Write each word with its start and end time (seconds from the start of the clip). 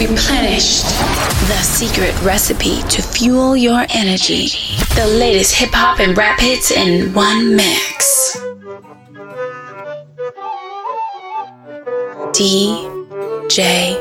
Replenished. 0.00 0.84
The 1.48 1.60
secret 1.62 2.18
recipe 2.22 2.80
to 2.88 3.02
fuel 3.02 3.54
your 3.54 3.84
energy. 3.90 4.46
The 4.94 5.06
latest 5.18 5.54
hip 5.54 5.68
hop 5.74 6.00
and 6.00 6.16
rap 6.16 6.40
hits 6.40 6.70
in 6.70 7.12
one 7.12 7.54
mix. 7.54 8.34
DJ 12.32 14.00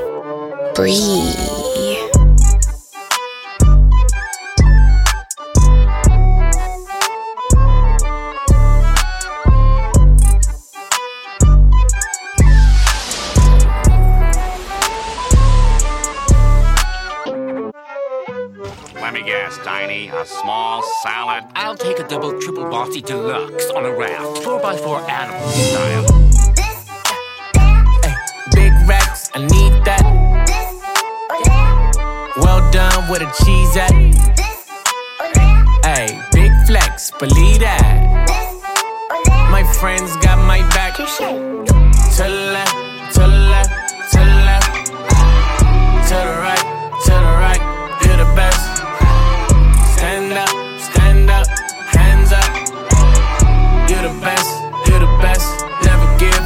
Bree. 19.85 20.09
a 20.09 20.25
small 20.25 20.83
salad. 21.03 21.45
I'll 21.55 21.75
take 21.75 21.99
a 21.99 22.07
double 22.07 22.39
triple 22.39 22.65
bossy 22.69 23.01
deluxe 23.01 23.69
on 23.71 23.85
a 23.85 23.91
raft, 23.95 24.41
4x4 24.43 25.09
animal 25.09 25.49
style. 25.49 26.05
Hey, 28.03 28.15
big 28.51 28.73
racks, 28.87 29.29
I 29.33 29.39
need 29.39 29.73
that. 29.85 30.03
Well 32.37 32.71
done 32.71 33.09
with 33.09 33.21
a 33.21 33.31
cheese 33.43 33.77
at. 33.77 33.93
Hey, 35.85 36.19
big 36.31 36.51
flex, 36.67 37.11
believe 37.11 37.59
that. 37.59 38.27
My 39.51 39.63
friends 39.79 40.15
got 40.17 40.37
my 40.45 40.59
back. 40.69 40.95
To 40.97 41.03
the 42.23 42.29
left, 42.53 43.13
to 43.13 43.19
the 43.19 43.27
left, 43.27 43.78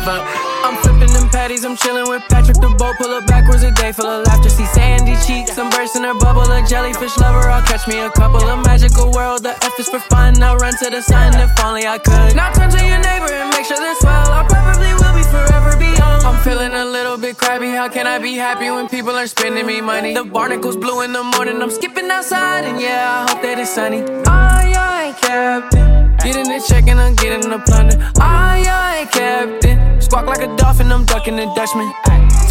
up. 0.08 0.24
I'm 0.64 0.78
flipping 0.82 1.12
them 1.14 1.30
patties, 1.30 1.66
I'm 1.66 1.76
chilling 1.76 2.08
with 2.08 2.24
Patrick 2.30 2.58
the 2.58 2.70
boat. 2.78 2.96
Pull 2.98 3.12
up 3.12 3.28
backwards 3.28 3.64
a 3.64 3.72
day 3.72 3.92
full 3.92 4.06
of 4.06 4.26
laughter. 4.26 4.50
See 4.50 4.66
sandy 4.66 5.16
cheeks, 5.26 5.58
I'm 5.58 5.70
bursting 5.70 6.04
her 6.04 6.14
bubble. 6.14 6.50
A 6.50 6.66
jellyfish 6.66 7.18
lover, 7.18 7.50
I'll 7.50 7.62
catch 7.64 7.88
me 7.88 8.00
a 8.00 8.10
couple. 8.12 8.42
A 8.42 8.58
magical 8.64 9.12
world, 9.12 9.44
the 9.44 9.52
F 9.64 9.80
is 9.80 9.90
for 9.90 10.00
fun. 10.00 10.42
I'll 10.42 10.58
run 10.58 10.74
to 10.80 10.90
the 10.90 11.02
sun 11.02 11.36
if 11.40 11.52
only 11.64 11.86
I 11.86 11.98
could. 11.98 12.36
Now 12.36 12.52
turn 12.54 12.70
to 12.72 12.82
your 12.86 13.00
neighbor 13.00 13.32
and 13.32 13.50
make 13.52 13.66
sure 13.66 13.78
this 13.78 14.02
well. 14.04 14.32
I 14.32 14.46
probably 14.48 14.94
will 14.94 15.16
be 15.16 15.24
forever 15.28 15.78
beyond. 15.78 16.24
I'm 16.24 16.42
feeling 16.44 16.74
a 16.74 16.86
little 16.86 17.18
bit 17.18 17.38
crabby. 17.38 17.70
How 17.70 17.90
can 17.90 18.08
I 18.08 18.20
be 18.20 18.36
happy 18.36 18.70
when 18.72 18.88
people 18.88 19.12
are 19.12 19.28
spending 19.28 19.66
me 19.66 19.82
money? 19.82 20.14
The 20.14 20.24
barnacles 20.24 20.78
blue 20.78 21.02
in 21.02 21.14
the 21.14 21.24
morning. 21.24 21.62
I'm 21.62 21.72
skipping 21.72 22.10
outside, 22.10 22.66
and 22.66 22.80
yeah, 22.80 23.26
I 23.26 23.32
hope 23.32 23.42
that 23.42 23.60
it's 23.60 23.74
sunny. 23.74 24.02
Aye, 24.28 24.74
aye, 24.76 25.16
captain. 25.22 26.03
Getting 26.24 26.44
the 26.46 26.64
check 26.66 26.88
and 26.88 27.02
I'm 27.02 27.16
getting 27.16 27.50
the 27.50 27.60
plunder. 27.60 27.98
Aye, 28.18 28.64
aye, 28.66 29.10
captain. 29.12 30.02
Squawk 30.02 30.26
like 30.26 30.42
a 30.42 30.56
dolphin, 30.56 30.90
I'm 30.90 31.04
ducking 31.06 31.36
the 31.36 31.52
Dutchman. 31.54 31.92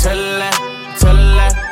To 0.03 0.09
the 0.09 0.15
left, 0.15 0.61
to 1.01 1.07
the 1.07 1.13
left, 1.13 1.72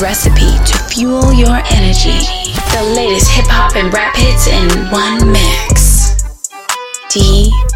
recipe 0.00 0.58
to 0.64 0.78
fuel 0.88 1.32
your 1.32 1.56
energy. 1.72 2.20
The 2.72 2.92
latest 2.94 3.30
hip 3.30 3.46
hop 3.48 3.76
and 3.76 3.92
rap 3.92 4.14
hits 4.16 4.46
in 4.46 4.68
one 4.90 5.32
mix. 5.32 6.22
DJ 7.08 7.75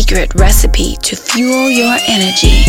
secret 0.00 0.32
recipe 0.36 0.96
to 1.02 1.16
fuel 1.16 1.68
your 1.68 1.96
energy. 2.06 2.62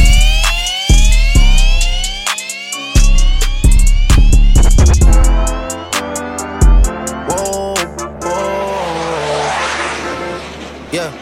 Yeah. 10.92 11.14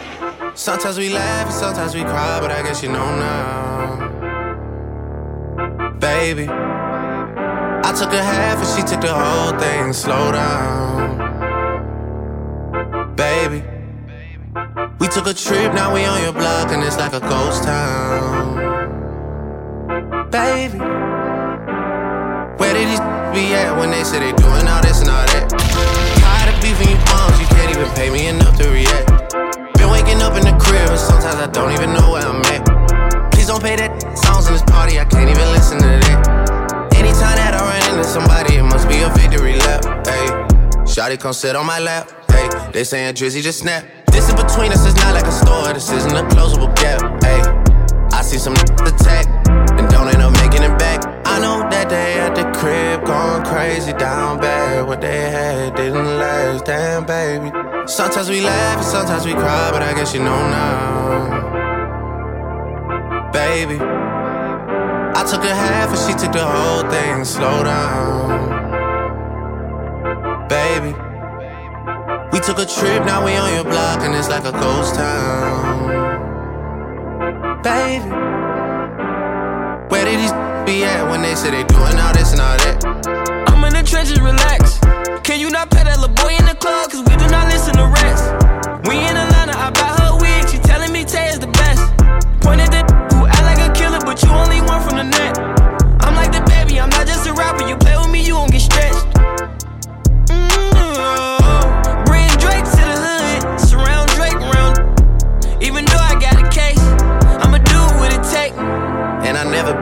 Sometimes 0.54 0.96
we 0.96 1.10
laugh 1.10 1.44
and 1.44 1.54
sometimes 1.54 1.94
we 1.94 2.00
cry, 2.04 2.40
but 2.40 2.50
I 2.50 2.62
guess 2.62 2.82
you 2.82 2.88
know 2.88 3.14
now. 3.18 4.08
Baby. 6.00 6.48
I 6.48 7.92
took 7.92 8.14
a 8.14 8.22
half 8.22 8.56
and 8.56 8.68
she 8.74 8.82
took 8.90 9.02
the 9.02 9.12
whole 9.12 9.58
thing. 9.60 9.92
Slow 9.92 10.32
down. 10.32 11.37
Trip, 15.38 15.72
now 15.72 15.94
we 15.94 16.04
on 16.04 16.20
your 16.22 16.32
block, 16.32 16.72
and 16.72 16.82
it's 16.82 16.98
like 16.98 17.12
a 17.12 17.20
ghost 17.20 17.62
town. 17.62 18.58
Baby. 20.30 20.78
Where 22.58 22.74
did 22.74 22.88
these 22.90 23.00
be 23.34 23.54
at 23.54 23.70
when 23.78 23.90
they 23.90 24.02
say 24.02 24.18
they 24.18 24.32
doing 24.34 24.66
all 24.66 24.82
this 24.82 25.00
and 25.00 25.10
all 25.10 25.26
that? 25.30 25.46
Tired 26.18 26.54
of 26.54 26.60
beefing 26.60 26.90
you 26.90 26.98
bums, 27.06 27.38
you 27.38 27.46
can't 27.54 27.70
even 27.70 27.88
pay 27.94 28.10
me 28.10 28.26
enough 28.26 28.58
to 28.58 28.68
react. 28.68 29.06
Been 29.78 29.90
waking 29.90 30.20
up 30.22 30.34
in 30.34 30.42
the 30.42 30.56
crib, 30.58 30.90
and 30.90 30.98
sometimes 30.98 31.38
I 31.38 31.46
don't 31.46 31.72
even 31.72 31.94
know 31.94 32.10
where 32.12 32.26
I'm 32.26 32.42
at. 32.50 33.30
Please 33.30 33.46
don't 33.46 33.62
pay 33.62 33.76
that 33.76 33.94
songs 34.26 34.48
in 34.48 34.54
this 34.54 34.62
party, 34.62 34.98
I 34.98 35.04
can't 35.04 35.30
even 35.30 35.48
listen 35.54 35.78
to 35.78 35.86
that. 35.86 36.90
Anytime 36.98 37.38
that 37.38 37.54
I 37.54 37.62
run 37.62 37.94
into 37.94 38.04
somebody, 38.04 38.56
it 38.56 38.64
must 38.64 38.88
be 38.88 39.06
a 39.06 39.08
victory 39.14 39.54
lap. 39.54 39.86
Hey, 40.02 40.26
Shotty 40.82 41.18
come 41.18 41.32
sit 41.32 41.54
on 41.54 41.64
my 41.64 41.78
lap. 41.78 42.10
Hey, 42.28 42.48
they 42.72 42.82
saying 42.82 43.14
Drizzy 43.14 43.40
just 43.40 43.60
snap. 43.60 43.84
This 44.18 44.30
in 44.30 44.36
between 44.36 44.72
us 44.72 44.84
is 44.84 44.96
not 44.96 45.14
like 45.14 45.26
a 45.26 45.30
store, 45.30 45.72
this 45.72 45.92
isn't 45.92 46.10
a 46.10 46.24
closable 46.34 46.74
gap. 46.74 47.22
Hey, 47.22 47.40
I 48.10 48.20
see 48.22 48.36
some 48.36 48.54
attack 48.54 49.28
and 49.78 49.88
don't 49.88 50.08
end 50.08 50.20
up 50.20 50.32
making 50.32 50.64
it 50.64 50.76
back. 50.76 51.06
I 51.24 51.38
know 51.38 51.60
that 51.70 51.88
they 51.88 52.18
at 52.18 52.34
the 52.34 52.42
crib 52.58 53.06
going 53.06 53.44
crazy 53.44 53.92
down 53.92 54.40
bad. 54.40 54.88
What 54.88 55.00
they 55.00 55.30
had 55.30 55.76
didn't 55.76 56.18
last, 56.18 56.64
damn 56.64 57.06
baby. 57.06 57.52
Sometimes 57.86 58.28
we 58.28 58.40
laugh 58.40 58.78
and 58.78 58.86
sometimes 58.86 59.24
we 59.24 59.34
cry, 59.34 59.70
but 59.70 59.82
I 59.82 59.94
guess 59.94 60.12
you 60.12 60.18
know 60.18 60.50
now, 60.50 61.30
baby. 63.30 63.78
I 63.78 65.22
took 65.30 65.44
a 65.44 65.54
half 65.54 65.90
and 65.90 65.98
she 66.06 66.14
took 66.18 66.32
the 66.32 66.44
whole 66.44 66.90
thing. 66.90 67.24
Slow 67.24 67.62
down, 67.62 68.57
took 72.48 72.60
a 72.60 72.64
trip, 72.64 73.04
now 73.04 73.22
we 73.22 73.36
on 73.36 73.52
your 73.52 73.62
block, 73.62 74.00
and 74.00 74.14
it's 74.14 74.30
like 74.30 74.46
a 74.46 74.52
ghost 74.52 74.94
town. 74.94 75.84
Baby, 77.62 78.08
where 79.90 80.06
did 80.06 80.18
these 80.18 80.32
be 80.64 80.82
at 80.82 81.04
when 81.10 81.20
they 81.20 81.34
say 81.34 81.50
they 81.50 81.64
doing 81.64 81.98
all 82.00 82.14
this 82.14 82.32
and 82.32 82.40
all 82.40 82.56
that? 82.56 82.86
I'm 83.48 83.62
in 83.64 83.74
the 83.74 83.82
trenches, 83.82 84.18
relax. 84.22 84.78
Can 85.28 85.40
you 85.40 85.50
not 85.50 85.68
pet 85.70 85.84
that 85.84 86.00
little 86.00 86.14
boy 86.14 86.36
in 86.38 86.46
the 86.46 86.54
club? 86.54 86.90
Cause 86.90 87.04
we 87.04 87.16
do 87.20 87.28
not 87.28 87.52
listen 87.52 87.74
to 87.76 87.84
rest. 87.84 88.24
We 88.88 88.96
in 88.96 89.14
Atlanta, 89.14 89.52
I 89.52 89.68
buy 89.68 89.92
her 90.00 90.16
wig. 90.16 90.48
She 90.48 90.56
telling 90.56 90.90
me 90.90 91.04
Tay 91.04 91.28
is 91.28 91.38
the 91.38 91.52
best. 91.52 91.84
Pointed 92.40 92.72
the 92.72 92.80
who 93.12 93.26
act 93.26 93.44
like 93.44 93.60
a 93.60 93.70
killer, 93.76 94.00
but 94.00 94.22
you 94.22 94.30
only 94.30 94.62
one 94.62 94.80
from 94.80 94.96
the 94.96 95.04
net. 95.04 95.47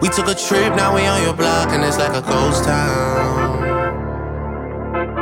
We 0.00 0.08
took 0.08 0.28
a 0.28 0.34
trip, 0.34 0.74
now 0.76 0.94
we 0.94 1.04
on 1.06 1.22
your 1.22 1.34
block, 1.34 1.68
and 1.72 1.84
it's 1.84 1.98
like 1.98 2.16
a 2.16 2.22
ghost 2.22 2.64
town. 2.64 3.60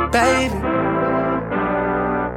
Baby, 0.09 0.55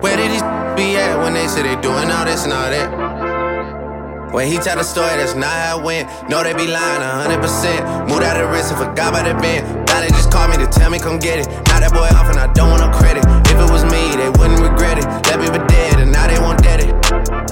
where 0.03 0.17
did 0.17 0.31
these 0.33 0.43
be 0.77 0.97
at 0.97 1.23
when 1.23 1.35
they 1.35 1.47
say 1.47 1.63
they 1.63 1.81
doing 1.81 2.11
all 2.11 2.25
this 2.25 2.43
and 2.43 2.53
all 2.53 2.69
that? 2.69 4.33
When 4.33 4.49
he 4.51 4.59
tell 4.59 4.77
the 4.77 4.83
story, 4.83 5.15
that's 5.23 5.35
not 5.35 5.53
how 5.53 5.79
it 5.79 5.85
went. 5.85 6.09
No, 6.29 6.43
they 6.43 6.53
be 6.53 6.67
lying 6.67 7.03
100%. 7.31 8.09
Moved 8.09 8.25
out 8.25 8.41
of 8.41 8.51
risk 8.51 8.73
and 8.73 8.79
forgot 8.91 9.15
about 9.15 9.29
the 9.29 9.41
bend. 9.41 9.87
Now 9.87 10.01
they 10.01 10.09
just 10.09 10.33
call 10.33 10.49
me 10.49 10.57
to 10.57 10.67
tell 10.67 10.91
me 10.91 10.99
come 10.99 11.21
get 11.21 11.39
it. 11.39 11.47
Now 11.69 11.79
that 11.79 11.93
boy 11.93 12.09
off 12.17 12.27
and 12.27 12.41
I 12.41 12.51
don't 12.55 12.71
want 12.71 12.83
no 12.83 12.91
credit. 12.99 13.23
If 13.47 13.61
it 13.61 13.71
was 13.71 13.85
me, 13.85 14.17
they 14.17 14.31
wouldn't 14.35 14.59
regret 14.59 14.99
it. 14.99 15.05
Left 15.31 15.39
me 15.39 15.47
for 15.47 15.65
dead 15.69 16.01
and 16.01 16.11
now 16.11 16.27
they 16.27 16.41
won't 16.41 16.61
dead 16.63 16.81
it. 16.81 16.91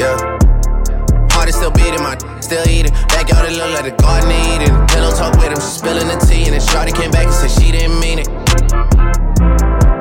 Yeah. 0.01 0.17
Heart 1.31 1.51
is 1.51 1.55
still 1.55 1.71
beating, 1.71 2.03
my 2.03 2.17
still 2.50 2.69
eating. 2.69 2.92
Backyard 3.14 3.47
it 3.47 3.57
look 3.57 3.71
like 3.71 3.85
the 3.85 3.95
garden 4.02 4.30
of 4.30 4.47
Eden. 4.50 4.75
Pillow 4.88 5.14
talk 5.14 5.35
with 5.38 5.54
him, 5.54 5.61
she 5.62 5.71
spilling 5.78 6.09
the 6.09 6.19
tea, 6.26 6.45
and 6.50 6.54
then 6.54 6.61
Shorty 6.61 6.90
came 6.90 7.12
back 7.12 7.26
and 7.26 7.35
said 7.35 7.50
she 7.50 7.71
didn't 7.71 8.00
mean 8.00 8.19
it. 8.19 8.28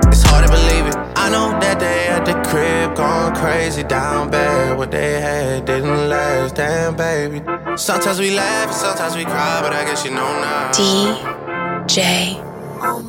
It's 0.09 0.23
hard 0.25 0.45
to 0.45 0.49
believe 0.49 0.89
it. 0.89 0.97
I 1.15 1.29
know 1.29 1.53
that 1.61 1.77
they 1.79 2.07
at 2.07 2.25
the 2.25 2.33
crib 2.49 2.95
going 2.95 3.35
crazy 3.35 3.83
down 3.83 4.31
bad. 4.31 4.79
What 4.79 4.89
they 4.89 5.21
had 5.21 5.65
didn't 5.65 6.09
last, 6.09 6.55
damn 6.55 6.95
baby. 6.95 7.39
Sometimes 7.77 8.19
we 8.19 8.31
laugh, 8.31 8.73
sometimes 8.73 9.15
we 9.15 9.25
cry, 9.25 9.59
but 9.61 9.71
I 9.71 9.85
guess 9.85 10.03
you 10.03 10.11
know 10.11 10.31
now. 10.41 10.71
DJ 10.71 12.41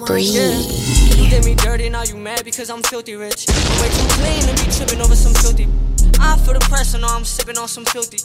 Bree. 0.06 0.22
You 1.16 1.30
did 1.30 1.46
me 1.46 1.54
dirty, 1.54 1.88
now 1.88 2.02
you 2.02 2.16
mad 2.16 2.44
because 2.44 2.68
I'm 2.68 2.82
filthy 2.82 3.14
rich. 3.14 3.46
I'm 3.48 3.80
way 3.80 3.88
too 3.88 4.08
clean 4.20 4.42
to 4.48 4.64
be 4.64 4.70
tripping 4.70 5.00
over 5.00 5.16
some 5.16 5.32
filthy. 5.32 5.89
I 6.20 6.36
feel 6.36 6.54
the 6.54 6.60
pressure, 6.68 6.98
now 6.98 7.16
I'm 7.16 7.24
sipping 7.24 7.58
on 7.58 7.68
some 7.68 7.84
filthy. 7.86 8.18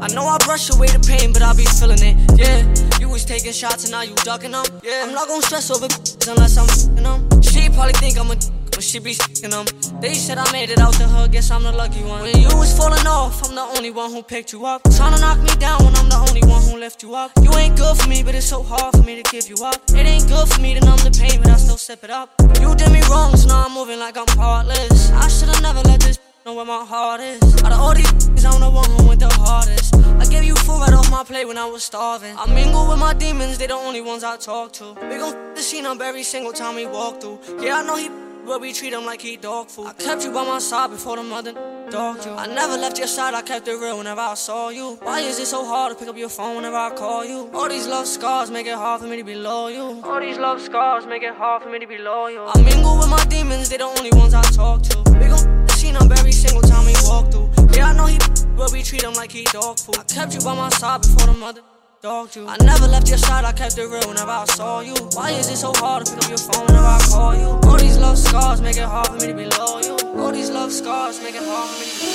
I 0.00 0.08
know 0.12 0.26
I 0.26 0.38
brush 0.44 0.70
away 0.70 0.88
the 0.88 1.00
pain, 1.00 1.32
but 1.32 1.42
I 1.42 1.52
be 1.54 1.64
feeling 1.64 2.02
it. 2.02 2.16
Yeah, 2.36 2.62
you 3.00 3.08
was 3.08 3.24
taking 3.24 3.52
shots 3.52 3.84
and 3.84 3.92
now 3.92 4.02
you 4.02 4.14
ducking 4.16 4.52
them. 4.52 4.64
Yeah, 4.82 5.02
I'm 5.04 5.14
not 5.14 5.28
gonna 5.28 5.42
stress 5.42 5.70
over 5.70 5.86
unless 6.30 6.56
I'm 6.56 6.68
them. 6.94 7.42
She 7.42 7.68
probably 7.70 7.94
think 7.94 8.18
I'm 8.18 8.30
a 8.30 8.36
but 8.78 8.84
she 8.84 9.00
be 9.00 9.12
fing 9.12 9.50
them. 9.50 9.66
They 10.00 10.14
said 10.14 10.38
I 10.38 10.46
made 10.52 10.70
it 10.70 10.78
out 10.78 10.94
the 10.94 11.08
hood, 11.08 11.32
guess 11.32 11.50
I'm 11.50 11.64
the 11.64 11.72
lucky 11.72 12.04
one. 12.04 12.22
When 12.22 12.38
you 12.38 12.46
was 12.54 12.70
falling 12.78 13.08
off, 13.08 13.42
I'm 13.42 13.56
the 13.56 13.66
only 13.76 13.90
one 13.90 14.12
who 14.12 14.22
picked 14.22 14.52
you 14.52 14.66
up. 14.66 14.82
Trying 14.94 15.16
to 15.16 15.20
knock 15.20 15.38
me 15.40 15.52
down 15.58 15.84
when 15.84 15.96
I'm 15.96 16.08
the 16.08 16.20
only 16.28 16.42
one 16.46 16.62
who 16.62 16.78
left 16.78 17.02
you 17.02 17.12
up. 17.16 17.32
You 17.42 17.52
ain't 17.54 17.76
good 17.76 17.96
for 17.98 18.08
me, 18.08 18.22
but 18.22 18.36
it's 18.36 18.46
so 18.46 18.62
hard 18.62 18.94
for 18.94 19.02
me 19.02 19.20
to 19.20 19.28
give 19.32 19.48
you 19.48 19.56
up. 19.64 19.82
It 19.88 20.06
ain't 20.06 20.28
good 20.28 20.46
for 20.48 20.60
me 20.60 20.78
to 20.78 20.80
numb 20.86 21.00
the 21.02 21.10
pain, 21.10 21.42
but 21.42 21.50
I 21.50 21.56
still 21.56 21.76
sip 21.76 22.04
it 22.04 22.10
up. 22.10 22.30
You 22.60 22.72
did 22.76 22.92
me 22.92 23.02
wrong, 23.10 23.34
so 23.36 23.48
now 23.48 23.66
I'm 23.66 23.74
moving 23.74 23.98
like 23.98 24.16
I'm 24.16 24.30
heartless. 24.38 25.10
I 25.10 25.26
should've 25.26 25.60
never 25.60 25.80
let 25.80 25.98
this 25.98 26.20
know 26.46 26.54
where 26.54 26.64
my 26.64 26.84
heart 26.84 27.20
is. 27.20 27.42
Out 27.64 27.72
of 27.72 27.80
all 27.80 27.94
these, 27.94 28.44
I'm 28.44 28.60
the 28.60 28.70
one 28.70 28.88
who 28.92 29.08
went 29.08 29.18
the 29.18 29.28
hardest. 29.42 29.96
I 30.22 30.24
gave 30.30 30.44
you 30.44 30.54
food 30.54 30.78
right 30.82 30.92
off 30.92 31.10
my 31.10 31.24
plate. 31.24 31.48
when 31.48 31.58
I 31.58 31.66
was 31.66 31.82
starving. 31.82 32.36
I 32.38 32.46
mingle 32.46 32.86
with 32.86 33.00
my 33.00 33.12
demons, 33.12 33.58
they 33.58 33.66
the 33.66 33.74
only 33.74 34.02
ones 34.02 34.22
I 34.22 34.36
talk 34.36 34.72
to. 34.74 34.94
We 35.10 35.18
gon' 35.18 35.34
the 35.56 35.62
scene 35.62 35.84
up 35.84 36.00
every 36.00 36.22
single 36.22 36.52
time 36.52 36.76
we 36.76 36.86
walk 36.86 37.20
through. 37.20 37.40
Yeah, 37.60 37.78
I 37.78 37.82
know 37.82 37.96
he, 37.96 38.08
but 38.48 38.60
we 38.62 38.72
treat 38.72 38.92
him 38.94 39.04
like 39.04 39.20
he 39.20 39.36
dog 39.36 39.68
food. 39.68 39.86
I 39.86 39.92
kept 39.92 40.24
you 40.24 40.32
by 40.32 40.42
my 40.44 40.58
side 40.58 40.90
before 40.90 41.16
the 41.16 41.22
mother 41.22 41.52
dogged 41.90 42.24
you. 42.24 42.32
I 42.32 42.46
never 42.46 42.76
left 42.78 42.98
your 42.98 43.06
side, 43.06 43.34
I 43.34 43.42
kept 43.42 43.68
it 43.68 43.74
real 43.74 43.98
whenever 43.98 44.22
I 44.22 44.34
saw 44.34 44.70
you. 44.70 44.96
Why 45.02 45.20
is 45.20 45.38
it 45.38 45.46
so 45.46 45.64
hard 45.64 45.92
to 45.92 45.98
pick 45.98 46.08
up 46.08 46.16
your 46.16 46.30
phone 46.30 46.56
whenever 46.56 46.76
I 46.76 46.90
call 46.96 47.24
you? 47.24 47.50
All 47.52 47.68
these 47.68 47.86
love 47.86 48.06
scars 48.06 48.50
make 48.50 48.66
it 48.66 48.74
hard 48.74 49.02
for 49.02 49.06
me 49.06 49.18
to 49.18 49.24
be 49.24 49.34
loyal. 49.34 50.02
All 50.04 50.18
these 50.20 50.38
love 50.38 50.60
scars 50.62 51.06
make 51.06 51.22
it 51.22 51.34
hard 51.34 51.62
for 51.62 51.70
me 51.70 51.78
to 51.78 51.86
be 51.86 51.98
loyal. 51.98 52.48
I 52.48 52.60
mingle 52.62 52.96
with 52.98 53.08
my 53.08 53.22
demons, 53.26 53.68
they 53.68 53.76
the 53.76 53.84
only 53.84 54.10
ones 54.12 54.32
I 54.32 54.42
talk 54.42 54.82
to. 54.84 54.98
We 55.20 55.26
gon' 55.26 55.32
f- 55.32 55.68
the 55.68 55.74
scene 55.76 55.96
up 55.96 56.10
every 56.10 56.32
single 56.32 56.62
time 56.62 56.86
we 56.86 56.94
walk 57.04 57.30
through. 57.30 57.50
Yeah, 57.76 57.90
I 57.90 57.92
know 57.92 58.06
he, 58.06 58.18
but 58.56 58.72
we 58.72 58.82
treat 58.82 59.02
him 59.02 59.12
like 59.12 59.30
he 59.30 59.44
dog 59.44 59.78
food. 59.78 59.98
I 59.98 60.04
kept 60.04 60.34
you 60.34 60.40
by 60.40 60.54
my 60.54 60.70
side 60.70 61.02
before 61.02 61.26
the 61.26 61.38
mother 61.38 61.60
you. 62.02 62.46
I 62.46 62.56
never 62.64 62.86
left 62.86 63.08
your 63.08 63.18
side, 63.18 63.44
I 63.44 63.52
kept 63.52 63.76
it 63.76 63.86
real 63.86 64.06
whenever 64.06 64.30
I 64.30 64.44
saw 64.44 64.80
you. 64.80 64.94
Why 65.14 65.30
is 65.30 65.50
it 65.50 65.56
so 65.56 65.72
hard 65.74 66.06
to 66.06 66.14
pick 66.14 66.24
up 66.24 66.28
your 66.28 66.38
phone 66.38 66.66
whenever 66.66 66.86
I 66.86 67.00
call 67.08 67.34
you? 67.34 67.58
All 67.68 67.76
these 67.76 67.98
love 67.98 68.16
scars 68.18 68.60
make 68.60 68.76
it 68.76 68.84
hard 68.84 69.08
for 69.08 69.14
me 69.14 69.26
to 69.26 69.34
be 69.34 69.46
loyal. 69.46 70.20
All 70.20 70.30
these 70.32 70.50
love 70.50 70.70
scars 70.72 71.20
make 71.20 71.34
it 71.34 71.42
hard 71.44 71.68
for 71.68 71.80
me 71.80 71.86
to 71.90 71.98
be 72.00 72.08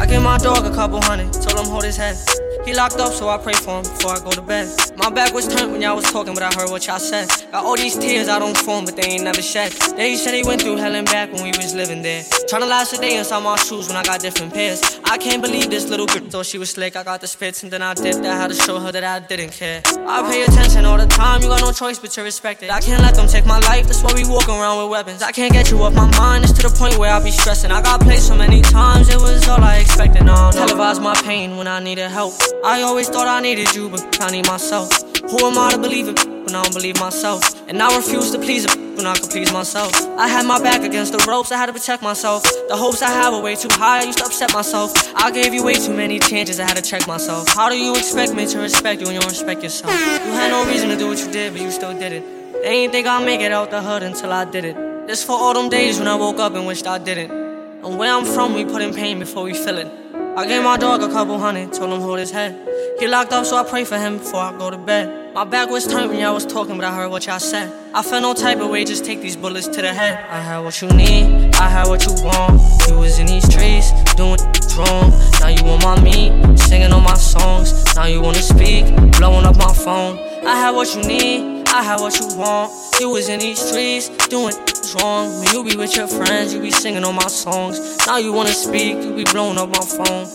I 0.00 0.06
gave 0.06 0.22
my 0.22 0.38
dog 0.38 0.64
a 0.64 0.74
couple 0.74 1.00
hundred, 1.02 1.32
told 1.32 1.58
him 1.58 1.66
hold 1.66 1.84
his 1.84 1.96
head. 1.96 2.16
He 2.64 2.74
locked 2.74 2.96
up, 2.96 3.12
so 3.12 3.28
I 3.28 3.38
pray 3.38 3.54
for 3.54 3.78
him 3.78 3.82
before 3.82 4.12
I 4.12 4.20
go 4.20 4.30
to 4.30 4.42
bed. 4.42 4.68
My 4.96 5.10
back 5.10 5.32
was 5.32 5.48
turned 5.48 5.72
when 5.72 5.80
y'all 5.80 5.96
was 5.96 6.10
talking, 6.12 6.34
but 6.34 6.42
I 6.42 6.52
heard 6.54 6.70
what 6.70 6.86
y'all 6.86 6.98
said. 6.98 7.28
Got 7.50 7.64
all 7.64 7.76
these 7.76 7.96
tears 7.96 8.28
I 8.28 8.38
don't 8.38 8.56
form, 8.56 8.84
but 8.84 8.96
they 8.96 9.02
ain't 9.02 9.24
never 9.24 9.40
shed. 9.40 9.72
They 9.96 10.14
said 10.16 10.34
he 10.34 10.44
went 10.44 10.60
through 10.60 10.76
hell 10.76 10.94
and 10.94 11.06
back 11.06 11.32
when 11.32 11.42
we 11.42 11.52
was 11.56 11.74
living 11.74 12.02
there. 12.02 12.22
Tryna 12.50 12.68
last 12.68 12.92
a 12.92 12.98
day 12.98 13.16
inside 13.16 13.42
my 13.42 13.56
shoes 13.56 13.88
when 13.88 13.96
I 13.96 14.02
got 14.02 14.20
different 14.20 14.52
pairs. 14.52 15.00
I 15.04 15.16
can't 15.16 15.42
believe 15.42 15.70
this 15.70 15.88
little 15.88 16.06
girl 16.06 16.20
thought 16.28 16.46
she 16.46 16.58
was 16.58 16.70
slick. 16.70 16.96
I 16.96 17.02
got 17.02 17.20
the 17.20 17.26
spits 17.26 17.62
and 17.62 17.72
then 17.72 17.82
I 17.82 17.94
dipped. 17.94 18.24
I 18.26 18.36
had 18.36 18.48
to 18.50 18.54
show 18.54 18.78
her 18.78 18.92
that 18.92 19.04
I 19.04 19.20
didn't 19.20 19.52
care. 19.52 19.82
I 20.06 20.22
pay 20.30 20.44
attention 20.44 20.84
all 20.84 20.98
the 20.98 21.06
time, 21.06 21.42
you 21.42 21.48
got 21.48 21.62
no 21.62 21.72
choice 21.72 21.98
but 21.98 22.10
to 22.12 22.22
respect 22.22 22.62
it. 22.62 22.70
I 22.70 22.80
can't 22.80 23.02
let 23.02 23.14
them 23.14 23.26
take 23.26 23.46
my 23.46 23.58
life, 23.60 23.86
that's 23.86 24.02
why 24.02 24.12
we 24.14 24.24
walk 24.28 24.48
around 24.48 24.82
with 24.82 24.90
weapons. 24.90 25.22
I 25.22 25.32
can't 25.32 25.52
get 25.52 25.70
you 25.70 25.82
off 25.82 25.94
my 25.94 26.10
mind, 26.18 26.44
it's 26.44 26.52
to 26.54 26.68
the 26.68 26.74
point 26.76 26.98
where 26.98 27.10
I 27.12 27.22
be 27.22 27.30
stressing. 27.30 27.70
I 27.70 27.80
got 27.80 28.00
played 28.00 28.20
so 28.20 28.36
many 28.36 28.60
times, 28.62 29.08
it 29.08 29.16
was 29.16 29.48
all 29.48 29.62
I 29.62 29.78
expected. 29.78 30.24
Now 30.24 30.50
televise 30.50 31.02
my 31.02 31.14
pain 31.22 31.56
when 31.56 31.66
I 31.66 31.80
needed 31.80 32.10
help. 32.10 32.34
I 32.62 32.82
always 32.82 33.08
thought 33.08 33.26
I 33.26 33.40
needed 33.40 33.74
you, 33.74 33.88
but 33.88 34.20
I 34.20 34.30
need 34.30 34.46
myself. 34.46 34.92
Who 35.30 35.46
am 35.46 35.56
I 35.56 35.70
to 35.70 35.78
believe 35.78 36.08
it 36.08 36.26
when 36.26 36.54
I 36.54 36.62
don't 36.62 36.74
believe 36.74 37.00
myself? 37.00 37.42
And 37.68 37.80
I 37.82 37.96
refuse 37.96 38.30
to 38.32 38.38
please 38.38 38.66
it 38.66 38.76
when 38.96 39.06
I 39.06 39.14
can 39.14 39.28
please 39.28 39.50
myself. 39.50 39.94
I 40.18 40.28
had 40.28 40.44
my 40.44 40.60
back 40.62 40.82
against 40.82 41.12
the 41.12 41.24
ropes, 41.26 41.52
I 41.52 41.56
had 41.56 41.66
to 41.66 41.72
protect 41.72 42.02
myself. 42.02 42.42
The 42.68 42.76
hopes 42.76 43.00
I 43.00 43.08
had 43.08 43.30
were 43.30 43.40
way 43.40 43.56
too 43.56 43.70
high, 43.72 44.00
I 44.00 44.04
used 44.04 44.18
to 44.18 44.26
upset 44.26 44.52
myself. 44.52 44.92
I 45.16 45.30
gave 45.30 45.54
you 45.54 45.64
way 45.64 45.72
too 45.72 45.94
many 45.96 46.18
chances, 46.18 46.60
I 46.60 46.64
had 46.64 46.76
to 46.76 46.82
check 46.82 47.06
myself. 47.08 47.48
How 47.48 47.70
do 47.70 47.78
you 47.78 47.96
expect 47.96 48.34
me 48.34 48.46
to 48.48 48.58
respect 48.58 49.00
you 49.00 49.06
when 49.06 49.14
you 49.14 49.20
don't 49.20 49.30
respect 49.30 49.62
yourself? 49.62 49.92
You 49.92 50.32
had 50.32 50.50
no 50.50 50.66
reason 50.70 50.90
to 50.90 50.98
do 50.98 51.08
what 51.08 51.18
you 51.18 51.32
did, 51.32 51.54
but 51.54 51.62
you 51.62 51.70
still 51.70 51.98
did 51.98 52.12
it. 52.12 52.52
They 52.62 52.82
ain't 52.82 52.92
think 52.92 53.06
I'd 53.06 53.24
make 53.24 53.40
it 53.40 53.52
out 53.52 53.70
the 53.70 53.80
hood 53.80 54.02
until 54.02 54.32
I 54.32 54.44
did 54.44 54.66
it. 54.66 55.06
This 55.06 55.24
for 55.24 55.32
all 55.32 55.54
them 55.54 55.70
days 55.70 55.98
when 55.98 56.08
I 56.08 56.14
woke 56.14 56.38
up 56.38 56.54
and 56.54 56.66
wished 56.66 56.86
I 56.86 56.98
didn't. 56.98 57.30
And 57.30 57.98
where 57.98 58.12
I'm 58.12 58.26
from, 58.26 58.52
we 58.54 58.66
put 58.66 58.82
in 58.82 58.92
pain 58.92 59.18
before 59.18 59.44
we 59.44 59.54
feel 59.54 59.78
it. 59.78 60.09
I 60.36 60.46
gave 60.46 60.62
my 60.62 60.76
dog 60.76 61.02
a 61.02 61.08
couple 61.08 61.38
hundred, 61.38 61.72
told 61.72 61.92
him 61.92 62.00
hold 62.00 62.18
his 62.20 62.30
head. 62.30 62.56
He 63.00 63.08
locked 63.08 63.32
up, 63.32 63.44
so 63.44 63.56
I 63.56 63.68
pray 63.68 63.84
for 63.84 63.98
him 63.98 64.18
before 64.18 64.40
I 64.40 64.56
go 64.56 64.70
to 64.70 64.78
bed. 64.78 65.34
My 65.34 65.44
back 65.44 65.70
was 65.70 65.86
turned 65.86 66.08
when 66.10 66.20
y'all 66.20 66.34
was 66.34 66.46
talking, 66.46 66.76
but 66.76 66.84
I 66.84 66.94
heard 66.94 67.10
what 67.10 67.26
y'all 67.26 67.40
said. 67.40 67.72
I 67.92 68.02
felt 68.02 68.22
no 68.22 68.32
type 68.32 68.58
of 68.60 68.70
way, 68.70 68.84
just 68.84 69.04
take 69.04 69.20
these 69.20 69.36
bullets 69.36 69.66
to 69.66 69.82
the 69.82 69.92
head. 69.92 70.24
I 70.30 70.40
had 70.40 70.58
what 70.60 70.80
you 70.80 70.88
need, 70.88 71.54
I 71.56 71.68
had 71.68 71.88
what 71.88 72.06
you 72.06 72.12
want. 72.22 72.60
You 72.88 72.98
was 72.98 73.18
in 73.18 73.26
these 73.26 73.44
streets, 73.50 73.92
doing 74.14 74.38
wrong. 74.76 75.10
Now 75.40 75.48
you 75.48 75.64
on 75.66 75.80
my 75.82 76.00
meat, 76.00 76.58
singing 76.58 76.92
on 76.92 77.02
my 77.02 77.14
songs. 77.14 77.94
Now 77.96 78.06
you 78.06 78.20
wanna 78.20 78.42
speak, 78.42 78.86
blowing 79.18 79.44
up 79.44 79.56
my 79.56 79.72
phone. 79.72 80.18
I 80.46 80.56
had 80.56 80.70
what 80.70 80.94
you 80.94 81.02
need, 81.02 81.59
I 81.72 81.84
had 81.84 82.00
what 82.00 82.18
you 82.18 82.26
want. 82.36 82.72
You 82.98 83.10
was 83.10 83.28
in 83.28 83.38
these 83.38 83.60
streets, 83.60 84.08
doing 84.26 84.54
wrong. 84.98 85.38
When 85.38 85.54
you 85.54 85.62
be 85.62 85.76
with 85.76 85.94
your 85.96 86.08
friends, 86.08 86.52
you 86.52 86.60
be 86.60 86.72
singing 86.72 87.04
on 87.04 87.14
my 87.14 87.28
songs. 87.28 87.96
Now 88.06 88.16
you 88.18 88.32
wanna 88.32 88.52
speak, 88.52 88.96
you 89.04 89.14
be 89.14 89.22
blowing 89.24 89.56
up 89.56 89.68
my 89.68 89.84
phone. 89.84 90.26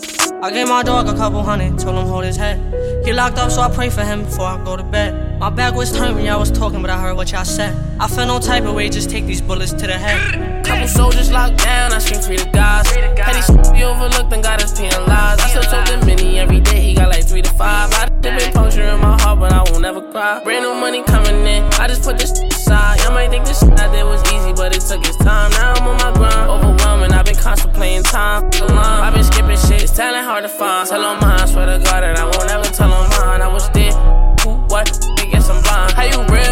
I 0.42 0.50
gave 0.50 0.66
my 0.66 0.82
dog 0.82 1.08
a 1.08 1.14
couple 1.14 1.42
hundred, 1.42 1.78
told 1.78 1.98
him 1.98 2.06
hold 2.06 2.24
his 2.24 2.36
head. 2.36 2.58
He 3.04 3.12
locked 3.12 3.36
up, 3.36 3.50
so 3.50 3.60
I 3.60 3.74
pray 3.74 3.90
for 3.90 4.02
him 4.02 4.24
before 4.24 4.46
I 4.46 4.62
go 4.64 4.76
to 4.76 4.82
bed. 4.82 5.38
My 5.38 5.50
back 5.50 5.74
was 5.74 5.92
turned 5.92 6.16
when 6.16 6.24
y'all 6.24 6.40
was 6.40 6.50
talking, 6.50 6.80
but 6.80 6.90
I 6.90 6.98
heard 6.98 7.16
what 7.16 7.30
y'all 7.32 7.44
said. 7.44 7.76
I 8.00 8.08
felt 8.08 8.28
no 8.28 8.38
type 8.38 8.64
of 8.64 8.74
way, 8.74 8.88
just 8.88 9.10
take 9.10 9.26
these 9.26 9.42
bullets 9.42 9.72
to 9.72 9.86
the 9.86 9.98
head. 9.98 10.64
Soldiers 10.88 11.30
locked 11.32 11.58
down, 11.58 11.92
I 11.92 11.98
scream 11.98 12.22
free 12.22 12.36
to 12.36 12.48
guys. 12.50 12.86
Petty 12.86 13.42
shit 13.42 13.72
we 13.72 13.84
overlooked 13.84 14.32
and 14.32 14.42
got 14.42 14.62
us 14.62 14.78
penalized. 14.78 15.40
I 15.40 15.48
still 15.48 15.62
told 15.62 15.86
the 15.86 16.06
mini 16.06 16.38
every 16.38 16.60
day, 16.60 16.80
he 16.80 16.94
got 16.94 17.08
like 17.08 17.26
three 17.26 17.42
to 17.42 17.50
five. 17.50 17.92
I 17.94 18.06
done 18.06 18.38
been 18.38 18.52
puncture 18.52 18.82
in 18.82 19.00
my 19.00 19.20
heart, 19.20 19.40
but 19.40 19.52
I 19.52 19.62
won't 19.70 19.84
ever 19.84 20.00
cry. 20.12 20.42
Brand 20.44 20.64
new 20.64 20.74
money 20.74 21.02
coming 21.04 21.44
in, 21.46 21.64
I 21.74 21.88
just 21.88 22.02
put 22.02 22.18
this 22.18 22.32
aside. 22.38 23.00
Y'all 23.00 23.12
might 23.12 23.30
think 23.30 23.44
this 23.44 23.60
shit 23.60 23.78
I 23.80 23.90
did 23.92 24.04
was 24.04 24.22
easy, 24.32 24.52
but 24.52 24.74
it 24.76 24.82
took 24.82 25.02
its 25.06 25.16
time. 25.18 25.50
Now 25.52 25.74
I'm 25.74 25.88
on 25.88 25.96
my 25.98 26.12
grind, 26.14 26.50
overwhelming. 26.50 27.12
I've 27.12 27.24
been 27.24 27.36
contemplating 27.36 28.04
time. 28.04 28.50
I've 28.54 29.14
been 29.14 29.24
skipping 29.24 29.58
shit, 29.58 29.82
it's 29.82 29.92
talent 29.92 30.24
hard 30.24 30.44
to 30.44 30.48
find. 30.48 30.88
Tell 30.88 31.04
on 31.04 31.20
mine, 31.20 31.46
swear 31.48 31.66
to 31.66 31.82
God 31.84 32.02
that 32.02 32.18
I 32.18 32.24
won't 32.24 32.50
ever 32.50 32.70
tell 32.72 32.92
on 32.92 33.10
mine. 33.10 33.42
I 33.42 33.48
was 33.48 33.68
dead. 33.70 33.94
Who, 34.42 34.54
what? 34.70 34.86
I 35.18 35.26
guess 35.26 35.50
I'm 35.50 35.62
blind. 35.62 35.92
How 35.92 36.04
you 36.04 36.22
real 36.32 36.45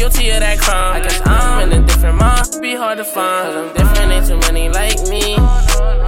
guilty 0.00 0.30
of 0.30 0.40
that 0.40 0.58
crime. 0.58 0.96
I 0.96 1.00
guess 1.04 1.20
I'm 1.26 1.70
in 1.70 1.84
a 1.84 1.86
different 1.86 2.16
mind. 2.16 2.48
Be 2.62 2.74
hard 2.74 2.96
to 2.96 3.04
find, 3.04 3.52
cause 3.52 3.56
I'm 3.56 3.68
different, 3.76 4.12
ain't 4.12 4.26
too 4.26 4.40
many 4.48 4.70
like 4.70 4.96
me. 5.12 5.36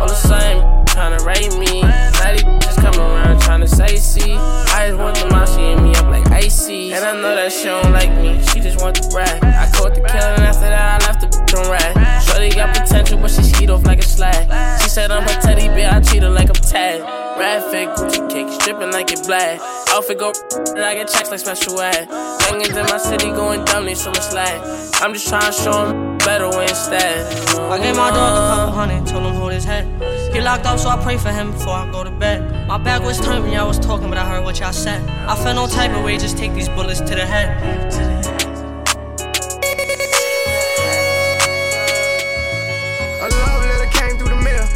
All 0.00 0.08
the 0.08 0.16
same, 0.16 0.64
tryna 0.88 1.20
rate 1.28 1.52
me. 1.61 1.82
Now 1.84 2.32
these 2.32 2.40
just 2.64 2.80
come 2.80 2.96
around 2.96 3.42
tryna 3.42 3.68
say, 3.68 3.96
see. 3.96 4.32
I 4.32 4.88
just 4.88 4.99
want 4.99 5.18
the 5.18 5.28
mouth, 5.28 5.54
she 5.54 5.61
hit 5.61 5.82
me 5.82 5.94
up 5.96 6.06
like 6.06 6.26
icy. 6.30 6.94
And 6.94 7.04
I 7.04 7.12
know 7.20 7.34
that 7.37 7.52
she 7.52 7.64
don't 7.64 7.92
like 7.92 8.08
me, 8.16 8.40
she 8.49 8.61
just 8.61 8.80
want 8.80 8.96
the 8.96 9.06
brag. 9.12 9.44
I 9.44 9.70
caught 9.76 9.94
the 9.94 10.00
killer, 10.00 10.40
and 10.40 10.44
after 10.44 10.72
that, 10.72 11.02
I 11.02 11.06
left 11.06 11.20
the 11.20 11.26
bitch 11.26 11.52
on 11.52 11.70
rag. 11.70 12.22
Shorty 12.25 12.49
got 12.49 12.75
potential, 12.75 13.18
but 13.18 13.30
she 13.30 13.42
skied 13.42 13.68
off 13.68 13.84
like 13.84 13.99
a 13.99 14.08
slag. 14.08 14.49
She 14.80 14.88
said 14.88 15.11
I'm 15.11 15.22
her 15.22 15.40
teddy 15.42 15.68
bear, 15.68 15.92
I 15.92 16.00
treat 16.00 16.22
her 16.22 16.30
like 16.30 16.49
I'm 16.49 16.62
tag. 16.64 17.02
Red 17.38 17.61
fit, 17.70 17.90
Gucci 17.90 18.25
cake, 18.30 18.49
stripping 18.58 18.90
like 18.90 19.12
it 19.12 19.20
black. 19.26 19.61
Outfit 19.92 20.18
go, 20.18 20.32
and 20.68 20.78
I 20.78 20.94
get 20.94 21.08
checks 21.08 21.30
like 21.30 21.40
special 21.40 21.78
ed. 21.78 22.08
Youngins 22.08 22.80
in 22.80 22.87
my 22.87 22.96
city 22.96 23.26
going 23.26 23.62
dumb, 23.66 23.84
they 23.84 23.94
so 23.94 24.08
much 24.08 24.22
slag. 24.22 24.58
I'm 25.02 25.12
just 25.12 25.28
trying 25.28 25.52
to 25.52 25.52
show 25.52 25.72
them 25.72 26.16
better 26.16 26.49
way 26.49 26.62
instead. 26.62 27.26
I 27.58 27.76
gave 27.76 27.94
my 27.94 28.08
dog 28.08 28.32
a 28.32 28.56
couple 28.56 28.75
hundred, 28.75 29.06
told 29.06 29.26
him 29.26 29.34
hold 29.34 29.52
his 29.52 29.64
head. 29.64 29.84
He 30.32 30.40
locked 30.40 30.64
up, 30.64 30.78
so 30.78 30.88
I 30.88 31.02
pray 31.02 31.18
for 31.18 31.28
him 31.28 31.52
before 31.52 31.75
I 31.75 31.90
go 31.92 32.04
to 32.04 32.11
bed. 32.11 32.66
My 32.66 32.78
back 32.78 33.02
was 33.02 33.20
turned 33.20 33.44
when 33.44 33.52
y'all 33.52 33.68
was 33.68 33.78
talking, 33.78 34.08
but 34.08 34.16
I 34.16 34.26
heard 34.26 34.44
what 34.44 34.61
y'all 34.61 34.72
said. 34.72 35.06
I 35.28 35.37
felt 35.37 35.56
no 35.56 35.66
type 35.66 35.94
of 35.94 36.02
way, 36.02 36.16
just 36.16 36.38
take 36.38 36.54
these 36.54 36.70
bullets 36.70 37.00
to 37.00 37.14
the 37.14 37.26
head. 37.26 38.12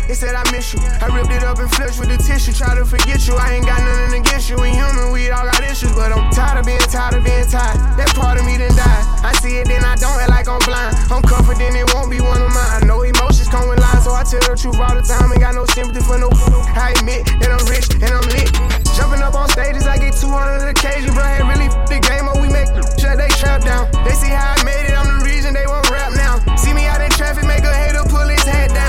Through 0.07 0.15
the 0.15 0.15
mail. 0.15 0.15
It 0.15 0.15
said 0.15 0.35
I 0.35 0.43
miss 0.53 0.75
you. 0.75 0.81
I 1.01 1.07
ripped 1.15 1.31
it 1.31 1.43
up 1.43 1.59
and 1.59 1.71
flushed 1.71 1.99
with 1.99 2.09
the 2.09 2.19
tissue. 2.19 2.53
Try 2.53 2.75
to 2.75 2.85
forget 2.85 3.27
you. 3.27 3.35
I 3.35 3.55
ain't 3.55 3.67
got 3.67 3.81
nothing 3.81 4.21
against 4.21 4.51
you. 4.51 4.57
We 4.57 4.71
human, 4.71 5.13
we 5.13 5.31
all 5.31 5.45
got 5.45 5.63
issues, 5.65 5.93
but 5.93 6.13
I'm 6.13 6.31
tired 6.31 6.59
of 6.59 6.67
being 6.67 6.81
tired 6.91 7.15
of 7.15 7.25
being 7.25 7.47
tired. 7.47 7.77
That 7.99 8.11
part 8.15 8.39
of 8.39 8.45
me 8.47 8.59
done 8.59 8.75
died. 8.77 9.05
I 9.25 9.33
see 9.43 9.59
it, 9.59 9.67
then 9.67 9.85
I 9.85 9.97
don't 9.97 10.19
act 10.21 10.31
like 10.31 10.49
I'm 10.49 10.63
blind. 10.63 10.97
I'm 11.11 11.23
confident 11.23 11.77
it 11.77 11.89
won't 11.95 12.11
be 12.11 12.21
one 12.21 12.41
of 12.41 12.53
mine. 12.53 12.83
I 12.83 12.87
know 12.87 13.03
emotions 13.03 13.49
come 13.49 13.69
with 13.69 13.81
lines, 13.81 14.05
so 14.05 14.13
I 14.15 14.23
tell 14.23 14.43
the 14.43 14.55
truth 14.57 14.79
all 14.79 14.95
the 14.95 15.03
time. 15.03 15.33
Ain't 15.33 15.43
got 15.43 15.55
no 15.55 15.67
sympathy 15.67 16.03
for 16.03 16.19
no. 16.19 16.31
I 16.77 16.95
admit 16.97 17.27
that 17.43 17.51
I'm 17.51 17.65
rich 17.67 17.91
and 17.95 18.11
I'm 18.11 18.27
lit. 18.31 18.51
Jumping 18.95 19.21
up 19.21 19.35
on 19.35 19.49
stages, 19.51 19.87
I 19.87 19.99
get 19.99 20.17
200 20.17 20.65
occasion, 20.71 21.13
bro. 21.13 21.25
Hey, 21.25 21.43
really 21.45 21.69
the 21.91 21.99
game 22.01 22.29
up. 22.31 22.39
We 22.41 22.49
make 22.49 22.71
shut 22.97 23.19
they 23.19 23.29
trap 23.37 23.63
down. 23.63 23.91
They 24.07 24.15
see 24.15 24.31
how 24.31 24.55
I 24.57 24.63
made 24.65 24.89
it. 24.89 24.97
I'm 24.97 25.19
the 25.19 25.25
reason 25.25 25.53
they 25.53 25.67
won't 25.67 25.89
rap 25.91 26.15
now. 26.15 26.41
See 26.57 26.73
me 26.73 26.87
out 26.87 27.03
in 27.03 27.11
traffic, 27.11 27.45
make 27.45 27.65
a 27.65 27.75
hater 27.75 28.05
pull 28.09 28.25
his 28.29 28.45
head 28.45 28.71
down. 28.71 28.86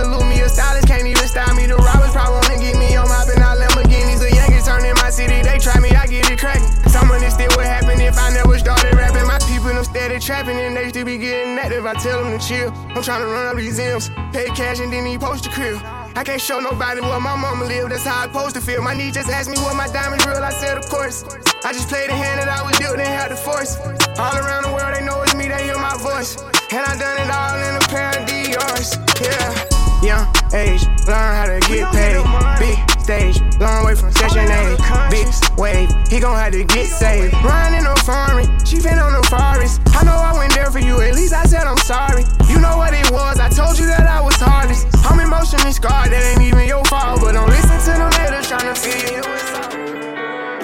Salute 0.00 0.24
me. 0.32 0.40
A 0.40 0.48
stylist 0.48 0.88
can't 0.88 1.06
even 1.06 1.28
style 1.28 1.54
me. 1.54 1.66
The 1.66 1.76
robbers 1.76 2.16
probably 2.16 2.40
wanna 2.40 2.56
get 2.56 2.72
me 2.80 2.96
on 2.96 3.04
and 3.04 3.44
out 3.44 3.60
Lamborghinis. 3.60 4.24
The 4.24 4.32
youngest 4.32 4.64
turn 4.64 4.80
in 4.88 4.96
my 4.96 5.10
city. 5.10 5.44
They 5.44 5.58
try 5.60 5.76
me, 5.76 5.92
I 5.92 6.06
get 6.06 6.24
it 6.30 6.38
cracking. 6.40 6.64
Some 6.88 7.12
still 7.28 7.52
would 7.56 7.68
happen 7.68 8.00
if 8.00 8.16
I 8.16 8.32
never 8.32 8.56
started 8.58 8.96
rapping. 8.96 9.26
My 9.28 9.38
people 9.44 9.68
them 9.68 9.84
steady 9.84 10.18
trapping 10.18 10.56
and 10.56 10.74
they 10.74 10.88
still 10.88 11.04
be 11.04 11.18
getting 11.18 11.58
active. 11.58 11.84
I 11.84 11.92
tell 12.00 12.24
them 12.24 12.32
to 12.32 12.40
chill. 12.40 12.72
I'm 12.96 13.02
trying 13.02 13.20
to 13.20 13.28
run 13.28 13.44
up 13.52 13.56
these 13.56 13.78
M's. 13.78 14.08
Pay 14.32 14.48
cash 14.56 14.80
and 14.80 14.90
then 14.90 15.04
he 15.04 15.18
post 15.18 15.44
the 15.44 15.50
crib. 15.50 15.76
I 16.16 16.24
can't 16.24 16.40
show 16.40 16.60
nobody 16.60 17.02
where 17.02 17.20
my 17.20 17.36
mama 17.36 17.66
live, 17.66 17.90
that's 17.90 18.04
how 18.04 18.24
I 18.24 18.26
supposed 18.26 18.56
to 18.56 18.62
feel. 18.62 18.80
My 18.80 18.94
niece 18.94 19.14
just 19.14 19.28
asked 19.28 19.50
me 19.50 19.58
what 19.58 19.76
my 19.76 19.86
diamonds 19.92 20.24
real, 20.24 20.42
I 20.42 20.50
said 20.50 20.78
of 20.78 20.88
course. 20.88 21.24
I 21.62 21.72
just 21.76 21.88
played 21.88 22.08
the 22.08 22.16
hand 22.16 22.40
that 22.40 22.48
I 22.48 22.64
was 22.64 22.76
dealt 22.78 22.98
and 22.98 23.06
had 23.06 23.30
the 23.30 23.36
force. 23.36 23.76
All 24.16 24.36
around 24.40 24.64
the 24.64 24.72
world 24.72 24.96
they 24.96 25.04
know 25.04 25.20
it's 25.22 25.36
me, 25.36 25.48
they 25.48 25.62
hear 25.64 25.76
my 25.76 25.96
voice. 26.00 26.40
And 26.72 26.82
I 26.88 26.96
done 26.96 27.18
it 27.20 27.30
all 27.30 27.60
in 27.68 27.76
a 27.76 27.84
pair 27.92 28.10
of 28.16 28.24
DRs, 28.26 28.96
yeah. 29.20 29.69
Young 30.02 30.24
age, 30.54 30.88
learn 31.04 31.30
how 31.36 31.44
to 31.44 31.60
get 31.68 31.92
paid. 31.92 32.24
Big 32.56 32.78
stage, 33.00 33.36
long 33.60 33.84
way 33.84 33.94
from 33.94 34.10
session 34.12 34.48
A. 34.48 34.72
Big 35.10 35.28
wave, 35.58 35.92
he 36.08 36.18
gon' 36.18 36.36
have 36.36 36.52
to 36.52 36.64
get 36.64 36.86
saved. 36.86 37.34
Running 37.44 37.84
no 37.84 37.94
foreign, 38.08 38.48
she 38.64 38.80
been 38.80 38.98
on 38.98 39.12
the 39.12 39.22
forest. 39.28 39.82
I 39.92 40.02
know 40.04 40.16
I 40.16 40.32
went 40.38 40.54
there 40.54 40.70
for 40.70 40.78
you, 40.78 41.02
at 41.02 41.14
least 41.14 41.34
I 41.34 41.44
said 41.44 41.66
I'm 41.66 41.76
sorry. 41.84 42.24
You 42.48 42.60
know 42.60 42.78
what 42.78 42.94
it 42.94 43.10
was, 43.12 43.38
I 43.38 43.50
told 43.50 43.78
you 43.78 43.84
that 43.92 44.08
I 44.08 44.22
was 44.22 44.36
hardest. 44.36 44.88
I'm 45.04 45.20
emotionally 45.20 45.72
scarred, 45.72 46.12
that 46.12 46.24
ain't 46.32 46.48
even 46.48 46.66
your 46.66 46.84
fault. 46.86 47.20
But 47.20 47.32
don't 47.32 47.50
listen 47.50 47.76
to 47.92 47.92
them 48.00 48.12
haters 48.16 48.48
trying 48.48 48.72
to 48.72 48.76
feel 48.80 49.04
you. 49.04 49.22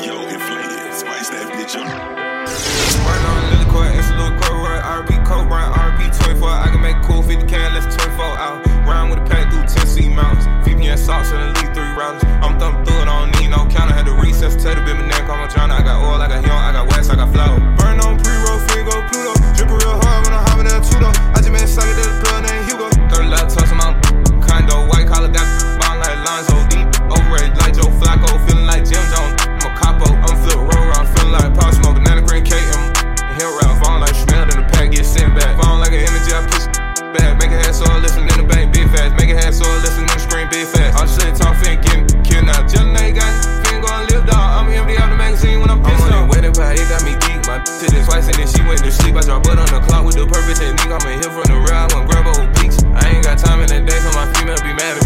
Yo, 0.01 0.17
inflated, 0.33 0.97
spice 0.97 1.29
that 1.29 1.53
bitch 1.53 1.77
up. 1.77 1.85
Right 3.05 3.25
on, 3.29 3.59
the 3.61 3.71
Court, 3.71 3.93
Essence, 3.93 4.17
Court, 4.41 4.65
right? 4.65 5.05
RP, 5.05 5.21
Coke, 5.29 5.51
right? 5.53 5.69
RP, 5.93 6.09
24, 6.25 6.49
I 6.49 6.69
can 6.73 6.81
make 6.81 6.97
cool 7.05 7.23
50 7.23 7.47
can 7.47 7.76
mountains. 10.17 10.49
VPN 10.65 10.99
socks 10.99 11.31
and 11.31 11.53
elite 11.53 11.77
three 11.77 11.93
rounds. 11.93 12.25
I'm 12.41 12.59
thumping 12.59 12.85
through 12.89 13.05
it, 13.05 13.09
I 13.09 13.21
don't 13.21 13.33
need 13.39 13.53
no 13.53 13.69
counter. 13.69 13.93
Had 13.93 14.07
to 14.09 14.17
recess, 14.17 14.57
Tell 14.57 14.75
the 14.75 14.81
bit 14.81 14.97
my 14.97 15.07
neck, 15.07 15.29
I'm 15.29 15.45
a 15.45 15.47
drowner. 15.47 15.77
I 15.77 15.83
got 15.85 16.03
oil, 16.03 16.21
I 16.21 16.27
got 16.27 16.43
young. 16.43 16.57
I 16.57 16.73
got 16.73 16.89
wax, 16.89 17.11
I 17.11 17.17
got 17.17 17.31
flour. 17.33 17.61
Burn 17.77 18.01
on 18.01 18.17
pre 18.19 18.33
roll, 18.43 18.59
finger, 18.73 18.97
Pluto. 19.13 19.37
Drip 19.55 19.69
real 19.69 20.01
hard 20.01 20.25
when 20.25 20.33
I'm 20.33 20.43
hopping 20.49 20.67
in 20.67 20.75
a 20.75 20.81
two 20.81 20.99
I 21.05 21.39
just 21.45 21.53
made 21.53 21.63
a 21.63 21.69
socket 21.69 21.95
to 22.01 22.03
the 22.09 22.26
big 40.51 40.67
fat. 40.67 40.95
All 40.99 41.07
shit 41.07 41.35
talk 41.37 41.57
fin 41.63 41.81
getting 41.81 42.07
killed 42.23 42.47
now. 42.47 42.63
Just 42.67 42.87
nigga 42.87 43.21
got 43.21 43.31
fin 43.67 43.81
going 43.83 44.07
live 44.11 44.27
dog. 44.27 44.47
I'm 44.63 44.71
empty 44.71 44.97
out 44.99 45.11
the 45.11 45.17
magazine 45.17 45.61
when 45.61 45.71
I'm 45.71 45.83
pissed 45.83 46.11
off. 46.13 46.29
Wedding 46.31 46.55
it 46.55 46.89
got 46.89 47.03
me 47.05 47.15
geek. 47.25 47.41
My 47.47 47.63
to 47.63 47.87
this 47.87 48.07
twice 48.07 48.27
and 48.27 48.37
then 48.37 48.49
she 48.49 48.63
went 48.67 48.83
to 48.83 48.91
sleep. 48.91 49.17
I 49.17 49.23
drop 49.23 49.43
butt 49.45 49.59
on 49.59 49.71
the 49.71 49.81
clock 49.87 50.05
with 50.05 50.17
the 50.17 50.27
perfect 50.27 50.61
technique. 50.61 50.93
I'm 50.93 51.03
in 51.07 51.23
here 51.23 51.33
from 51.33 51.47
the 51.47 51.59
ride, 51.67 51.91
I 51.91 51.95
want 51.95 52.11
grab 52.11 52.27
old 52.27 52.51
peaks. 52.59 52.83
I 52.95 53.15
ain't 53.15 53.25
got 53.25 53.39
time 53.39 53.61
in 53.61 53.69
the 53.69 53.81
day, 53.81 53.99
so 54.03 54.11
my 54.15 54.27
female 54.35 54.59
be 54.63 54.75
mad 54.75 54.99
at 54.99 55.06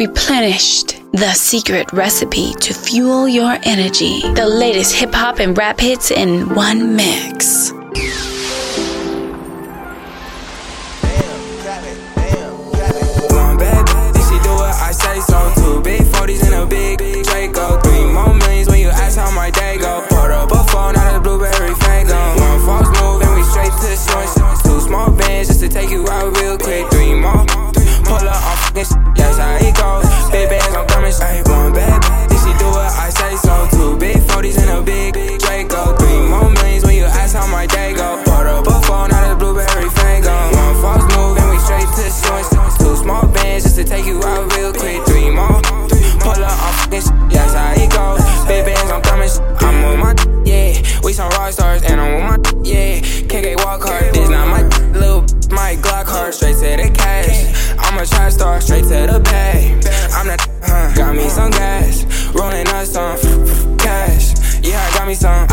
Replenished. 0.00 0.96
The 1.12 1.30
secret 1.34 1.92
recipe 1.92 2.54
to 2.54 2.72
fuel 2.72 3.28
your 3.28 3.58
energy. 3.64 4.22
The 4.32 4.46
latest 4.46 4.94
hip 4.94 5.12
hop 5.12 5.40
and 5.40 5.54
rap 5.58 5.78
hits 5.78 6.10
in 6.10 6.54
one 6.54 6.96
mix. 6.96 7.70
To 56.76 56.82
the 56.82 56.90
cash. 56.90 57.74
I'm 57.78 57.98
a 57.98 58.06
trap 58.06 58.32
star, 58.32 58.60
straight 58.60 58.84
to 58.84 59.12
the 59.12 59.20
bag. 59.20 59.84
I'm 60.12 60.26
not 60.26 60.40
huh. 60.62 60.94
got 60.94 61.14
me 61.14 61.28
some 61.28 61.50
gas, 61.50 62.04
rolling 62.34 62.66
up 62.68 62.86
some 62.86 63.76
cash. 63.78 64.34
Yeah, 64.62 64.80
I 64.80 64.98
got 64.98 65.06
me 65.06 65.14
some. 65.14 65.49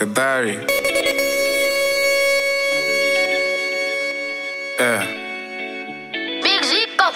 Like 0.00 0.10
a 0.10 0.14
diary. 0.14 0.52
Yeah. 4.78 5.04
Big 6.42 6.62
Zippo. 6.62 7.12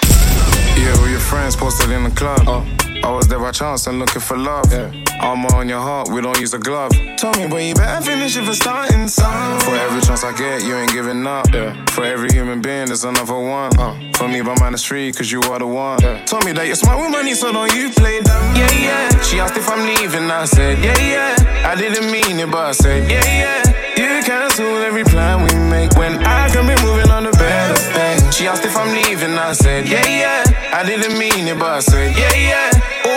Yeah, 0.77 1.01
with 1.03 1.11
your 1.11 1.21
friends 1.21 1.55
posted 1.55 1.91
in 1.91 2.05
the 2.05 2.11
club. 2.11 2.92
I 3.05 3.11
was 3.11 3.27
there 3.27 3.39
by 3.39 3.51
chance 3.51 3.87
and 3.87 3.99
looking 3.99 4.21
for 4.21 4.37
love. 4.37 4.73
Armor 5.21 5.55
on 5.55 5.69
your 5.69 5.81
heart, 5.81 6.09
we 6.09 6.21
don't 6.21 6.39
use 6.41 6.55
a 6.55 6.59
glove. 6.59 6.93
Tell 7.17 7.33
me, 7.35 7.47
boy, 7.47 7.69
you 7.69 7.75
better 7.75 8.05
finish 8.05 8.37
if 8.37 8.49
it's 8.49 8.59
starting 8.59 9.09
some. 9.09 9.61
For 9.61 9.75
every 9.75 10.01
chance 10.03 10.25
I 10.25 10.33
get, 10.37 10.63
you 10.63 10.77
ain't 10.77 10.93
giving 10.93 11.27
up. 11.27 11.47
For 11.91 12.05
every 12.05 12.31
human 12.33 12.61
being, 12.63 12.87
there's 12.87 13.05
another 13.05 13.39
one. 13.39 13.77
Uh. 13.79 13.95
For 14.15 14.29
me, 14.29 14.41
by 14.43 14.55
minus 14.61 14.85
three, 14.85 15.13
cause 15.13 15.31
you 15.31 15.41
are 15.43 15.59
the 15.59 15.67
one. 15.67 15.99
Tell 16.27 16.41
me 16.41 16.53
that 16.53 16.67
you're 16.67 16.77
smart 16.77 17.01
with 17.01 17.11
money, 17.11 17.35
so 17.35 17.53
don't 17.53 17.73
you 17.75 17.91
play 17.91 18.21
dumb. 18.21 18.57
Yeah, 18.57 18.71
yeah. 18.73 19.23
She 19.23 19.41
asked 19.41 19.57
if 19.57 19.69
I'm 19.69 19.87
leaving, 19.87 20.31
I 20.31 20.45
said, 20.45 20.79
yeah, 20.83 20.99
yeah. 20.99 21.69
I 21.71 21.75
didn't 21.75 22.11
mean 22.11 22.39
it, 22.39 22.51
but 22.51 22.67
I 22.67 22.73
said, 22.73 23.11
yeah, 23.11 23.25
yeah. 23.27 23.63
You 23.97 24.23
cancel 24.25 24.67
every 24.79 25.05
plan 25.05 25.43
we 25.43 25.55
make 25.71 25.93
when 25.97 26.25
I 26.25 26.49
can 26.49 26.67
be 26.67 26.81
moving 26.83 27.11
on 27.11 27.25
to 27.25 27.33
better 27.33 27.75
things. 27.93 28.35
She 28.37 28.47
asked 28.47 28.65
if 28.65 28.77
I'm 28.77 28.91
leaving, 28.95 29.37
I 29.39 29.53
said, 29.53 29.89
yeah, 29.89 30.07
yeah. 30.07 30.71
I 30.73 30.83
didn't 30.85 31.19
mean 31.19 31.47
it, 31.47 31.59
but 31.59 31.71
I 31.71 31.81
said, 31.81 32.17
yeah, 32.17 32.35
yeah. 32.35 32.72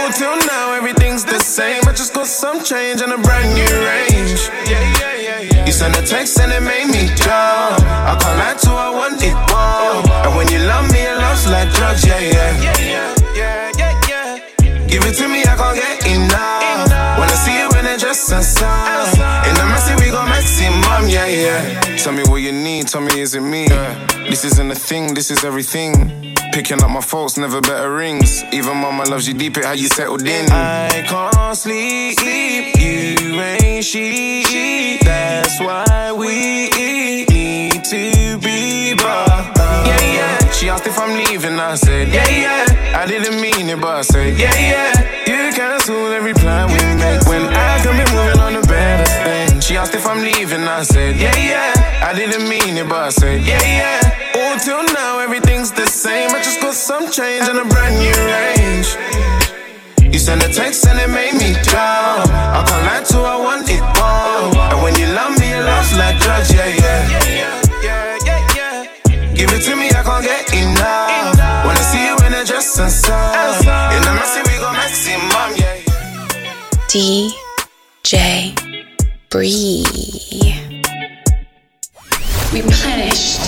All 0.05 0.11
till 0.11 0.37
now, 0.45 0.73
everything's 0.73 1.25
the 1.25 1.39
same. 1.39 1.81
I 1.87 1.91
just 1.91 2.13
got 2.13 2.27
some 2.27 2.63
change 2.63 3.01
and 3.01 3.11
a 3.11 3.17
brand 3.17 3.49
new 3.57 3.73
range. 3.89 4.37
Yeah, 4.69 4.77
yeah, 5.01 5.15
yeah, 5.17 5.39
yeah. 5.49 5.65
You 5.65 5.71
sent 5.71 5.97
a 5.97 6.05
text 6.05 6.39
and 6.39 6.51
it 6.51 6.61
made 6.61 6.93
me 6.93 7.09
jump. 7.17 7.81
I 7.81 8.13
can't 8.21 8.37
lie 8.37 8.53
to 8.53 8.69
I 8.69 8.89
want 8.93 9.17
it 9.25 9.33
more. 9.49 10.05
And 10.21 10.37
when 10.37 10.47
you 10.53 10.59
love 10.59 10.85
me, 10.93 11.01
it 11.01 11.17
love's 11.17 11.49
like 11.49 11.73
drugs, 11.73 12.05
yeah, 12.05 12.19
yeah. 12.19 12.53
Yeah, 12.61 12.77
yeah, 12.85 13.15
yeah, 13.35 13.71
yeah, 13.81 14.39
yeah. 14.61 14.85
Give 14.85 15.01
it 15.09 15.15
to 15.17 15.27
me, 15.27 15.41
I 15.41 15.57
can't 15.57 15.73
get 15.73 16.05
enough. 16.05 17.17
When 17.17 17.27
I 17.27 17.37
see 17.41 17.57
you 17.57 17.67
in 17.73 17.87
a 17.89 17.97
dress 17.97 18.31
and 18.31 18.45
sun. 18.45 19.09
In 19.49 19.55
the 19.57 19.65
messy, 19.73 19.95
we 20.05 20.11
go 20.11 20.21
maximum, 20.21 21.09
yeah, 21.09 21.25
yeah. 21.25 21.97
Tell 21.97 22.13
me 22.13 22.21
what 22.29 22.43
you 22.43 22.51
need, 22.51 22.89
tell 22.89 23.01
me, 23.01 23.21
is 23.21 23.33
it 23.33 23.41
me? 23.41 23.65
This 24.35 24.51
isn't 24.51 24.69
a 24.69 24.75
thing, 24.75 25.13
this 25.13 25.31
is 25.31 25.45
everything. 25.45 26.35
Picking 26.51 26.83
up 26.83 26.89
my 26.89 26.99
faults, 26.99 27.37
never 27.37 27.61
better 27.61 27.95
rings. 27.95 28.43
Even 28.51 28.75
mama 28.75 29.05
loves 29.05 29.29
you 29.29 29.33
deep, 29.33 29.55
it 29.55 29.63
how 29.63 29.71
you 29.71 29.87
settled 29.87 30.27
in. 30.27 30.51
I 30.51 31.05
can't 31.07 31.55
sleep, 31.55 32.19
you 32.77 33.39
ain't 33.39 33.85
she. 33.85 34.99
That's 35.01 35.57
why 35.61 36.11
we 36.11 36.67
need 36.67 37.85
to 37.85 38.37
be 38.39 38.93
brought. 38.95 39.55
Yeah, 39.87 40.01
yeah. 40.01 40.51
She 40.51 40.67
asked 40.67 40.85
if 40.85 40.99
I'm 40.99 41.15
leaving, 41.15 41.57
I 41.57 41.75
said, 41.75 42.09
yeah, 42.09 42.27
yeah. 42.27 43.01
I 43.01 43.07
didn't 43.07 43.39
mean 43.39 43.69
it, 43.69 43.79
but 43.79 43.95
I 43.95 44.01
said, 44.01 44.37
yeah, 44.37 44.53
yeah. 44.59 45.23
You 45.31 45.53
cancel 45.53 46.11
every 46.11 46.33
plan 46.33 46.67
we 46.67 46.83
make 46.99 47.25
when 47.25 47.53
I 47.53 47.79
can 47.81 47.95
be 47.95 48.03
moving 48.13 48.41
on 48.41 48.61
to 48.61 48.67
better 48.67 49.05
things. 49.23 49.65
She 49.65 49.77
asked 49.77 49.95
if 49.95 50.05
I'm 50.05 50.21
leaving, 50.21 50.67
I 50.67 50.83
said, 50.83 51.15
yeah, 51.15 51.37
yeah. 51.37 52.03
I 52.03 52.13
didn't 52.13 52.49
mean 52.49 52.75
it, 52.75 52.89
but 52.89 52.97
I 52.97 53.09
said, 53.11 53.41
yeah, 53.41 53.63
yeah. 53.63 54.14
All 54.67 54.83
till 54.83 54.93
now, 54.95 55.19
everything's 55.19 55.71
the 55.71 55.85
same. 55.85 56.31
I 56.31 56.41
just 56.41 56.59
got 56.59 56.73
some 56.73 57.11
change 57.11 57.47
and 57.47 57.59
a 57.59 57.65
brand 57.65 57.95
new 58.01 58.15
range. 58.33 58.97
You 60.11 60.17
sent 60.17 60.43
a 60.43 60.49
text 60.49 60.87
and 60.87 60.99
it 60.99 61.09
made 61.09 61.33
me. 61.33 61.53
I 61.53 62.63
can't 62.65 62.85
lie 62.87 63.03
to 63.11 63.17
I 63.19 63.37
want 63.37 63.69
it 63.69 63.81
more. 63.93 64.55
And 64.73 64.81
when 64.81 64.95
you 64.95 65.05
love 65.13 65.37
me, 65.39 65.53
it 65.53 65.61
love's 65.61 65.95
like 65.97 66.17
drugs, 66.19 66.51
yeah, 66.51 66.67
yeah. 66.81 67.05
Give 69.35 69.51
it 69.51 69.61
to 69.65 69.75
me, 69.75 69.89
I 69.89 70.01
can't 70.01 70.23
get 70.25 70.51
enough. 70.53 71.37
I 71.37 71.75
see 71.75 72.05
you 72.07 72.15
in 72.25 72.33
a 72.33 72.43
dress 72.43 72.79
and 72.79 72.91
sun. 72.91 73.59
In 73.93 74.01
the 74.01 74.13
messy, 74.17 74.41
we 74.49 74.57
go 74.57 74.71
maximum, 74.73 75.53
yeah. 75.61 75.77
DJ 76.89 78.55
Bree. 79.29 80.64
Replenished. 82.53 83.41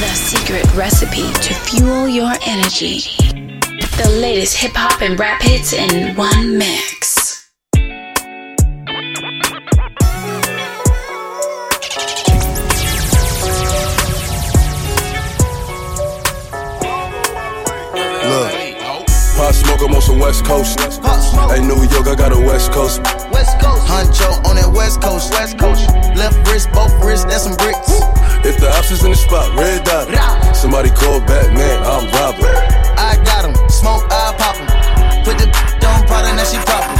The 0.00 0.12
secret 0.14 0.74
recipe 0.74 1.32
to 1.32 1.54
fuel 1.54 2.08
your 2.08 2.32
energy. 2.46 3.00
The 3.96 4.18
latest 4.20 4.56
hip 4.56 4.72
hop 4.74 5.00
and 5.00 5.18
rap 5.18 5.40
hits 5.42 5.72
in 5.72 6.14
one 6.16 6.58
mix. 6.58 7.48
Look, 18.24 18.52
Pop 19.36 19.54
Smoke, 19.54 19.80
I'm 19.82 19.94
on 19.94 20.02
some 20.02 20.18
West 20.18 20.44
Coast. 20.44 20.78
Hey, 21.50 21.60
New 21.60 21.76
York, 21.76 22.06
I 22.06 22.14
got 22.14 22.32
a 22.32 22.38
West 22.38 22.72
Coast. 22.72 23.00
West 23.32 23.58
Coast. 23.60 23.82
Huncho 23.86 24.44
on 24.46 24.56
that 24.56 24.72
West 24.74 25.00
Coast. 25.02 25.32
West 25.32 25.58
Coast. 25.58 25.88
Left 26.16 26.36
wrist, 26.48 26.70
both 26.72 26.92
wrists, 27.04 27.24
that's 27.24 27.44
some 27.44 27.56
bricks. 27.56 27.91
If 28.44 28.58
the 28.58 28.68
ops 28.76 28.90
is 28.90 29.04
in 29.04 29.10
the 29.10 29.16
spot, 29.16 29.54
red 29.56 29.84
dot. 29.84 30.08
Somebody 30.56 30.90
call 30.90 31.20
Batman, 31.20 31.78
I'm 31.84 32.10
robbing. 32.10 32.44
I 32.98 33.16
got 33.24 33.42
got 33.42 33.44
'em. 33.44 33.70
Smoke, 33.70 34.04
I 34.10 34.34
pop 34.36 34.38
pop 34.38 34.56
'em. 34.56 35.24
Put 35.24 35.38
the 35.38 35.46
on 35.86 36.06
powder, 36.06 36.34
now 36.34 36.44
she 36.44 36.58
poppin'. 36.58 36.98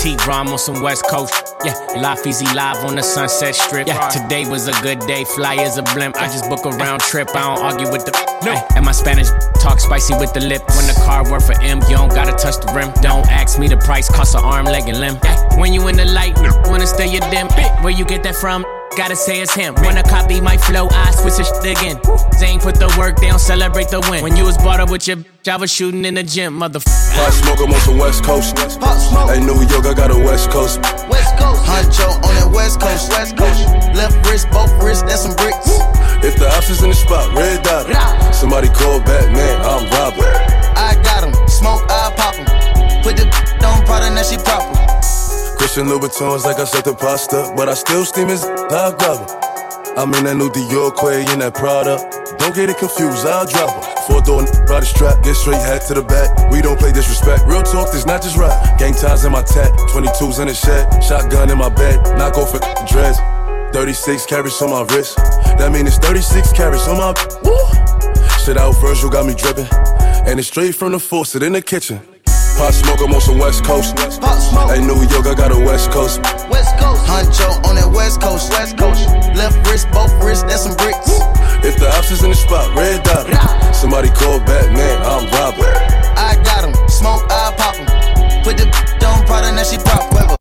T 0.00 0.16
Rom 0.26 0.48
on 0.48 0.58
some 0.58 0.80
West 0.80 1.04
Coast. 1.06 1.34
Yeah, 1.62 1.74
Life 2.00 2.26
Easy 2.26 2.46
Live 2.54 2.82
on 2.84 2.96
the 2.96 3.02
Sunset 3.02 3.54
Strip. 3.54 3.86
Yeah, 3.86 4.08
today 4.08 4.46
was 4.46 4.66
a 4.66 4.72
good 4.80 5.00
day. 5.00 5.24
Fly 5.24 5.56
as 5.56 5.76
a 5.76 5.82
blimp. 5.82 6.16
I 6.16 6.26
just 6.26 6.48
book 6.48 6.64
a 6.64 6.70
round 6.70 7.02
trip. 7.02 7.28
I 7.36 7.40
don't 7.40 7.62
argue 7.62 7.90
with 7.92 8.06
the. 8.06 8.12
No. 8.42 8.54
And 8.74 8.86
my 8.86 8.92
Spanish 8.92 9.28
talk 9.60 9.78
spicy 9.78 10.14
with 10.14 10.32
the 10.32 10.40
lip. 10.40 10.62
When 10.68 10.86
the 10.86 10.98
car 11.04 11.30
worth 11.30 11.44
for 11.44 11.60
M, 11.60 11.82
you 11.90 11.96
don't 11.98 12.14
gotta 12.14 12.32
touch 12.32 12.56
the 12.64 12.72
rim. 12.72 12.90
Don't 13.02 13.30
ask 13.30 13.58
me 13.58 13.68
the 13.68 13.76
price, 13.76 14.08
cost 14.08 14.34
an 14.34 14.42
arm, 14.42 14.64
leg, 14.64 14.88
and 14.88 15.00
limb. 15.00 15.18
Yeah, 15.22 15.36
when 15.58 15.74
you 15.74 15.86
in 15.88 15.96
the 15.96 16.06
light, 16.06 16.34
wanna 16.64 16.86
stay 16.86 17.06
your 17.06 17.28
dim. 17.28 17.48
Where 17.82 17.92
you 17.92 18.06
get 18.06 18.22
that 18.22 18.36
from? 18.36 18.64
Gotta 18.96 19.14
say 19.14 19.40
it's 19.40 19.54
him. 19.54 19.74
Wanna 19.82 20.02
copy 20.02 20.40
my 20.40 20.56
flow, 20.56 20.88
I 20.90 21.10
switch 21.12 21.36
the 21.36 21.44
shit 21.44 21.78
again. 21.78 22.00
They 22.40 22.46
ain't 22.46 22.62
put 22.62 22.74
the 22.74 22.92
work, 22.98 23.16
they 23.20 23.28
don't 23.28 23.38
celebrate 23.38 23.88
the 23.88 24.00
win. 24.10 24.22
When 24.22 24.36
you 24.36 24.44
was 24.44 24.58
brought 24.58 24.80
up 24.80 24.90
with 24.90 25.06
your 25.06 25.18
bitch, 25.18 25.48
I 25.48 25.56
was 25.56 25.70
shooting 25.70 26.04
in 26.04 26.14
the 26.14 26.22
gym, 26.22 26.58
motherfucker. 26.58 27.14
Pop 27.14 27.32
smoke, 27.32 27.60
I'm 27.60 27.72
on 27.72 27.80
some 27.80 27.98
West 27.98 28.24
Coast. 28.24 28.56
Pop 28.56 28.98
smoke. 28.98 29.30
Hey, 29.30 29.40
New 29.40 29.54
York, 29.54 29.86
I 29.86 29.94
got 29.94 30.10
a 30.10 30.18
West 30.18 30.50
Coast. 30.50 30.82
West 31.08 31.36
Coast. 31.38 31.62
Huncho 31.64 32.08
on 32.26 32.34
that 32.34 32.50
West 32.52 32.80
Coast. 32.80 33.10
West 33.10 33.36
Coast. 33.36 33.68
Left 33.94 34.16
wrist, 34.26 34.50
both 34.50 34.72
wrists, 34.82 35.02
that's 35.02 35.22
some 35.22 35.36
bricks. 35.36 35.70
If 36.26 36.36
the 36.36 36.50
ops 36.50 36.70
is 36.70 36.82
in 36.82 36.90
the 36.90 36.96
spot, 36.96 37.32
red 37.34 37.62
dot. 37.62 37.86
Somebody 38.34 38.68
call 38.68 38.98
Batman, 39.00 39.60
I'm 39.62 39.86
Robert. 39.94 40.34
I 40.76 40.94
got 41.02 41.10
got 41.20 41.24
'em. 41.24 41.48
Smoke, 41.48 41.82
I 41.88 42.12
pop 42.16 42.34
'em. 42.38 42.46
Put 43.02 43.16
the 43.16 43.24
on 43.66 43.84
Prada, 43.84 44.10
now 44.10 44.22
she 44.22 44.36
proper. 44.38 44.74
Christian 45.60 45.88
Louboutins 45.88 46.48
like 46.48 46.56
I 46.56 46.64
said 46.64 46.88
the 46.88 46.94
pasta, 46.94 47.52
but 47.54 47.68
I 47.68 47.74
still 47.74 48.06
steam 48.06 48.28
his 48.28 48.42
I 48.48 48.96
grab 48.96 49.20
her. 49.20 49.28
I'm 50.00 50.08
in 50.16 50.24
that 50.24 50.40
new 50.40 50.48
Dior 50.48 50.88
Quay 50.96 51.28
in 51.36 51.44
that 51.44 51.52
Prada. 51.52 52.00
Don't 52.40 52.56
get 52.56 52.72
it 52.72 52.80
confused, 52.80 53.28
I'll 53.28 53.44
drop 53.44 53.68
her. 53.68 53.84
Four 54.08 54.24
door 54.24 54.40
body 54.64 54.88
strap, 54.88 55.20
get 55.22 55.36
straight 55.36 55.60
hat 55.60 55.84
to 55.92 56.00
the 56.00 56.02
back. 56.02 56.32
We 56.48 56.64
don't 56.64 56.80
play 56.80 56.96
disrespect. 56.96 57.44
Real 57.44 57.60
talk, 57.60 57.92
this 57.92 58.08
not 58.08 58.24
just 58.24 58.40
rap. 58.40 58.56
Gang 58.80 58.96
ties 58.96 59.28
in 59.28 59.32
my 59.36 59.44
tat, 59.44 59.68
22s 59.92 60.40
in 60.40 60.48
the 60.48 60.56
shed, 60.56 60.88
shotgun 61.04 61.52
in 61.52 61.58
my 61.58 61.68
bed, 61.68 62.00
knock 62.16 62.40
off 62.40 62.56
a 62.56 62.60
dress. 62.88 63.20
36 63.76 64.24
carats 64.32 64.62
on 64.64 64.72
my 64.72 64.88
wrist. 64.96 65.20
That 65.60 65.68
mean 65.76 65.86
it's 65.86 66.00
36 66.00 66.56
carats 66.56 66.88
on 66.88 66.96
my. 66.96 67.12
Woo! 67.44 67.52
Shit 68.40 68.56
out 68.56 68.72
Virgil 68.80 69.12
got 69.12 69.28
me 69.28 69.36
dripping. 69.36 69.68
And 70.24 70.40
it's 70.40 70.48
straight 70.48 70.74
from 70.74 70.92
the 70.92 70.98
faucet 70.98 71.42
in 71.42 71.52
the 71.52 71.60
kitchen. 71.60 72.00
Pop 72.60 72.74
smoke, 72.74 73.00
I'm 73.00 73.14
on 73.14 73.22
some 73.22 73.38
West 73.38 73.64
Coast. 73.64 73.96
Pop 73.96 74.36
smoke. 74.38 74.68
Hey, 74.68 74.84
New 74.84 75.00
York, 75.08 75.24
I 75.24 75.32
got 75.32 75.50
a 75.50 75.56
West 75.56 75.90
Coast. 75.90 76.20
West 76.52 76.76
Coast. 76.76 77.00
Huncho 77.08 77.48
on 77.64 77.76
that 77.76 77.88
West 77.88 78.20
Coast. 78.20 78.52
West 78.52 78.76
Coast. 78.76 79.08
Left 79.32 79.56
wrist, 79.66 79.88
both 79.92 80.12
wrists, 80.22 80.44
that's 80.44 80.64
some 80.68 80.76
bricks. 80.76 81.08
If 81.64 81.80
the 81.80 81.88
ops 81.96 82.10
is 82.10 82.22
in 82.22 82.28
the 82.28 82.36
spot, 82.36 82.76
red 82.76 83.02
dot. 83.02 83.24
Somebody 83.74 84.10
call 84.10 84.40
Batman, 84.40 85.00
I'm 85.00 85.24
Robert. 85.40 85.72
I 86.20 86.36
got 86.44 86.64
'em. 86.68 86.76
Smoke, 86.86 87.24
I 87.32 87.50
pop 87.56 87.80
'em. 87.80 88.44
Put 88.44 88.58
the 88.58 88.68
on 89.08 89.24
Prada, 89.24 89.52
now 89.56 89.62
she 89.64 89.78
proper. 89.78 90.10
Bring 90.10 90.39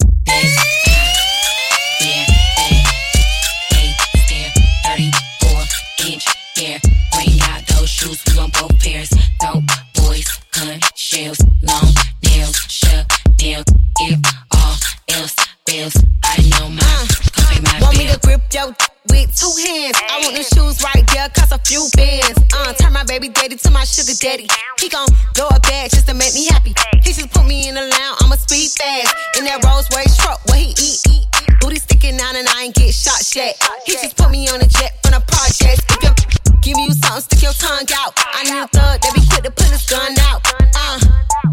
few 21.65 21.87
bands. 21.95 22.39
Uh, 22.53 22.73
turn 22.73 22.93
my 22.93 23.03
baby 23.03 23.29
daddy 23.29 23.55
to 23.55 23.71
my 23.71 23.83
sugar 23.83 24.13
daddy. 24.19 24.47
He 24.79 24.89
gon' 24.89 25.07
blow 25.35 25.47
a 25.49 25.59
bag 25.59 25.91
just 25.91 26.07
to 26.07 26.13
make 26.13 26.33
me 26.33 26.45
happy. 26.47 26.73
He 27.03 27.13
just 27.13 27.31
put 27.31 27.45
me 27.45 27.67
in 27.67 27.75
the 27.75 27.81
lounge, 27.81 28.17
I'ma 28.21 28.35
speed 28.35 28.71
fast. 28.71 29.13
In 29.37 29.45
that 29.45 29.63
Rolls 29.63 29.87
Royce 29.95 30.15
truck, 30.17 30.39
what 30.45 30.57
he 30.57 30.71
eat, 30.77 30.99
eat. 31.09 31.25
Booty 31.61 31.77
sticking 31.77 32.19
out 32.21 32.35
and 32.35 32.47
I 32.47 32.63
ain't 32.69 32.75
get 32.75 32.93
shot 32.93 33.19
yet. 33.35 33.57
He 33.85 33.93
just 33.93 34.15
put 34.17 34.31
me 34.31 34.47
on 34.49 34.61
a 34.61 34.67
jet 34.67 34.99
from 35.03 35.17
the 35.17 35.23
projects. 35.27 35.83
If 35.89 36.03
your 36.03 36.13
give 36.61 36.77
you 36.77 36.91
something, 36.93 37.21
stick 37.21 37.41
your 37.43 37.53
tongue 37.53 37.87
out. 37.95 38.13
I 38.17 38.43
need 38.43 38.59
a 38.59 38.67
thug 38.67 39.01
that 39.01 39.11
be 39.15 39.21
quick 39.27 39.43
to 39.43 39.51
pull 39.51 39.71
his 39.71 39.85
gun 39.85 40.15
out. 40.19 40.41
Uh, 40.75 40.99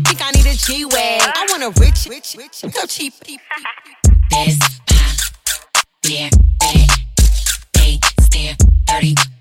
think 0.07 0.21
I 0.23 0.31
need 0.33 0.47
a 0.47 0.57
G-Wag. 0.57 1.21
I 1.23 1.47
want 1.51 1.63
a 1.63 1.81
rich, 1.81 2.07
rich, 2.09 2.37
rich, 2.39 2.65
no 2.65 2.87
cheap. 2.87 3.15
This 4.31 4.59
my 4.91 5.17
beer 6.03 6.31
bag. 6.59 6.91
They 7.75 7.99
stare 8.21 8.57
34 8.89 9.36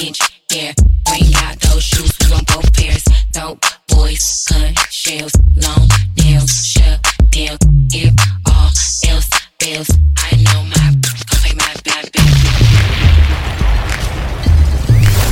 inch. 0.00 0.18
Bring 0.48 1.34
out 1.36 1.58
those 1.60 1.82
shoes, 1.82 2.12
we 2.20 2.32
want 2.32 2.46
both 2.46 2.72
pairs. 2.72 3.04
Dope 3.32 3.64
boys, 3.88 4.46
gun 4.48 4.74
shells, 4.90 5.32
long 5.56 5.88
nails, 6.18 6.66
shut 6.66 7.00
down. 7.30 7.56
If 7.92 8.14
all 8.46 8.70
else 9.10 9.28
fails, 9.60 9.90
I 10.16 10.36
know 10.36 10.62
my 10.64 10.94
gon' 11.00 11.22
pay 11.42 11.54
my 11.54 11.74
bad. 11.84 12.04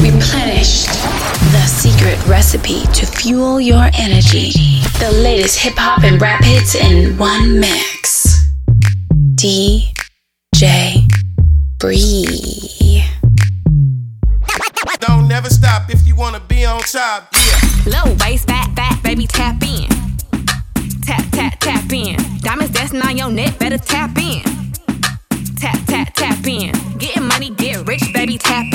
Replenished. 0.01 0.89
The 1.53 1.67
secret 1.67 2.27
recipe 2.27 2.83
to 2.95 3.07
fuel 3.07 3.61
your 3.61 3.89
energy. 3.95 4.51
The 4.99 5.11
latest 5.23 5.59
hip 5.59 5.75
hop 5.77 6.05
and 6.05 6.21
rap 6.21 6.43
hits 6.43 6.75
in 6.75 7.17
one 7.19 7.61
mix. 7.61 8.27
DJ 9.37 9.93
Bree. 11.79 13.04
Don't 15.07 15.29
never 15.29 15.51
stop 15.51 15.91
if 15.91 16.07
you 16.07 16.17
wanna 16.17 16.41
be 16.41 16.65
on 16.65 16.81
top. 16.81 17.29
Yeah. 17.35 17.93
Low 17.95 18.17
waist, 18.21 18.47
fat, 18.47 18.75
fat, 18.75 19.03
baby, 19.03 19.27
tap 19.27 19.63
in. 19.63 19.87
Tap, 21.03 21.23
tap, 21.31 21.61
tap 21.61 21.93
in. 21.93 22.17
Diamonds 22.39 22.73
dancing 22.73 23.03
on 23.03 23.15
your 23.15 23.31
neck, 23.31 23.59
better 23.59 23.77
tap 23.77 24.17
in. 24.17 24.41
Tap, 25.61 25.79
tap, 25.87 26.15
tap 26.15 26.47
in. 26.47 26.73
Getting 26.97 27.29
money, 27.29 27.51
get 27.51 27.87
rich, 27.87 28.05
baby, 28.15 28.39
tap 28.39 28.65
in. 28.73 28.74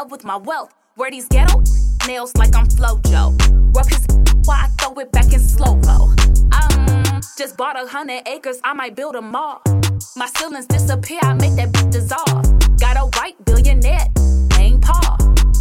Love 0.00 0.10
with 0.10 0.24
my 0.24 0.36
wealth. 0.36 0.72
Wear 0.96 1.10
these 1.10 1.28
ghetto 1.28 1.62
nails 2.06 2.34
like 2.34 2.56
I'm 2.56 2.66
Flojo. 2.68 3.36
Rub 3.76 3.86
his 3.86 4.06
while 4.46 4.64
I 4.64 4.68
throw 4.78 4.94
it 4.94 5.12
back 5.12 5.30
in 5.30 5.40
slow 5.40 5.76
mo. 5.76 6.14
Um, 6.56 7.20
just 7.36 7.58
bought 7.58 7.76
a 7.78 7.86
hundred 7.86 8.26
acres. 8.26 8.60
I 8.64 8.72
might 8.72 8.96
build 8.96 9.14
a 9.14 9.20
mall. 9.20 9.60
My 10.16 10.26
ceilings 10.36 10.66
disappear. 10.66 11.18
I 11.22 11.34
make 11.34 11.54
that 11.56 11.68
bitch 11.72 11.92
dissolve. 11.92 12.44
Got 12.80 12.96
a 12.96 13.04
white 13.18 13.44
billionaire 13.44 14.06
named 14.56 14.82
Paul. 14.82 15.18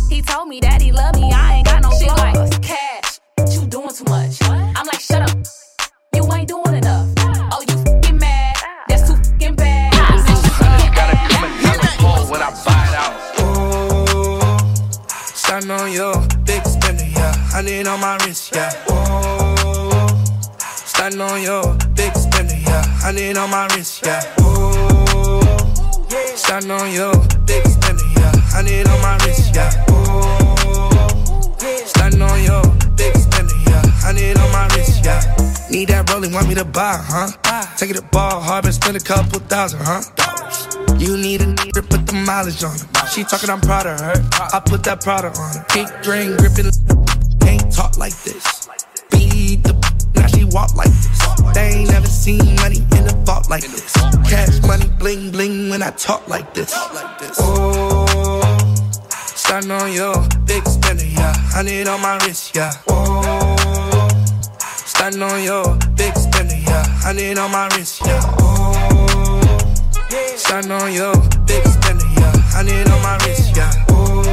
He 0.10 0.21
told 0.21 0.47
me 0.47 0.62
that 0.62 0.82
he 0.82 0.93
love 0.93 1.15
me. 1.15 1.34
I 1.34 1.56
ain't 1.56 1.65
got 1.65 1.82
no 1.82 1.89
flaws. 1.89 2.52
Like, 2.52 2.62
cash, 2.62 3.19
you 3.52 3.67
doing 3.67 3.89
too 3.89 4.06
much. 4.06 4.41
I'm 4.43 4.86
like, 4.86 5.02
shut 5.02 5.21
up. 5.21 5.36
You 6.15 6.23
ain't 6.32 6.47
doing 6.47 6.75
enough. 6.75 7.10
Oh, 7.52 7.62
you 7.67 7.75
fucking 7.84 8.17
mad. 8.17 8.56
That's 8.88 9.06
too 9.06 9.17
fucking 9.17 9.56
bad. 9.56 9.91
Gotta 10.95 11.15
come 11.28 11.43
and 11.43 11.62
tell 11.62 11.78
them 11.78 12.06
all 12.06 12.32
when 12.32 12.41
I 12.41 12.52
buy 12.63 12.88
it 12.88 12.95
out. 12.95 13.18
Stand 15.60 15.82
on 15.82 15.91
your 15.91 16.13
big 16.45 16.65
spender, 16.65 17.04
yeah. 17.04 17.34
Honey 17.52 17.86
on 17.86 18.00
my 18.00 18.15
wrist, 18.24 18.56
yeah. 18.56 18.72
Oh, 18.88 20.08
stand 20.63 21.22
on 21.22 21.41
your 21.41 21.76
big 21.95 22.15
spender, 22.15 22.56
yeah. 22.56 22.82
Honey 23.04 23.36
on 23.36 23.50
my 23.52 23.67
wrist, 23.76 24.06
yeah. 24.06 24.22
Oh, 24.39 25.41
stand 26.36 26.72
on 26.72 26.93
your 26.93 27.12
big 27.45 27.67
spender, 27.67 28.06
yeah. 28.15 28.32
Honey 28.56 28.84
on 28.84 29.02
my 29.02 29.17
wrist, 29.26 29.54
yeah. 29.54 29.86
Oh, 29.89 31.54
stand 31.86 32.24
on 32.24 32.41
your 32.41 32.63
big 32.95 33.17
spender, 33.17 33.54
yeah. 33.67 33.82
Honey 34.00 34.32
on 34.32 34.52
my 34.54 34.65
wrist, 34.78 35.04
yeah. 35.04 35.19
Need 35.69 35.89
that 35.89 36.10
rolling, 36.10 36.32
want 36.32 36.48
me 36.48 36.56
to 36.56 36.63
buy, 36.63 37.04
huh? 37.04 37.76
Take 37.76 37.89
it 37.89 37.98
to 37.98 38.02
ball, 38.04 38.39
hard, 38.39 38.63
and 38.63 38.74
spend 38.74 38.95
a 38.95 39.02
couple 39.02 39.41
thousand, 39.41 39.82
huh? 39.84 40.38
You 40.97 41.17
need 41.17 41.41
a 41.41 41.45
nigga, 41.45 41.89
put 41.89 42.08
the 42.08 42.13
mileage 42.25 42.63
on 42.63 42.71
her. 42.71 43.08
She 43.08 43.23
talking, 43.23 43.49
I'm 43.49 43.62
proud 43.62 43.86
of 43.86 43.99
her. 43.99 44.13
I 44.54 44.60
put 44.60 44.84
that 44.84 45.02
product 45.02 45.38
on 45.38 45.54
her. 45.54 45.65
Big 45.73 45.88
drain 46.02 46.36
gripping, 46.38 46.71
ain't 47.47 47.71
talk 47.75 47.97
like 47.97 48.15
this. 48.23 48.67
Beat 49.12 49.63
the 49.63 49.73
now 50.15 50.28
she 50.28 50.45
walk 50.45 50.75
like 50.75 50.89
this. 50.89 51.19
They 51.54 51.69
ain't 51.82 51.89
never 51.91 52.08
seen 52.08 52.56
money 52.56 52.80
in 52.97 53.08
a 53.08 53.15
vault 53.25 53.49
like 53.49 53.63
this. 53.63 53.93
Cash 54.30 54.62
money, 54.63 54.88
bling 54.99 55.32
bling 55.32 55.69
when 55.69 55.82
I 55.82 55.91
talk 55.91 56.28
like 56.28 56.54
this. 56.54 56.73
Oh, 57.39 58.58
stand 59.36 59.71
on 59.71 59.91
your 59.93 60.15
big 60.45 60.65
spender, 60.67 61.06
yeah. 61.06 61.34
Hundred 61.54 61.88
on 61.88 62.02
my 62.02 62.17
wrist, 62.25 62.56
yeah. 62.56 62.71
Oh, 62.88 64.08
stand 64.63 65.21
on 65.23 65.43
your 65.43 65.78
big 65.95 66.15
spender, 66.15 66.56
yeah. 66.56 66.86
Hundred 67.04 67.38
on 67.38 67.52
my 67.52 67.67
wrist, 67.75 68.02
yeah. 68.06 68.38
Stand 70.10 70.72
on 70.72 70.91
your 70.91 71.13
big 71.45 71.65
spender, 71.67 72.06
yeah. 72.17 72.34
Hundred 72.50 72.89
on 72.89 73.02
my 73.04 73.17
wrist, 73.26 73.56
yeah. 73.56 73.72
Oh, 73.89 74.24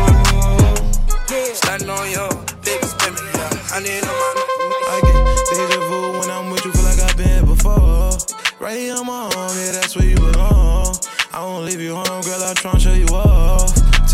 stand 1.52 1.90
on 1.90 2.10
your 2.10 2.30
big 2.64 2.82
spender, 2.82 3.22
yeah. 3.34 3.50
Hundred 3.68 4.02
on 4.04 4.14
my 4.16 4.46
I 4.88 5.00
get 5.04 5.68
deja 5.68 5.80
vu 5.88 6.18
when 6.18 6.30
I'm 6.30 6.50
with 6.50 6.64
you, 6.64 6.72
feel 6.72 6.84
like 6.84 7.00
I've 7.00 7.16
been 7.16 7.44
before. 7.44 8.12
Right 8.58 8.78
here 8.78 8.96
on 8.96 9.06
my 9.06 9.28
home, 9.34 9.56
yeah, 9.58 9.72
that's 9.72 9.94
where 9.96 10.08
you 10.08 10.16
belong. 10.16 10.96
I 11.34 11.42
won't 11.42 11.66
leave 11.66 11.80
you 11.80 11.94
home, 11.94 12.22
girl, 12.22 12.42
I'll 12.42 12.54
try 12.54 12.72
and 12.72 12.80
show 12.80 12.94
you 12.94 13.06
off. 13.08 13.65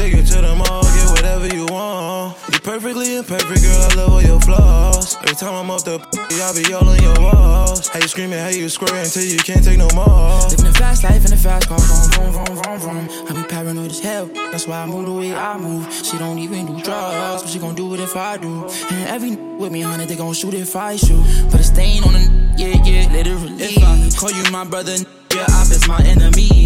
Take 0.03 0.15
you 0.15 0.23
to 0.25 0.41
the 0.43 0.57
mall, 0.57 0.83
get 0.83 1.11
whatever 1.15 1.47
you 1.55 1.65
want. 1.67 2.37
You 2.53 2.59
perfectly 2.59 3.19
imperfect, 3.19 3.63
girl, 3.63 3.83
I 3.87 3.95
love 3.95 4.13
all 4.15 4.21
your 4.21 4.41
flaws. 4.41 5.15
Every 5.23 5.37
time 5.37 5.55
I'm 5.55 5.71
off 5.71 5.85
the 5.85 6.03
I 6.43 6.51
be 6.59 6.75
all 6.75 6.89
on 6.89 7.01
your 7.01 7.15
walls. 7.23 7.87
How 7.87 8.01
you 8.01 8.09
screaming, 8.09 8.41
how 8.41 8.49
you 8.49 8.69
squirting 8.69 8.99
until 8.99 9.23
you 9.23 9.39
can't 9.39 9.63
take 9.63 9.79
no 9.79 9.87
more. 9.95 10.43
Living 10.51 10.67
a 10.67 10.73
fast 10.73 11.05
life 11.05 11.25
in 11.25 11.33
a 11.33 11.37
fast 11.37 11.69
car, 11.69 11.79
vroom, 11.79 12.33
vroom, 12.33 12.47
vroom, 12.47 12.79
vroom, 12.81 13.07
vroom. 13.07 13.27
I 13.29 13.43
be 13.43 13.49
paranoid 13.49 13.93
as 13.93 14.01
hell, 14.01 14.27
that's 14.51 14.67
why 14.67 14.83
I 14.83 14.87
move 14.87 15.07
the 15.07 15.13
way 15.13 15.37
I 15.37 15.57
move. 15.57 15.87
She 15.95 16.19
don't 16.19 16.41
even 16.41 16.67
do 16.67 16.83
drugs, 16.83 17.43
but 17.43 17.49
she 17.53 17.61
gon' 17.61 17.77
do 17.77 17.95
it 17.95 18.01
if 18.01 18.17
I 18.17 18.39
do. 18.39 18.67
And 18.91 19.09
every 19.09 19.37
with 19.37 19.71
me, 19.71 19.83
honey, 19.83 20.07
they 20.07 20.17
gon' 20.17 20.35
shoot 20.35 20.55
if 20.55 20.75
I 20.75 20.97
shoot. 20.97 21.23
Put 21.49 21.61
a 21.61 21.63
stain 21.63 22.03
on 22.03 22.15
the 22.15 22.55
yeah, 22.59 22.83
yeah, 22.83 23.07
literally. 23.13 23.55
If 23.55 23.79
I 23.79 24.19
call 24.19 24.33
you 24.33 24.51
my 24.51 24.65
brother, 24.65 24.97
your 25.31 25.45
op 25.45 25.71
is 25.71 25.87
my 25.87 26.03
enemy. 26.03 26.62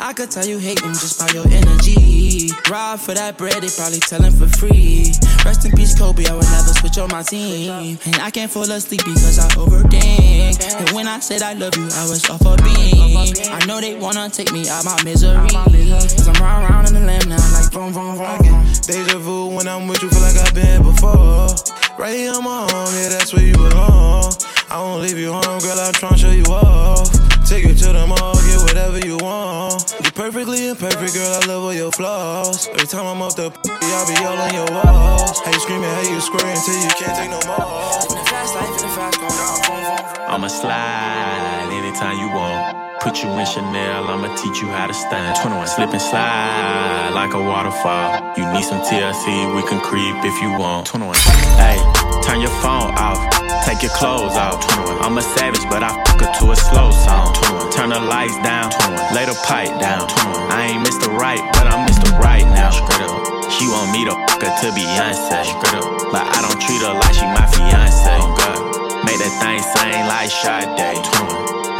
I 0.00 0.12
could 0.12 0.30
tell 0.30 0.46
you 0.46 0.58
hate 0.58 0.80
them 0.82 0.92
just 0.92 1.18
by 1.18 1.28
your 1.32 1.46
energy. 1.48 2.50
Ride 2.70 3.00
for 3.00 3.14
that 3.14 3.36
bread, 3.38 3.62
they 3.62 3.68
probably 3.68 4.00
tellin' 4.00 4.32
for 4.32 4.48
free. 4.48 5.12
Rest 5.44 5.64
in 5.64 5.72
peace, 5.72 5.98
Kobe, 5.98 6.26
I 6.26 6.34
would 6.34 6.44
never 6.44 6.72
switch 6.74 6.98
on 6.98 7.10
my 7.10 7.22
team. 7.22 7.98
And 8.06 8.16
I 8.16 8.30
can't 8.30 8.50
fall 8.50 8.70
asleep 8.70 9.00
because 9.04 9.38
I 9.38 9.48
overthink. 9.54 10.60
And 10.80 10.90
when 10.90 11.06
I 11.08 11.20
said 11.20 11.42
I 11.42 11.52
love 11.54 11.76
you, 11.76 11.84
I 11.84 12.04
was 12.08 12.28
off 12.30 12.40
a 12.42 12.56
beam. 12.62 13.34
I 13.52 13.64
know 13.66 13.80
they 13.80 13.94
wanna 13.98 14.28
take 14.30 14.52
me 14.52 14.68
out 14.68 14.84
my 14.84 14.96
misery. 15.04 15.48
Cause 15.48 16.28
I'm 16.28 16.42
round 16.42 16.70
round 16.70 16.88
in 16.88 16.94
the 16.94 17.00
lamb 17.00 17.28
now, 17.28 17.52
like 17.52 17.70
vroom, 17.72 17.92
vroom, 17.92 18.16
vroom. 18.16 18.64
Deja 18.86 19.18
vu 19.18 19.54
when 19.54 19.68
I'm 19.68 19.88
with 19.88 20.02
you, 20.02 20.10
feel 20.10 20.20
like 20.20 20.36
I've 20.36 20.54
been 20.54 20.82
before. 20.82 21.48
Right 21.98 22.14
here 22.16 22.32
on 22.32 22.44
my 22.44 22.66
home, 22.70 22.92
yeah, 22.94 23.08
that's 23.08 23.32
where 23.32 23.44
you 23.44 23.54
belong. 23.54 24.32
I 24.70 24.78
won't 24.78 25.02
leave 25.02 25.18
you 25.18 25.32
home, 25.32 25.60
girl, 25.60 25.78
I'll 25.78 25.92
try 25.92 26.08
and 26.10 26.18
show 26.18 26.30
you 26.30 26.44
off. 26.44 27.08
Take 27.46 27.64
you 27.64 27.74
to 27.74 27.92
the 27.92 28.06
mall, 28.06 28.33
whatever 28.74 28.98
you 29.06 29.16
want. 29.18 29.94
You're 30.02 30.10
perfectly 30.10 30.66
imperfect, 30.66 31.14
girl, 31.14 31.30
I 31.30 31.46
love 31.46 31.62
all 31.62 31.74
your 31.74 31.92
flaws. 31.92 32.66
Every 32.74 32.88
time 32.88 33.06
I'm 33.06 33.22
up 33.22 33.36
the 33.36 33.46
I 33.46 34.02
be 34.10 34.18
all 34.26 34.34
on 34.34 34.52
your 34.52 34.66
walls. 34.74 35.38
How 35.46 35.52
you 35.52 35.60
screaming, 35.60 35.88
how 35.88 36.02
you 36.02 36.20
squirting 36.20 36.58
until 36.58 36.74
you 36.82 36.90
can't 36.98 37.14
take 37.14 37.30
no 37.30 37.38
more. 37.46 37.62
I'ma 40.26 40.48
slide 40.48 41.70
anytime 41.70 42.18
you 42.18 42.28
want. 42.34 42.74
Put 43.00 43.22
you 43.22 43.30
in 43.38 43.46
Chanel, 43.46 44.08
I'ma 44.10 44.34
teach 44.34 44.60
you 44.60 44.68
how 44.68 44.88
to 44.88 44.94
stand. 44.94 45.38
21. 45.40 45.66
Slip 45.68 45.92
and 45.92 46.02
slide 46.02 47.12
like 47.14 47.34
a 47.34 47.38
waterfall. 47.38 48.34
You 48.36 48.50
need 48.52 48.64
some 48.64 48.80
TLC, 48.80 49.54
we 49.54 49.62
can 49.68 49.78
creep 49.80 50.16
if 50.24 50.34
you 50.42 50.50
want. 50.58 50.88
21. 50.88 51.14
Hey, 51.62 51.78
turn 52.26 52.40
your 52.40 52.50
phone 52.58 52.90
off, 52.98 53.22
take 53.64 53.82
your 53.82 53.92
clothes 53.96 54.36
off. 54.36 54.60
21. 54.60 55.00
I'm 55.00 55.16
a 55.16 55.22
savage, 55.22 55.64
but 55.72 55.82
I 55.82 55.90
fuck 56.04 56.20
her 56.20 56.30
to 56.40 56.52
a 56.52 56.56
slow 56.56 56.92
song. 56.92 57.32
21. 57.32 57.72
Turn 57.72 57.88
the 57.90 58.00
lights 58.00 58.36
down, 58.44 58.70
21. 58.70 59.16
lay 59.16 59.24
the 59.24 59.36
pipe 59.48 59.72
down. 59.80 60.04
21. 60.06 60.52
I 60.52 60.76
ain't 60.76 60.84
Mr. 60.84 61.08
Right, 61.16 61.40
but 61.56 61.66
I'm 61.66 61.88
Mr. 61.88 62.12
Right 62.20 62.44
now. 62.52 62.70
She 63.48 63.66
want 63.68 63.90
me 63.90 64.04
to 64.04 64.14
fuck 64.28 64.44
her 64.44 64.52
to 64.52 64.68
Beyonce. 64.76 65.48
But 66.12 66.24
I 66.28 66.38
don't 66.44 66.60
treat 66.60 66.80
her 66.84 66.92
like 66.92 67.14
she 67.16 67.26
my 67.32 67.46
fiance. 67.48 68.14
Make 69.04 69.18
that 69.18 69.34
thing 69.40 69.60
sing 69.60 70.04
like 70.12 70.30
Sade. 70.30 71.00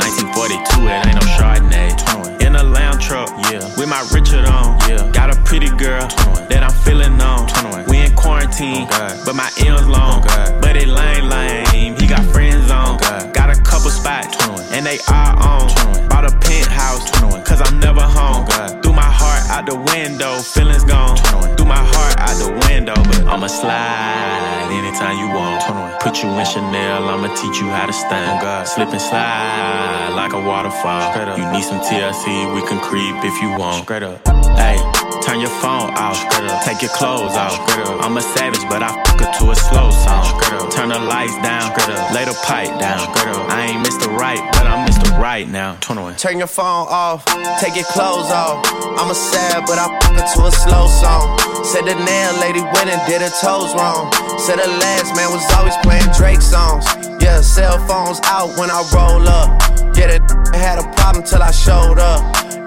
1942, 0.00 0.88
it 0.88 1.06
ain't 1.06 1.14
no 1.14 1.24
Chardonnay. 1.36 2.33
In 2.54 2.60
a 2.60 2.70
lamb 2.70 3.00
truck, 3.00 3.30
yeah. 3.50 3.66
With 3.76 3.88
my 3.88 4.06
Richard 4.12 4.46
on. 4.46 4.78
Yeah, 4.88 5.10
got 5.10 5.36
a 5.36 5.42
pretty 5.42 5.70
girl 5.70 6.06
that 6.46 6.62
I'm 6.62 6.70
feeling 6.86 7.20
on. 7.20 7.50
We 7.90 7.98
in 7.98 8.14
quarantine, 8.14 8.86
but 9.26 9.34
my 9.34 9.50
M's 9.58 9.88
long. 9.88 10.22
But 10.62 10.76
it 10.76 10.86
lame 10.86 11.26
lame. 11.26 11.96
He 11.98 12.06
got 12.06 12.24
friends 12.30 12.70
on. 12.70 12.98
Got 13.32 13.50
a 13.50 13.60
couple 13.60 13.90
spots, 13.90 14.38
and 14.70 14.86
they 14.86 15.00
are 15.10 15.34
on. 15.34 15.66
Bought 16.08 16.30
a 16.30 16.32
penthouse, 16.38 17.10
cause 17.42 17.60
I'm 17.60 17.80
never 17.80 18.02
home. 18.02 18.46
Threw 18.82 18.92
my 18.92 19.02
heart 19.02 19.50
out 19.50 19.66
the 19.66 19.74
window, 19.74 20.38
feelings 20.38 20.84
gone. 20.84 21.16
Threw 21.56 21.66
my 21.66 21.82
heart 21.82 22.14
out 22.22 22.38
the 22.38 22.54
window, 22.70 22.94
but 22.94 23.26
I'ma 23.26 23.48
slide 23.48 24.70
anytime 24.70 25.18
you 25.18 25.26
want. 25.34 25.58
Put 26.00 26.22
you 26.22 26.28
in 26.28 26.46
Chanel, 26.46 27.08
I'ma 27.08 27.34
teach 27.34 27.58
you 27.58 27.66
how 27.66 27.86
to 27.86 27.92
stand. 27.92 28.68
Slip 28.68 28.90
and 28.90 29.00
slide 29.00 30.12
like 30.14 30.32
a 30.32 30.40
waterfall. 30.40 31.10
You 31.36 31.50
need 31.50 31.64
some 31.64 31.80
TLC, 31.80 32.53
we 32.54 32.62
can 32.62 32.78
creep 32.78 33.16
if 33.26 33.34
you 33.42 33.50
want. 33.58 33.82
Straight 33.82 34.04
up. 34.04 34.22
Hey, 34.54 34.78
turn 35.26 35.40
your 35.40 35.50
phone 35.58 35.90
off. 35.98 36.16
Take 36.64 36.80
your 36.80 36.94
clothes 36.94 37.34
off. 37.34 37.58
I'm 38.00 38.16
a 38.16 38.22
savage, 38.22 38.62
but 38.70 38.82
I 38.82 38.94
fuck 39.02 39.20
her 39.20 39.30
to 39.42 39.50
a 39.50 39.56
slow 39.56 39.90
song. 39.90 40.24
Turn 40.70 40.88
the 40.90 41.00
lights 41.00 41.34
down. 41.42 41.74
Lay 42.14 42.24
the 42.24 42.38
pipe 42.46 42.70
down. 42.78 43.02
I 43.50 43.66
ain't 43.74 43.84
Mr. 43.84 44.06
Right, 44.16 44.38
but 44.52 44.66
I'm 44.66 44.86
Mr. 44.86 45.18
Right 45.18 45.48
now. 45.48 45.76
Turn 45.80 46.38
your 46.38 46.46
phone 46.46 46.86
off, 46.88 47.24
take 47.58 47.74
your 47.74 47.84
clothes 47.86 48.30
off. 48.30 48.64
I'm 48.98 49.10
a 49.10 49.14
sad, 49.14 49.64
but 49.66 49.78
I 49.78 49.88
fuck 50.00 50.14
her 50.14 50.26
to 50.34 50.46
a 50.46 50.52
slow 50.52 50.86
song. 50.86 51.38
Said 51.64 51.82
the 51.82 51.94
nail 51.94 52.32
lady 52.40 52.60
went 52.60 52.88
and 52.90 53.00
did 53.06 53.20
her 53.20 53.34
toes 53.42 53.74
wrong. 53.74 54.12
Said 54.38 54.58
the 54.58 54.68
last 54.68 55.14
man 55.16 55.30
was 55.32 55.44
always 55.54 55.76
playing 55.82 56.06
Drake 56.16 56.42
songs. 56.42 56.86
Yeah, 57.20 57.40
cell 57.40 57.78
phones 57.86 58.20
out 58.24 58.56
when 58.58 58.70
I 58.70 58.82
roll 58.94 59.28
up. 59.28 59.83
Yeah, 59.96 60.18
that 60.18 60.22
had 60.54 60.78
a 60.78 60.86
problem 60.94 61.24
till 61.24 61.42
I 61.42 61.50
showed 61.50 61.98
up. 61.98 62.20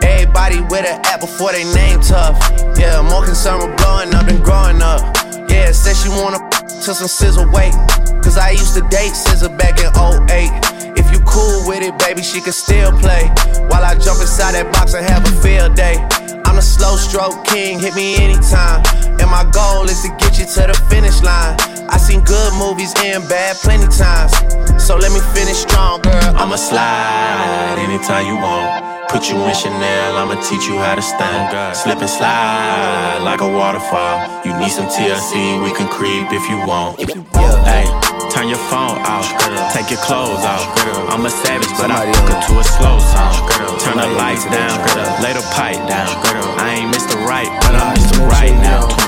Everybody 0.04 0.62
with 0.62 0.86
an 0.88 1.04
app 1.06 1.20
before 1.20 1.52
they 1.52 1.64
name 1.74 2.00
tough. 2.00 2.40
Yeah, 2.78 3.02
more 3.02 3.26
concerned 3.26 3.64
with 3.64 3.78
blowing 3.78 4.14
up 4.16 4.28
than 4.28 4.42
growing 4.44 4.82
up. 4.82 5.02
Yeah, 5.50 5.72
said 5.72 5.96
she 5.96 6.10
wanna 6.10 6.40
to 6.88 6.94
some 6.96 7.08
SZA 7.08 7.52
weight. 7.52 7.76
Cause 8.24 8.38
I 8.38 8.52
used 8.52 8.76
to 8.76 8.82
date 8.88 9.12
SZA 9.12 9.58
back 9.58 9.80
in 9.80 9.92
08. 9.92 10.98
If 10.98 11.12
you 11.12 11.20
cool 11.26 11.68
with 11.68 11.84
it, 11.84 11.98
baby, 12.00 12.24
she 12.24 12.40
can 12.40 12.54
still 12.54 12.92
play. 13.00 13.28
While 13.68 13.84
I 13.84 13.96
jump 13.96 14.22
inside 14.22 14.54
that 14.56 14.72
box 14.74 14.94
and 14.94 15.06
have 15.08 15.24
a 15.28 15.34
field 15.42 15.76
day. 15.76 16.00
I'm 16.46 16.58
a 16.58 16.62
slow 16.62 16.96
stroke 16.96 17.46
king, 17.46 17.80
hit 17.80 17.94
me 17.94 18.16
anytime. 18.18 18.82
And 19.20 19.30
my 19.30 19.44
goal 19.52 19.86
is 19.90 20.02
to 20.04 20.10
get 20.18 20.38
you 20.40 20.46
to 20.46 20.62
the 20.68 20.78
finish 20.90 21.22
line. 21.22 21.58
I 21.90 21.98
seen 21.98 22.22
good 22.24 22.54
movies 22.60 22.94
and 23.04 23.28
bad 23.28 23.56
plenty 23.58 23.88
times. 23.88 24.34
So 24.82 24.96
let 24.96 25.12
me 25.12 25.20
finish 25.34 25.58
strong, 25.58 26.02
girl. 26.02 26.36
I'ma 26.36 26.56
slide 26.56 27.78
anytime 27.80 28.28
you 28.28 28.36
want. 28.36 28.98
Put 29.10 29.30
you 29.30 29.40
in 29.40 29.56
Chanel, 29.56 30.18
I'ma 30.18 30.36
teach 30.44 30.68
you 30.68 30.78
how 30.84 30.96
to 30.96 31.02
stand. 31.02 31.76
Slip 31.76 32.00
and 32.00 32.10
slide 32.10 33.20
like 33.24 33.40
a 33.40 33.48
waterfall. 33.48 34.20
You 34.44 34.52
need 34.60 34.70
some 34.70 34.88
TLC, 34.88 35.64
we 35.64 35.72
can 35.72 35.88
creep 35.88 36.28
if 36.36 36.44
you 36.52 36.60
want. 36.68 37.00
Hey, 37.00 37.88
turn 38.30 38.50
your 38.52 38.60
phone 38.68 39.00
off, 39.08 39.32
take 39.72 39.90
your 39.90 40.04
clothes 40.04 40.44
off. 40.44 40.68
I'm 41.08 41.26
a 41.26 41.30
savage, 41.30 41.72
but 41.80 41.90
I 41.90 42.04
her 42.06 42.40
to 42.52 42.60
a 42.60 42.64
slow 42.64 43.00
song. 43.00 43.48
Turn 43.80 43.96
the 43.96 44.12
lights 44.20 44.44
down, 44.52 44.76
lay 45.24 45.32
the 45.32 45.46
pipe 45.56 45.80
down. 45.88 46.12
I 46.60 46.84
ain't 46.84 46.94
Mr. 46.94 47.16
Right, 47.26 47.48
but 47.64 47.76
I'm 47.76 47.96
Mr. 47.96 48.28
Right 48.28 48.56
now. 48.60 49.07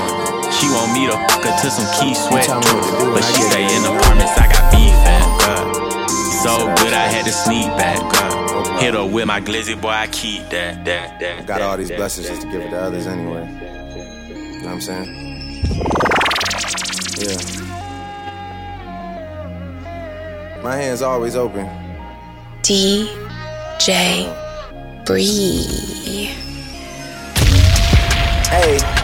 She 0.60 0.68
want 0.68 0.92
me 0.92 1.06
to 1.06 1.12
fuck 1.12 1.42
her 1.42 1.56
to 1.62 1.70
some 1.70 1.88
Keith 1.98 2.18
Sweat, 2.18 2.46
but 2.46 3.22
she 3.22 3.40
stay 3.48 3.64
in 3.64 3.82
apartments. 3.82 4.36
I 4.36 4.46
got 4.46 4.70
beef 4.70 4.92
at, 5.08 5.24
so 6.44 6.66
good 6.76 6.92
I 6.92 7.08
had 7.08 7.24
to 7.24 7.32
sneak 7.32 7.66
back. 7.78 7.98
Hit 8.78 8.92
her 8.92 9.06
with 9.06 9.26
my 9.26 9.40
glizzy, 9.40 9.80
boy, 9.80 9.88
I 9.88 10.06
keep 10.08 10.50
that, 10.50 10.84
that, 10.84 11.18
that. 11.20 11.46
Got 11.46 11.62
all 11.62 11.78
these 11.78 11.90
blessings 11.90 12.28
just 12.28 12.42
to 12.42 12.48
give 12.50 12.60
it 12.60 12.70
to 12.70 12.78
others 12.78 13.06
anyway. 13.06 13.46
You 14.28 14.60
know 14.60 14.66
what 14.66 14.72
I'm 14.74 14.80
saying? 14.82 15.30
Yeah. 17.16 17.60
My 20.62 20.76
hand's 20.76 21.00
always 21.00 21.36
open. 21.36 21.66
DJ 22.62 24.28
Bree. 25.06 26.34
Hey. 28.50 28.99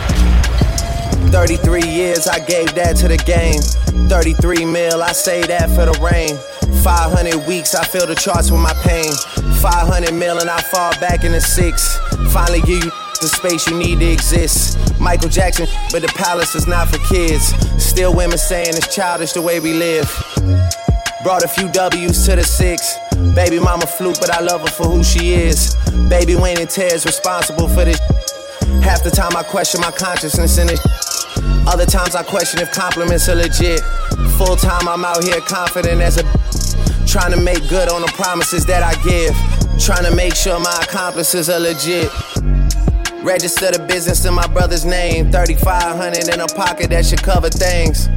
33 1.31 1.83
years, 1.83 2.27
I 2.27 2.39
gave 2.39 2.75
that 2.75 2.97
to 2.97 3.09
the 3.09 3.17
game. 3.17 3.61
33 4.09 4.65
mil, 4.65 5.03
I 5.03 5.13
say 5.13 5.43
that 5.43 5.71
for 5.71 5.87
the 5.87 5.99
rain. 6.01 6.37
500 6.83 7.47
weeks, 7.47 7.75
I 7.75 7.85
fill 7.85 8.07
the 8.07 8.15
charts 8.15 8.51
with 8.51 8.61
my 8.61 8.75
pain. 8.83 9.13
500 9.61 10.15
mil, 10.15 10.39
and 10.39 10.49
I 10.49 10.61
fall 10.63 10.93
back 11.01 11.25
in 11.25 11.33
the 11.33 11.41
six. 11.41 11.99
Finally, 12.33 12.61
give 12.61 12.85
you 12.85 12.91
the 13.21 13.29
space 13.29 13.67
you 13.67 13.77
need 13.77 14.01
to 14.01 14.07
exist. 14.07 14.79
Michael 15.01 15.29
Jackson, 15.29 15.67
but 15.91 16.03
the 16.03 16.09
palace 16.09 16.55
is 16.55 16.67
not 16.67 16.89
for 16.89 16.99
kids. 17.09 17.55
Still, 17.83 18.15
women 18.15 18.39
saying 18.39 18.69
it's 18.69 18.95
childish 18.95 19.33
the 19.33 19.43
way 19.43 19.61
we 19.61 19.73
live. 19.73 20.07
Brought 21.23 21.43
a 21.43 21.49
few 21.49 21.69
W's 21.73 22.25
to 22.27 22.37
the 22.37 22.45
six. 22.45 22.97
Baby 23.35 23.59
mama 23.59 23.87
fluke, 23.87 24.21
but 24.21 24.31
I 24.31 24.41
love 24.41 24.61
her 24.61 24.69
for 24.69 24.85
who 24.85 25.03
she 25.03 25.35
is. 25.35 25.75
Baby 26.09 26.37
Wayne 26.37 26.61
and 26.61 26.71
Ted's 26.71 27.05
responsible 27.05 27.69
for 27.69 27.85
this. 27.85 27.99
Half 28.83 29.03
the 29.03 29.11
time 29.11 29.37
I 29.37 29.43
question 29.43 29.81
my 29.81 29.91
consciousness 29.91 30.59
in 30.59 30.69
this. 30.69 31.16
Other 31.67 31.85
times 31.85 32.15
I 32.15 32.23
question 32.23 32.61
if 32.61 32.71
compliments 32.71 33.29
are 33.29 33.35
legit. 33.35 33.81
Full 34.39 34.57
time 34.57 34.89
I'm 34.89 35.05
out 35.05 35.25
here 35.25 35.41
confident 35.41 36.01
as 36.01 36.19
a. 36.19 36.23
Trying 37.07 37.33
to 37.33 37.41
make 37.41 37.69
good 37.69 37.89
on 37.89 38.03
the 38.03 38.13
promises 38.15 38.65
that 38.67 38.83
I 38.83 38.95
give. 39.03 39.35
Trying 39.81 40.05
to 40.05 40.15
make 40.15 40.35
sure 40.35 40.59
my 40.61 40.79
accomplices 40.83 41.49
are 41.49 41.59
legit. 41.59 42.11
Register 43.23 43.73
the 43.73 43.85
business 43.89 44.25
in 44.25 44.35
my 44.35 44.47
brother's 44.47 44.85
name. 44.85 45.33
3500 45.33 46.33
in 46.33 46.41
a 46.41 46.47
pocket 46.47 46.91
that 46.91 47.05
should 47.05 47.23
cover 47.23 47.51
things. 47.51 48.09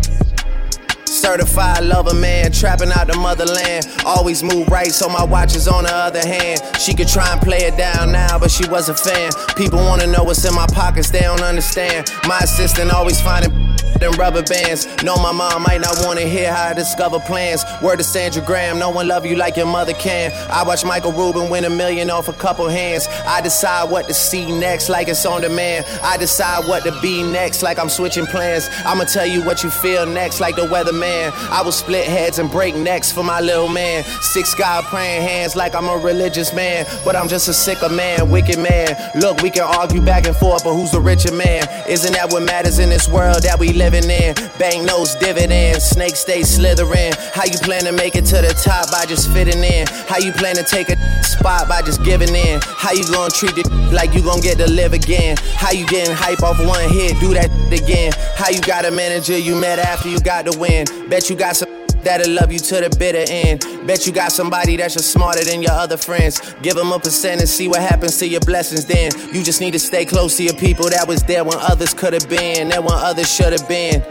Certified 1.05 1.83
lover 1.83 2.13
man, 2.13 2.51
trapping 2.51 2.91
out 2.91 3.07
the 3.07 3.17
motherland. 3.17 3.87
Always 4.05 4.43
move 4.43 4.67
right, 4.67 4.91
so 4.91 5.09
my 5.09 5.23
watch 5.23 5.55
is 5.55 5.67
on 5.67 5.85
the 5.85 5.93
other 5.93 6.25
hand. 6.25 6.61
She 6.79 6.93
could 6.93 7.07
try 7.07 7.31
and 7.31 7.41
play 7.41 7.65
it 7.65 7.77
down 7.77 8.11
now, 8.11 8.37
but 8.37 8.51
she 8.51 8.67
was 8.69 8.89
a 8.89 8.93
fan. 8.93 9.31
People 9.59 9.79
wanna 9.79 10.07
know 10.07 10.23
what's 10.23 10.45
in 10.45 10.55
my 10.55 10.65
pockets, 10.67 11.09
they 11.09 11.19
don't 11.19 11.41
understand. 11.41 12.09
My 12.25 12.39
assistant 12.39 12.91
always 12.91 13.19
finding 13.19 13.51
them 13.99 14.11
rubber 14.13 14.43
bands. 14.43 14.87
Know 15.03 15.15
my 15.17 15.31
mom 15.31 15.63
might 15.63 15.81
not 15.81 15.95
wanna 16.05 16.21
hear 16.21 16.53
how 16.53 16.69
I 16.69 16.73
discover 16.73 17.19
plans. 17.19 17.63
Word 17.81 17.97
to 17.97 18.03
Sandra 18.03 18.41
Graham, 18.41 18.79
no 18.79 18.89
one 18.89 19.07
love 19.07 19.25
you 19.25 19.35
like 19.35 19.57
your 19.57 19.65
mother 19.65 19.93
can. 19.93 20.31
I 20.49 20.63
watch 20.63 20.85
Michael 20.85 21.11
Rubin 21.11 21.49
win 21.49 21.65
a 21.65 21.69
million 21.69 22.09
off 22.09 22.27
a 22.27 22.33
couple 22.33 22.67
hands. 22.67 23.07
I 23.25 23.41
decide 23.41 23.89
what 23.89 24.07
to 24.07 24.13
see 24.13 24.51
next, 24.59 24.89
like 24.89 25.07
it's 25.07 25.25
on 25.25 25.41
demand. 25.41 25.85
I 26.01 26.17
decide 26.17 26.67
what 26.67 26.83
to 26.83 26.99
be 27.01 27.23
next, 27.23 27.61
like 27.63 27.79
I'm 27.79 27.89
switching 27.89 28.25
plans. 28.25 28.69
I'ma 28.85 29.03
tell 29.05 29.25
you 29.25 29.43
what 29.43 29.63
you 29.63 29.69
feel 29.69 30.05
next, 30.05 30.39
like 30.39 30.55
the 30.55 30.63
weatherman. 30.63 31.31
I 31.49 31.61
will 31.61 31.71
split 31.71 32.05
heads 32.05 32.39
and 32.39 32.49
break 32.49 32.75
necks 32.75 33.11
for 33.11 33.23
my 33.23 33.41
little 33.41 33.67
man. 33.69 34.03
Six 34.21 34.55
God 34.55 34.85
praying 34.85 35.21
hands 35.21 35.55
like 35.55 35.75
I'm 35.75 35.87
a 35.87 35.97
religious 35.97 36.53
man, 36.53 36.85
but 37.03 37.15
I'm 37.15 37.27
just 37.27 37.47
a 37.47 37.53
sicker 37.53 37.89
man, 37.89 38.29
wicked 38.29 38.57
man. 38.59 38.95
Look, 39.15 39.41
we 39.41 39.49
can 39.49 39.63
argue 39.63 40.01
back 40.01 40.25
and 40.25 40.35
forth, 40.35 40.63
but 40.63 40.73
who's 40.73 40.91
the 40.91 41.01
richer 41.01 41.33
man? 41.33 41.67
Isn't 41.87 42.13
that 42.13 42.31
what 42.31 42.43
matters 42.43 42.79
in 42.79 42.89
this 42.89 43.07
world 43.07 43.43
that 43.43 43.59
we 43.59 43.68
living 43.73 44.09
in? 44.09 44.33
Bank 44.57 44.85
notes, 44.85 45.15
dividends, 45.15 45.83
snakes 45.83 46.19
stay 46.19 46.43
slithering. 46.43 47.13
How 47.33 47.45
you 47.45 47.57
plan 47.59 47.83
to 47.85 47.91
make 47.91 48.15
it 48.15 48.25
to 48.25 48.41
the 48.41 48.53
top 48.63 48.91
by 48.91 49.05
just 49.05 49.31
fitting 49.31 49.63
in? 49.63 49.87
How 50.07 50.17
you 50.17 50.31
plan 50.31 50.55
to 50.55 50.63
take 50.63 50.89
a 50.89 50.97
spot 51.23 51.67
by 51.67 51.81
just 51.81 52.03
giving 52.03 52.33
in? 52.35 52.59
How 52.63 52.91
you 52.91 53.03
gonna 53.05 53.29
treat 53.29 53.57
it 53.57 53.69
like 53.91 54.13
you 54.13 54.21
gonna 54.21 54.41
get 54.41 54.57
to 54.57 54.69
live 54.69 54.93
again? 54.93 55.37
How 55.55 55.71
you 55.71 55.85
getting 55.87 56.15
hype 56.15 56.43
off 56.43 56.59
one 56.59 56.89
hit? 56.89 57.19
Do 57.19 57.33
that 57.33 57.49
again. 57.71 58.11
How 58.35 58.49
you 58.49 58.61
got 58.61 58.85
a 58.85 58.91
manager 58.91 59.37
you 59.37 59.55
met 59.55 59.79
after 59.79 60.09
you 60.09 60.19
got 60.19 60.45
the 60.45 60.57
win? 60.57 60.85
Bet 61.09 61.29
you 61.29 61.35
got 61.35 61.55
some 61.55 61.78
that'll 62.03 62.33
love 62.33 62.51
you 62.51 62.59
to 62.59 62.81
the 62.81 62.95
bitter 62.97 63.25
end. 63.27 63.65
Bet 63.87 64.05
you 64.05 64.13
got 64.13 64.31
somebody 64.31 64.77
that's 64.77 64.93
just 64.93 65.11
smarter 65.11 65.43
than 65.43 65.61
your 65.61 65.71
other 65.71 65.97
friends. 65.97 66.39
Give 66.61 66.75
them 66.75 66.91
a 66.91 66.99
percent 66.99 67.41
and 67.41 67.49
see 67.49 67.67
what 67.67 67.81
happens 67.81 68.17
to 68.19 68.27
your 68.27 68.41
blessings 68.41 68.85
then. 68.85 69.11
You 69.33 69.43
just 69.43 69.61
need 69.61 69.71
to 69.71 69.79
stay 69.79 70.05
close 70.05 70.37
to 70.37 70.43
your 70.43 70.55
people 70.55 70.89
that 70.89 71.07
was 71.07 71.23
there 71.23 71.43
when 71.43 71.57
others 71.59 71.93
could 71.93 72.13
have 72.13 72.29
been, 72.29 72.71
and 72.71 72.83
when 72.83 72.93
others 72.93 73.33
should 73.33 73.53
have 73.53 73.67
been. 73.67 74.01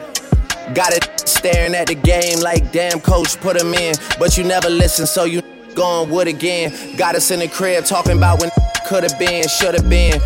Got 0.74 0.92
it 0.92 1.28
staring 1.28 1.74
at 1.74 1.86
the 1.86 1.94
game 1.94 2.40
like 2.40 2.72
damn 2.72 3.00
coach 3.00 3.38
put 3.40 3.56
him 3.56 3.72
in. 3.74 3.94
But 4.18 4.36
you 4.36 4.44
never 4.44 4.68
listen, 4.68 5.06
so 5.06 5.24
you 5.24 5.42
going 5.74 6.10
wood 6.10 6.28
again. 6.28 6.96
Got 6.96 7.14
us 7.14 7.30
in 7.30 7.40
the 7.40 7.48
crib 7.48 7.84
talking 7.84 8.16
about 8.16 8.40
when 8.40 8.50
could 8.86 9.04
have 9.04 9.18
been, 9.18 9.46
should 9.48 9.74
have 9.74 9.88
been. 9.88 10.20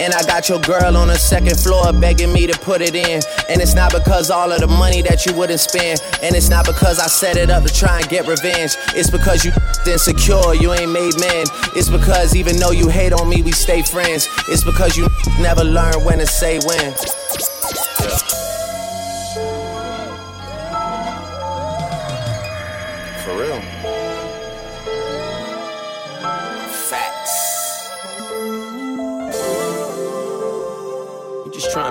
And 0.00 0.12
I 0.12 0.22
got 0.24 0.48
your 0.48 0.60
girl 0.60 0.96
on 0.96 1.08
the 1.08 1.16
second 1.16 1.58
floor 1.58 1.92
begging 1.92 2.32
me 2.32 2.46
to 2.46 2.58
put 2.58 2.82
it 2.82 2.94
in. 2.94 3.22
And 3.48 3.60
it's 3.60 3.74
not 3.74 3.92
because 3.92 4.30
all 4.30 4.52
of 4.52 4.60
the 4.60 4.66
money 4.66 5.02
that 5.02 5.24
you 5.24 5.34
wouldn't 5.34 5.60
spend. 5.60 6.00
And 6.22 6.34
it's 6.36 6.48
not 6.50 6.66
because 6.66 6.98
I 6.98 7.06
set 7.06 7.36
it 7.36 7.50
up 7.50 7.64
to 7.64 7.72
try 7.72 8.00
and 8.00 8.08
get 8.08 8.26
revenge. 8.26 8.76
It's 8.94 9.10
because 9.10 9.44
you 9.44 9.52
insecure, 9.86 10.54
you 10.54 10.72
ain't 10.72 10.92
made 10.92 11.18
man. 11.18 11.46
It's 11.74 11.88
because 11.88 12.34
even 12.36 12.56
though 12.56 12.72
you 12.72 12.88
hate 12.88 13.12
on 13.12 13.28
me, 13.28 13.42
we 13.42 13.52
stay 13.52 13.82
friends. 13.82 14.28
It's 14.48 14.64
because 14.64 14.96
you 14.96 15.08
never 15.40 15.64
learn 15.64 16.04
when 16.04 16.18
to 16.18 16.26
say 16.26 16.58
when. 16.66 16.94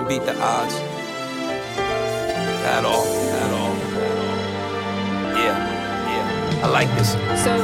Beat 0.08 0.24
the 0.24 0.40
odds. 0.40 0.74
At 2.64 2.84
all, 2.84 3.04
at 3.04 3.52
all. 3.52 3.74
Yeah, 5.34 5.56
yeah. 6.10 6.64
I 6.64 6.68
like 6.68 6.88
this. 6.96 7.12
So 7.42 7.56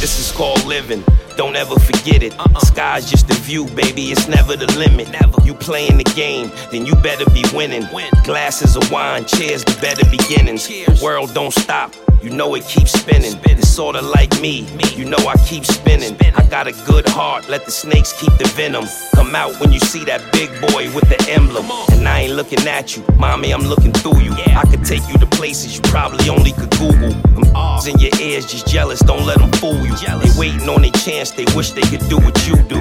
This 0.00 0.18
is 0.18 0.32
called 0.32 0.64
living. 0.64 1.04
Don't 1.36 1.56
ever 1.56 1.78
forget 1.78 2.22
it. 2.22 2.34
Sky's 2.62 3.10
just 3.10 3.28
the 3.28 3.34
view, 3.34 3.66
baby. 3.66 4.12
It's 4.12 4.28
never 4.28 4.56
the 4.56 4.70
limit. 4.78 5.10
Never. 5.10 5.40
You 5.44 5.54
playing 5.54 5.98
the 5.98 6.04
game, 6.04 6.50
then 6.70 6.86
you 6.86 6.94
better 6.96 7.28
be 7.30 7.44
winning. 7.54 7.86
Glasses 8.24 8.76
of 8.76 8.90
wine, 8.90 9.24
cheers 9.24 9.64
to 9.64 9.80
better 9.80 10.04
beginnings. 10.10 10.68
World 11.02 11.34
don't 11.34 11.52
stop. 11.52 11.94
You 12.22 12.30
know 12.30 12.54
it 12.54 12.64
keeps 12.66 12.92
spinning. 12.92 13.32
It's 13.44 13.68
sorta 13.68 14.00
like 14.00 14.40
me. 14.40 14.66
You 14.94 15.04
know 15.04 15.18
I 15.26 15.36
keep 15.44 15.64
spinning. 15.64 16.16
I 16.36 16.44
got 16.46 16.68
a 16.68 16.72
good 16.86 17.08
heart. 17.08 17.48
Let 17.48 17.64
the 17.64 17.72
snakes 17.72 18.12
keep 18.12 18.32
the 18.38 18.44
venom. 18.54 18.84
Come 19.14 19.34
out 19.34 19.58
when 19.60 19.72
you 19.72 19.80
see 19.80 20.04
that 20.04 20.22
big 20.32 20.48
boy 20.60 20.92
with 20.94 21.08
the 21.08 21.18
emblem. 21.28 21.66
And 21.90 22.06
I 22.06 22.20
ain't 22.20 22.34
looking 22.34 22.66
at 22.68 22.96
you, 22.96 23.04
mommy. 23.16 23.52
I'm 23.52 23.62
looking 23.62 23.92
through 23.92 24.20
you. 24.20 24.32
I 24.32 24.64
could 24.70 24.84
take 24.84 25.02
you 25.08 25.18
to 25.18 25.26
places 25.26 25.74
you 25.74 25.82
probably 25.82 26.28
only 26.28 26.52
could 26.52 26.70
Google. 26.78 27.10
Them 27.10 27.44
in 27.88 27.98
your 27.98 28.12
ears 28.20 28.46
just 28.46 28.68
jealous. 28.68 29.00
Don't 29.00 29.26
let 29.26 29.38
them 29.38 29.50
fool 29.52 29.84
you. 29.84 29.96
They 29.96 30.30
waiting 30.38 30.68
on 30.68 30.82
their 30.82 30.92
chance. 30.92 31.32
They 31.32 31.44
wish 31.56 31.72
they 31.72 31.82
could 31.82 32.08
do 32.08 32.18
what 32.18 32.46
you 32.46 32.56
do. 32.68 32.80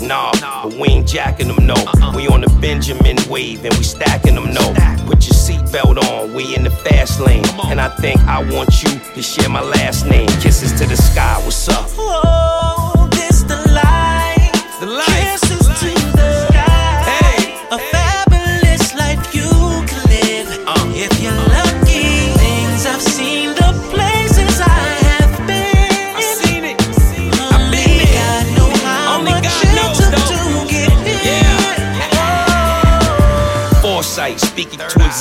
Nah, 0.00 0.30
but 0.62 0.74
we 0.74 0.88
ain't 0.88 1.08
jacking 1.08 1.48
them, 1.48 1.66
no. 1.66 1.74
We 2.14 2.28
on 2.28 2.40
the 2.42 2.58
Benjamin 2.60 3.16
wave 3.28 3.64
and 3.64 3.74
we 3.74 3.82
stacking 3.82 4.36
them, 4.36 4.54
no. 4.54 4.72
Put 5.06 5.26
your 5.26 5.34
seatbelt 5.34 5.98
on, 6.04 6.34
we 6.34 6.54
in 6.54 6.62
the 6.62 6.70
fast 6.70 7.20
lane. 7.20 7.44
And 7.64 7.80
I 7.80 7.88
think 7.96 8.20
I 8.20 8.40
want 8.52 8.67
you 8.70 9.00
to 9.14 9.22
share 9.22 9.48
my 9.48 9.62
last 9.62 10.06
name. 10.06 10.28
Kisses 10.40 10.72
to 10.78 10.86
the 10.86 10.96
sky, 10.96 11.40
what's 11.44 11.68
up? 11.68 11.86
Oh, 11.96 13.08
this 13.10 13.42
the 13.42 13.56
life. 13.72 14.80
The 14.80 14.86
life. 14.86 15.40
Kisses 15.40 15.66
to 15.66 15.86
the 15.86 15.90
sky. 15.90 15.97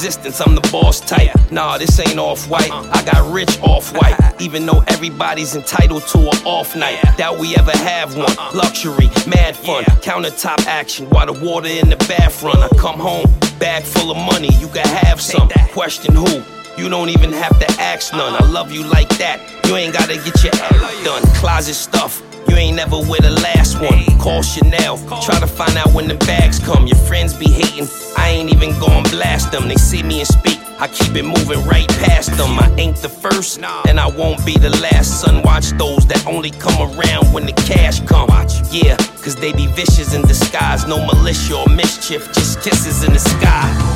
Existence, 0.07 0.39
I'm 0.39 0.55
the 0.55 0.67
boss 0.71 1.01
type. 1.01 1.35
Nah, 1.51 1.77
this 1.77 1.99
ain't 1.99 2.17
off 2.17 2.49
white. 2.49 2.71
I 2.71 3.03
got 3.03 3.29
rich 3.33 3.59
off 3.61 3.91
white. 3.93 4.15
Even 4.39 4.65
though 4.65 4.81
everybody's 4.87 5.53
entitled 5.53 6.03
to 6.07 6.19
an 6.19 6.37
off 6.45 6.77
night. 6.77 6.97
Doubt 7.17 7.39
we 7.39 7.57
ever 7.57 7.75
have 7.75 8.15
one. 8.15 8.33
Luxury, 8.55 9.07
mad 9.27 9.53
fun, 9.55 9.83
countertop 10.07 10.65
action 10.65 11.09
while 11.09 11.25
the 11.25 11.33
water 11.33 11.67
in 11.67 11.89
the 11.89 11.97
bath 12.07 12.41
run. 12.41 12.57
I 12.57 12.69
come 12.77 12.99
home, 12.99 13.25
bag 13.59 13.83
full 13.83 14.09
of 14.09 14.17
money, 14.17 14.49
you 14.59 14.69
can 14.69 14.87
have 14.87 15.19
some. 15.19 15.49
Question 15.73 16.15
who? 16.15 16.41
You 16.77 16.87
don't 16.87 17.09
even 17.09 17.33
have 17.33 17.59
to 17.59 17.81
ask 17.81 18.13
none. 18.13 18.41
I 18.41 18.45
love 18.49 18.71
you 18.71 18.83
like 18.85 19.09
that. 19.17 19.41
You 19.65 19.75
ain't 19.75 19.93
gotta 19.93 20.15
get 20.15 20.41
your 20.41 20.53
act 20.55 21.03
done. 21.03 21.23
Closet 21.35 21.73
stuff. 21.73 22.21
You 22.49 22.55
ain't 22.55 22.75
never 22.77 22.97
with 22.97 23.21
the 23.21 23.31
last 23.43 23.79
one. 23.79 24.05
Call 24.19 24.41
Chanel. 24.41 24.97
Try 25.21 25.39
to 25.39 25.47
find 25.47 25.77
out 25.77 25.93
when 25.93 26.07
the 26.07 26.15
bags 26.15 26.59
come. 26.59 26.87
Your 26.87 26.97
friends 26.97 27.33
be 27.33 27.49
hating. 27.49 27.87
I 28.17 28.29
ain't 28.29 28.53
even 28.53 28.71
gon' 28.79 29.03
blast 29.03 29.51
them. 29.51 29.67
They 29.67 29.75
see 29.75 30.03
me 30.03 30.19
and 30.19 30.27
speak. 30.27 30.59
I 30.79 30.87
keep 30.87 31.15
it 31.15 31.23
moving 31.23 31.65
right 31.65 31.87
past 32.05 32.29
them. 32.37 32.59
I 32.59 32.71
ain't 32.77 32.97
the 32.97 33.09
first, 33.09 33.59
and 33.87 33.99
I 33.99 34.07
won't 34.07 34.45
be 34.45 34.57
the 34.57 34.69
last. 34.81 35.21
Son, 35.21 35.41
watch 35.41 35.71
those 35.71 36.05
that 36.07 36.25
only 36.27 36.51
come 36.51 36.79
around 36.79 37.33
when 37.33 37.45
the 37.45 37.53
cash 37.53 37.99
come. 38.01 38.29
Yeah, 38.69 38.97
cause 39.23 39.35
they 39.35 39.53
be 39.53 39.67
vicious 39.67 40.13
in 40.13 40.21
disguise. 40.23 40.87
No 40.87 41.03
militia 41.05 41.57
or 41.57 41.69
mischief, 41.69 42.27
just 42.33 42.61
kisses 42.61 43.03
in 43.03 43.13
the 43.13 43.19
sky. 43.19 43.86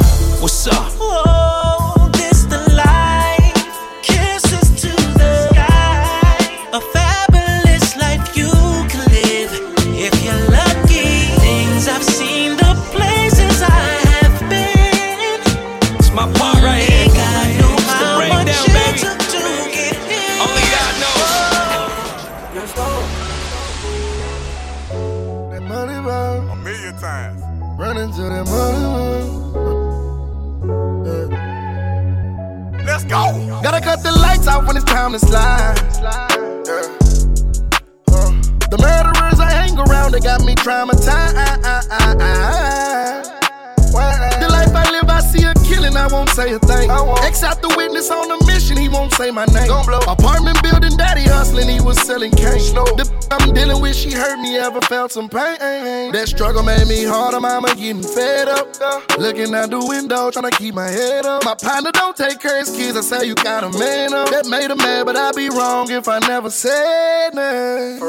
Felt 55.12 55.30
some 55.30 55.30
pain. 55.30 56.12
That 56.12 56.28
struggle 56.28 56.64
made 56.64 56.88
me 56.88 57.04
harder, 57.04 57.40
mama 57.40 57.76
getting 57.76 58.04
fed 58.04 58.48
up. 58.48 58.68
Looking 59.18 59.54
out 59.54 59.70
the 59.70 59.80
window, 59.80 60.32
trying 60.32 60.50
to 60.50 60.58
keep 60.58 60.76
my 60.76 60.88
head 60.88 61.26
up. 61.26 61.44
My 61.46 61.56
partner 61.56 61.92
don't 61.92 62.16
take 62.16 62.40
care 62.40 62.62
of 62.62 62.68
his 62.68 62.76
kids, 62.76 62.98
I 62.98 63.02
say 63.02 63.28
you 63.28 63.36
got 63.36 63.64
a 63.64 63.78
man 63.78 64.14
up. 64.14 64.30
That 64.30 64.48
made 64.48 64.70
him 64.72 64.78
mad, 64.78 65.06
but 65.06 65.16
I'd 65.16 65.36
be 65.36 65.50
wrong 65.50 65.92
if 65.92 66.08
I 66.08 66.20
never 66.20 66.50
said 66.50 67.34
nothing. 67.34 68.00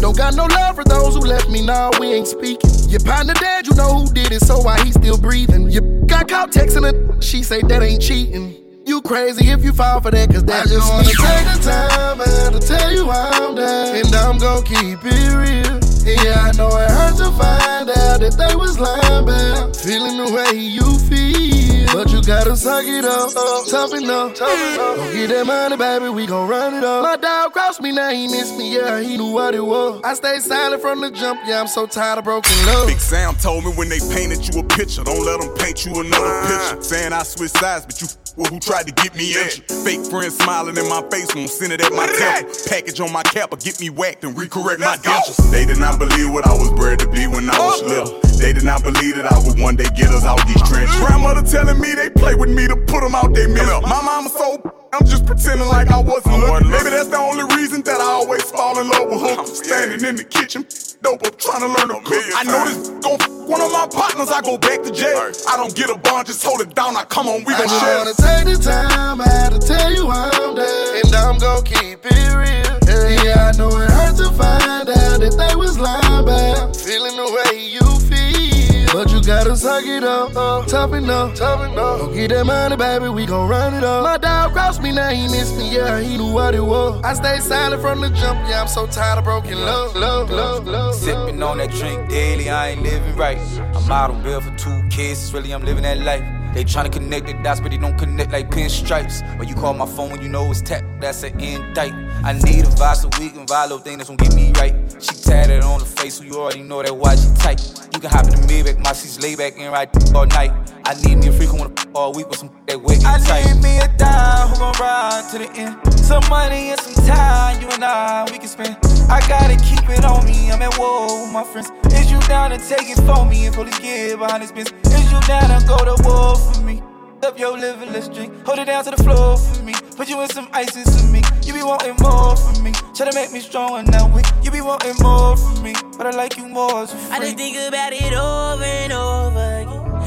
Don't 0.00 0.16
got 0.16 0.34
no 0.34 0.46
love 0.46 0.76
for 0.76 0.84
those 0.84 1.14
who 1.14 1.20
left 1.20 1.48
me, 1.50 1.64
nah, 1.64 1.90
we 1.98 2.12
ain't 2.12 2.28
speaking. 2.28 2.70
Your 2.88 3.00
partner 3.00 3.34
dead, 3.34 3.66
you 3.66 3.74
know 3.74 4.04
who 4.04 4.12
did 4.12 4.32
it, 4.32 4.40
so 4.40 4.58
why 4.60 4.82
he 4.84 4.92
still 4.92 5.18
breathing? 5.18 5.70
You 5.70 5.80
got 6.06 6.28
caught 6.28 6.52
texting 6.52 6.84
her, 6.84 7.20
she 7.20 7.42
say 7.42 7.62
that 7.62 7.82
ain't 7.82 8.02
cheating. 8.02 8.54
You 8.86 9.00
crazy 9.00 9.48
if 9.48 9.64
you 9.64 9.72
fall 9.72 10.00
for 10.02 10.10
that, 10.10 10.30
cause 10.30 10.44
that 10.44 10.68
just 10.68 10.88
wanna 10.90 11.04
take 11.04 11.16
the 11.16 11.58
time 11.64 12.18
man, 12.18 12.52
to 12.52 12.60
tell 12.60 12.92
you 12.92 13.10
I'm 13.10 13.54
down. 13.54 13.96
And 13.96 14.14
I'm 14.14 14.38
gon' 14.38 14.62
keep 14.62 14.98
it 15.02 15.34
real. 15.34 15.83
Yeah, 16.04 16.48
I 16.48 16.52
know 16.52 16.68
it 16.68 16.90
hurt 16.90 17.16
to 17.16 17.30
find 17.32 17.88
out 17.88 18.20
that 18.20 18.36
they 18.36 18.54
was 18.54 18.78
lying 18.78 19.22
about 19.24 19.74
feeling 19.74 20.18
the 20.18 20.32
way 20.32 20.58
you 20.58 20.98
feel. 21.08 21.86
But 21.94 22.10
you 22.12 22.22
gotta 22.22 22.56
suck 22.56 22.84
it 22.84 23.04
up, 23.04 23.32
tough 23.70 23.94
enough, 23.94 24.34
tough 24.34 24.74
enough. 24.74 24.96
Don't 24.96 25.12
get 25.14 25.28
that 25.28 25.46
money, 25.46 25.76
baby, 25.76 26.08
we 26.10 26.26
gon' 26.26 26.48
run 26.48 26.74
it 26.74 26.84
up. 26.84 27.04
My 27.04 27.16
dog 27.16 27.52
crossed 27.52 27.80
me, 27.80 27.92
now 27.92 28.10
he 28.10 28.26
missed 28.26 28.56
me, 28.56 28.74
yeah, 28.74 29.00
he 29.00 29.16
knew 29.16 29.32
what 29.32 29.54
it 29.54 29.64
was. 29.64 30.00
I 30.04 30.14
stayed 30.14 30.42
silent 30.42 30.82
from 30.82 31.00
the 31.00 31.10
jump, 31.10 31.40
yeah, 31.46 31.60
I'm 31.60 31.68
so 31.68 31.86
tired 31.86 32.18
of 32.18 32.24
broken 32.24 32.52
love. 32.66 32.88
Big 32.88 33.00
Sam 33.00 33.34
told 33.36 33.64
me 33.64 33.72
when 33.72 33.88
they 33.88 34.00
painted 34.00 34.46
you 34.46 34.60
a 34.60 34.64
picture, 34.64 35.04
don't 35.04 35.24
let 35.24 35.40
them 35.40 35.54
paint 35.56 35.86
you 35.86 35.92
another 35.92 36.40
picture. 36.42 36.76
Ah. 36.76 36.80
Saying 36.80 37.12
I 37.12 37.22
switched 37.22 37.56
sides, 37.56 37.86
but 37.86 38.00
you 38.02 38.08
with 38.36 38.48
who 38.48 38.60
tried 38.60 38.86
to 38.86 38.92
get 38.92 39.14
me 39.14 39.34
injured. 39.34 39.64
Fake 39.84 40.04
friends 40.06 40.36
smiling 40.36 40.76
in 40.76 40.88
my 40.88 41.02
face, 41.10 41.34
won't 41.34 41.50
send 41.50 41.72
it 41.72 41.80
at 41.80 41.92
my 41.92 42.06
temple. 42.06 42.54
Package 42.68 43.00
on 43.00 43.12
my 43.12 43.22
cap 43.22 43.52
or 43.52 43.56
get 43.56 43.80
me 43.80 43.90
whacked 43.90 44.24
and 44.24 44.36
recorrect 44.36 44.80
my 44.80 44.96
dentures. 44.96 45.50
They 45.50 45.64
did 45.64 45.78
not 45.78 45.98
believe 45.98 46.32
what 46.32 46.46
I 46.46 46.52
was 46.52 46.70
bred 46.72 46.98
to 47.00 47.08
be 47.08 47.26
when 47.26 47.48
I 47.48 47.58
was 47.58 47.82
little. 47.82 48.20
They 48.38 48.52
did 48.52 48.64
not 48.64 48.82
believe 48.82 49.16
that 49.16 49.30
I 49.30 49.38
would 49.46 49.58
one 49.58 49.76
day 49.76 49.88
get 49.96 50.08
us 50.08 50.24
out 50.24 50.44
these 50.46 50.62
trenches. 50.68 50.96
Grandmother 50.96 51.42
telling 51.42 51.80
me 51.80 51.94
they 51.94 52.10
play 52.10 52.34
with 52.34 52.50
me 52.50 52.66
to 52.68 52.76
put 52.76 53.02
them 53.02 53.14
out 53.14 53.34
they 53.34 53.46
middle. 53.46 53.80
My 53.82 54.02
mama 54.02 54.28
so 54.30 54.83
I'm 54.94 55.06
just 55.06 55.26
pretending 55.26 55.66
like 55.68 55.88
I 55.90 55.98
wasn't 56.00 56.38
looking. 56.38 56.70
Maybe 56.70 56.90
that's 56.90 57.08
the 57.08 57.18
only 57.18 57.44
reason 57.56 57.82
that 57.82 58.00
I 58.00 58.04
always 58.22 58.42
fall 58.44 58.78
in 58.80 58.88
love 58.88 59.08
with 59.10 59.20
hookers. 59.26 59.58
Standing 59.66 60.06
in 60.08 60.14
the 60.16 60.22
kitchen, 60.24 60.64
dope 61.02 61.26
up, 61.26 61.36
trying 61.38 61.60
to 61.60 61.66
learn 61.66 61.88
to 61.90 61.98
cook. 62.06 62.22
I 62.36 62.44
know 62.44 62.62
this 62.64 62.88
gon' 63.02 63.18
f- 63.20 63.28
one 63.50 63.60
of 63.60 63.72
my 63.72 63.88
partners, 63.90 64.30
I 64.30 64.40
go 64.40 64.56
back 64.56 64.82
to 64.84 64.92
jail. 64.92 65.32
I 65.50 65.56
don't 65.56 65.74
get 65.74 65.90
a 65.90 65.98
bond, 65.98 66.26
just 66.28 66.44
hold 66.44 66.60
it 66.60 66.74
down. 66.74 66.96
I 66.96 67.04
come 67.04 67.26
on, 67.26 67.42
we 67.44 67.54
I 67.54 67.58
gon' 67.58 67.68
just 67.68 67.80
share. 67.82 67.98
wanna 67.98 68.14
take 68.14 68.44
the 68.54 68.58
time 68.62 69.20
out 69.20 69.50
to 69.52 69.58
tell 69.58 69.90
you 69.92 70.06
I'm 70.08 70.54
down, 70.54 70.96
and 71.02 71.14
I'm 71.14 71.38
gon' 71.38 71.64
keep 71.64 71.98
it 72.06 72.30
real. 72.30 72.78
Yeah, 72.86 73.24
yeah, 73.24 73.50
I 73.50 73.58
know 73.58 73.74
it 73.74 73.90
hurt 73.90 74.16
to 74.22 74.30
find 74.30 74.88
out 74.88 75.18
that 75.18 75.34
they 75.36 75.54
was 75.56 75.76
lying 75.78 76.22
about 76.22 76.76
feeling 76.76 77.16
the 77.18 77.26
way 77.34 77.58
you 77.58 77.82
feel, 78.06 78.63
but 78.94 79.10
you 79.10 79.20
gotta 79.20 79.56
suck 79.56 79.84
it 79.84 80.04
up, 80.04 80.36
uh, 80.36 80.64
tough 80.66 80.92
enough, 80.92 81.34
tough 81.34 81.68
enough. 81.68 81.98
Don't 81.98 82.14
get 82.14 82.28
that 82.28 82.46
money, 82.46 82.76
baby, 82.76 83.08
we 83.08 83.26
gon' 83.26 83.48
run 83.48 83.74
it 83.74 83.82
up. 83.82 84.04
My 84.04 84.18
dog 84.18 84.52
crossed 84.52 84.80
me, 84.80 84.92
now 84.92 85.08
he 85.08 85.24
missed 85.24 85.56
me, 85.56 85.74
yeah, 85.74 86.00
he 86.00 86.16
knew 86.16 86.32
what 86.32 86.54
it 86.54 86.60
was. 86.60 87.02
I 87.02 87.14
stayed 87.14 87.42
silent 87.42 87.82
from 87.82 88.00
the 88.00 88.10
jump, 88.10 88.38
yeah, 88.48 88.62
I'm 88.62 88.68
so 88.68 88.86
tired 88.86 89.18
of 89.18 89.24
broken 89.24 89.58
love, 89.60 89.96
love, 89.96 90.30
love, 90.30 90.68
love. 90.68 90.94
Sipping 90.94 91.42
on 91.42 91.58
that 91.58 91.72
drink 91.72 92.08
daily, 92.08 92.48
I 92.48 92.70
ain't 92.70 92.82
living 92.82 93.16
right. 93.16 93.38
I'm 93.74 93.90
out 93.90 94.10
on 94.10 94.22
bill 94.22 94.40
for 94.40 94.56
two 94.56 94.80
kids, 94.90 95.34
really 95.34 95.52
I'm 95.52 95.64
living 95.64 95.82
that 95.82 95.98
life. 95.98 96.43
They 96.54 96.62
tryna 96.62 96.92
connect 96.92 97.26
the 97.26 97.32
dots, 97.42 97.58
but 97.58 97.72
they 97.72 97.78
don't 97.78 97.98
connect 97.98 98.30
like 98.30 98.48
pinstripes. 98.48 99.22
Or 99.40 99.44
you 99.44 99.56
call 99.56 99.74
my 99.74 99.86
phone 99.86 100.10
when 100.10 100.22
you 100.22 100.28
know 100.28 100.48
it's 100.52 100.62
tap, 100.62 100.84
that's 101.00 101.24
an 101.24 101.38
indict. 101.40 101.92
I 102.22 102.32
need 102.32 102.64
a 102.64 102.68
vibe 102.68 102.94
so 102.94 103.08
we 103.18 103.30
can 103.30 103.44
vibe, 103.44 103.64
little 103.64 103.78
thing 103.78 103.98
that's 103.98 104.08
gonna 104.08 104.22
get 104.22 104.36
me 104.36 104.52
right. 104.52 104.72
She 105.00 105.16
tatted 105.16 105.64
on 105.64 105.80
the 105.80 105.84
face, 105.84 106.14
so 106.14 106.22
you 106.22 106.34
already 106.34 106.62
know 106.62 106.80
that 106.80 106.96
why 106.96 107.16
she 107.16 107.28
tight. 107.34 107.60
You 107.92 107.98
can 107.98 108.08
hop 108.08 108.26
in 108.26 108.30
the 108.30 108.46
Maybach, 108.46 108.78
my 108.84 108.92
seats 108.92 109.20
lay 109.20 109.34
back 109.34 109.58
and 109.58 109.72
ride 109.72 109.90
all 110.14 110.26
night. 110.26 110.52
I 110.84 110.94
need 111.02 111.18
me 111.18 111.26
a 111.26 111.32
freak 111.32 111.48
who 111.48 111.58
wanna 111.58 111.74
all 111.92 112.12
week 112.12 112.28
with 112.28 112.38
some 112.38 112.50
that 112.66 112.76
and 112.76 113.04
I 113.04 113.18
tight. 113.18 113.54
need 113.54 113.62
me 113.62 113.78
a 113.78 113.88
dime 113.98 114.48
who 114.50 114.58
gon' 114.58 114.74
ride 114.78 115.26
to 115.32 115.38
the 115.38 115.50
end. 115.58 115.98
Some 115.98 116.22
money 116.28 116.70
and 116.70 116.80
some 116.80 117.04
time, 117.04 117.60
you 117.60 117.68
and 117.68 117.82
I, 117.82 118.30
we 118.30 118.38
can 118.38 118.46
spend. 118.46 118.76
I 119.10 119.26
gotta 119.26 119.56
keep 119.56 119.90
it 119.90 120.04
on 120.04 120.24
me, 120.24 120.52
I'm 120.52 120.62
at 120.62 120.78
war 120.78 121.24
with 121.24 121.32
my 121.32 121.42
friends. 121.42 121.70
Is 121.92 122.12
you 122.12 122.20
down 122.28 122.50
to 122.50 122.58
take 122.58 122.88
it 122.88 123.00
for 123.02 123.26
me 123.26 123.46
and 123.46 123.54
police 123.54 123.78
get 123.80 124.18
behind 124.18 124.42
this 124.44 124.52
bitch? 124.52 124.83
You 125.14 125.20
down 125.28 125.60
to 125.60 125.64
go 125.64 125.78
to 125.78 126.02
war 126.02 126.34
for 126.34 126.60
me? 126.62 126.82
Up 127.22 127.38
your 127.38 127.56
liver, 127.56 127.86
let's 127.86 128.08
drink. 128.08 128.34
Hold 128.44 128.58
it 128.58 128.64
down 128.64 128.82
to 128.82 128.90
the 128.90 129.02
floor 129.04 129.36
for 129.36 129.62
me. 129.62 129.72
Put 129.96 130.08
you 130.08 130.20
in 130.20 130.28
some 130.28 130.48
ices 130.52 130.90
for 130.90 131.06
me. 131.06 131.22
You 131.44 131.52
be 131.52 131.62
wanting 131.62 131.94
more 132.00 132.36
from 132.36 132.64
me. 132.64 132.72
Try 132.96 133.08
to 133.08 133.14
make 133.14 133.30
me 133.30 133.38
strong 133.38 133.78
and 133.78 133.88
now 133.92 134.12
weak. 134.12 134.26
You 134.42 134.50
be 134.50 134.60
wanting 134.60 134.96
more 135.00 135.36
from 135.36 135.62
me. 135.62 135.72
But 135.96 136.08
I 136.08 136.10
like 136.10 136.36
you 136.36 136.48
more 136.48 136.82
as 136.82 136.92
a 136.92 137.12
I 137.12 137.20
just 137.20 137.36
think 137.36 137.56
about 137.56 137.92
it 137.92 138.12
over 138.12 138.64
and 138.64 138.92
over. 138.92 139.53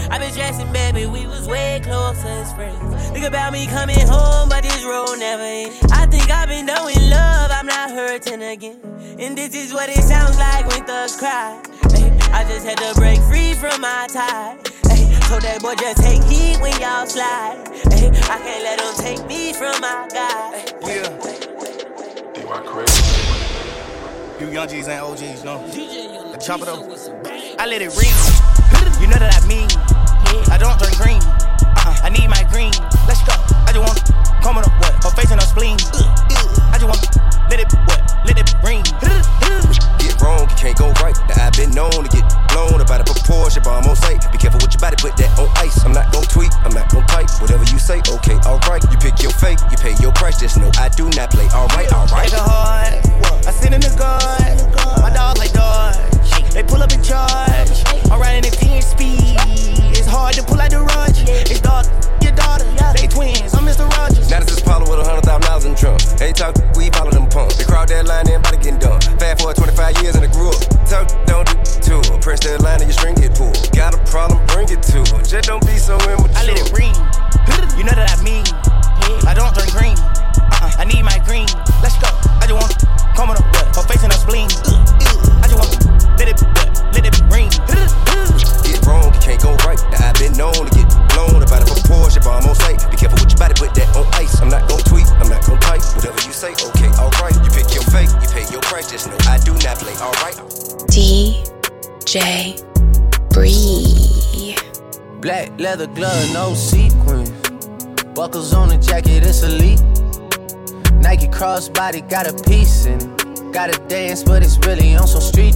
I 0.10 0.20
been 0.20 0.32
stressing, 0.32 0.72
baby, 0.72 1.06
we 1.06 1.28
was 1.28 1.48
way 1.48 1.82
closer 1.84 2.28
as 2.28 2.54
friends. 2.54 3.10
Think 3.10 3.26
about 3.26 3.52
me 3.52 3.68
coming 3.68 4.08
home, 4.08 4.50
but 4.50 4.64
this 4.64 4.84
road 4.86 5.18
never 5.18 5.44
ends. 5.44 5.78
I 5.92 6.06
think 6.06 6.32
I've 6.32 6.48
been 6.48 6.66
doing 6.66 7.10
love, 7.10 7.52
I'm 7.52 7.66
not 7.66 7.92
hurting 7.92 8.42
again. 8.42 8.80
And 9.20 9.38
this 9.38 9.54
is 9.54 9.74
what 9.74 9.90
it 9.90 10.02
sounds 10.04 10.38
like 10.38 10.66
when 10.68 10.86
thugs 10.86 11.18
cry. 11.18 11.62
Ay, 11.92 12.18
I 12.32 12.44
just 12.46 12.66
had 12.66 12.78
to 12.78 12.94
break 12.96 13.20
free 13.24 13.54
from 13.54 13.82
my 13.82 14.08
tie. 14.12 14.58
Ay, 14.90 15.20
so 15.28 15.40
that 15.40 15.60
boy 15.62 15.76
just 15.76 16.02
take 16.02 16.24
heat 16.24 16.62
when 16.62 16.80
y'all 16.80 17.06
slide. 17.06 17.68
Ay, 17.92 18.08
I 18.32 18.38
can't 18.40 18.64
let 18.64 18.80
him 18.80 18.94
take 19.04 19.28
me 19.28 19.52
from 19.52 19.80
my 19.82 20.08
guy. 20.14 20.78
You 24.40 24.52
young 24.52 24.68
G's 24.70 24.88
ain't 24.88 25.02
OGs, 25.02 25.44
no. 25.44 25.68
The 25.68 26.38
chopper 26.40 26.66
though. 26.66 26.96
I 27.60 27.66
let 27.66 27.82
it 27.82 27.96
ring. 27.98 28.14
You 29.00 29.08
know 29.08 29.20
that 29.22 29.38
I 29.38 29.42
mean. 29.48 29.70
I 30.50 30.58
don't 30.58 30.78
drink 30.80 30.98
green. 30.98 31.22
Uh-uh. 31.22 32.02
I 32.04 32.10
need 32.10 32.28
my 32.28 32.44
green. 32.50 32.74
Let's 33.06 33.22
go. 33.24 33.34
I 33.68 33.72
just 33.72 33.84
want 33.84 34.02
coming 34.42 34.64
up 34.66 34.74
what? 34.82 34.94
Her 35.04 35.12
face 35.14 35.32
and 35.32 35.40
her 35.40 35.48
spleen. 35.48 35.78
I 36.74 36.82
just 36.82 36.90
want 36.90 37.04
let 37.50 37.60
it 37.60 37.70
what? 37.86 38.02
Let 38.26 38.42
it 38.42 38.50
ring. 38.66 38.82
Get 40.02 40.18
wrong, 40.22 40.47
can't 40.58 40.78
go 40.78 40.90
right. 41.06 41.16
Now 41.30 41.48
I've 41.48 41.54
been 41.54 41.72
known 41.72 41.94
to 41.94 42.10
get 42.10 42.26
blown 42.50 42.82
about 42.82 43.00
a 43.02 43.06
proportion, 43.06 43.62
but 43.64 43.78
I'm 43.78 43.86
on 43.86 43.96
sight. 43.96 44.26
Be 44.34 44.38
careful 44.42 44.60
with 44.60 44.74
your 44.74 44.82
body, 44.82 44.98
put 44.98 45.16
that 45.18 45.32
on 45.38 45.48
ice. 45.62 45.86
I'm 45.86 45.94
not 45.94 46.12
gon' 46.12 46.26
tweet, 46.26 46.52
I'm 46.66 46.74
not 46.74 46.90
gon' 46.90 47.06
type. 47.06 47.30
Whatever 47.40 47.64
you 47.70 47.78
say, 47.78 48.02
okay, 48.10 48.36
alright. 48.44 48.82
You 48.90 48.98
pick 48.98 49.22
your 49.22 49.32
fate, 49.32 49.62
you 49.70 49.78
pay 49.78 49.94
your 50.02 50.12
price. 50.12 50.42
Just 50.42 50.58
know 50.58 50.72
I 50.82 50.90
do 50.90 51.10
not 51.14 51.30
play. 51.30 51.48
Alright, 51.54 51.94
alright. 51.94 52.34
Nigga 52.34 52.42
hard. 52.42 52.94
I 53.46 53.52
sit 53.54 53.72
in 53.72 53.82
the 53.82 53.94
guard. 53.94 54.58
My 55.02 55.14
dog 55.14 55.38
like 55.38 55.54
Dodge. 55.54 55.96
They 56.52 56.64
pull 56.64 56.82
up 56.82 56.92
in 56.92 57.04
charge. 57.04 57.86
I'm 58.10 58.20
riding 58.20 58.44
at 58.50 58.58
10 58.58 58.82
speed. 58.82 59.38
It's 59.94 60.08
hard 60.10 60.34
to 60.36 60.44
pull 60.44 60.60
out 60.60 60.72
the 60.72 60.82
rush. 60.82 61.22
It's 61.28 61.62
dog, 61.62 61.86
your 62.22 62.34
daughter. 62.34 62.66
They 62.98 63.08
twins. 63.08 63.54
I'm 63.54 63.66
Mr. 63.66 63.88
Rogers. 63.98 64.30
Now 64.30 64.40
this 64.40 64.58
is 64.58 64.62
Paulo 64.62 64.90
with 64.90 65.00
a 65.00 65.06
hundred 65.06 65.24
thousand 65.24 65.46
miles 65.48 65.66
in 65.66 65.72
the 65.74 65.78
trunk. 65.78 66.02
Ain't 66.22 66.36
talk, 66.38 66.56
we 66.76 66.90
follow 66.90 67.12
them 67.12 67.28
pumps. 67.30 67.58
They 67.58 67.66
crowd 67.66 67.90
that 67.90 68.06
line, 68.08 68.28
everybody 68.28 68.58
getting 68.58 68.80
done. 68.80 69.00
Fast 69.20 69.40
forward 69.40 69.56
25 69.58 70.02
years 70.02 70.16
and 70.16 70.26
I 70.26 70.32
grew 70.32 70.47
up. 70.50 70.60
Talk, 70.88 71.08
don't 71.26 71.48
do 71.48 72.02
too. 72.02 72.02
Press 72.20 72.40
that 72.48 72.62
line 72.62 72.82
and 72.82 72.90
your 72.90 72.98
string 72.98 73.16
get 73.16 73.36
pulled. 73.36 73.56
Got 73.76 73.94
a 73.94 74.02
problem, 74.10 74.40
bring 74.48 74.68
it 74.70 74.84
to 74.92 75.00
her. 75.16 75.22
Just 75.24 75.48
don't 75.48 75.64
be 75.66 75.78
so 75.78 75.96
immature. 76.08 76.32
I 76.36 76.46
let 76.48 76.60
it 76.60 76.72
ring. 76.76 76.96
You 77.78 77.84
know 77.84 77.94
that 77.94 78.10
I 78.10 78.18
mean. 78.24 78.44
I 79.28 79.34
don't 79.34 79.54
drink 79.54 79.72
green. 79.72 79.98
Uh-uh. 79.98 80.82
I 80.82 80.86
need 80.86 81.04
my 81.04 81.20
green. 81.24 81.48
Let's 81.84 81.96
go. 82.02 82.10
I 82.42 82.48
just 82.50 82.58
want 82.58 82.74
coming 83.16 83.38
up? 83.38 83.46
Her 83.76 83.84
face 83.84 84.04
and 84.04 84.12
her 84.12 84.20
spleen. 84.20 84.50
I 85.42 85.48
just 85.48 85.60
want 85.62 85.78
let 86.18 86.28
it 86.28 86.42
let 86.94 87.06
it 87.06 87.16
ring. 87.30 87.52
Get 88.88 88.94
wrong, 88.94 89.14
you 89.14 89.20
can't 89.20 89.42
go 89.42 89.52
right. 89.68 89.80
Now 89.92 90.08
I've 90.08 90.16
been 90.16 90.34
known 90.38 90.54
to 90.54 90.72
get 90.72 90.88
blown 91.12 91.44
about 91.44 91.60
a 91.60 91.68
proportion, 91.68 92.22
but 92.24 92.40
I'm 92.40 92.48
on 92.48 92.56
sight. 92.56 92.80
Be 92.90 92.96
careful 92.96 93.20
with 93.20 93.32
your 93.32 93.38
body, 93.38 93.54
put 93.56 93.76
that 93.76 93.96
on 93.96 94.08
ice. 94.14 94.40
I'm 94.40 94.50
not 94.50 94.68
gon' 94.70 94.80
tweet, 94.88 95.08
I'm 95.20 95.30
not 95.30 95.46
gon' 95.46 95.60
type. 95.60 95.84
Whatever 95.96 96.22
you 96.24 96.32
say, 96.32 96.54
okay, 96.54 96.88
alright. 96.96 97.36
You 97.36 97.52
pick 97.52 97.68
your 97.76 97.84
fate, 97.92 98.10
you 98.22 98.30
pay 98.32 98.48
your 98.52 98.62
price. 98.62 98.90
Just 98.90 99.08
know 99.08 99.18
I 99.28 99.40
do 99.40 99.52
not 99.60 99.78
play, 99.80 99.92
alright. 100.00 100.36
DJ 100.88 102.64
Bree. 103.34 104.56
Black 105.20 105.60
leather 105.60 105.88
glove, 105.88 106.32
no 106.34 106.54
sequins. 106.54 107.30
Buckles 108.16 108.54
on 108.54 108.70
the 108.70 108.78
jacket, 108.78 109.24
it's 109.24 109.44
elite. 109.44 109.82
Nike 111.04 111.28
crossbody 111.28 112.08
got 112.10 112.28
a 112.28 112.34
piece 112.44 112.86
in 112.86 113.02
it. 113.02 113.54
Gotta 113.54 113.78
dance, 113.88 114.24
but 114.24 114.44
it's 114.44 114.58
really 114.60 114.96
on 114.96 115.08
some 115.08 115.22
street. 115.22 115.56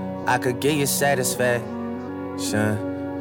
I 0.27 0.37
could 0.37 0.59
get 0.59 0.75
you 0.75 0.85
satisfaction. 0.85 1.67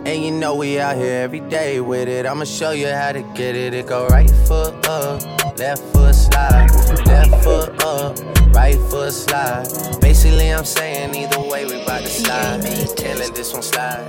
And 0.06 0.24
you 0.24 0.30
know 0.30 0.54
we 0.54 0.78
out 0.78 0.96
here 0.96 1.22
every 1.22 1.40
day 1.40 1.80
with 1.80 2.08
it. 2.08 2.26
I'ma 2.26 2.44
show 2.44 2.70
you 2.70 2.88
how 2.88 3.12
to 3.12 3.22
get 3.34 3.56
it. 3.56 3.74
It 3.74 3.86
go 3.86 4.06
right 4.08 4.30
foot 4.46 4.86
up, 4.86 5.22
left 5.58 5.82
foot 5.92 6.14
slide, 6.14 6.68
left 7.06 7.44
foot 7.44 7.84
up, 7.84 8.18
right 8.54 8.78
foot 8.90 9.12
slide. 9.12 9.66
Basically, 10.00 10.52
I'm 10.52 10.64
saying 10.64 11.14
either 11.14 11.40
way 11.40 11.64
we 11.64 11.84
bout 11.84 12.02
to 12.02 12.08
slide. 12.08 12.62
Can't 12.96 13.18
let 13.18 13.34
this 13.34 13.52
one 13.52 13.62
slide. 13.62 14.06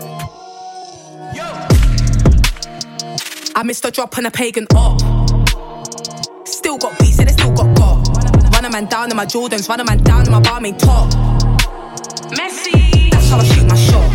I 3.56 3.64
missed 3.64 3.86
a 3.86 3.92
drop 3.92 4.18
on 4.18 4.26
a 4.26 4.32
pagan 4.32 4.66
up. 4.76 5.00
Still 6.48 6.78
got 6.78 6.98
beats 7.00 7.20
and 7.20 7.30
it 7.30 7.34
still 7.34 7.54
got 7.54 7.76
got. 7.78 8.54
Run 8.54 8.66
a 8.66 8.70
man 8.70 8.86
down 8.86 9.12
in 9.12 9.18
my 9.18 9.26
Jordans, 9.26 9.68
run 9.68 9.80
a 9.80 9.86
man 9.86 10.04
down 10.04 10.26
in 10.26 10.32
my 10.32 10.39
barmaid 10.39 10.80
top. 10.80 11.30
Messi, 13.32 13.38
how 13.38 13.39
I 13.39 13.43
shoot 13.43 13.67
my 13.67 13.75
shot. 13.75 14.11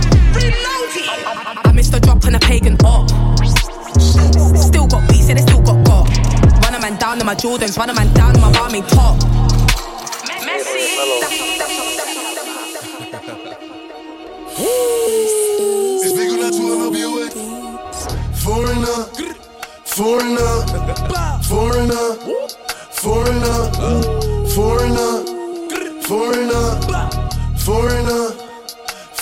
I, 1.36 1.62
I 1.64 1.72
missed 1.72 1.94
a 1.94 2.00
drop 2.00 2.24
on 2.24 2.34
a 2.34 2.38
pagan 2.38 2.76
up. 2.84 3.08
Still 3.98 4.86
got 4.86 5.08
beats 5.08 5.28
and 5.28 5.38
it 5.38 5.42
still 5.42 5.62
got 5.62 5.84
got. 5.86 6.08
Run 6.64 6.74
a 6.74 6.80
man 6.80 6.98
down 6.98 7.20
in 7.20 7.26
my 7.26 7.34
Jordans, 7.34 7.76
run 7.78 7.90
a 7.90 7.94
man 7.94 8.12
down 8.14 8.34
in 8.34 8.40
my 8.40 8.52
barmaid 8.52 8.86
top. 8.88 9.16
It's 14.58 16.12
big 16.12 16.30
that 16.40 16.52
to 16.52 16.62
LBOA. 16.88 17.26
Foreigner, 18.36 19.04
foreigner, 19.84 20.66
foreigner, 21.42 22.14
foreigner, 22.92 23.70
foreigner, 24.54 25.24
foreigner, 26.06 26.66
foreigner, 27.58 28.45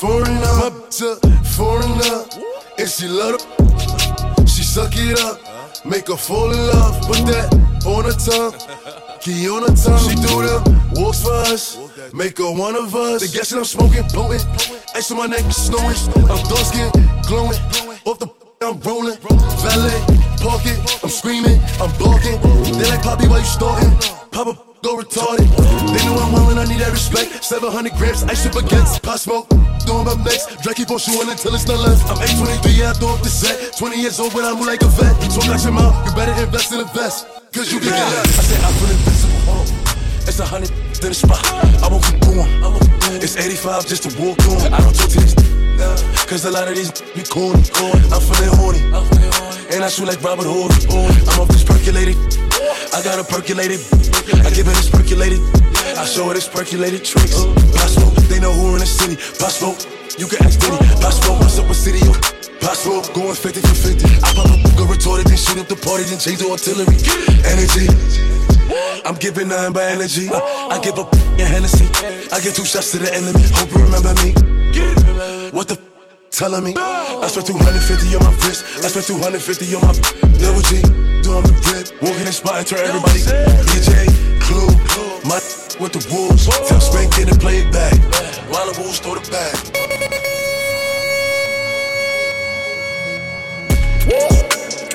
foreigner, 0.04 0.52
my 0.60 0.70
bitch 0.76 1.00
a 1.00 1.44
foreigner, 1.56 2.16
and 2.78 2.88
she 2.88 3.08
love 3.08 3.36
it. 3.36 4.48
She 4.48 4.62
suck 4.62 4.92
it 4.94 5.18
up, 5.20 5.40
make 5.84 6.08
her 6.08 6.16
fall 6.16 6.52
in 6.52 6.60
love. 6.72 7.00
Put 7.08 7.24
that 7.32 7.48
on 7.86 8.04
her 8.04 8.18
tongue. 8.28 8.54
Key 9.20 9.48
on 9.48 9.62
her 9.62 9.74
tongue, 9.74 10.04
she 10.08 10.16
do 10.16 10.42
them 10.44 10.84
walks 10.94 11.22
for 11.22 11.32
us, 11.52 11.78
make 12.12 12.36
her 12.38 12.52
one 12.52 12.76
of 12.76 12.94
us. 12.94 13.22
They 13.22 13.32
guessing 13.36 13.58
I'm 13.58 13.64
smoking, 13.64 14.04
potent, 14.12 14.44
ice 14.94 15.10
on 15.10 15.16
my 15.16 15.26
neck, 15.26 15.44
snowing. 15.50 15.96
I'm 16.28 16.40
dark 16.52 16.66
skin, 16.68 16.90
glowing, 17.26 17.58
off 18.04 18.18
the 18.18 18.28
I'm 18.60 18.80
rolling, 18.80 19.18
valet, 19.64 20.00
parking, 20.40 20.78
I'm 21.02 21.08
screaming, 21.08 21.60
I'm 21.80 21.90
blocking. 21.98 22.38
They 22.76 22.88
like 22.88 23.02
Poppy, 23.02 23.26
why 23.28 23.38
you 23.38 23.44
starting? 23.44 23.90
Papa, 24.30 24.56
go 24.84 25.00
retarded. 25.00 25.48
They 25.96 26.04
know 26.04 26.20
I'm 26.20 26.30
wild 26.30 26.52
and 26.52 26.60
I 26.60 26.68
need 26.68 26.84
that 26.84 26.92
respect. 26.92 27.42
700 27.42 27.96
grams, 27.96 28.22
ice 28.24 28.44
up 28.44 28.54
against 28.60 29.00
pot 29.02 29.18
smoke. 29.18 29.48
Doing 29.88 30.04
my 30.04 30.12
next, 30.28 30.60
Drake 30.60 30.76
keep 30.76 30.92
on 30.92 31.00
shooting 31.00 31.32
until 31.32 31.56
it's 31.56 31.64
not 31.64 31.80
left. 31.80 32.04
I'm 32.12 32.20
823, 32.20 32.84
yeah, 32.84 32.92
I 32.92 32.92
throw 32.92 33.16
up 33.16 33.24
the 33.24 33.32
set. 33.32 33.80
20 33.80 33.96
years 33.96 34.20
old, 34.20 34.36
but 34.36 34.44
I 34.44 34.52
move 34.52 34.68
like 34.68 34.84
a 34.84 34.92
vet. 34.92 35.16
So 35.32 35.40
got 35.40 35.64
your 35.64 35.72
mouth, 35.72 35.96
you 36.04 36.12
better 36.12 36.36
invest 36.36 36.68
in 36.76 36.84
a 36.84 36.88
vest. 36.92 37.24
Cause 37.56 37.72
you 37.72 37.80
can 37.80 37.96
get 37.96 38.12
left. 38.12 38.28
I 38.36 38.44
said 38.44 38.60
feeling 38.76 39.00
invincible, 39.00 39.40
hold 39.48 39.64
on. 39.64 40.28
It's 40.28 40.40
a 40.40 40.44
hundred 40.44 40.68
to 41.00 41.08
the 41.08 41.16
spot. 41.16 41.40
I 41.80 41.88
won't 41.88 42.04
keep 42.04 42.20
going. 42.20 42.52
It's 43.24 43.40
85 43.40 43.88
just 43.88 44.04
to 44.04 44.10
walk 44.20 44.36
on. 44.52 44.68
I 44.68 44.84
don't 44.84 44.92
talk 44.92 45.08
to 45.08 45.16
these. 45.16 45.34
Cause 46.28 46.44
a 46.44 46.50
lot 46.52 46.68
of 46.68 46.76
these 46.76 46.92
be 47.16 47.24
corny. 47.24 47.64
I'm 48.12 48.20
feeling 48.20 48.52
horny. 48.60 48.84
And 49.72 49.80
I 49.80 49.88
shoot 49.88 50.04
like 50.04 50.20
Robert 50.20 50.44
Horry. 50.44 50.76
I'm 50.92 51.40
off 51.40 51.48
this 51.48 51.64
percolated. 51.64 52.16
I 52.94 53.02
got 53.02 53.18
a 53.18 53.24
percolated. 53.24 53.82
I 54.46 54.54
give 54.54 54.70
it 54.70 54.76
this 54.78 54.88
percolated. 54.88 55.42
I 55.98 56.06
show 56.06 56.30
it 56.30 56.38
percolated 56.54 57.02
tricks. 57.04 57.42
Possible, 57.74 58.14
they 58.30 58.38
know 58.38 58.52
who 58.54 58.78
in 58.78 58.78
the 58.78 58.86
city. 58.86 59.18
Possible, 59.34 59.74
you 60.14 60.30
can 60.30 60.46
ask 60.46 60.62
Diddy. 60.62 60.78
Possible, 61.02 61.34
what's 61.42 61.58
up 61.58 61.66
with 61.66 61.76
city? 61.76 61.98
Possible, 62.62 63.02
going 63.10 63.34
50 63.34 63.60
for 63.66 63.98
50. 63.98 64.06
I 64.22 64.30
pop 64.30 64.46
up, 64.46 64.62
go 64.78 64.86
retorted, 64.86 65.26
then 65.26 65.36
shoot 65.36 65.58
up 65.58 65.66
the 65.66 65.74
party, 65.74 66.06
then 66.06 66.22
change 66.22 66.38
the 66.38 66.46
artillery. 66.46 66.94
Energy. 67.42 67.90
I'm 69.02 69.18
giving 69.18 69.48
nothing 69.48 69.72
but 69.74 69.90
energy. 69.90 70.30
I 70.30 70.78
give 70.78 70.94
up 70.94 71.10
in 71.34 71.50
Hennessy. 71.50 71.90
I 72.30 72.38
give 72.38 72.54
two 72.54 72.64
shots 72.64 72.92
to 72.92 73.02
the 73.02 73.10
enemy. 73.10 73.42
Hope 73.58 73.74
you 73.74 73.82
remember 73.82 74.14
me. 74.22 74.38
What 75.50 75.66
the 75.66 75.82
telling 76.30 76.62
me? 76.62 76.78
I 76.78 77.26
spent 77.26 77.50
250 77.50 78.14
on 78.14 78.22
my 78.22 78.30
wrist. 78.46 78.62
I 78.86 78.86
spent 78.86 79.06
250 79.10 79.74
on 79.74 79.82
my 79.82 79.94
double 80.38 80.62
G. 80.62 81.13
Doing 81.24 81.42
the 81.42 81.56
grip. 81.64 82.02
Walking 82.02 82.26
in 82.26 82.32
spot 82.32 82.66
turn 82.66 82.80
everybody. 82.80 83.20
DJ, 83.72 84.04
Clue. 84.44 84.68
My 85.24 85.40
with 85.80 85.92
the 85.96 86.06
wolves. 86.12 86.44
Tell 86.68 86.80
Spank 86.80 87.16
get 87.16 87.30
and 87.30 87.40
play 87.40 87.60
it 87.60 87.72
back. 87.72 87.96
While 88.52 88.70
the 88.70 88.78
wolves 88.78 88.98
throw 88.98 89.14
the 89.14 89.24
bag. 89.32 89.56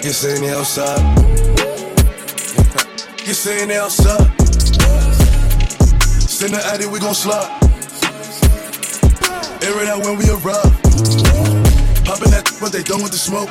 Get 0.03 0.13
sitting 0.13 0.49
outside. 0.51 1.01
You 3.25 3.33
saying 3.33 3.69
sitting 3.69 3.75
outside. 3.75 4.29
Send 6.29 6.53
the 6.53 6.61
addy, 6.71 6.85
we 6.85 6.99
gon' 6.99 7.15
slide. 7.15 7.49
Air 9.63 9.81
it 9.81 9.87
out 9.89 10.05
when 10.05 10.15
we 10.15 10.29
arrive. 10.29 10.77
Popping 12.05 12.29
that 12.29 12.55
when 12.61 12.71
they 12.71 12.83
done 12.83 13.01
with 13.01 13.13
the 13.13 13.17
smoke. 13.17 13.49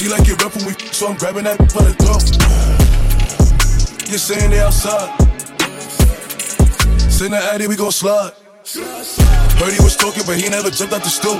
She 0.00 0.08
like 0.08 0.26
it 0.26 0.42
rough 0.42 0.56
when 0.56 0.64
we, 0.64 0.72
so 0.96 1.08
I'm 1.08 1.16
grabbing 1.20 1.44
that 1.44 1.60
for 1.68 1.84
the 1.84 1.92
throat. 1.92 2.24
You're 4.08 4.16
saying 4.16 4.48
they 4.48 4.64
outside. 4.64 5.12
Send 7.12 7.34
the 7.34 7.40
addy, 7.52 7.68
we 7.68 7.76
gon' 7.76 7.92
slide. 7.92 8.32
Heard 9.60 9.76
he 9.76 9.82
was 9.84 10.00
talking, 10.00 10.24
but 10.24 10.40
he 10.40 10.48
never 10.48 10.72
jumped 10.72 10.96
out 10.96 11.04
the 11.04 11.12
stool. 11.12 11.36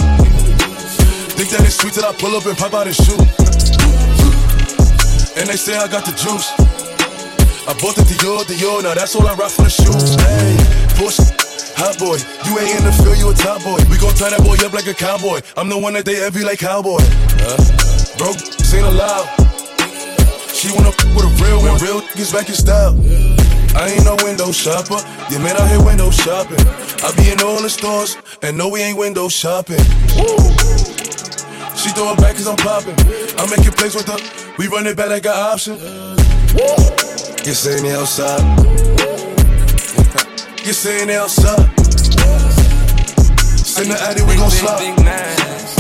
Think 1.41 1.49
that 1.57 1.65
it's 1.65 1.81
sweet 1.81 1.97
till 1.97 2.05
I 2.05 2.13
pull 2.13 2.37
up 2.37 2.45
and 2.45 2.53
pop 2.53 2.77
out 2.77 2.85
and 2.85 2.93
shoot. 2.93 3.17
And 5.41 5.49
they 5.49 5.57
say 5.57 5.81
I 5.81 5.89
got 5.89 6.05
the 6.05 6.13
juice. 6.13 6.53
I 7.65 7.73
bought 7.81 7.97
the 7.97 8.05
Dior, 8.13 8.45
Dior, 8.45 8.85
now 8.85 8.93
that's 8.93 9.17
all 9.17 9.25
I 9.25 9.33
rock 9.41 9.57
for 9.57 9.65
the 9.65 9.73
shoes. 9.73 10.21
Hey, 10.21 10.53
push, 11.01 11.17
hot 11.81 11.97
boy, 11.97 12.21
you 12.45 12.61
ain't 12.61 12.77
in 12.77 12.85
the 12.85 12.93
field, 12.93 13.17
you 13.17 13.33
a 13.33 13.35
top 13.35 13.65
boy. 13.65 13.81
We 13.89 13.97
gon' 13.97 14.13
tie 14.21 14.29
that 14.29 14.45
boy 14.45 14.61
up 14.61 14.77
like 14.77 14.85
a 14.85 14.93
cowboy. 14.93 15.41
I'm 15.57 15.73
the 15.73 15.81
one 15.81 15.97
that 15.97 16.05
they 16.05 16.21
envy 16.21 16.45
like 16.45 16.59
cowboy. 16.59 17.01
Uh, 17.41 17.90
broke, 18.19 18.39
ain't 18.75 18.87
allowed. 18.87 19.27
She 20.55 20.71
wanna 20.75 20.91
f 20.91 21.05
with 21.15 21.25
a 21.25 21.33
real 21.43 21.59
one, 21.63 21.79
real 21.81 22.01
niggas 22.01 22.33
back 22.33 22.49
in 22.49 22.55
style. 22.55 22.95
I 23.75 23.89
ain't 23.89 24.05
no 24.05 24.17
window 24.25 24.53
shopper, 24.53 24.99
you 25.31 25.39
man 25.39 25.57
out 25.57 25.69
here 25.69 25.83
window 25.83 26.11
shopping. 26.11 26.61
I 27.03 27.13
be 27.17 27.31
in 27.31 27.41
all 27.41 27.63
the 27.63 27.71
stores, 27.71 28.17
and 28.43 28.57
no, 28.59 28.69
we 28.69 28.81
ain't 28.81 28.99
window 28.99 29.29
shopping. 29.29 29.83
Woo. 30.19 30.37
She 31.77 31.89
throw 31.97 32.13
it 32.13 32.19
back 32.19 32.37
cause 32.37 32.47
I'm 32.47 32.57
popping. 32.57 32.99
I'm 33.39 33.49
making 33.49 33.73
plays 33.73 33.95
with 33.95 34.09
her, 34.09 34.19
we 34.59 34.69
run 34.69 34.87
it 34.87 34.97
back 34.97 35.11
like 35.11 35.25
an 35.25 35.33
option. 35.33 35.77
You 37.47 37.55
saying 37.55 37.85
they 37.85 37.95
outside? 37.95 38.43
You 40.67 40.73
saying 40.75 41.07
they 41.07 41.17
outside? 41.17 41.67
Send 43.57 43.91
the 43.91 43.99
addy, 44.03 44.23
we 44.23 44.37
gon' 44.37 44.51
slide. 44.51 45.80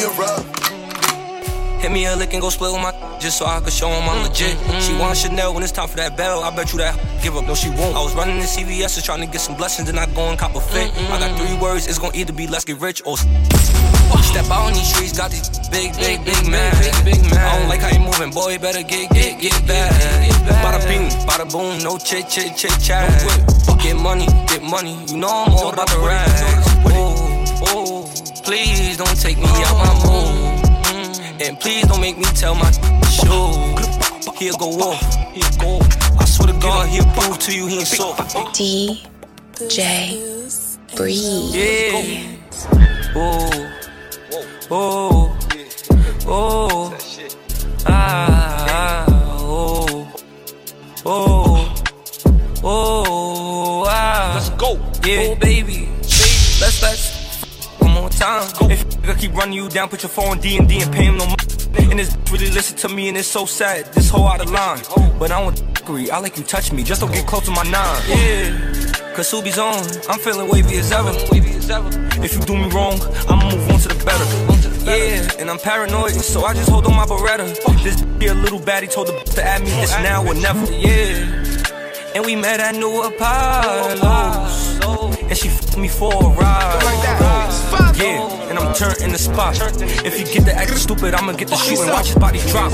Air 0.00 0.08
it 0.08 0.20
out 0.20 0.46
when 0.46 0.80
we 0.80 0.94
arrive. 0.96 1.82
Hit 1.82 1.92
me 1.92 2.06
a 2.06 2.16
lick 2.16 2.32
and 2.32 2.40
go 2.40 2.48
split 2.48 2.72
with 2.72 2.80
my 2.80 2.92
just 3.20 3.36
so 3.36 3.44
I 3.44 3.60
could 3.60 3.72
show 3.72 3.88
him 3.88 4.08
I'm 4.08 4.22
legit. 4.22 4.56
She 4.82 4.94
want 4.96 5.16
Chanel 5.16 5.52
when 5.52 5.62
it's 5.62 5.72
time 5.72 5.88
for 5.88 5.96
that 5.96 6.16
bell. 6.16 6.42
I 6.42 6.54
bet 6.54 6.72
you 6.72 6.78
that 6.78 6.96
give 7.22 7.36
up. 7.36 7.44
No, 7.44 7.54
she 7.54 7.68
won't. 7.68 7.96
I 7.96 8.02
was 8.02 8.14
running 8.14 8.38
the 8.38 8.46
CVS 8.46 8.96
and 8.96 9.04
trying 9.04 9.20
to 9.20 9.26
get 9.26 9.40
some 9.40 9.56
blessings, 9.56 9.88
and 9.90 9.98
I 9.98 10.06
go 10.14 10.22
and 10.28 10.38
cop 10.38 10.54
a 10.54 10.60
fit. 10.60 10.90
I 11.10 11.18
got 11.18 11.36
three 11.38 11.56
words. 11.58 11.86
It's 11.86 11.98
gonna 11.98 12.16
either 12.16 12.32
be 12.32 12.46
let's 12.46 12.64
get 12.64 12.80
rich 12.80 13.02
or 13.04 13.16
step 13.16 14.48
out 14.48 14.68
on 14.68 14.72
these 14.72 14.88
streets. 14.88 15.16
Got 15.16 15.32
these 15.32 15.48
big, 15.68 15.92
big, 15.96 16.24
big 16.24 16.48
man. 16.48 16.72
Big, 16.80 17.16
big 17.16 17.22
man. 17.30 17.44
I 17.44 17.58
don't 17.58 17.68
like 17.68 17.80
how 17.80 17.92
you 17.92 18.00
moving, 18.00 18.30
boy. 18.30 18.58
Better 18.58 18.82
get, 18.82 19.10
get, 19.10 19.40
get 19.40 19.66
back. 19.66 19.92
Bada 20.64 20.80
bing, 20.88 21.08
bada 21.28 21.44
boom. 21.50 21.82
No 21.84 21.98
chit, 21.98 22.28
chit, 22.28 22.56
chit, 22.56 22.72
chat. 22.80 23.08
Get 23.82 23.96
money, 23.96 24.26
get 24.48 24.62
money. 24.62 24.96
You 25.08 25.16
know 25.18 25.28
I'm 25.28 25.52
all 25.52 25.72
about 25.72 25.88
the 25.88 25.98
rags. 25.98 27.09
Oh, 27.72 28.04
oh, 28.04 28.42
please 28.42 28.96
don't 28.96 29.20
take 29.20 29.38
me 29.38 29.44
out 29.46 29.76
my 29.78 29.94
mood. 30.04 31.40
And 31.40 31.58
please 31.60 31.86
don't 31.86 32.00
make 32.00 32.18
me 32.18 32.24
tell 32.34 32.54
my 32.54 32.70
show. 33.08 33.52
He'll 34.36 34.56
go 34.56 34.70
off. 34.80 35.00
He'll 35.32 35.58
go. 35.60 35.78
I 36.18 36.24
swear 36.24 36.52
to 36.52 36.60
God, 36.60 36.88
he'll 36.88 37.04
prove 37.12 37.38
to 37.38 37.54
you 37.54 37.66
he 37.68 37.78
ain't 37.78 37.86
soft. 37.86 38.34
DJ 38.56 39.06
Bree. 40.96 41.14
Yeah. 41.52 42.36
Oh. 43.14 43.76
Oh. 44.70 45.38
Oh. 46.26 46.98
Ah. 47.86 49.06
Oh. 49.38 50.12
Oh. 51.06 51.74
Oh. 52.64 53.84
Ah. 53.86 54.32
Let's 54.34 54.50
go. 54.50 54.74
Yeah, 55.06 55.34
baby. 55.34 55.88
Let's 56.60 56.82
let's 56.82 57.10
one 57.14 57.19
more 58.00 58.10
time. 58.10 58.48
If 58.70 58.84
nigga 59.02 59.18
keep 59.18 59.34
running 59.34 59.54
you 59.54 59.68
down, 59.68 59.88
put 59.88 60.02
your 60.02 60.10
phone 60.10 60.38
D 60.38 60.56
and 60.56 60.68
D 60.68 60.80
and 60.80 60.92
pay 60.92 61.04
him 61.04 61.16
no 61.18 61.26
money. 61.26 61.90
And 61.90 61.98
this 61.98 62.16
really 62.32 62.50
listen 62.50 62.76
to 62.78 62.88
me 62.88 63.08
and 63.08 63.16
it's 63.16 63.28
so 63.28 63.46
sad. 63.46 63.92
This 63.92 64.10
whole 64.10 64.26
out 64.26 64.40
of 64.40 64.50
line. 64.50 64.80
But 65.18 65.30
I 65.30 65.42
don't 65.42 65.80
agree. 65.80 66.10
I 66.10 66.18
like 66.18 66.36
you 66.38 66.44
touch 66.44 66.72
me. 66.72 66.82
Just 66.82 67.00
don't 67.00 67.12
get 67.12 67.26
close 67.26 67.44
to 67.44 67.50
my 67.50 67.62
nine. 67.64 68.02
Yeah. 68.08 69.14
Cause 69.14 69.28
Subi's 69.28 69.58
on. 69.58 69.84
I'm 70.08 70.18
feeling 70.18 70.48
wavy 70.50 70.76
as 70.78 70.92
ever. 70.92 71.12
If 72.22 72.34
you 72.34 72.40
do 72.40 72.54
me 72.54 72.70
wrong, 72.70 73.00
I'ma 73.28 73.50
move 73.50 73.70
on 73.70 73.80
to 73.80 73.88
the 73.88 74.04
better. 74.04 74.26
Yeah, 74.84 75.30
and 75.38 75.50
I'm 75.50 75.58
paranoid, 75.58 76.12
so 76.12 76.44
I 76.44 76.54
just 76.54 76.70
hold 76.70 76.86
on 76.86 76.96
my 76.96 77.04
Beretta. 77.04 77.82
This 77.82 78.00
be 78.02 78.26
a 78.34 78.34
little 78.34 78.58
baddie 78.60 78.90
told 78.90 79.08
the 79.08 79.12
to 79.34 79.42
add 79.42 79.62
me. 79.62 79.70
It's 79.82 79.92
now 79.92 80.26
or 80.26 80.34
never. 80.34 80.64
Yeah. 80.72 82.14
And 82.14 82.24
we 82.24 82.34
met 82.34 82.60
at 82.60 82.74
New 82.74 83.02
Apollo's. 83.02 84.80
And 85.30 85.36
she 85.38 85.48
f 85.48 85.76
me 85.76 85.88
for 85.88 86.12
a 86.12 86.28
ride. 86.28 87.29
Yeah, 88.80 88.86
and 88.86 88.94
I'm 88.94 88.96
turned 88.96 89.02
in 89.02 89.12
the 89.12 89.18
spot. 89.18 89.56
If 90.04 90.18
you 90.18 90.26
get 90.26 90.44
the 90.44 90.54
acting 90.54 90.76
stupid, 90.76 91.14
I'ma 91.14 91.32
get 91.32 91.48
the 91.48 91.56
shoot 91.56 91.80
and 91.80 91.90
watch 91.90 92.06
his 92.08 92.16
body 92.16 92.40
drop. 92.50 92.72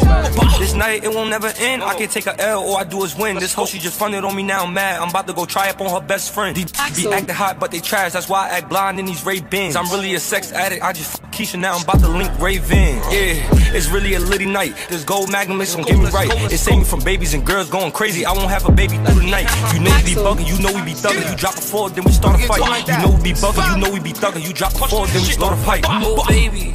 This 0.59 0.75
night, 0.75 1.05
it 1.05 1.09
won't 1.09 1.31
never 1.31 1.53
end. 1.59 1.83
I 1.83 1.95
can 1.95 2.09
take 2.09 2.27
a 2.27 2.41
L, 2.41 2.63
all 2.63 2.77
I 2.77 2.85
do 2.85 3.03
is 3.05 3.17
win. 3.17 3.37
This 3.37 3.55
hoe, 3.55 3.67
she 3.67 3.79
just 3.79 3.99
fronted 3.99 4.25
on 4.25 4.35
me 4.35 4.43
now, 4.43 4.65
I'm 4.65 4.75
mad. 4.75 5.01
I'm 5.01 5.11
about 5.11 5.27
to 5.27 5.33
go 5.33 5.45
try 5.45 5.71
up 5.71 5.81
on 5.81 5.91
her 5.91 6.07
best 6.07 6.33
friend. 6.33 6.55
Be 6.55 6.65
acting 7.11 7.35
hot, 7.35 7.59
but 7.59 7.71
they 7.71 7.81
trash. 7.81 8.13
That's 8.13 8.29
why 8.29 8.49
I 8.49 8.59
act 8.59 8.69
blind 8.69 8.99
in 8.99 9.07
these 9.07 9.25
Ray-Bans. 9.25 9.77
I'm 9.77 9.91
really 9.91 10.15
a 10.15 10.21
sex 10.21 10.53
addict. 10.53 10.83
I 10.83 10.93
just 10.93 11.23
f 11.23 11.31
Keisha 11.31 11.59
now. 11.59 11.75
I'm 11.75 11.83
about 11.83 12.01
to 12.01 12.09
link 12.09 12.31
Raven. 12.41 12.97
Yeah, 13.11 13.77
it's 13.77 13.89
really 13.89 14.15
a 14.15 14.21
litty 14.21 14.47
night. 14.47 14.75
This 14.89 15.05
gold 15.05 15.31
magnum 15.31 15.61
is 15.61 15.75
gonna 15.75 15.87
get 15.87 15.99
me 15.99 16.07
right. 16.07 16.31
It 16.53 16.59
saved 16.59 16.79
me 16.79 16.85
from 16.85 17.01
babies 17.01 17.35
and 17.35 17.45
girls 17.45 17.69
going 17.69 17.93
crazy. 17.93 18.25
I 18.25 18.33
won't 18.33 18.51
have 18.51 18.67
a 18.67 18.73
baby 18.73 18.97
through 18.97 19.21
the 19.21 19.31
night. 19.31 19.49
You 19.75 19.81
know 19.81 19.93
we 19.97 20.15
be 20.15 20.15
bugging, 20.15 20.47
you 20.47 20.59
know 20.63 20.73
we 20.73 20.83
be 20.83 20.95
thugging. 20.95 21.29
You 21.31 21.37
drop 21.37 21.57
a 21.57 21.61
four, 21.61 21.91
then 21.91 22.05
we 22.05 22.13
start 22.13 22.41
a 22.41 22.47
fight. 22.47 22.87
You 22.89 22.99
know 23.03 23.11
we 23.17 23.23
be 23.23 23.33
bugging, 23.33 23.67
you 23.75 23.79
know 23.83 23.91
we 23.93 24.01
be 24.01 24.13
thugging. 24.13 24.43
You 24.47 24.53
drop 24.53 24.75
a 24.75 24.89
four, 24.89 25.07
then 25.07 25.23
we 25.23 25.33
start 25.33 25.53
a 25.53 25.57
fight. 25.63 25.85
Oh, 25.99 26.25
baby. 26.29 26.75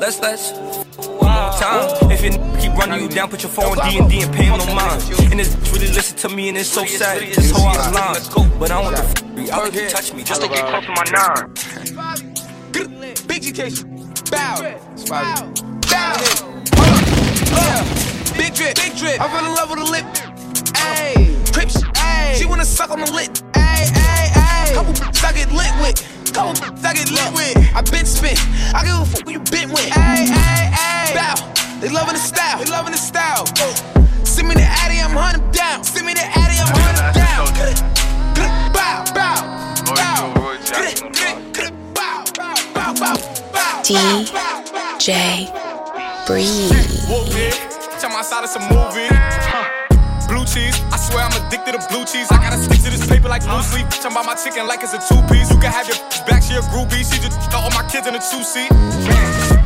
Let's 0.00 0.18
let's 0.20 0.52
one 0.96 1.30
more 1.32 1.52
time. 1.52 2.10
If 2.10 2.24
you 2.24 2.30
keep 2.58 2.72
running 2.76 3.00
you 3.02 3.08
down, 3.08 3.28
put 3.28 3.42
your 3.42 3.52
phone 3.52 3.76
D 3.76 3.98
and 3.98 4.10
D 4.10 4.22
and 4.22 4.32
pay 4.34 4.44
him 4.44 4.58
no 4.58 4.66
mind. 4.74 5.02
And 5.30 5.38
this 5.38 5.54
bitch 5.54 5.72
really 5.72 5.92
listen 5.92 6.16
to 6.18 6.28
me 6.34 6.48
and 6.48 6.58
it's 6.58 6.68
so 6.68 6.84
sad. 6.84 7.20
This 7.20 7.50
whole 7.50 7.68
out 7.68 7.86
of 7.86 7.92
line. 7.92 8.58
But 8.58 8.70
I 8.70 8.80
want 8.80 8.96
the 8.96 9.02
f- 9.02 9.52
I 9.52 9.62
like 9.64 9.74
you 9.74 9.88
touch 9.88 10.12
me 10.14 10.22
just 10.24 10.42
to 10.42 10.48
get 10.48 10.66
close 10.66 10.84
to 10.84 10.90
my 10.90 11.04
nine. 11.12 11.54
Big 13.28 13.42
GK. 13.42 14.30
Bow. 14.30 14.60
Bow. 15.08 15.52
Bow. 17.50 17.84
Big 18.36 18.54
drip. 18.54 18.74
Big 18.76 18.96
drip. 18.96 19.20
I 19.20 19.28
fell 19.28 19.44
in 19.46 19.54
love 19.54 19.70
with 19.70 19.80
a 19.80 19.84
lip. 19.84 20.06
Ayy. 20.74 21.52
Crips. 21.52 21.82
Ayy. 21.82 22.34
She 22.34 22.46
wanna 22.46 22.64
suck 22.64 22.90
on 22.90 23.00
the 23.00 23.12
lip. 23.12 23.30
Ayy. 23.52 23.86
Ayy. 23.86 24.28
Ayy. 24.32 24.74
Couple 24.74 24.92
bitches 24.94 25.24
I 25.24 25.32
get 25.32 25.52
lit 25.52 25.72
with. 25.80 26.19
Couple 26.32 26.54
bitches 26.54 26.84
I 26.84 26.94
get 26.94 27.10
lit 27.10 27.32
with. 27.34 27.56
I 27.74 27.82
been 27.82 28.06
spit. 28.06 28.38
I 28.74 28.84
give 28.84 28.94
a 28.94 29.04
fuck 29.04 29.24
who 29.26 29.32
you 29.32 29.40
been 29.50 29.70
with. 29.70 29.90
Ayy. 29.90 30.26
Ayy. 30.26 30.70
Ayy. 30.70 31.14
Bow. 31.14 31.34
They 31.80 31.88
loving 31.88 32.14
the 32.14 32.20
style. 32.20 32.58
They 32.58 32.70
loving 32.70 32.92
the 32.92 32.98
style. 32.98 33.44
Oh. 33.58 33.74
Send 34.24 34.48
me 34.48 34.54
the 34.54 34.62
Addy, 34.62 35.00
I'm 35.00 35.10
hunting 35.10 35.50
down. 35.50 35.82
Send 35.82 36.06
me 36.06 36.14
the 36.14 36.22
Addy, 36.22 36.56
I'm 36.60 36.70
hunting 36.70 37.12
down. 37.18 37.50
Bow. 38.72 39.04
Bow. 39.12 39.42
Bow. 39.94 40.30
Bow. 41.94 42.24
Bow. 42.74 42.94
Bow. 42.94 43.16
Bow. 43.52 43.82
DJ 43.82 45.50
Bree. 46.26 46.70
Whoop 47.08 47.34
it. 47.34 47.58
Tell 47.98 48.10
my 48.10 48.22
side 48.22 48.44
it's 48.44 48.56
a 48.56 48.60
movie. 48.60 49.49
Swear 51.10 51.26
I'm 51.26 51.34
addicted 51.34 51.74
to 51.74 51.82
blue 51.90 52.06
cheese. 52.06 52.30
I 52.30 52.38
gotta 52.38 52.58
stick 52.58 52.78
to 52.86 52.90
this 52.90 53.06
paper 53.06 53.28
like 53.28 53.42
blue 53.42 53.62
sleep. 53.62 53.86
Bitch, 53.90 54.06
I'm 54.06 54.14
by 54.14 54.22
my 54.22 54.38
chicken 54.38 54.66
like 54.66 54.82
it's 54.82 54.94
a 54.94 55.02
two 55.02 55.20
piece. 55.26 55.50
You 55.50 55.58
can 55.58 55.74
have 55.74 55.90
your 55.90 55.98
back, 56.24 56.42
she 56.42 56.54
a 56.54 56.62
groupie. 56.70 57.02
She 57.02 57.18
just 57.18 57.36
throw 57.50 57.66
all 57.66 57.74
my 57.74 57.84
kids 57.90 58.06
in 58.06 58.14
a 58.14 58.22
two 58.22 58.42
seat. 58.46 58.70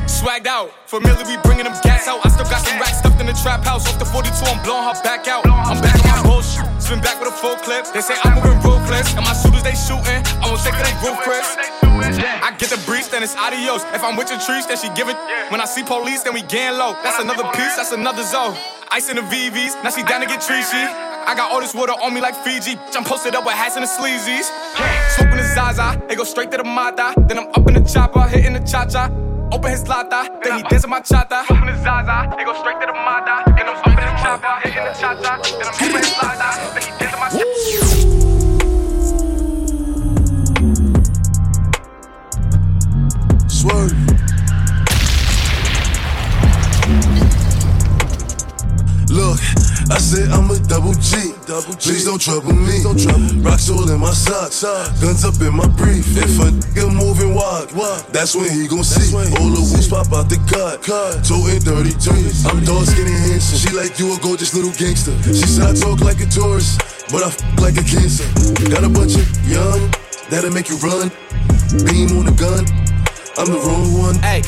Swagged 0.08 0.48
out, 0.48 0.72
familiar, 0.88 1.24
we 1.28 1.36
bringing 1.44 1.68
them 1.68 1.76
gas 1.84 2.08
out. 2.08 2.24
I 2.24 2.28
still 2.32 2.48
got 2.48 2.64
some 2.64 2.80
racks 2.80 2.98
stuffed 2.98 3.20
in 3.20 3.26
the 3.26 3.36
trap 3.36 3.64
house. 3.64 3.84
Off 3.86 3.98
the 3.98 4.08
42, 4.08 4.32
I'm 4.48 4.60
blowing 4.64 4.84
her 4.88 4.96
back 5.04 5.28
out. 5.28 5.44
I'm 5.46 5.80
back 5.80 6.00
on 6.00 6.08
my 6.08 6.22
bullshit, 6.24 6.64
spin 6.80 7.00
back 7.00 7.20
with 7.20 7.28
a 7.28 7.36
full 7.36 7.56
clip. 7.60 7.84
They 7.92 8.00
say 8.00 8.16
I'm 8.24 8.40
moving 8.40 8.60
ruthless, 8.64 9.12
and 9.14 9.24
my 9.24 9.36
shooters 9.36 9.62
they 9.62 9.76
shooting. 9.76 10.24
I 10.40 10.48
won't 10.48 10.60
take 10.64 10.76
they 10.80 10.94
roof 11.04 11.20
Chris. 11.20 11.44
I 11.84 12.54
get 12.58 12.70
the 12.70 12.80
breeze, 12.86 13.08
then 13.08 13.22
it's 13.22 13.36
adios. 13.36 13.84
If 13.92 14.02
I'm 14.02 14.16
with 14.16 14.30
your 14.30 14.40
trees, 14.40 14.66
then 14.66 14.76
she 14.76 14.88
give 14.96 15.08
it. 15.08 15.16
When 15.50 15.60
I 15.60 15.66
see 15.66 15.82
police, 15.82 16.22
then 16.22 16.32
we 16.32 16.42
gang 16.42 16.78
low. 16.78 16.96
That's 17.02 17.18
another 17.18 17.44
piece, 17.52 17.76
that's 17.76 17.92
another 17.92 18.24
zone. 18.24 18.56
Ice 18.90 19.10
in 19.10 19.16
the 19.16 19.22
VVs, 19.22 19.82
now 19.82 19.90
she 19.90 20.02
down 20.04 20.20
to 20.20 20.26
get 20.26 20.40
treachy. 20.40 21.13
I 21.26 21.34
got 21.34 21.50
all 21.50 21.60
this 21.60 21.74
water 21.74 21.92
on 21.92 22.12
me 22.12 22.20
like 22.20 22.36
Fiji. 22.44 22.76
I'm 22.94 23.04
posted 23.04 23.34
up 23.34 23.44
with 23.46 23.54
hats 23.54 23.76
and 23.76 23.84
the 23.84 23.88
sleazies. 23.88 24.50
Smoking 25.16 25.36
the 25.36 25.44
Zaza, 25.54 26.00
they 26.06 26.16
go 26.16 26.24
straight 26.24 26.50
to 26.50 26.58
the 26.58 26.64
Mata. 26.64 27.14
Then 27.26 27.38
I'm 27.38 27.48
up 27.48 27.66
in 27.66 27.74
the 27.74 27.80
chopper, 27.80 28.22
hitting 28.28 28.52
the 28.52 28.60
cha 28.60 28.84
cha. 28.86 29.10
Open 29.52 29.70
his 29.70 29.86
lata, 29.86 30.28
then 30.42 30.58
he 30.58 30.62
dance 30.64 30.86
my 30.86 31.00
chata. 31.00 31.44
Smoking 31.46 31.66
the 31.66 31.76
Zaza, 31.82 32.34
they 32.36 32.44
go 32.44 32.54
straight 32.60 32.80
to 32.80 32.86
the 32.86 32.92
Mata. 32.92 33.44
Then 33.56 33.68
I'm 33.68 33.76
up 33.76 33.86
in 33.86 33.94
the 33.94 34.00
chopper, 34.20 34.60
hitting 34.68 34.84
the 34.84 34.92
cha 34.92 35.14
cha. 35.22 35.40
Then 35.42 35.66
I'm 35.66 35.74
open 35.74 36.02
his 36.02 36.16
lata, 36.22 36.48
then 36.74 36.82
he 36.82 36.90
dance 36.98 37.16
my 37.18 37.28
cha 37.30 37.44
Swerve. 43.48 43.94
Look, 49.10 49.38
I 49.90 49.98
said 49.98 50.30
I'm 50.74 50.82
a 50.82 51.46
double 51.46 51.72
G. 51.78 51.86
Please 51.86 52.04
don't 52.04 52.20
trouble 52.20 52.52
me. 52.52 52.82
don't 52.82 52.98
Rocks 53.44 53.70
all 53.70 53.88
in 53.88 54.00
my 54.00 54.10
socks. 54.10 54.64
Guns 55.00 55.24
up 55.24 55.40
in 55.40 55.54
my 55.54 55.68
brief. 55.68 56.02
If 56.18 56.40
a 56.40 56.50
nigga 56.50 56.90
moving 56.92 57.32
wild, 57.32 57.70
that's 58.10 58.34
when 58.34 58.50
he 58.50 58.66
gon' 58.66 58.82
see. 58.82 59.14
All 59.14 59.54
the 59.54 59.62
whoops 59.62 59.86
pop 59.86 60.12
out 60.12 60.28
the 60.28 60.36
cut. 60.50 60.82
Toting 61.22 61.60
33. 61.62 62.50
I'm 62.50 62.64
dark 62.64 62.86
skinny 62.86 63.12
handsome. 63.12 63.58
She 63.58 63.70
like 63.70 64.00
you 64.00 64.14
a 64.14 64.18
gorgeous 64.18 64.52
little 64.52 64.72
gangster. 64.72 65.14
She 65.22 65.46
said 65.46 65.70
I 65.70 65.74
talk 65.78 66.00
like 66.00 66.18
a 66.18 66.26
tourist, 66.26 66.82
but 67.12 67.22
I 67.22 67.28
f 67.30 67.38
like 67.62 67.78
a 67.78 67.86
cancer. 67.86 68.26
Got 68.66 68.82
a 68.82 68.90
bunch 68.90 69.14
of 69.14 69.30
young 69.46 69.78
that'll 70.28 70.50
make 70.50 70.68
you 70.68 70.76
run. 70.82 71.06
Beam 71.86 72.18
on 72.18 72.26
the 72.26 72.34
gun. 72.34 72.83
I'm 73.36 73.46
the 73.46 73.58
wrong 73.58 73.92
one. 73.98 74.14
Hey, 74.16 74.42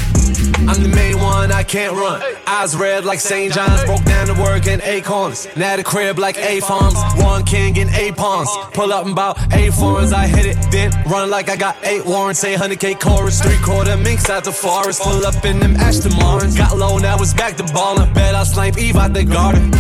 I'm 0.68 0.80
the 0.82 0.92
main 0.94 1.18
one, 1.18 1.50
I 1.50 1.64
can't 1.64 1.94
run. 1.94 2.22
Eyes 2.46 2.76
red 2.76 3.04
like 3.04 3.18
St. 3.18 3.52
John's, 3.52 3.84
broke 3.84 4.04
down 4.04 4.28
to 4.28 4.34
work 4.34 4.66
in 4.66 4.80
acorns. 4.82 5.48
Now 5.56 5.76
the 5.76 5.82
crib 5.82 6.18
like 6.18 6.38
A 6.38 6.60
farms, 6.60 6.96
one 7.16 7.44
king 7.44 7.76
in 7.76 7.88
A 7.90 8.12
pawns. 8.12 8.48
Uh-huh. 8.48 8.70
Pull 8.70 8.92
up 8.92 9.06
in 9.06 9.12
about 9.12 9.38
eight 9.54 9.72
foreigns, 9.72 10.12
I 10.12 10.26
hit 10.26 10.46
it, 10.46 10.56
then 10.70 10.92
run 11.10 11.30
like 11.30 11.48
I 11.48 11.56
got 11.56 11.76
eight 11.82 12.04
warrants. 12.06 12.40
Say 12.40 12.54
100k 12.54 13.00
chorus, 13.00 13.40
three 13.42 13.58
quarter 13.58 13.96
minks 13.96 14.30
out 14.30 14.44
the 14.44 14.52
forest. 14.52 15.02
Pull 15.02 15.26
up 15.26 15.44
in 15.44 15.58
them 15.58 15.74
Aston 15.76 16.16
Martins. 16.16 16.56
Got 16.56 16.76
low, 16.76 16.98
now 16.98 17.16
it's 17.18 17.34
back 17.34 17.56
to 17.56 17.64
ballin'. 17.64 18.12
Bet 18.14 18.34
I 18.34 18.44
snipe 18.44 18.78
Eve 18.78 18.96
out 18.96 19.12
the 19.12 19.24
garden. 19.24 19.72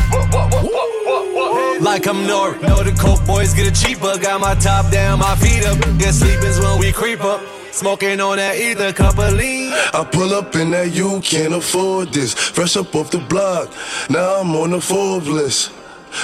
Like 1.80 2.06
I'm 2.06 2.26
Nori. 2.26 2.60
Know 2.62 2.82
the 2.82 2.92
coke 2.92 3.24
boys 3.26 3.52
get 3.52 3.66
it 3.66 3.74
cheaper. 3.74 4.18
Got 4.18 4.40
my 4.40 4.54
top 4.54 4.90
down, 4.90 5.18
my 5.18 5.34
feet 5.36 5.64
up. 5.66 5.78
Get 5.98 6.14
sleepin's 6.14 6.58
when 6.58 6.78
we 6.78 6.92
creep 6.92 7.22
up. 7.22 7.40
Smoking 7.70 8.20
on 8.20 8.38
that 8.38 8.56
either 8.56 8.92
cup 8.92 9.18
of 9.18 9.34
lean. 9.34 9.72
I 9.92 10.02
pull 10.10 10.32
up 10.32 10.54
in 10.54 10.70
that 10.70 10.92
you 10.92 11.20
can't 11.20 11.52
afford 11.52 12.12
this. 12.12 12.32
Fresh 12.32 12.76
up 12.76 12.94
off 12.94 13.10
the 13.10 13.18
block, 13.18 13.70
now 14.08 14.40
I'm 14.40 14.56
on 14.56 14.70
the 14.70 14.80
Forbes 14.80 15.28
list. 15.28 15.72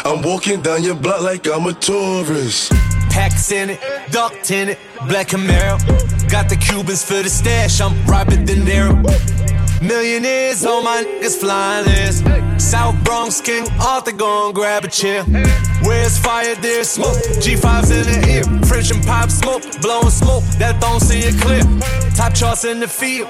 I'm 0.06 0.22
walking 0.22 0.62
down 0.62 0.82
your 0.82 0.94
block 0.94 1.20
like 1.20 1.46
I'm 1.46 1.66
a 1.66 1.74
tourist. 1.74 2.72
Packs 3.10 3.52
in 3.52 3.68
it, 3.68 3.80
ducked 4.10 4.50
in 4.50 4.70
it, 4.70 4.78
black 5.06 5.28
Camaro. 5.28 5.78
Got 6.30 6.48
the 6.48 6.56
Cubans 6.56 7.04
for 7.04 7.22
the 7.22 7.28
stash, 7.28 7.82
I'm 7.82 7.92
Robert 8.06 8.46
De 8.46 8.54
Niro. 8.54 8.96
Millionaires 9.82 10.64
on 10.64 10.84
my 10.84 11.04
niggas 11.04 11.38
flying 11.38 11.84
list. 11.84 12.51
South 12.62 12.96
Bronx 13.04 13.40
King 13.40 13.66
Arthur 13.80 14.12
gon' 14.12 14.52
grab 14.52 14.84
a 14.84 14.88
chair. 14.88 15.24
Where's 15.82 16.16
fire, 16.18 16.54
there's 16.56 16.88
smoke. 16.88 17.18
G5's 17.42 17.90
in 17.90 18.06
the 18.06 18.18
ear. 18.30 18.44
French 18.66 18.90
and 18.92 19.04
pop 19.04 19.30
smoke, 19.30 19.62
blowing 19.82 20.10
smoke. 20.10 20.44
That 20.58 20.80
don't 20.80 21.00
see 21.00 21.20
it 21.20 21.36
clear. 21.42 21.62
Top 22.14 22.34
charts 22.34 22.64
in 22.64 22.80
the 22.80 22.88
field, 22.88 23.28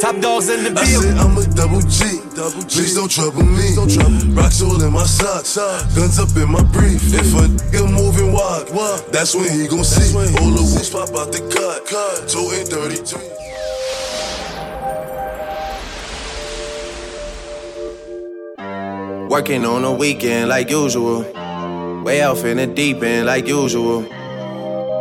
top 0.00 0.20
dogs 0.20 0.48
in 0.48 0.64
the 0.64 0.70
field. 0.70 1.04
I 1.04 1.08
said 1.08 1.18
I'm 1.18 1.36
a 1.38 1.44
double 1.54 1.80
G. 1.80 2.20
Double 2.36 2.62
G. 2.62 2.78
Please 2.78 2.94
don't 2.94 3.10
trouble 3.10 3.42
me. 3.42 3.74
Don't 3.74 3.90
trouble. 3.90 4.20
Rocks 4.36 4.60
all 4.62 4.80
in 4.82 4.92
my 4.92 5.04
socks. 5.04 5.56
Guns 5.96 6.18
up 6.18 6.36
in 6.36 6.50
my 6.52 6.62
brief. 6.62 7.02
If 7.14 7.34
a 7.34 7.48
nigga 7.48 7.90
moving 7.90 8.32
wide, 8.32 8.68
that's 9.10 9.34
when 9.34 9.50
he 9.50 9.66
gon' 9.66 9.82
see. 9.82 10.14
All 10.14 10.52
the 10.52 10.62
whoops 10.62 10.90
pop 10.90 11.08
out 11.16 11.32
the 11.32 11.40
cut. 11.50 11.88
Two 12.28 12.44
Toting 12.44 12.66
33. 12.66 13.43
Working 19.34 19.64
on 19.64 19.82
a 19.82 19.92
weekend 19.92 20.48
like 20.48 20.70
usual. 20.70 21.22
Way 22.04 22.22
off 22.22 22.44
in 22.44 22.58
the 22.58 22.68
deep 22.72 23.02
end 23.02 23.26
like 23.26 23.48
usual. 23.48 24.02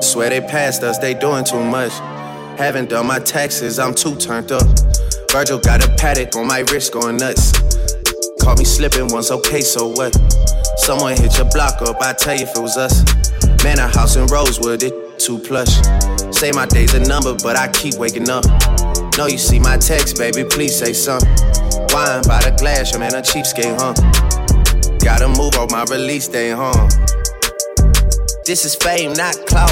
Swear 0.02 0.32
they 0.32 0.42
passed 0.42 0.82
us, 0.82 0.98
they 0.98 1.14
doing 1.14 1.46
too 1.46 1.64
much. 1.64 1.92
Haven't 2.58 2.90
done 2.90 3.06
my 3.06 3.20
taxes, 3.20 3.78
I'm 3.78 3.94
too 3.94 4.16
turned 4.16 4.52
up. 4.52 4.64
Virgil 5.32 5.60
got 5.60 5.86
a 5.86 5.88
Patek 5.88 6.36
on 6.36 6.48
my 6.48 6.62
wrist 6.72 6.94
going 6.94 7.18
nuts. 7.18 7.52
Caught 8.42 8.58
me 8.58 8.66
slipping 8.66 9.08
once, 9.10 9.30
okay, 9.30 9.62
so 9.62 9.90
what? 9.90 10.16
Someone 10.78 11.16
hit 11.16 11.38
your 11.38 11.48
block 11.52 11.80
up, 11.84 12.02
I 12.02 12.14
tell 12.14 12.36
you 12.36 12.46
if 12.46 12.58
it 12.58 12.60
was 12.60 12.76
us. 12.76 13.04
Man, 13.64 13.78
a 13.78 13.88
house 13.88 14.16
in 14.16 14.26
Rosewood, 14.26 14.82
it 14.82 15.20
too 15.20 15.38
plush. 15.38 15.76
Say 16.36 16.52
my 16.52 16.66
day's 16.66 16.96
a 16.96 17.02
number, 17.02 17.36
but 17.44 17.56
I 17.56 17.68
keep 17.72 18.00
waking 18.00 18.32
up. 18.32 18.46
Know 19.16 19.28
you 19.28 19.38
see 19.38 19.60
my 19.60 19.78
text, 19.78 20.18
baby, 20.18 20.44
please 20.44 20.76
say 20.76 20.92
something. 20.92 21.30
Wine 21.94 22.24
by 22.26 22.42
the 22.42 22.56
glass, 22.58 22.92
your 22.92 23.00
man 23.00 23.14
a 23.14 23.22
cheapskate, 23.22 23.78
huh? 23.78 23.94
Gotta 25.06 25.30
move 25.30 25.54
on 25.62 25.70
my 25.70 25.86
release 25.94 26.28
day, 26.28 26.50
huh? 26.50 26.90
This 28.46 28.66
is 28.66 28.74
fame, 28.74 29.14
not 29.14 29.38
clout. 29.46 29.72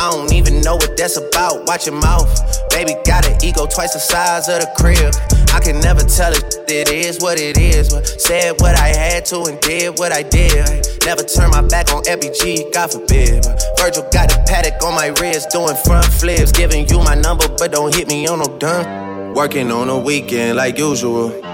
I 0.00 0.10
don't 0.10 0.32
even 0.32 0.62
know 0.62 0.76
what 0.76 0.96
that's 0.96 1.18
about. 1.18 1.66
Watch 1.66 1.86
your 1.86 2.00
mouth. 2.00 2.26
Baby 2.70 2.96
got 3.04 3.28
an 3.28 3.36
ego 3.44 3.66
twice 3.66 3.92
the 3.92 4.00
size 4.00 4.48
of 4.48 4.60
the 4.60 4.70
crib. 4.80 5.12
I 5.52 5.60
can 5.60 5.78
never 5.80 6.00
tell 6.00 6.32
it, 6.32 6.42
it 6.68 6.88
is 6.88 7.18
what 7.20 7.38
it 7.38 7.58
is. 7.58 7.92
But 7.92 8.06
said 8.06 8.56
what 8.60 8.74
I 8.78 8.88
had 8.88 9.26
to 9.26 9.44
and 9.44 9.60
did 9.60 9.98
what 9.98 10.10
I 10.10 10.22
did. 10.22 10.86
Never 11.04 11.22
turn 11.22 11.50
my 11.50 11.62
back 11.62 11.92
on 11.92 12.02
FBG, 12.04 12.72
God 12.72 12.92
forbid. 12.92 13.44
Virgil 13.78 14.08
got 14.10 14.32
a 14.32 14.40
Patek 14.48 14.82
on 14.82 14.94
my 14.94 15.08
wrist, 15.20 15.50
doing 15.50 15.76
front 15.84 16.06
flips. 16.06 16.50
Giving 16.50 16.88
you 16.88 16.98
my 17.04 17.14
number, 17.14 17.46
but 17.58 17.72
don't 17.72 17.94
hit 17.94 18.08
me 18.08 18.26
on 18.26 18.38
no 18.38 18.58
done. 18.58 19.34
Working 19.34 19.70
on 19.70 19.88
a 19.88 19.98
weekend 19.98 20.56
like 20.56 20.78
usual. 20.78 21.47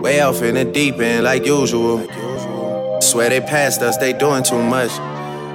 Way 0.00 0.20
off 0.20 0.42
in 0.42 0.54
the 0.54 0.64
deep 0.64 1.00
end 1.00 1.24
like 1.24 1.44
usual. 1.44 1.98
Swear 3.00 3.30
they 3.30 3.40
passed 3.40 3.82
us, 3.82 3.96
they 3.96 4.12
doing 4.12 4.44
too 4.44 4.62
much. 4.62 4.92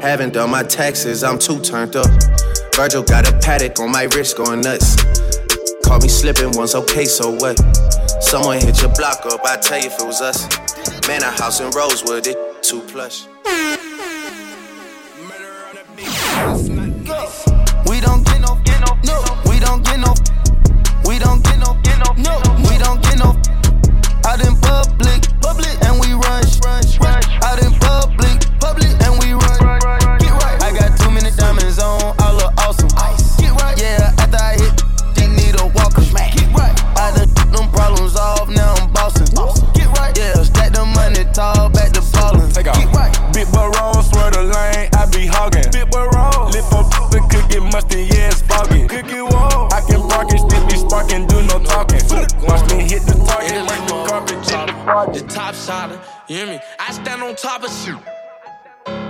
Haven't 0.03 0.33
done 0.33 0.49
my 0.49 0.63
taxes, 0.63 1.23
I'm 1.23 1.39
too 1.39 1.61
turned 1.61 1.95
up. 1.95 2.07
Virgil 2.75 3.03
got 3.03 3.27
a 3.29 3.31
Patek 3.37 3.79
on 3.79 3.91
my 3.91 4.03
wrist 4.03 4.35
going 4.35 4.59
nuts. 4.59 4.97
Caught 5.85 6.01
me 6.01 6.09
slipping 6.09 6.51
once, 6.51 6.75
okay, 6.75 7.05
so 7.05 7.31
what? 7.31 7.57
Someone 8.21 8.59
hit 8.59 8.81
your 8.81 8.93
block 8.95 9.25
up, 9.25 9.39
I 9.45 9.55
tell 9.57 9.79
you 9.79 9.87
if 9.87 9.99
it 9.99 10.05
was 10.05 10.19
us. 10.21 10.47
Man, 11.07 11.21
a 11.23 11.31
house 11.31 11.61
in 11.61 11.69
Rosewood, 11.69 12.27
it 12.27 12.63
too 12.63 12.81
plush. 12.81 13.27
We 17.87 18.01
don't 18.01 18.25
get 18.25 18.41
no, 18.41 18.59
no. 19.05 19.23
We 19.45 19.59
don't 19.59 19.83
get 19.85 19.99
no, 19.99 20.13
we 21.05 21.17
don't 21.19 21.43
get 21.43 21.59
no, 21.59 21.77
no. 22.17 22.41
We 22.69 22.77
don't 22.77 23.01
get 23.01 23.17
no. 23.19 23.42
Out 24.25 24.39
in 24.39 24.55
public, 24.61 25.27
public, 25.41 25.75
and 25.83 25.99
we 25.99 26.13
run, 26.13 26.43
run, 26.63 26.83
run. 27.01 27.21
Out 27.43 27.59
in 27.61 27.71
public, 27.79 28.39
public, 28.59 28.91
and 29.03 29.19
we 29.19 29.33
run. 29.33 29.59
Get 30.19 30.31
right. 30.41 30.57
I 30.63 30.71
got 30.71 30.97
too 30.97 31.11
many 31.11 31.31
diamonds 31.35 31.79
on, 31.79 32.15
I 32.19 32.31
look 32.33 32.53
awesome. 32.57 32.89
Get 33.37 33.51
right. 33.61 33.77
Yeah, 33.79 34.15
after 34.17 34.37
I 34.37 34.55
hit, 34.55 34.81
they 35.15 35.27
need 35.27 35.59
a 35.59 35.67
walker. 35.75 36.01
Get 36.01 36.47
right. 36.55 36.73
I 36.97 37.11
done 37.15 37.51
them 37.51 37.69
problems 37.71 38.15
off, 38.15 38.49
now 38.49 38.73
I'm 38.79 38.91
bossing. 38.93 39.27
Get 39.73 39.87
right. 39.99 40.17
Yeah, 40.17 40.41
stack 40.43 40.71
the 40.71 40.85
money 40.85 41.25
tall, 41.33 41.69
back 41.69 41.91
to 41.91 42.01
ballin'. 42.13 42.49
Take 42.51 42.67
off. 42.67 42.77
Get 42.77 42.89
right. 42.95 43.11
Big 43.33 43.51
boy 43.51 43.69
roll, 43.75 44.01
swear 44.01 44.31
the 44.31 44.43
lane, 44.43 44.89
I 44.95 45.05
be 45.11 45.27
hogging. 45.27 45.69
Big 45.71 45.91
boy 45.91 46.07
roll, 46.15 46.47
lip 46.49 46.65
up, 46.71 46.87
the 47.11 47.19
cookie 47.29 47.59
musty, 47.59 48.05
yeah, 48.07 48.31
it's 48.31 48.41
foggy. 48.41 48.87
Cookie 48.87 49.21
wall, 49.21 49.32
Watch 52.47 52.69
me 52.71 52.83
hit 52.83 53.03
the 53.03 53.13
target, 53.27 53.67
break 53.67 53.83
the 53.87 54.05
carpet, 54.07 55.13
The 55.13 55.27
top 55.27 55.55
shotter, 55.55 55.99
you 56.27 56.37
hear 56.37 56.47
me? 56.47 56.59
I 56.79 56.91
stand 56.91 57.21
on 57.23 57.35
top 57.35 57.63
of 57.63 57.71
shit. 57.71 57.95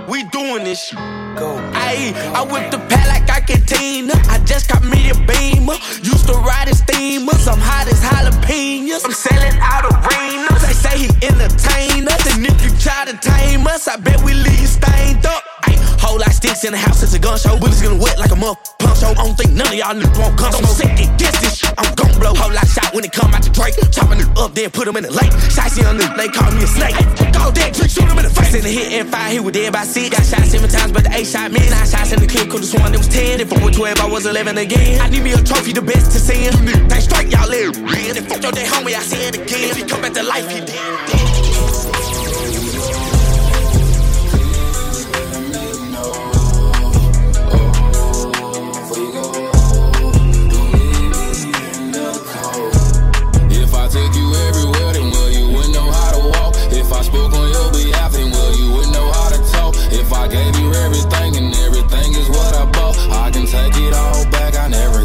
We 0.08 0.22
doing 0.30 0.64
this 0.64 0.88
shit. 0.88 0.98
Go. 1.36 1.58
Ayy, 1.74 2.14
I 2.34 2.42
whip 2.44 2.70
the 2.70 2.78
pad 2.78 3.08
like 3.08 3.28
I 3.30 3.40
can 3.40 3.60
teen. 3.66 4.10
I 4.30 4.38
just 4.44 4.68
got 4.68 4.84
me 4.84 5.10
a 5.10 5.14
beamer. 5.14 5.74
Used 6.02 6.26
to 6.28 6.34
ride 6.34 6.68
in 6.68 6.74
steamers. 6.74 7.48
I'm 7.48 7.58
hot 7.58 7.88
as 7.88 8.00
jalapenos. 8.04 9.04
I'm 9.04 9.12
selling 9.12 9.58
out 9.60 9.84
arenas. 9.84 10.62
They 10.62 10.74
say 10.74 10.98
he 11.04 11.08
entertain 11.26 12.06
us. 12.06 12.22
And 12.36 12.46
if 12.46 12.58
you 12.64 12.70
try 12.78 13.04
to 13.06 13.16
tame 13.16 13.66
us, 13.66 13.88
I 13.88 13.96
bet 13.96 14.22
we 14.22 14.34
leave 14.34 14.60
you 14.60 14.66
stained 14.68 15.26
up. 15.26 15.42
Ay, 15.64 15.74
whole 16.04 16.20
lot 16.20 16.32
sticks 16.32 16.64
in 16.64 16.72
the 16.72 16.78
house, 16.78 17.02
it's 17.02 17.14
a 17.14 17.18
gun 17.18 17.38
show. 17.38 17.56
Bullets 17.56 17.80
gonna 17.80 17.96
wet 17.96 18.18
like 18.18 18.30
a 18.30 18.36
muff 18.36 18.60
punch 18.78 19.00
show. 19.00 19.10
I 19.16 19.24
don't 19.24 19.36
think 19.36 19.52
none 19.56 19.68
of 19.68 19.74
y'all 19.74 19.96
niggas 19.96 20.18
won't 20.20 20.36
come. 20.36 20.52
So 20.52 20.84
sick 20.84 20.92
against 20.92 21.40
this 21.40 21.56
shit. 21.58 21.72
I'm 21.78 21.88
gon' 21.96 22.12
blow. 22.20 22.34
Whole 22.36 22.52
lot 22.52 22.68
shot 22.68 22.92
when 22.92 23.04
it 23.04 23.12
come 23.12 23.32
out 23.32 23.42
the 23.42 23.50
Drake. 23.50 23.74
Chopping 23.90 24.20
it 24.20 24.28
up, 24.36 24.52
then 24.54 24.70
put 24.70 24.86
him 24.86 24.96
in 25.00 25.04
the 25.08 25.12
lake. 25.12 25.32
Shots 25.48 25.80
on 25.80 25.96
the 25.96 26.06
they 26.20 26.28
call 26.28 26.52
me 26.52 26.62
a 26.62 26.68
snake. 26.68 26.96
Go 27.32 27.50
dead, 27.50 27.72
trick, 27.72 27.90
shoot 27.90 28.04
him 28.04 28.18
in 28.20 28.24
the 28.28 28.34
face. 28.34 28.54
In 28.54 28.62
the 28.62 28.70
hit 28.70 28.92
and 28.92 29.08
fire, 29.08 29.32
he 29.32 29.40
was 29.40 29.52
dead 29.56 29.72
by 29.72 29.84
six. 29.84 30.12
Got 30.12 30.24
shot 30.28 30.44
seven 30.46 30.68
times, 30.68 30.92
but 30.92 31.04
the 31.04 31.12
eight 31.16 31.26
shot 31.26 31.50
me. 31.50 31.60
Nine 31.72 31.88
shots 31.88 32.12
in 32.12 32.20
the 32.20 32.28
clip, 32.28 32.50
could've 32.52 32.68
sworn 32.68 32.92
it 32.92 32.98
was 32.98 33.08
ten. 33.08 33.40
If 33.40 33.52
I 33.52 33.64
was 33.64 33.74
12, 33.74 33.98
I 33.98 34.06
was 34.06 34.26
11 34.26 34.58
again. 34.58 35.00
I 35.00 35.08
need 35.08 35.24
me 35.24 35.32
a 35.32 35.40
trophy, 35.42 35.72
the 35.72 35.82
best 35.82 36.12
to 36.12 36.18
see 36.20 36.44
him. 36.44 36.54
They 36.88 37.00
strike 37.00 37.32
y'all 37.32 37.48
live. 37.48 37.76
And 37.78 38.26
fuck 38.28 38.42
your 38.42 38.52
day 38.52 38.66
homie, 38.66 38.94
I 38.94 39.02
see 39.02 39.22
it 39.24 39.34
again. 39.34 39.70
If 39.72 39.76
he 39.76 39.84
come 39.84 40.02
back 40.02 40.12
to 40.14 40.22
life, 40.22 40.48
he 40.50 40.60
dead. 40.60 41.43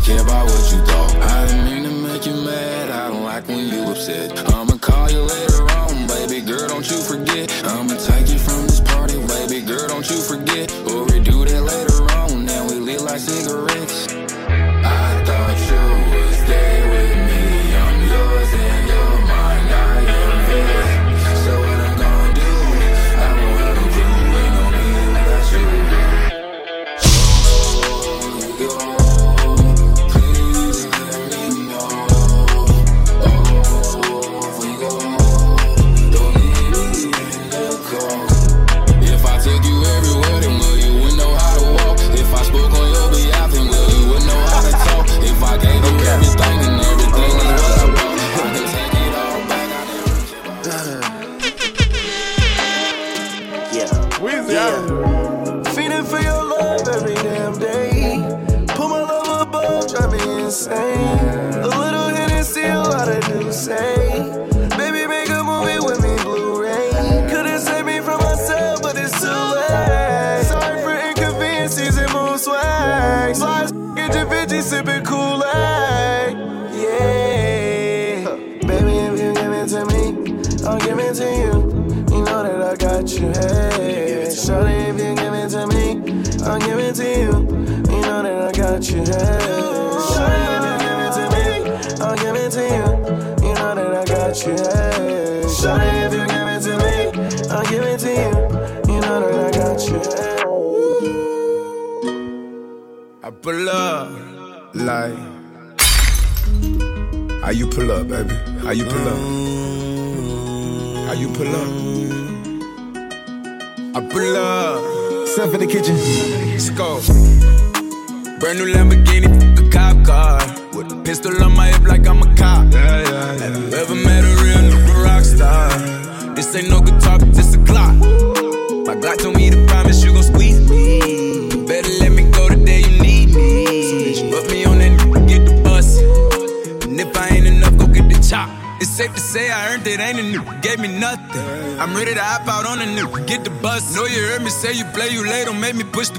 Care 0.10 0.22
about 0.22 0.46
what 0.48 0.72
you 0.72 0.80
thought. 0.86 0.99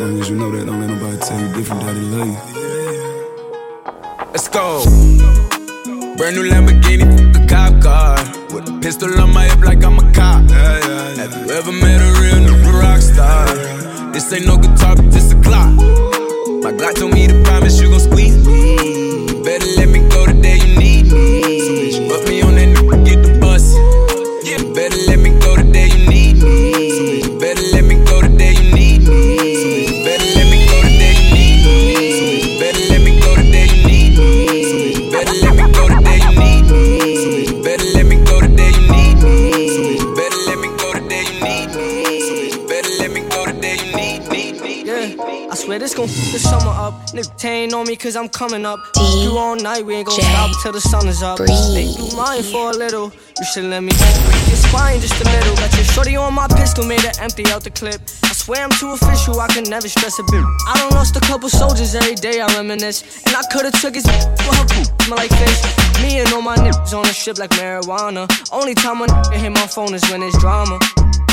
Long 0.00 0.18
as 0.18 0.30
you 0.30 0.36
know 0.36 0.50
that, 0.50 0.64
don't 0.64 0.80
let 0.80 0.88
nobody 0.88 1.18
tell 1.18 1.38
you 1.38 1.52
different 1.52 1.82
that 1.82 1.92
they 1.92 2.00
love 2.00 2.26
you. 2.26 2.38
Let's 4.32 4.48
go. 4.48 4.80
Brand 6.16 6.36
new 6.36 6.48
Lamborghini, 6.48 7.04
a 7.36 7.46
cop 7.46 7.82
car. 7.82 8.16
With 8.48 8.66
a 8.66 8.78
pistol 8.80 9.12
on 9.20 9.34
my 9.34 9.44
hip 9.44 9.60
like 9.60 9.84
I'm 9.84 9.98
a 9.98 10.12
cop. 10.14 10.48
Have 10.48 11.36
you 11.36 11.52
ever 11.52 11.72
met 11.72 12.00
a 12.00 12.18
real 12.18 12.40
nigga 12.48 12.80
rock 12.80 13.02
star? 13.02 13.44
This 14.10 14.32
ain't 14.32 14.46
no 14.46 14.56
guitar, 14.56 14.96
but 14.96 15.12
this 15.12 15.32
a 15.32 15.42
clock. 15.42 15.68
My 16.64 16.72
Glock 16.72 16.94
told 16.94 17.12
me 17.12 17.26
to 17.26 17.42
promise 17.42 17.78
you 17.78 17.90
gon' 17.90 18.00
squeeze 18.00 18.38
me. 18.46 19.42
Better 19.44 19.66
let 19.76 19.90
me 19.90 20.00
go 20.08 20.19
the 46.32 46.38
summer 46.38 46.70
up. 46.70 46.94
Nigga 47.12 47.44
ain't 47.44 47.74
on 47.74 47.86
me 47.86 47.96
cause 47.96 48.14
I'm 48.14 48.28
coming 48.28 48.64
up. 48.64 48.78
You 48.96 49.36
all 49.36 49.56
night, 49.56 49.84
we 49.84 49.96
ain't 49.96 50.06
gon' 50.06 50.20
stop 50.20 50.50
till 50.62 50.72
the 50.72 50.80
sun 50.80 51.08
is 51.08 51.22
up. 51.22 51.40
Make 51.40 51.96
you 51.98 52.16
mine 52.16 52.42
for 52.42 52.70
a 52.70 52.72
little. 52.72 53.12
You 53.38 53.44
should 53.52 53.64
let 53.64 53.82
me 53.82 53.90
break 53.90 54.46
your 54.48 54.56
spine 54.56 55.00
just 55.00 55.20
a 55.20 55.24
little. 55.24 55.56
Got 55.56 55.74
your 55.74 55.84
shorty 55.84 56.16
on 56.16 56.34
my 56.34 56.46
pistol, 56.48 56.84
made 56.84 57.00
her 57.00 57.12
empty 57.20 57.46
out 57.46 57.64
the 57.64 57.70
clip. 57.70 58.00
I 58.30 58.32
swear 58.32 58.62
I'm 58.62 58.70
too 58.70 58.90
official, 58.92 59.40
I 59.40 59.48
can 59.48 59.64
never 59.64 59.88
stress 59.88 60.20
a 60.20 60.22
bit. 60.22 60.44
I 60.68 60.78
don't 60.78 60.94
lost 60.94 61.16
a 61.16 61.20
couple 61.20 61.48
soldiers 61.48 61.96
every 61.96 62.14
day, 62.14 62.40
I 62.40 62.46
reminisce. 62.54 63.02
And 63.26 63.34
I 63.34 63.42
could've 63.50 63.74
took 63.82 63.96
his 63.96 64.06
for 64.46 64.54
her 64.54 64.66
poop, 64.70 64.86
smell 65.02 65.18
like 65.18 65.34
fish. 65.34 65.58
Me 66.00 66.20
and 66.20 66.32
all 66.32 66.40
my 66.40 66.54
niggas 66.54 66.94
on 66.96 67.06
a 67.06 67.12
ship 67.12 67.38
like 67.38 67.50
marijuana. 67.58 68.30
Only 68.52 68.76
time 68.76 69.02
I 69.02 69.36
hit 69.36 69.50
my 69.50 69.66
phone 69.66 69.94
is 69.94 70.08
when 70.12 70.22
it's 70.22 70.38
drama. 70.38 70.78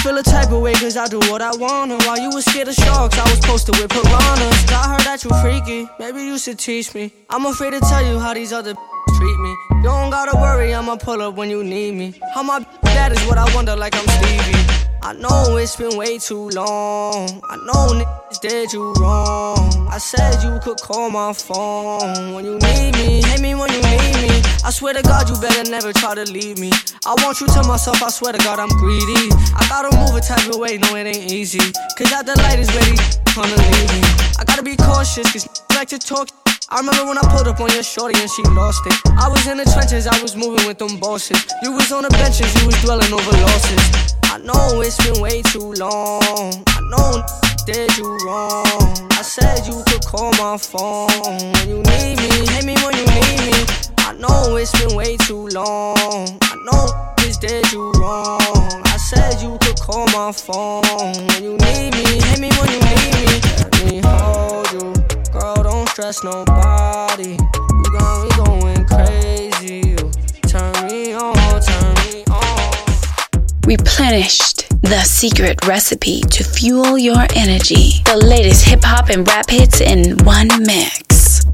Feel 0.02 0.18
a 0.18 0.24
type 0.24 0.52
of 0.52 0.60
way 0.60 0.74
cause 0.74 0.98
I 0.98 1.08
do 1.08 1.20
what 1.30 1.40
I 1.40 1.56
wanna. 1.56 1.98
While 1.98 2.18
you 2.18 2.32
was 2.34 2.46
scared 2.46 2.68
of 2.68 2.74
sharks, 2.74 3.16
I 3.16 3.30
was 3.30 3.42
posted 3.42 3.78
with 3.78 3.92
piranhas. 3.92 4.66
I 4.74 4.90
heard 4.90 5.06
that 5.06 5.24
you 5.24 5.30
freaky, 5.40 5.88
maybe 6.00 6.24
you 6.24 6.40
should 6.40 6.58
teach 6.58 6.96
me. 6.96 7.14
I'm 7.30 7.46
afraid 7.46 7.74
to 7.78 7.80
tell 7.80 8.04
you 8.04 8.18
how 8.18 8.34
these 8.34 8.52
other 8.52 8.74
treat 9.20 9.40
me. 9.40 9.56
You 9.70 9.84
don't 9.84 10.10
gotta 10.10 10.36
worry, 10.36 10.74
I'ma 10.74 10.96
pull 10.96 11.22
up 11.22 11.36
when 11.36 11.52
you 11.52 11.64
need 11.64 11.94
me. 11.94 12.20
How 12.34 12.42
my 12.42 12.66
that 12.82 13.12
is 13.12 13.24
what 13.28 13.38
I 13.38 13.46
wonder, 13.54 13.76
like 13.76 13.94
I'm 13.96 14.08
Stevie. 14.08 14.87
I 15.02 15.14
know 15.14 15.58
it's 15.58 15.76
been 15.76 15.98
way 15.98 16.18
too 16.18 16.50
long. 16.50 17.42
I 17.50 17.56
know 17.58 17.88
niggas 17.98 18.42
did 18.42 18.74
you 18.74 18.94
wrong. 18.94 19.88
I 19.90 19.98
said 19.98 20.44
you 20.44 20.60
could 20.60 20.80
call 20.82 21.10
my 21.10 21.34
phone 21.34 22.34
when 22.34 22.46
you 22.46 22.58
need 22.60 22.94
me. 22.96 23.22
Hit 23.24 23.42
me 23.42 23.56
when 23.56 23.72
you 23.72 23.82
need 23.82 24.16
me. 24.22 24.42
I 24.64 24.72
swear 24.72 24.94
to 24.94 25.02
God, 25.02 25.30
you 25.30 25.40
better 25.40 25.70
never 25.70 25.94
try 25.94 26.16
to 26.16 26.24
leave 26.32 26.58
me. 26.58 26.72
I 27.06 27.16
want 27.24 27.40
you 27.40 27.48
to 27.48 27.64
myself, 27.68 28.04
I 28.04 28.10
swear 28.10 28.34
to 28.34 28.40
God, 28.40 28.60
I'm 28.60 28.70
greedy. 28.70 29.32
I 29.56 29.66
gotta 29.70 29.96
move 29.98 30.16
a 30.16 30.22
type 30.22 30.48
of 30.50 30.60
way, 30.60 30.78
no, 30.78 30.96
it 30.96 31.08
ain't 31.08 31.32
easy. 31.32 31.60
Cause 31.98 32.12
after 32.12 32.34
the 32.34 32.42
light 32.44 32.60
is 32.60 32.74
ready, 32.76 32.96
to 32.96 33.42
leave 33.44 33.92
me. 33.94 34.02
I 34.40 34.44
gotta 34.46 34.64
be 34.64 34.76
cautious, 34.76 35.32
cause 35.32 35.48
like 35.76 35.90
to 35.90 36.00
talk. 36.00 36.47
I 36.70 36.80
remember 36.80 37.06
when 37.06 37.18
I 37.18 37.22
pulled 37.32 37.48
up 37.48 37.62
on 37.62 37.72
your 37.72 37.84
shorty 37.84 38.20
and 38.20 38.30
she 38.30 38.44
lost 38.52 38.86
it. 38.86 38.94
I 39.16 39.30
was 39.30 39.48
in 39.48 39.56
the 39.56 39.64
trenches, 39.64 40.06
I 40.06 40.22
was 40.22 40.36
moving 40.36 40.68
with 40.68 40.78
them 40.78 41.00
bosses. 41.00 41.40
You 41.64 41.72
was 41.72 41.94
on 41.94 42.04
the 42.04 42.10
benches, 42.10 42.54
you 42.60 42.68
was 42.68 42.76
dwelling 42.84 43.08
over 43.08 43.32
losses. 43.40 44.16
I 44.26 44.38
know 44.40 44.82
it's 44.82 45.00
been 45.00 45.22
way 45.22 45.42
too 45.44 45.72
long. 45.80 46.64
I 46.68 46.80
know 46.92 47.24
did 47.64 47.96
you 47.96 48.18
wrong. 48.28 48.68
I 49.16 49.22
said 49.24 49.66
you 49.66 49.82
could 49.88 50.04
call 50.04 50.32
my 50.36 50.58
phone 50.58 51.08
when 51.56 51.70
you 51.72 51.80
need 51.88 52.20
me. 52.20 52.36
Hit 52.52 52.66
me 52.68 52.76
when 52.84 53.00
you 53.00 53.08
need 53.16 53.40
me. 53.48 53.64
I 54.04 54.12
know 54.20 54.58
it's 54.58 54.76
been 54.76 54.94
way 54.94 55.16
too 55.24 55.48
long. 55.56 56.28
I 56.52 56.56
know 56.68 56.84
this 57.16 57.38
did 57.38 57.72
you 57.72 57.92
wrong. 57.96 58.84
I 58.92 58.98
said 59.00 59.42
you 59.42 59.58
could 59.62 59.80
call 59.80 60.06
my 60.12 60.34
phone 60.34 60.84
when 61.32 61.44
you 61.44 61.56
need 61.64 61.96
me. 61.96 62.20
Hit 62.28 62.40
me 62.44 62.52
when 62.60 62.68
you 62.76 62.82
need 62.92 63.14
me. 63.24 63.40
Let 63.56 63.72
me 63.88 64.02
hold 64.04 64.68
you. 64.76 65.17
Girl, 65.40 65.62
don't 65.62 65.88
stress 65.90 66.24
nobody. 66.24 67.38
You 67.38 67.90
got 67.94 68.24
me 68.24 68.30
going 68.44 68.86
crazy. 68.86 69.90
You 69.90 70.12
turn 70.48 70.74
me 70.88 71.14
on, 71.14 71.62
turn 71.62 71.94
me 72.06 72.24
on. 72.26 73.68
replenished 73.68 74.68
the 74.82 75.02
secret 75.04 75.64
recipe 75.68 76.22
to 76.22 76.44
fuel 76.44 76.98
your 76.98 77.24
energy. 77.36 78.02
The 78.06 78.18
latest 78.18 78.66
hip 78.66 78.84
hop 78.84 79.10
and 79.10 79.28
rap 79.28 79.50
hits 79.50 79.80
in 79.80 80.18
one 80.26 80.48
mix. 80.66 81.46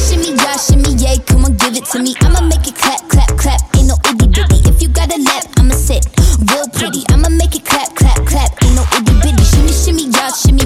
Shimmy, 0.00 0.32
yeah, 0.32 0.56
shimmy, 0.56 0.94
yay, 0.96 1.18
come 1.26 1.44
on, 1.44 1.56
give 1.56 1.76
it 1.76 1.84
to 1.92 1.98
me. 1.98 2.14
I'ma 2.22 2.40
make 2.40 2.66
it 2.66 2.74
clap, 2.76 3.06
clap, 3.10 3.36
clap. 3.36 3.60
Ain't 3.76 3.88
no 3.88 3.96
itty 4.08 4.28
bitty. 4.28 4.68
If 4.70 4.80
you 4.80 4.88
got 4.88 5.12
a 5.12 5.20
lap, 5.20 5.44
I'ma 5.58 5.74
sit 5.74 6.06
real 6.48 6.66
pretty. 6.72 7.04
I'ma 7.10 7.28
make 7.28 7.54
it 7.54 7.64
clap, 7.66 7.94
clap, 7.96 8.24
clap. 8.24 8.50
Ain't 8.64 8.76
no 8.76 8.84
itty 8.96 9.12
bitty. 9.20 9.44
Shimmy, 9.44 9.72
shimmy, 9.72 10.04
yeah, 10.08 10.30
shimmy, 10.30 10.64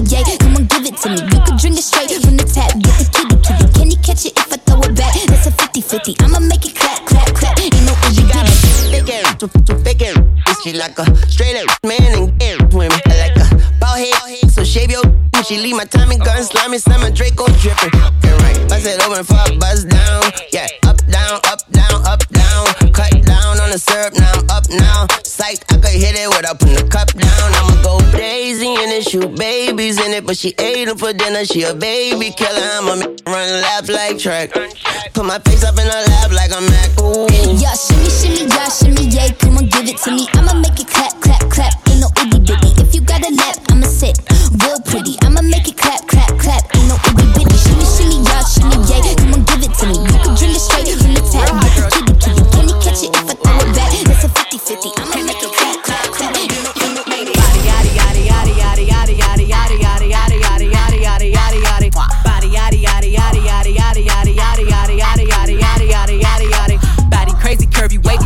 to 1.05 1.11
me. 1.13 1.21
You 1.21 1.41
can 1.45 1.57
drink 1.57 1.77
it 1.77 1.85
straight 1.85 2.09
from 2.09 2.37
the 2.37 2.45
tap, 2.45 2.73
get 2.81 2.95
the 2.97 3.05
kitty, 3.13 3.37
kitty. 3.45 3.65
Can 3.77 3.87
you 3.91 3.99
catch 4.01 4.25
it 4.25 4.33
if 4.37 4.49
I 4.51 4.57
throw 4.57 4.81
it 4.81 4.97
back? 4.97 5.13
That's 5.29 5.47
a 5.47 5.51
50 5.51 5.81
50. 5.81 6.15
I'ma 6.25 6.39
make 6.39 6.65
it 6.65 6.75
clap, 6.75 7.05
clap, 7.05 7.29
clap. 7.35 7.59
Ain't 7.61 7.73
no 7.85 7.93
itty 8.09 8.25
bitty. 8.25 8.53
Thick 8.89 9.09
air, 9.13 9.25
too, 9.37 9.49
too 9.65 9.77
thick 9.85 10.01
air. 10.01 10.17
She 10.63 10.73
like 10.73 10.97
a 10.97 11.05
straight 11.29 11.57
up 11.61 11.69
man 11.85 12.01
and 12.01 12.33
air 12.41 12.57
women. 12.73 12.97
I 13.05 13.29
like 13.29 13.37
a 13.37 13.47
bald 13.79 14.01
head, 14.01 14.49
so 14.49 14.63
shave 14.63 14.89
your. 14.91 15.03
She 15.45 15.57
leave 15.61 15.75
my 15.77 15.85
timing 15.85 16.19
gun 16.19 16.41
slimy, 16.43 16.79
summer 16.79 17.11
Draco 17.11 17.45
dripping. 17.61 17.93
Right, 18.41 18.57
bust 18.67 18.87
it 18.87 18.97
open 19.05 19.23
for 19.23 19.37
a 19.45 19.57
buzz 19.57 19.85
down. 19.85 20.23
Yeah, 20.51 20.67
up, 20.89 20.97
down, 21.05 21.37
up, 21.45 21.61
down, 21.69 22.01
up, 22.07 22.25
down. 22.29 22.65
Cut 22.97 23.13
down 23.21 23.59
on 23.61 23.69
the 23.69 23.77
syrup, 23.77 24.17
now 24.17 24.31
I'm 24.33 24.49
up 24.49 24.65
now. 24.71 25.05
Sight, 25.23 25.63
I 25.69 25.77
could 25.77 25.93
hit 26.01 26.17
it 26.17 26.29
without 26.29 26.59
putting 26.59 26.75
the 26.75 26.89
cup 26.89 27.13
down. 27.13 27.51
Go 27.53 27.74
crazy 28.45 28.69
in 28.69 28.89
it, 28.93 29.09
shoot 29.09 29.33
babies 29.35 29.97
in 29.97 30.13
it. 30.13 30.25
But 30.25 30.37
she 30.37 30.53
ate 30.59 30.85
them 30.85 30.97
for 30.97 31.11
dinner, 31.13 31.45
she 31.45 31.63
a 31.63 31.73
baby 31.73 32.29
killer. 32.29 32.69
I'ma 32.77 32.93
run 33.25 33.49
laps 33.65 33.89
like 33.89 34.19
track. 34.19 34.53
Put 35.13 35.25
my 35.25 35.39
face 35.39 35.63
up 35.63 35.73
in 35.81 35.87
her 35.89 36.03
lap 36.13 36.29
like 36.29 36.53
I'm 36.53 36.65
Mac. 36.69 36.89
Ooh. 37.01 37.25
Yeah, 37.57 37.73
shimmy, 37.73 38.05
shimmy, 38.05 38.45
yeah, 38.45 38.69
shimmy, 38.69 39.09
yeah. 39.09 39.33
Come 39.41 39.57
on, 39.57 39.65
give 39.65 39.89
it 39.89 39.97
to 39.97 40.11
me. 40.11 40.27
I'ma 40.37 40.53
make 40.61 40.77
it 40.77 40.85
clap, 40.85 41.17
clap, 41.25 41.41
clap. 41.49 41.73
Ain't 41.89 42.05
no 42.05 42.09
itty 42.21 42.37
bitty. 42.37 42.69
If 42.85 42.93
you 42.93 43.01
got 43.01 43.25
a 43.25 43.33
lap, 43.33 43.57
I'ma 43.73 43.87
sit 43.87 44.13
real 44.61 44.77
pretty. 44.85 45.17
I'ma 45.25 45.41
make 45.41 45.65
it 45.65 45.77
clap, 45.77 46.05
clap, 46.05 46.37
clap. 46.37 46.69
Ain't 46.77 46.85
no 46.85 47.01
itty 47.01 47.25
bitty. 47.33 47.57
Shimmy, 47.65 47.85
shimmy, 47.97 48.17
yeah, 48.29 48.45
shimmy, 48.45 48.77
yeah. 48.85 49.09
Come 49.25 49.33
on, 49.33 49.41
give 49.49 49.65
it 49.65 49.73
to 49.73 49.85
me. 49.89 49.97
You 50.05 50.17
can 50.21 50.33
drink 50.37 50.53
it 50.53 50.61
straight 50.61 50.93
from 51.01 51.17
the 51.17 51.23
tap. 51.33 51.49
Kitty, 51.97 52.13
kitty. 52.21 52.43
Can 52.53 52.69
you 52.69 52.77
catch 52.77 53.01
it 53.01 53.09
if 53.09 53.25
I 53.25 53.33
throw 53.41 53.57
it 53.57 53.73
back? 53.73 53.89
That's 54.05 54.21
a 54.21 54.29
50 54.29 54.57
50. 54.61 54.94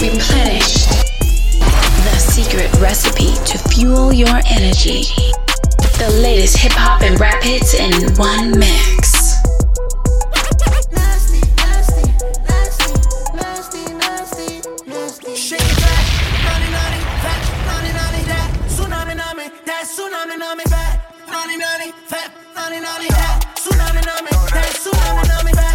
Replenished. 0.00 0.88
The 2.04 2.18
secret 2.18 2.72
recipe 2.80 3.34
to 3.44 3.58
fuel 3.68 4.12
your 4.12 4.40
energy. 4.46 5.04
The 5.98 6.10
latest 6.22 6.56
hip 6.58 6.70
hop 6.72 7.02
and 7.02 7.18
rap 7.18 7.42
hits 7.42 7.74
in 7.74 7.90
one 8.14 8.56
mix. 8.56 9.34
Tsunami, 19.98 20.64
fat, 22.06 22.30
tsunami, 22.54 23.08
that. 23.08 23.08
Tsunami, 23.08 23.08
that. 23.08 23.42
Tsunami, 23.56 24.02
that. 24.04 24.74
Tsunami, 24.74 25.52
that. 25.54 25.67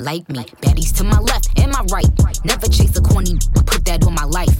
Like 0.00 0.28
me. 0.28 0.44
Baddies 0.62 0.96
to 0.96 1.04
my 1.04 1.18
left 1.18 1.48
and 1.58 1.72
my 1.72 1.84
right. 1.92 2.08
Never 2.44 2.66
chase 2.68 2.96
a 2.96 3.02
corny, 3.02 3.38
put 3.66 3.84
that 3.84 4.04
on 4.06 4.14
my 4.14 4.24
life. 4.24 4.58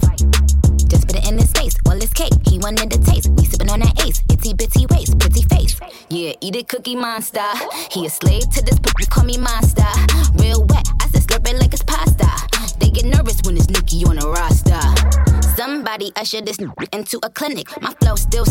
Just 0.88 1.06
put 1.06 1.16
it 1.16 1.26
in 1.28 1.38
his 1.38 1.50
face, 1.52 1.76
all 1.86 1.98
his 1.98 2.12
cake. 2.12 2.32
He 2.46 2.58
wanted 2.58 2.90
the 2.90 2.98
taste. 2.98 3.28
We 3.30 3.44
sippin' 3.44 3.70
on 3.70 3.80
that 3.80 4.04
ace, 4.04 4.22
itsy 4.28 4.54
bitsy 4.54 4.90
waist, 4.90 5.18
pretty 5.18 5.42
face. 5.42 5.80
Yeah, 6.08 6.32
eat 6.40 6.56
it, 6.56 6.68
cookie 6.68 6.96
monster. 6.96 7.46
He 7.90 8.06
a 8.06 8.10
slave 8.10 8.50
to 8.50 8.62
this, 8.64 8.78
but 8.78 8.92
you 8.98 9.06
call 9.06 9.24
me 9.24 9.36
monster. 9.38 9.86
Real 10.34 10.64
wet, 10.64 10.86
I 11.00 11.08
said 11.08 11.22
slurp 11.22 11.48
it 11.48 11.58
like 11.58 11.72
it's 11.72 11.82
pasta. 11.82 12.28
They 12.78 12.90
get 12.90 13.04
nervous 13.04 13.40
when 13.44 13.56
it's 13.56 13.68
Nicki 13.70 14.04
on 14.04 14.16
the 14.16 14.28
roster. 14.28 14.80
Somebody 15.56 16.12
usher 16.16 16.40
this 16.40 16.58
into 16.92 17.20
a 17.22 17.30
clinic. 17.30 17.68
My 17.80 17.92
flow 18.00 18.16
still 18.16 18.44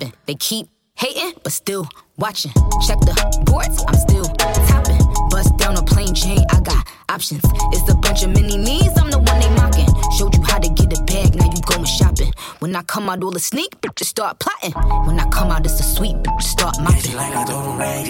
I'm. 0.00 0.12
They 0.26 0.34
keep 0.34 0.68
hating, 0.94 1.32
but 1.42 1.52
still 1.52 1.88
watching. 2.16 2.52
Check 2.86 3.00
the 3.00 3.14
boards, 3.44 3.82
I'm 3.86 3.94
still 3.94 4.24
topping. 4.24 4.98
Bust 5.30 5.56
down 5.58 5.76
a 5.76 5.82
plain 5.82 6.14
chain, 6.14 6.44
I 6.50 6.60
got 6.60 6.86
options. 7.08 7.42
It's 7.72 7.88
a 7.90 7.94
bunch 7.94 8.22
of 8.22 8.30
mini 8.30 8.58
me's, 8.58 8.96
I'm 8.98 9.10
the 9.10 9.18
one 9.18 9.40
they 9.40 9.50
mocking. 9.50 9.88
Showed 10.16 10.34
you 10.34 10.42
how 10.42 10.58
to 10.58 10.68
get 10.68 10.98
a 10.98 11.02
bag, 11.04 11.34
now 11.34 11.44
you 11.44 11.60
going 11.66 11.84
shopping. 11.84 12.32
When 12.60 12.74
I 12.76 12.82
come 12.82 13.08
out 13.08 13.22
all 13.22 13.30
the 13.30 13.40
sneak, 13.40 13.74
just 13.96 14.10
start 14.10 14.38
plotting. 14.38 14.72
When 15.06 15.18
I 15.20 15.28
come 15.30 15.50
out, 15.50 15.64
it's 15.64 15.80
a 15.80 15.82
sweep, 15.82 16.16
just 16.40 16.52
start 16.52 16.76
mopping. 16.80 16.96
Yeah, 16.96 17.02
she 17.02 17.14
like 17.16 17.36
I 17.36 17.44
yeah, 17.78 18.04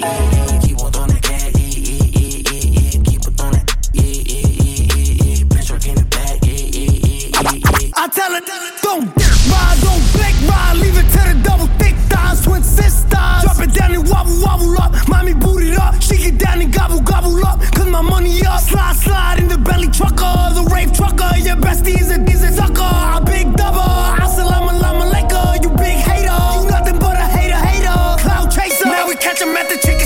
yeah. 0.00 0.60
Keep 0.60 0.80
on 0.80 0.92
yeah, 1.56 1.92
yeah. 2.70 3.02
Keep 3.04 3.26
on 3.26 3.32
throwing 3.34 3.56
it, 3.56 3.70
yeah, 3.94 4.02
yeah, 4.02 4.22
yeah, 4.28 4.84
yeah, 4.96 5.24
yeah. 5.24 5.44
Bench 5.44 5.66
truck 5.66 5.86
in 5.86 5.94
the 5.96 6.04
back, 6.04 6.38
yeah, 6.42 6.52
yeah, 6.52 6.88
yeah, 7.04 7.52
yeah, 7.52 7.78
yeah. 7.80 7.90
I 7.96 8.08
tell 8.08 8.32
her, 8.32 8.40
don't 8.82 9.29
ride, 9.52 9.78
don't 9.82 10.04
blink, 10.14 10.36
ride, 10.48 10.76
leave 10.82 10.96
it 10.96 11.08
to 11.14 11.20
the 11.28 11.36
double 11.42 11.68
thick 11.78 11.96
thighs, 12.10 12.42
twin 12.44 12.62
sisters. 12.62 13.42
Drop 13.44 13.60
it 13.60 13.72
down 13.74 13.94
and 13.94 14.08
wobble, 14.08 14.40
wobble 14.42 14.78
up. 14.80 14.92
Mommy 15.08 15.34
boot 15.34 15.62
it 15.62 15.78
up. 15.78 16.00
She 16.00 16.16
get 16.16 16.38
down 16.38 16.60
and 16.60 16.72
gobble, 16.72 17.00
gobble 17.00 17.44
up. 17.44 17.60
Cause 17.74 17.88
my 17.88 18.02
money 18.02 18.44
up. 18.46 18.60
Slide, 18.60 18.96
slide 18.96 19.38
in 19.38 19.48
the 19.48 19.58
belly 19.58 19.88
trucker, 19.88 20.34
the 20.54 20.68
rave 20.72 20.92
trucker. 20.92 21.30
Your 21.38 21.56
bestie 21.56 22.00
is 22.00 22.10
a, 22.10 22.18
is 22.24 22.56
sucker. 22.56 22.94
A 23.18 23.20
big 23.24 23.54
double. 23.56 23.80
Assalamu 24.24 24.70
alaikum, 24.80 25.62
you 25.62 25.70
big 25.76 25.98
hater. 26.08 26.40
You 26.54 26.70
nothing 26.70 26.98
but 26.98 27.16
a 27.16 27.26
hater, 27.36 27.60
hater. 27.68 27.98
Cloud 28.22 28.50
chaser. 28.50 28.86
Now 28.86 29.08
we 29.08 29.16
catch 29.16 29.40
him 29.40 29.56
at 29.56 29.68
the 29.68 29.76
chicken 29.84 29.99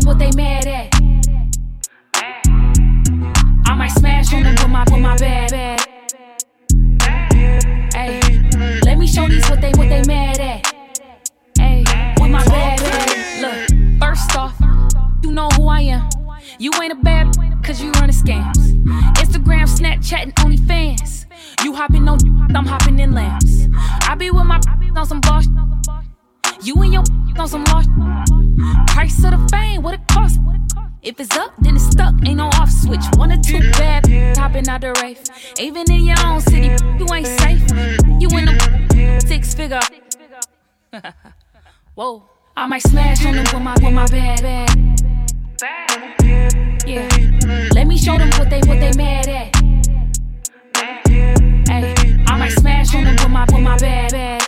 they 0.00 0.06
what 0.06 0.18
they 0.18 0.30
mad 0.32 0.66
at. 0.66 0.90
I 3.66 3.74
might 3.74 3.92
smash 3.92 4.32
on 4.34 4.42
them 4.42 4.54
with 4.54 4.68
my 4.68 4.84
with 4.90 5.00
my 5.00 5.16
bad 5.16 5.50
bag. 5.50 5.80
Hey, 7.94 8.20
let 8.84 8.98
me 8.98 9.06
show 9.06 9.26
these 9.26 9.48
what 9.48 9.60
they 9.60 9.70
what 9.70 9.88
they 9.88 10.02
mad 10.06 10.38
at. 10.38 10.66
Hey, 11.58 11.84
with 12.20 12.30
my 12.30 12.44
bad 12.44 12.78
bag. 12.80 13.40
Look, 13.40 14.00
first 14.00 14.36
off, 14.36 14.54
you 15.22 15.32
know 15.32 15.48
who 15.56 15.68
I 15.68 15.80
am. 15.82 16.08
You 16.58 16.72
ain't 16.82 16.92
a 16.92 16.96
bad 16.96 17.34
cause 17.64 17.80
you 17.80 17.90
running 17.92 18.10
scams. 18.10 18.58
Instagram, 19.16 19.66
Snapchat, 19.66 20.22
and 20.22 20.34
OnlyFans. 20.36 21.24
You 21.64 21.74
hopping 21.74 22.06
on, 22.08 22.18
I'm 22.54 22.66
hopping 22.66 22.98
in 22.98 23.12
lamps. 23.12 23.68
I 24.02 24.14
be 24.14 24.30
with 24.30 24.44
my 24.44 24.60
on 24.96 25.06
some 25.06 25.20
boss. 25.20 25.46
You 26.66 26.74
and 26.82 26.92
your 26.92 27.04
on 27.38 27.46
some 27.46 27.62
lost. 27.64 27.88
Price 28.88 29.22
of 29.22 29.30
the 29.30 29.48
fame, 29.52 29.82
what 29.82 29.94
it 29.94 30.00
cost? 30.08 30.40
If 31.00 31.20
it's 31.20 31.36
up, 31.36 31.54
then 31.60 31.76
it's 31.76 31.84
stuck. 31.84 32.12
Ain't 32.26 32.38
no 32.38 32.48
off 32.54 32.72
switch. 32.72 33.04
One 33.16 33.30
or 33.30 33.40
two 33.40 33.60
bad 33.78 34.04
hopping 34.36 34.68
out 34.68 34.80
the 34.80 34.92
rave. 35.00 35.20
Even 35.60 35.88
in 35.92 36.04
your 36.04 36.16
own 36.26 36.40
city, 36.40 36.74
you 36.98 37.06
ain't 37.14 37.28
safe. 37.38 37.62
You 38.18 38.28
in 38.36 38.48
a 38.48 39.20
six 39.20 39.54
figure. 39.54 39.78
Whoa, 41.94 42.24
I 42.56 42.66
might 42.66 42.82
smash 42.82 43.24
on 43.24 43.36
them 43.36 43.44
with 43.44 43.62
my 43.62 43.74
with 43.74 43.92
my 43.92 44.06
bad 44.08 44.42
bag. 44.42 44.68
Yeah, 46.84 47.08
let 47.74 47.86
me 47.86 47.96
show 47.96 48.18
them 48.18 48.30
what 48.30 48.50
they 48.50 48.58
what 48.66 48.80
they 48.80 48.90
mad 48.96 49.28
at. 49.28 49.54
Hey, 51.68 51.94
I 52.26 52.36
might 52.36 52.50
smash 52.50 52.92
on 52.92 53.04
them 53.04 53.14
with 53.14 53.28
my 53.28 53.44
with 53.52 53.60
my 53.60 53.78
bad 53.78 54.10
bag. 54.10 54.45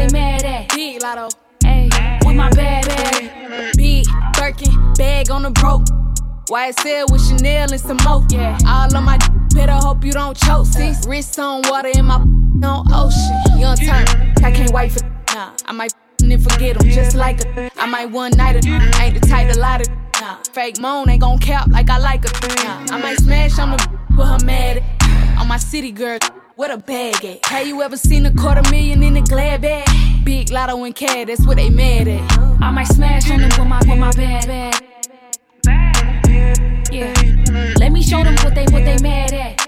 They 0.00 0.12
mad 0.12 0.44
at. 0.44 0.68
Big 0.70 1.02
lotto. 1.02 1.28
Hey, 1.62 1.88
with 2.24 2.36
my 2.36 2.50
bad 2.50 2.86
bag. 2.86 3.76
Big 3.76 4.06
Birkin 4.38 4.92
bag 4.94 5.30
on 5.30 5.42
the 5.42 5.50
broke. 5.50 5.84
YSL 6.48 7.10
with 7.12 7.24
Chanel 7.26 7.70
and 7.70 7.80
some 7.80 7.98
more. 8.04 8.24
Yeah, 8.30 8.58
all 8.66 8.94
on 8.96 9.04
my 9.04 9.18
d- 9.18 9.26
better 9.54 9.72
hope 9.72 10.04
you 10.04 10.12
don't 10.12 10.36
choke. 10.36 10.66
sis. 10.66 11.06
Wrist 11.06 11.38
on 11.38 11.62
water 11.68 11.90
in 11.94 12.06
my 12.06 12.16
on 12.64 12.86
ocean. 12.92 13.58
Young 13.58 13.76
turn, 13.76 14.06
I 14.44 14.50
can't 14.50 14.72
wait 14.72 14.92
for 14.92 15.04
nah. 15.34 15.52
I 15.66 15.72
might 15.72 15.92
and 16.22 16.42
forget 16.42 16.78
them. 16.78 16.88
Just 16.88 17.14
like 17.14 17.44
a, 17.44 17.70
I 17.76 17.86
might 17.86 18.06
one 18.06 18.32
night 18.32 18.64
her. 18.64 19.02
Ain't 19.02 19.20
the 19.20 19.26
type 19.26 19.52
to 19.52 19.58
lie 19.58 19.78
to. 19.78 19.90
Nah. 20.20 20.36
Fake 20.52 20.80
moan 20.80 21.08
ain't 21.08 21.22
gon' 21.22 21.38
cap 21.38 21.68
like 21.68 21.88
I 21.88 21.98
like 21.98 22.24
a. 22.24 22.32
Nah. 22.64 22.96
I 22.96 23.00
might 23.00 23.18
smash 23.18 23.58
on 23.58 23.70
the 23.70 23.98
with 24.16 24.26
her 24.26 24.44
mad. 24.44 24.82
On 25.38 25.46
my 25.48 25.56
city 25.56 25.90
girl, 25.92 26.18
what 26.60 26.70
a 26.70 26.76
bag 26.76 27.24
at. 27.24 27.46
Have 27.46 27.66
you 27.66 27.80
ever 27.80 27.96
seen 27.96 28.26
a 28.26 28.34
quarter 28.34 28.60
million 28.70 29.02
in 29.02 29.16
a 29.16 29.22
glad 29.22 29.62
bag? 29.62 29.88
Big 30.26 30.50
lotto 30.50 30.84
and 30.84 30.94
cat, 30.94 31.28
that's 31.28 31.46
what 31.46 31.56
they 31.56 31.70
mad 31.70 32.06
at. 32.06 32.38
I 32.60 32.70
might 32.70 32.84
smash 32.84 33.30
on 33.30 33.40
them 33.40 33.48
with 33.48 33.66
my, 33.66 33.78
with 33.78 33.98
my 33.98 34.10
bad 34.10 34.46
bag. 34.46 34.74
Yeah, 36.92 37.14
let 37.78 37.92
me 37.92 38.02
show 38.02 38.22
them 38.22 38.34
what 38.44 38.54
they 38.54 38.64
what 38.64 38.84
they 38.84 38.98
mad 38.98 39.32
at. 39.32 39.66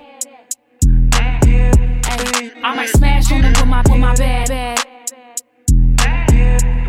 Ay, 1.14 2.52
I 2.62 2.76
might 2.76 2.90
smash 2.90 3.32
on 3.32 3.40
them 3.40 3.52
with 3.54 3.66
my 3.66 3.80
with 3.88 3.98
my 3.98 4.14
bad 4.14 4.48
bag. 4.50 4.78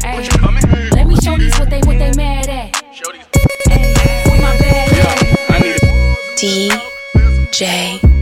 Ay, 0.04 0.28
let 0.92 1.08
me 1.08 1.16
show 1.22 1.38
these 1.38 1.58
what 1.58 1.70
they 1.70 1.80
what 1.80 1.98
they 1.98 2.12
mad 2.18 2.50
at. 2.50 2.76
Ay, 3.70 4.24
with 4.26 4.42
my 4.42 4.58
bad 4.58 4.92
bag. 5.48 5.80
DJ 6.36 8.13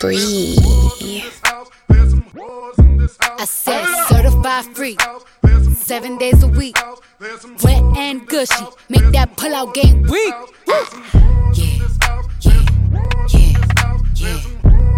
Bree. 0.00 0.56
I 3.38 3.44
said 3.46 3.86
certified 4.08 4.64
free, 4.76 4.96
seven 5.74 6.18
days 6.18 6.42
a 6.42 6.48
week, 6.48 6.76
wet 7.62 7.82
and 7.96 8.26
gushy, 8.26 8.64
make 8.88 9.04
that 9.12 9.36
pull 9.36 9.54
out 9.54 9.74
game 9.74 10.02
weak. 10.02 10.34
Yeah, 10.66 10.84
yeah, 11.54 11.88
yeah, 12.40 12.64
yeah, 14.16 14.40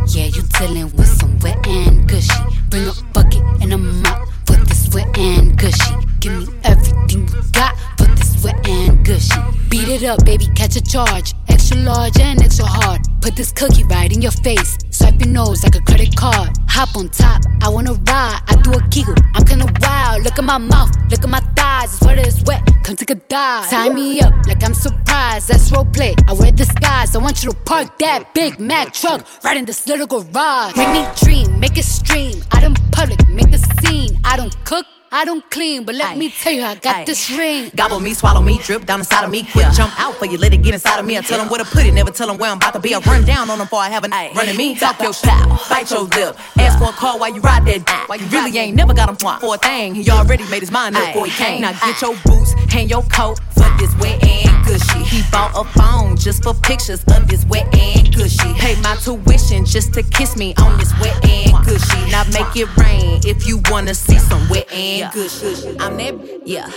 yeah. 0.09 0.27
You 0.27 0.43
dealing 0.59 0.91
with 0.97 1.09
some 1.09 1.39
wet 1.41 1.67
and 1.67 2.09
gushy. 2.09 2.33
Bring 2.71 2.87
a 2.89 2.93
bucket 3.13 3.43
and 3.63 3.73
a 3.73 3.79
mop 3.79 4.29
for 4.47 4.57
this 4.57 4.89
wet 4.95 5.17
and 5.19 5.57
gushy. 5.59 5.95
Give 6.21 6.33
me 6.33 6.55
everything 6.65 7.29
you 7.29 7.43
got 7.53 7.77
for 7.99 8.07
this 8.07 8.43
wet 8.43 8.67
and 8.69 9.05
gushy. 9.05 9.41
Beat 9.69 9.89
it 9.89 10.05
up, 10.05 10.25
baby, 10.25 10.47
catch 10.55 10.77
a 10.77 10.83
charge. 10.83 11.35
Extra 11.67 11.83
large 11.83 12.21
and 12.21 12.41
extra 12.45 12.65
hard. 12.65 13.01
Put 13.21 13.35
this 13.35 13.51
cookie 13.51 13.83
right 13.91 14.13
in 14.13 14.23
your 14.23 14.31
face. 14.31 14.79
Swipe 14.91 15.19
your 15.19 15.31
nose 15.31 15.65
like 15.65 15.75
a 15.75 15.81
credit 15.81 16.15
card. 16.15 16.51
Hop 16.69 16.95
on 16.95 17.09
top, 17.09 17.43
I 17.61 17.69
wanna 17.69 17.95
ride. 17.95 18.39
I 18.47 18.55
do 18.63 18.71
a 18.71 18.81
giggle, 18.89 19.17
I'm 19.35 19.45
kinda 19.45 19.67
wild. 19.83 20.23
Look 20.23 20.39
at 20.39 20.45
my 20.45 20.59
mouth, 20.59 20.93
look 21.11 21.25
at 21.25 21.29
my 21.29 21.41
thighs. 21.57 21.93
It's 21.95 22.03
wet, 22.07 22.19
it's 22.21 22.43
wet. 22.45 22.63
Come 22.85 22.95
take 22.95 23.11
a 23.11 23.17
dive. 23.17 23.69
Tie 23.69 23.89
me 23.89 24.21
up 24.21 24.33
like 24.47 24.63
I'm 24.63 24.75
surprised. 24.75 25.49
That's 25.49 25.73
role 25.73 25.85
play. 25.87 26.15
I 26.29 26.35
wear 26.35 26.53
disguise. 26.53 27.17
I 27.17 27.19
want 27.19 27.43
you 27.43 27.51
to 27.51 27.57
park 27.65 27.99
that 27.99 28.33
Big 28.33 28.61
Mac 28.61 28.93
truck 28.93 29.27
right 29.43 29.57
in 29.57 29.65
this 29.65 29.89
little 29.89 30.07
garage. 30.07 30.77
Make 30.77 30.93
me 30.93 31.05
dream, 31.17 31.59
make 31.59 31.77
it 31.77 31.85
stream. 31.85 32.45
I 32.53 32.61
don't 32.61 32.79
public, 32.93 33.27
make 33.27 33.51
the 33.51 33.59
scene. 33.59 34.17
I 34.23 34.37
don't 34.37 34.55
cook. 34.65 34.87
I 35.17 35.25
don't 35.25 35.49
clean, 35.51 35.85
but 35.85 35.95
let 35.95 36.19
me 36.19 36.29
tell 36.29 36.53
you, 36.53 36.63
I 36.63 36.75
got 36.75 37.07
this 37.07 37.31
ring. 37.31 37.71
Gobble 37.75 38.01
me, 38.01 38.13
swallow 38.13 38.43
me, 38.43 38.59
drip 38.59 38.85
down 38.85 39.01
inside 39.01 39.25
of 39.25 39.31
me. 39.31 39.45
Quick 39.45 39.73
jump 39.73 39.99
out 39.99 40.15
for 40.17 40.27
you, 40.27 40.37
let 40.37 40.53
it 40.53 40.59
get 40.59 40.75
inside 40.75 41.01
of 41.01 41.07
me. 41.07 41.17
I 41.17 41.23
tell 41.23 41.39
them 41.39 41.49
where 41.49 41.57
to 41.57 41.65
put 41.65 41.87
it, 41.87 41.95
never 41.95 42.11
tell 42.11 42.27
them 42.27 42.37
where 42.37 42.51
I'm 42.51 42.59
about 42.59 42.75
to 42.75 42.81
be. 42.81 42.95
I 42.95 42.99
run 42.99 43.25
down 43.25 43.49
on 43.49 43.57
them 43.57 43.67
before 43.67 43.81
I 43.81 43.89
have 43.89 44.05
a 44.05 44.09
night. 44.09 44.35
Running 44.37 44.59
me, 44.59 44.75
talk 44.75 45.01
your 45.01 45.15
style, 45.15 45.59
bite 45.71 45.91
your 45.91 46.03
lip. 46.03 46.37
Ask 46.59 46.79
for 46.79 46.91
a 46.91 46.93
call 46.93 47.19
while 47.19 47.35
you 47.35 47.41
ride 47.41 47.65
that. 47.65 48.05
While 48.09 48.21
you 48.21 48.27
really 48.27 48.59
ain't 48.59 48.77
never 48.77 48.93
got 48.93 49.09
him 49.09 49.17
for 49.17 49.55
a 49.55 49.57
thing. 49.57 49.95
He 49.95 50.11
already 50.11 50.45
made 50.51 50.61
his 50.61 50.71
mind 50.71 50.97
up 50.97 51.07
before 51.07 51.25
he 51.25 51.33
came. 51.33 51.63
Now 51.63 51.73
get 51.73 52.03
your 52.03 52.15
boots, 52.23 52.53
hang 52.69 52.87
your 52.91 53.03
coat 53.05 53.41
fuck 53.57 53.81
this 53.81 53.95
wet 53.97 54.23
and 54.23 54.46
gushy. 54.67 55.03
He 55.05 55.23
bought 55.31 55.53
a 55.55 55.65
phone 55.79 56.17
just 56.17 56.43
for 56.43 56.55
pictures 56.55 57.03
of 57.05 57.29
this 57.29 57.45
wet 57.47 57.73
and 57.75 58.15
gushy. 58.15 58.53
Pay 58.55 58.81
my 58.83 58.97
tuition 58.97 59.65
just 59.65 59.95
to 59.95 60.03
kiss 60.03 60.37
me 60.37 60.55
on 60.57 60.79
this 60.79 60.93
wet 61.01 61.25
and 61.25 61.65
gushy. 61.65 62.11
Now 62.11 62.25
make 62.25 62.55
it 62.57 62.69
rain 62.77 63.21
if 63.25 63.47
you 63.47 63.63
wanna 63.71 63.95
see 63.95 64.19
some 64.19 64.49
wet 64.49 64.71
and 64.73 65.13
gushy. 65.13 65.79
I'm 65.79 65.97
that, 65.97 66.15
yeah. 66.45 66.69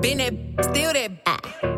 Been 0.00 0.18
that, 0.18 0.64
still 0.64 0.92
that. 0.92 1.74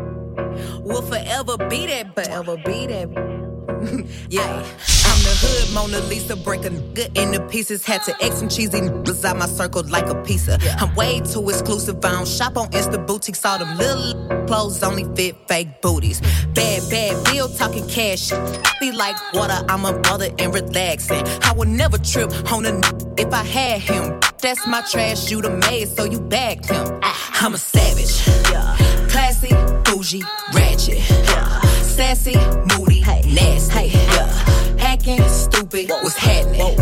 Will 0.81 1.01
forever 1.01 1.57
be 1.69 1.87
that, 1.87 2.15
but. 2.15 2.25
forever 2.25 2.57
be 2.57 2.87
that. 2.87 3.37
yeah, 4.29 4.65
I'm 5.05 5.19
the 5.23 5.37
hood 5.39 5.73
Mona 5.73 5.99
Lisa, 6.07 6.35
break 6.35 6.65
a 6.65 6.69
nigga 6.69 7.15
into 7.15 7.45
pieces. 7.47 7.85
Had 7.85 8.01
to 8.03 8.23
X 8.23 8.37
some 8.37 8.49
cheesy 8.49 8.79
niggas 8.79 9.23
out 9.23 9.37
my 9.37 9.45
circle 9.45 9.83
like 9.87 10.07
a 10.07 10.15
pizza. 10.23 10.57
I'm 10.79 10.95
way 10.95 11.19
too 11.21 11.47
exclusive. 11.49 12.03
I 12.03 12.11
don't 12.11 12.27
shop 12.27 12.57
on 12.57 12.71
Insta 12.71 13.05
boutiques. 13.05 13.45
All 13.45 13.59
them 13.59 13.77
little 13.77 14.36
clothes 14.47 14.81
only 14.83 15.03
fit 15.15 15.35
fake 15.47 15.81
booties. 15.81 16.21
Bad, 16.53 16.81
bad 16.89 17.23
bill 17.25 17.49
talking 17.49 17.87
cash. 17.87 18.31
Be 18.79 18.91
like 18.91 19.15
water, 19.33 19.59
I'm 19.69 19.85
a 19.85 19.93
brother 19.99 20.29
and 20.39 20.53
relaxing. 20.53 21.23
I 21.43 21.53
would 21.55 21.67
never 21.67 21.97
trip 21.97 22.31
on 22.51 22.65
a 22.65 22.69
n- 22.69 22.81
if 23.17 23.31
I 23.33 23.43
had 23.43 23.81
him. 23.81 24.19
That's 24.41 24.65
my 24.67 24.81
trash, 24.81 25.29
you 25.31 25.41
the 25.41 25.49
maid, 25.49 25.89
so 25.89 26.03
you 26.05 26.19
bagged 26.19 26.69
him. 26.69 26.99
I'm 27.41 27.53
a 27.53 27.57
savage, 27.57 28.27
Yeah. 28.51 28.75
classy, 29.09 29.53
bougie, 29.83 30.23
ratchet, 30.53 30.99
Yeah. 31.09 31.61
sassy, 31.81 32.35
moody, 32.77 33.01
hey. 33.01 33.21
nasty, 33.27 33.87
yeah. 33.89 34.79
acting 34.79 35.21
stupid. 35.29 35.89
What's 35.89 36.15
happening? 36.17 36.77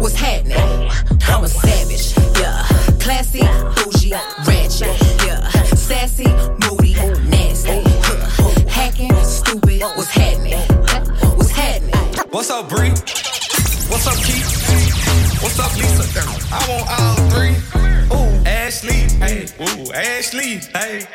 What's 0.00 0.14
happening? 0.14 0.90
I'm 1.28 1.44
a 1.44 1.48
savage, 1.48 2.14
yeah. 2.38 2.62
Classy, 3.00 3.40
up, 12.62 12.68
Bree? 12.68 12.90
What's 13.90 14.06
up, 14.06 14.16
Keith? 14.24 15.42
What's 15.42 15.58
up, 15.58 15.74
Lisa? 15.76 16.04
I 16.52 16.60
want 16.68 16.86
all 17.00 17.16
three. 17.30 17.56
Ooh, 18.14 18.46
Ashley, 18.46 19.08
hey, 19.18 19.46
ooh, 19.60 19.92
Ashley, 19.92 20.60
hey. 20.74 21.06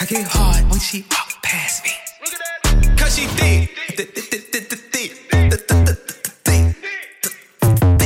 I 0.00 0.04
get 0.06 0.26
hard 0.26 0.68
when 0.70 0.80
she 0.80 1.04
walk 1.10 1.42
past 1.42 1.84
me. 1.84 1.92
Cause 2.96 3.16
she 3.16 3.26
thick. 3.26 3.70
Thick, 3.96 4.14
thick, 4.14 4.24
thick, 4.24 4.52
thick, 4.52 4.68
thick, 4.92 5.12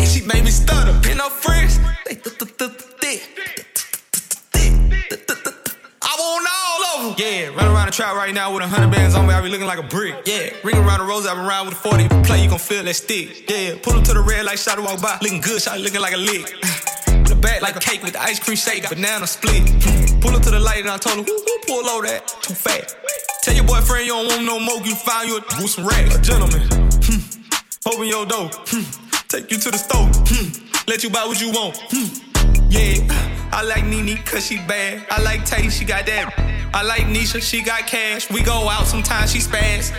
She 0.07 0.21
made 0.27 0.45
me 0.45 0.51
stutter. 0.51 0.93
And 1.09 1.21
her 1.21 1.31
friends, 1.31 1.79
Yeah, 7.12 7.48
run 7.48 7.68
around 7.68 7.86
the 7.86 7.93
trap 7.93 8.16
right 8.16 8.32
now 8.32 8.52
with 8.52 8.62
a 8.62 8.66
hundred 8.66 8.90
bands 8.90 9.14
on 9.14 9.26
me. 9.26 9.35
I 9.35 9.43
be 9.43 9.51
looking 9.51 9.66
like 9.66 9.78
a 9.78 9.82
brick. 9.82 10.14
Yeah, 10.24 10.51
ring 10.64 10.76
around 10.76 11.01
the 11.01 11.05
rose. 11.05 11.26
I 11.26 11.35
been 11.35 11.44
around 11.44 11.66
with 11.66 11.74
a 11.74 11.76
40. 11.76 12.09
Play, 12.24 12.43
you 12.43 12.48
gon' 12.48 12.59
feel 12.59 12.82
that 12.82 12.94
stick. 12.94 13.48
Yeah, 13.51 13.74
pull 13.82 13.94
up 13.94 14.05
to 14.05 14.14
the 14.14 14.22
red 14.22 14.47
light, 14.47 14.59
shot 14.59 14.81
walk 14.81 15.02
by. 15.02 15.18
Looking 15.20 15.43
good, 15.43 15.60
shot 15.60 15.78
looking 15.78 16.01
like 16.01 16.14
a 16.14 16.18
lick. 16.18 16.55
The 17.24 17.35
back 17.35 17.62
like 17.62 17.74
a 17.74 17.81
cake 17.81 18.02
with 18.02 18.12
the 18.12 18.20
ice 18.20 18.39
cream 18.39 18.56
shake, 18.56 18.86
banana 18.86 19.26
split. 19.26 19.64
Pull 20.20 20.36
up 20.36 20.43
to 20.43 20.51
the 20.51 20.60
light 20.60 20.81
and 20.81 20.90
I 20.90 20.98
told 20.98 21.20
him, 21.20 21.24
who, 21.24 21.32
who 21.32 21.59
pull 21.66 21.89
over 21.89 22.06
that? 22.06 22.28
Too 22.43 22.52
fat. 22.52 22.94
Tell 23.43 23.55
your 23.55 23.64
boyfriend 23.64 24.05
you 24.05 24.12
don't 24.12 24.26
want 24.26 24.44
no 24.44 24.60
more, 24.60 24.85
you 24.85 24.94
find 24.94 25.28
you 25.28 25.39
a 25.39 25.68
some 25.68 25.86
racks. 25.86 26.14
A 26.16 26.20
gentleman, 26.20 26.68
hmm. 27.01 27.89
open 27.89 28.09
your 28.09 28.26
door, 28.26 28.51
hmm. 28.52 28.85
take 29.28 29.51
you 29.51 29.59
to 29.59 29.70
the 29.70 29.78
store, 29.78 30.09
hmm. 30.28 30.52
let 30.86 31.02
you 31.02 31.09
buy 31.09 31.24
what 31.24 31.40
you 31.40 31.51
want. 31.51 31.78
Hmm. 31.89 32.12
Yeah, 32.68 33.06
I 33.52 33.62
like 33.62 33.85
Nene 33.85 34.18
cause 34.24 34.47
she 34.47 34.56
bad. 34.56 35.06
I 35.10 35.22
like 35.22 35.47
Tay, 35.47 35.70
she 35.70 35.86
got 35.86 36.05
that. 36.06 36.53
I 36.77 36.83
like 36.83 37.03
Nisha, 37.03 37.41
she 37.41 37.63
got 37.63 37.87
cash. 37.87 38.29
We 38.33 38.43
go 38.43 38.69
out 38.69 38.89
sometimes, 38.89 39.31
she 39.31 39.39
spaz. 39.39 39.95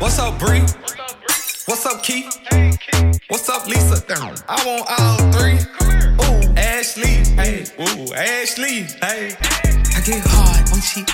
What's 0.00 0.18
up, 0.18 0.40
Bree? 0.40 0.62
What's 1.66 1.86
up, 1.86 2.02
Keith? 2.02 2.36
What's 3.28 3.48
up, 3.48 3.68
Lisa? 3.68 4.02
I 4.48 4.66
want 4.66 4.86
all 4.98 5.18
three. 5.30 5.60
Ooh, 6.24 6.52
Ashley, 6.56 7.22
hey, 7.36 7.64
ooh, 7.78 8.12
Ashley, 8.12 8.82
hey. 9.00 9.36
I 9.38 10.00
get 10.04 10.20
hard 10.26 10.68
when 10.70 10.80
she 10.80 11.04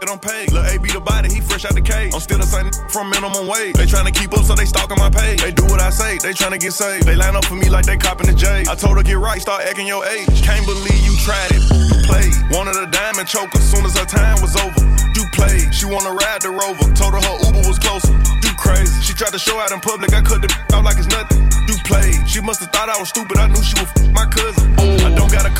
heart, 0.00 0.08
but 0.08 0.08
f- 0.08 0.08
it 0.08 0.08
on 0.10 0.18
pay. 0.18 0.46
Lil' 0.52 0.66
AB 0.66 0.92
the 0.92 1.00
body, 1.00 1.32
he 1.32 1.40
fresh 1.40 1.64
out 1.64 1.74
the 1.74 1.80
cage. 1.80 2.14
I'm 2.14 2.20
still 2.20 2.38
the 2.38 2.46
same 2.46 2.70
from 2.88 3.10
minimum 3.10 3.46
wage. 3.46 3.74
They 3.74 3.86
tryna 3.86 4.14
keep 4.14 4.32
up, 4.32 4.44
so 4.44 4.54
they 4.54 4.64
stalking 4.64 4.98
my 4.98 5.10
page. 5.10 5.42
They 5.42 5.52
do 5.52 5.64
what 5.64 5.80
I 5.80 5.90
say, 5.90 6.18
they 6.18 6.32
tryna 6.32 6.60
get 6.60 6.72
saved. 6.72 7.06
They 7.06 7.16
line 7.16 7.36
up 7.36 7.44
for 7.44 7.54
me 7.54 7.68
like 7.68 7.86
they 7.86 7.96
copping 7.96 8.26
the 8.26 8.34
J. 8.34 8.64
I 8.68 8.74
told 8.74 8.96
her 8.96 9.02
get 9.02 9.18
right, 9.18 9.40
start 9.40 9.62
acting 9.64 9.86
your 9.86 10.04
age. 10.06 10.42
Can't 10.42 10.66
believe 10.66 11.00
you 11.04 11.16
tried 11.24 11.52
it. 11.52 11.62
You 11.70 11.98
played. 12.06 12.32
Wanted 12.50 12.76
a 12.76 12.86
diamond 12.90 13.28
choker, 13.28 13.58
as 13.58 13.70
soon 13.70 13.84
as 13.84 13.96
her 13.98 14.06
time 14.06 14.40
was 14.40 14.56
over. 14.56 14.80
You 15.14 15.24
played. 15.32 15.74
She 15.74 15.86
wanna 15.86 16.12
ride 16.12 16.42
the 16.42 16.50
rover. 16.50 16.92
Told 16.94 17.14
her 17.14 17.22
her 17.22 17.36
Uber 17.46 17.68
was 17.68 17.78
closer. 17.78 18.12
You 18.42 18.52
crazy. 18.56 19.00
She 19.02 19.12
tried 19.14 19.32
to 19.32 19.38
show 19.38 19.58
out 19.58 19.72
in 19.72 19.80
public, 19.80 20.12
I 20.14 20.22
cut 20.22 20.42
the 20.42 20.50
out 20.74 20.84
like 20.84 20.98
it's 20.98 21.08
nothing. 21.08 21.50
You 21.68 21.76
played. 21.84 22.28
She 22.28 22.40
must 22.40 22.60
have 22.60 22.72
thought 22.72 22.88
I 22.88 22.98
was 22.98 23.08
stupid. 23.08 23.38
I 23.38 23.48
knew 23.48 23.62
she 23.62 23.74
was 23.78 23.90
my 24.10 24.26
cousin. 24.26 24.74
I 24.78 25.14
don't 25.14 25.30
got 25.30 25.46
a 25.46 25.50
cold, 25.50 25.59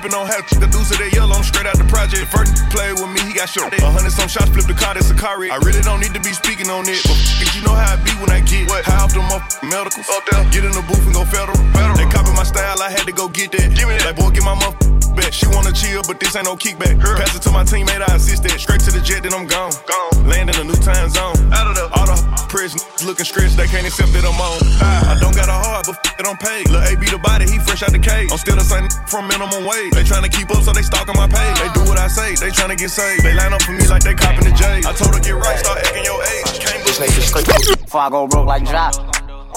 sipping 0.00 0.16
on 0.16 0.26
half. 0.26 0.48
The 0.48 0.66
deuce 0.66 0.90
of 0.90 0.98
that 0.98 1.12
yellow, 1.12 1.36
I'm 1.36 1.44
straight 1.44 1.66
out 1.66 1.76
the 1.76 1.84
project. 1.84 2.32
First 2.32 2.56
play 2.70 2.92
with 2.92 3.10
me, 3.12 3.20
he 3.28 3.32
got 3.32 3.48
shot. 3.48 3.72
A 3.72 3.90
hundred 3.90 4.12
some 4.12 4.28
shots, 4.28 4.48
flip 4.50 4.64
the 4.66 4.74
car, 4.74 4.94
that's 4.94 5.10
a 5.10 5.14
car 5.14 5.38
wreck. 5.40 5.52
I 5.52 5.58
really 5.60 5.82
don't 5.82 6.00
need 6.00 6.14
to 6.14 6.20
be 6.20 6.32
speaking 6.32 6.70
on 6.70 6.88
it, 6.88 7.02
but 7.04 7.16
f- 7.16 7.54
you 7.54 7.62
know 7.62 7.74
how 7.74 7.94
I 7.94 7.96
be 8.00 8.12
when 8.16 8.30
I 8.30 8.40
get 8.40 8.68
what? 8.68 8.84
High 8.84 9.04
off 9.04 9.12
them 9.12 9.28
up 9.28 9.44
medicals. 9.62 10.08
Up 10.08 10.24
there. 10.30 10.44
Get 10.50 10.64
in 10.64 10.72
the 10.72 10.84
booth 10.88 11.04
and 11.04 11.14
go 11.14 11.24
federal. 11.24 11.56
federal. 11.76 11.96
They 11.96 12.08
copy 12.08 12.32
my 12.32 12.44
style, 12.44 12.80
I 12.80 12.90
had 12.90 13.04
to 13.04 13.12
go 13.12 13.28
get 13.28 13.52
that. 13.52 13.76
Give 13.76 13.88
me 13.88 13.96
that. 14.00 14.06
Like 14.06 14.16
boy, 14.16 14.30
get 14.30 14.44
my 14.44 14.54
muff 14.54 14.99
kickback. 15.20 15.32
She 15.32 15.46
wanna 15.48 15.72
chill, 15.72 16.02
but 16.06 16.20
this 16.20 16.34
ain't 16.36 16.46
no 16.46 16.56
kickback. 16.56 17.00
Pass 17.00 17.36
it 17.36 17.42
to 17.42 17.50
my 17.50 17.64
teammate, 17.64 18.02
I 18.08 18.16
assist 18.16 18.42
that. 18.44 18.58
Straight 18.58 18.80
to 18.80 18.90
the 18.90 19.00
jet, 19.00 19.22
then 19.22 19.34
I'm 19.34 19.46
gone. 19.46 19.72
Gone. 19.86 20.26
Land 20.26 20.50
in 20.50 20.56
a 20.56 20.64
new 20.64 20.76
time 20.80 21.08
zone. 21.10 21.36
Out 21.52 21.66
of 21.68 21.74
the 21.76 21.84
all 21.92 22.06
the 22.06 22.16
press 22.48 22.74
looking 23.04 23.24
stretched, 23.24 23.56
they 23.56 23.66
can't 23.66 23.86
accept 23.86 24.12
that 24.12 24.24
I'm 24.24 24.40
on. 24.40 24.58
I, 24.80 25.14
I 25.16 25.20
don't 25.20 25.34
got 25.34 25.48
a 25.48 25.52
heart, 25.52 25.86
but 25.86 25.96
f- 26.04 26.20
it 26.20 26.26
I'm 26.26 26.36
paid. 26.36 26.68
Lil' 26.70 26.82
A 26.82 26.96
be 26.96 27.06
the 27.06 27.18
body, 27.18 27.46
he 27.48 27.58
fresh 27.58 27.82
out 27.82 27.92
the 27.92 27.98
cage. 27.98 28.30
I'm 28.32 28.38
still 28.38 28.56
the 28.56 28.64
same 28.64 28.88
from 29.06 29.28
minimum 29.28 29.64
wage. 29.64 29.92
They 29.92 30.04
tryna 30.04 30.30
keep 30.30 30.50
up, 30.50 30.62
so 30.62 30.72
they 30.72 30.82
stalking 30.82 31.16
my 31.16 31.28
page. 31.28 31.56
They 31.60 31.70
do 31.72 31.84
what 31.88 31.98
I 31.98 32.08
say, 32.08 32.34
they 32.36 32.50
tryna 32.50 32.76
get 32.76 32.90
saved. 32.90 33.24
They 33.24 33.34
line 33.34 33.52
up 33.52 33.62
for 33.62 33.72
me 33.72 33.86
like 33.88 34.02
they 34.02 34.14
copping 34.14 34.44
the 34.44 34.54
J. 34.54 34.84
I 34.84 34.92
told 34.92 35.14
her 35.14 35.20
get 35.20 35.36
right, 35.36 35.58
start 35.58 35.78
acting 35.84 36.04
your 36.04 36.20
age. 36.22 36.60
Can't 36.60 36.84
Before 36.84 38.00
I 38.00 38.10
go 38.10 38.26
broke 38.26 38.46
like 38.46 38.64
Jock, 38.64 38.96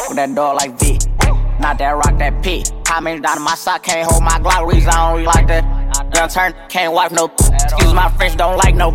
with 0.09 0.17
that 0.17 0.33
dog 0.35 0.57
like 0.57 0.79
V. 0.79 0.99
Not 1.63 1.77
that 1.77 1.91
rock, 1.91 2.17
that 2.19 2.43
P. 2.43 2.61
Comments 2.83 3.21
down 3.21 3.37
in 3.37 3.43
my 3.43 3.55
sock, 3.55 3.83
can't 3.83 4.05
hold 4.11 4.21
my 4.21 4.37
Glock, 4.37 4.69
reason 4.69 4.89
I 4.89 5.07
don't 5.07 5.13
really 5.13 5.25
like 5.27 5.47
that. 5.47 5.63
Young 6.13 6.27
turn, 6.27 6.53
can't 6.67 6.91
wipe 6.91 7.13
no. 7.13 7.31
Excuse 7.39 7.93
my 7.93 8.11
French, 8.17 8.35
don't 8.35 8.57
like 8.57 8.75
no. 8.75 8.89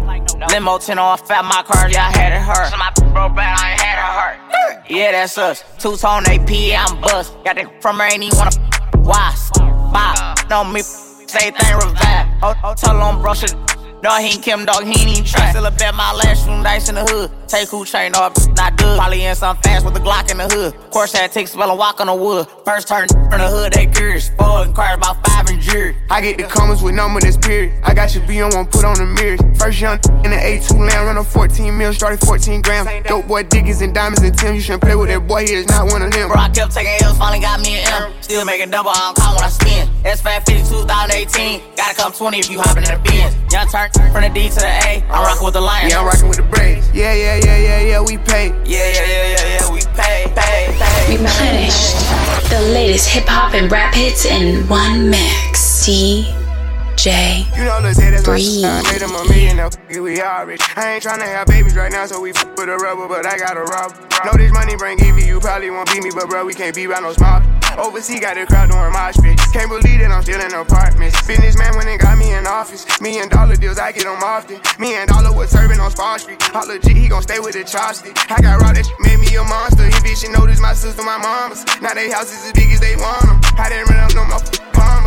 Limo 0.50 0.76
10 0.76 0.98
on 0.98 1.16
fat, 1.16 1.46
my 1.46 1.62
car, 1.62 1.88
yeah, 1.88 2.08
I 2.08 2.18
had 2.18 2.30
it 2.30 2.42
hurt. 2.42 2.70
My 2.78 2.92
broke 3.14 3.34
back, 3.34 3.58
I 3.58 3.72
ain't 3.72 3.80
had 3.80 3.96
it 3.96 4.12
hurt. 4.20 4.90
Yeah, 4.90 5.12
that's 5.12 5.38
us. 5.38 5.64
Two 5.78 5.96
tone 5.96 6.26
AP, 6.26 6.50
I'm 6.76 7.00
bust. 7.00 7.32
Got 7.42 7.56
that 7.56 7.80
from 7.80 8.00
her, 8.00 8.04
ain't 8.04 8.22
even 8.22 8.36
wanna. 8.36 8.50
Why? 8.98 9.34
Bop, 9.90 10.50
know 10.50 10.62
me, 10.62 10.82
say 10.82 11.50
thing 11.50 11.74
revive. 11.74 12.26
Oh, 12.42 12.74
tell 12.76 13.00
him, 13.00 13.22
bro, 13.22 13.32
shit. 13.32 13.54
No, 14.02 14.14
he 14.18 14.34
ain't 14.34 14.42
Kim, 14.42 14.66
dog, 14.66 14.84
he 14.84 14.90
ain't 14.90 15.08
even 15.08 15.24
try. 15.24 15.48
Still 15.52 15.64
a 15.64 15.70
bet 15.70 15.94
my 15.94 16.12
last 16.12 16.46
room 16.46 16.62
dice 16.62 16.90
in 16.90 16.96
the 16.96 17.04
hood. 17.06 17.30
Take 17.48 17.70
who 17.70 17.82
train 17.86 18.14
up, 18.14 18.36
not 18.56 18.76
good. 18.76 18.98
Probably 18.98 19.24
in 19.24 19.34
some 19.34 19.56
fast 19.58 19.86
with 19.86 19.96
a 19.96 20.00
Glock 20.00 20.30
in 20.30 20.36
the 20.36 20.48
hood. 20.48 20.74
Course 20.90 21.12
had 21.12 21.32
take 21.32 21.48
spell 21.48 21.70
and 21.70 21.78
walk 21.78 21.98
on 21.98 22.08
the 22.08 22.14
wood. 22.14 22.46
First 22.66 22.88
turn 22.88 23.08
from 23.08 23.40
the 23.40 23.48
hood, 23.48 23.72
they 23.72 23.86
curious. 23.86 24.28
Four 24.36 24.66
inquiries 24.66 24.98
about 24.98 25.26
five 25.26 25.48
and 25.48 25.58
jury. 25.58 25.96
I 26.10 26.20
get 26.20 26.36
the 26.36 26.44
comments 26.44 26.82
with 26.82 26.94
number 26.94 27.20
that's 27.20 27.38
period. 27.38 27.72
I 27.82 27.94
got 27.94 28.14
your 28.14 28.26
B 28.26 28.42
on 28.42 28.50
one, 28.54 28.66
put 28.66 28.84
on 28.84 28.96
the 28.96 29.06
mirrors. 29.06 29.40
First 29.58 29.80
young 29.80 29.98
in 30.24 30.30
the 30.30 30.36
A2 30.36 30.76
land, 30.78 31.06
run 31.06 31.16
a 31.16 31.24
14 31.24 31.76
mil, 31.76 31.94
started 31.94 32.20
14 32.20 32.60
grams. 32.60 33.06
Dope 33.08 33.26
boy 33.26 33.44
Dickies 33.44 33.80
and 33.80 33.94
diamonds 33.94 34.22
and 34.22 34.36
Tim. 34.36 34.54
You 34.54 34.60
shouldn't 34.60 34.82
play 34.82 34.94
with 34.94 35.08
that 35.08 35.26
boy, 35.26 35.46
he 35.46 35.54
is 35.54 35.66
not 35.68 35.90
one 35.90 36.02
of 36.02 36.12
them. 36.12 36.28
Bro, 36.28 36.36
I 36.36 36.50
kept 36.50 36.72
taking 36.72 36.92
L's, 37.00 37.16
finally 37.16 37.40
got 37.40 37.60
me 37.60 37.80
an 37.80 38.12
M. 38.12 38.12
Still 38.20 38.44
making 38.44 38.68
double, 38.68 38.90
I 38.90 39.00
don't 39.08 39.16
call 39.16 39.34
when 39.36 39.44
I 39.44 39.48
spin. 39.48 39.88
S550 40.04 40.68
2018. 40.68 41.62
Gotta 41.76 41.94
come 41.96 42.12
20 42.12 42.38
if 42.38 42.50
you 42.50 42.60
hopping 42.60 42.84
in 42.84 42.92
the 42.92 43.00
Benz. 43.00 43.34
Young 43.52 43.68
turn 43.68 43.90
from 44.12 44.22
the 44.22 44.28
D 44.28 44.48
to 44.48 44.60
the 44.60 44.68
A. 44.84 45.02
I'm 45.08 45.24
rocking 45.24 45.44
with 45.44 45.54
the 45.54 45.60
Lions. 45.60 45.92
Yeah, 45.92 46.00
I'm 46.00 46.06
rocking 46.06 46.28
with 46.28 46.36
the 46.36 46.44
Braves. 46.44 46.88
Yeah, 46.92 47.14
yeah, 47.14 47.38
yeah, 47.44 47.59
yeah, 47.59 47.81
yeah, 47.81 48.01
we 48.01 48.19
pay. 48.19 48.48
Yeah, 48.65 48.89
yeah, 48.89 49.06
yeah, 49.06 49.28
yeah, 49.28 49.60
yeah, 49.60 49.73
we 49.73 49.81
pay, 49.94 50.27
pay, 50.35 50.74
pay. 50.78 51.16
Replenished. 51.16 51.97
The 52.51 52.60
latest 52.73 53.09
hip 53.09 53.24
hop 53.27 53.55
and 53.55 53.70
rap 53.70 53.94
hits 53.94 54.24
in 54.24 54.66
one 54.69 55.10
mix. 55.10 55.59
You 57.09 57.64
know, 57.64 57.80
let's 57.82 57.97
say 57.97 58.10
that's 58.10 58.24
Breathe. 58.28 58.64
I 58.68 58.82
made 58.93 59.01
him 59.01 59.14
a 59.16 59.24
million 59.32 59.56
now. 59.56 59.72
f- 59.72 59.80
We 59.89 60.20
all 60.20 60.44
rich. 60.44 60.60
I 60.76 60.93
ain't 60.93 61.02
tryna 61.02 61.24
have 61.24 61.47
babies 61.47 61.74
right 61.74 61.90
now, 61.90 62.05
so 62.05 62.20
we 62.20 62.30
f- 62.36 62.44
with 62.59 62.68
a 62.68 62.76
rubber, 62.76 63.09
but 63.09 63.24
I 63.24 63.39
got 63.39 63.56
a 63.56 63.62
rob. 63.64 63.97
Know 64.28 64.36
this 64.36 64.52
money 64.52 64.76
bring 64.76 65.01
Evie, 65.01 65.24
you 65.24 65.40
probably 65.40 65.70
won't 65.70 65.89
beat 65.90 66.02
me, 66.05 66.10
but 66.14 66.28
bro, 66.28 66.44
we 66.44 66.52
can't 66.52 66.74
be 66.74 66.86
by 66.86 67.01
no 67.01 67.12
small. 67.14 67.40
Overseas 67.80 68.20
got 68.20 68.35
the 68.36 68.44
crowd 68.44 68.68
doing 68.68 68.93
my 68.93 69.09
shit. 69.12 69.40
Can't 69.56 69.70
believe 69.72 70.01
that 70.05 70.10
I'm 70.12 70.20
still 70.22 70.36
in 70.40 70.52
apartments. 70.52 71.16
Businessman 71.26 71.76
when 71.80 71.86
they 71.86 71.97
got 71.97 72.18
me 72.18 72.35
in 72.35 72.44
office. 72.47 72.85
Me 73.01 73.20
and 73.20 73.30
dollar 73.30 73.56
deals, 73.56 73.78
I 73.78 73.93
get 73.93 74.05
them 74.05 74.20
often. 74.20 74.60
Me 74.78 74.93
and 75.01 75.09
dollar 75.09 75.32
was 75.32 75.48
serving 75.48 75.80
on 75.80 75.90
Spar 75.90 76.18
Street. 76.18 76.36
All 76.55 76.66
legit, 76.68 76.93
he 76.97 77.09
gon' 77.09 77.22
stay 77.22 77.40
with 77.40 77.55
the 77.55 77.64
chopstick. 77.64 78.12
I 78.28 78.36
got 78.43 78.60
raw, 78.60 78.72
that 78.76 78.85
shit 78.85 79.01
made 79.01 79.16
me 79.24 79.32
a 79.36 79.44
monster. 79.48 79.86
He 79.86 79.97
bitch, 80.05 80.26
you 80.28 80.32
notice 80.36 80.60
my 80.60 80.74
sister, 80.74 81.01
my 81.02 81.16
mamas. 81.16 81.64
Now 81.80 81.94
they 81.94 82.10
houses 82.10 82.44
as 82.44 82.52
big 82.52 82.68
as 82.68 82.80
they 82.80 82.97
want 82.97 83.22
them. 83.24 83.40
I 83.56 83.70
didn't 83.70 83.89
run 83.89 84.05
up 84.05 84.12
no 84.12 84.26
more 84.28 84.43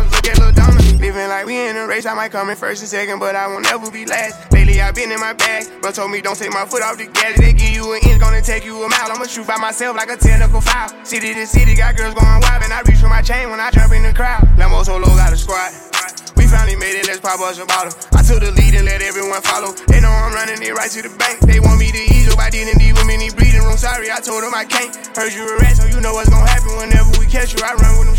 farmers. 0.02 0.12
Look 0.12 0.28
at 0.28 0.38
Lil 0.38 0.52
Donna. 0.52 0.80
Living 0.98 1.28
like 1.28 1.46
we 1.46 1.58
in 1.68 1.76
a 1.76 1.86
race, 1.86 2.06
I 2.06 2.14
might 2.14 2.30
come 2.30 2.50
in 2.50 2.56
first 2.56 2.82
and 2.82 2.88
second, 2.88 3.18
but 3.18 3.34
I 3.34 3.46
won't 3.46 3.64
never 3.64 3.90
be 3.90 4.06
last. 4.06 4.52
Lately, 4.52 4.80
I've 4.80 4.94
been 4.94 5.10
in 5.10 5.20
my 5.20 5.32
bag, 5.32 5.66
but 5.82 5.94
told 5.94 6.10
me 6.10 6.20
don't 6.20 6.38
take 6.38 6.52
my 6.52 6.64
foot 6.64 6.82
off 6.82 6.98
the 6.98 7.06
gas. 7.06 7.38
They 7.38 7.52
give 7.52 7.70
you 7.70 7.92
an 7.92 8.00
inch, 8.06 8.20
gonna 8.20 8.42
take 8.42 8.64
you 8.64 8.82
a 8.82 8.88
mile. 8.88 9.10
I'ma 9.10 9.24
shoot 9.24 9.46
by 9.46 9.56
myself 9.56 9.96
like 9.96 10.10
a 10.10 10.16
technical 10.16 10.60
foul. 10.60 10.88
City 11.04 11.34
to 11.34 11.46
city, 11.46 11.74
got 11.74 11.96
girls 11.96 12.14
going 12.14 12.40
wild, 12.40 12.62
and 12.62 12.72
I 12.72 12.82
reach 12.82 12.98
for 12.98 13.08
my 13.08 13.22
chain 13.22 13.50
when 13.50 13.60
I 13.60 13.70
jump 13.70 13.92
in 13.92 14.02
the 14.02 14.12
crowd. 14.12 14.42
Lambo 14.56 14.84
solo 14.84 15.06
got 15.06 15.32
a 15.32 15.36
squad. 15.36 15.72
We 16.36 16.46
finally 16.46 16.76
made 16.76 16.96
it, 16.98 17.06
let's 17.06 17.20
pop 17.20 17.40
us 17.40 17.58
a 17.58 17.66
bottle. 17.66 17.92
I 18.14 18.22
took 18.22 18.40
the 18.40 18.50
lead 18.52 18.74
and 18.74 18.86
let 18.86 19.02
everyone 19.02 19.42
follow. 19.42 19.72
They 19.86 20.00
know 20.00 20.10
I'm 20.10 20.32
running 20.32 20.62
it 20.62 20.72
right 20.74 20.90
to 20.90 21.02
the 21.02 21.12
bank. 21.18 21.40
They 21.40 21.60
want 21.60 21.78
me 21.78 21.92
to 21.92 22.02
ease 22.14 22.32
up, 22.32 22.38
I 22.38 22.50
didn't 22.50 22.80
even 22.80 23.06
many 23.06 23.30
bleeding 23.30 23.62
room. 23.62 23.76
Sorry, 23.76 24.10
I 24.10 24.20
told 24.20 24.42
them 24.42 24.54
I 24.54 24.64
can't. 24.64 24.90
Heard 25.16 25.32
you 25.34 25.44
a 25.44 25.54
rat, 25.58 25.76
so 25.76 25.86
you 25.86 26.00
know 26.00 26.14
what's 26.14 26.30
gonna 26.30 26.48
happen 26.48 26.72
whenever 26.78 27.10
we 27.18 27.26
catch 27.26 27.52
you. 27.54 27.60
I 27.62 27.74
run 27.74 27.98
with 27.98 28.08
them 28.08 28.11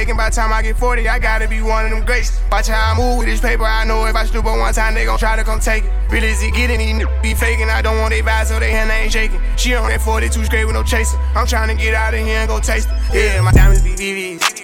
making 0.00 0.16
by 0.16 0.30
the 0.30 0.34
time 0.34 0.50
I 0.50 0.62
get 0.62 0.78
40. 0.78 1.08
I 1.08 1.18
gotta 1.18 1.46
be 1.46 1.60
one 1.60 1.84
of 1.84 1.90
them 1.90 2.04
greats. 2.06 2.40
Watch 2.50 2.68
how 2.68 2.92
I 2.92 2.96
move 2.96 3.18
with 3.18 3.26
this 3.26 3.40
paper. 3.40 3.64
I 3.64 3.84
know 3.84 4.06
if 4.06 4.16
I 4.16 4.24
stoop 4.24 4.46
on 4.46 4.58
one 4.58 4.72
time, 4.72 4.94
they 4.94 5.04
gon' 5.04 5.18
try 5.18 5.36
to 5.36 5.44
come 5.44 5.60
take 5.60 5.84
it. 5.84 5.90
Really, 6.10 6.28
is 6.28 6.42
it 6.42 6.54
getting 6.54 6.78
these 6.78 6.94
niggas 6.94 7.22
be 7.22 7.34
faking? 7.34 7.68
I 7.68 7.82
don't 7.82 7.98
want 7.98 8.12
they 8.14 8.22
vibe, 8.22 8.46
so 8.46 8.58
they 8.58 8.70
hand 8.70 8.90
ain't 8.90 9.12
shaking. 9.12 9.40
She 9.56 9.74
on 9.74 9.90
that 9.90 10.00
42 10.00 10.44
straight 10.46 10.64
with 10.64 10.74
no 10.74 10.82
chaser. 10.82 11.18
I'm 11.34 11.46
trying 11.46 11.68
to 11.68 11.82
get 11.82 11.94
out 11.94 12.14
of 12.14 12.20
here 12.20 12.38
and 12.38 12.48
go 12.48 12.60
taste 12.60 12.88
it. 12.90 13.14
Yeah, 13.14 13.42
my 13.42 13.52
diamonds 13.52 13.82
be 13.82 13.90
VVs. 13.90 14.59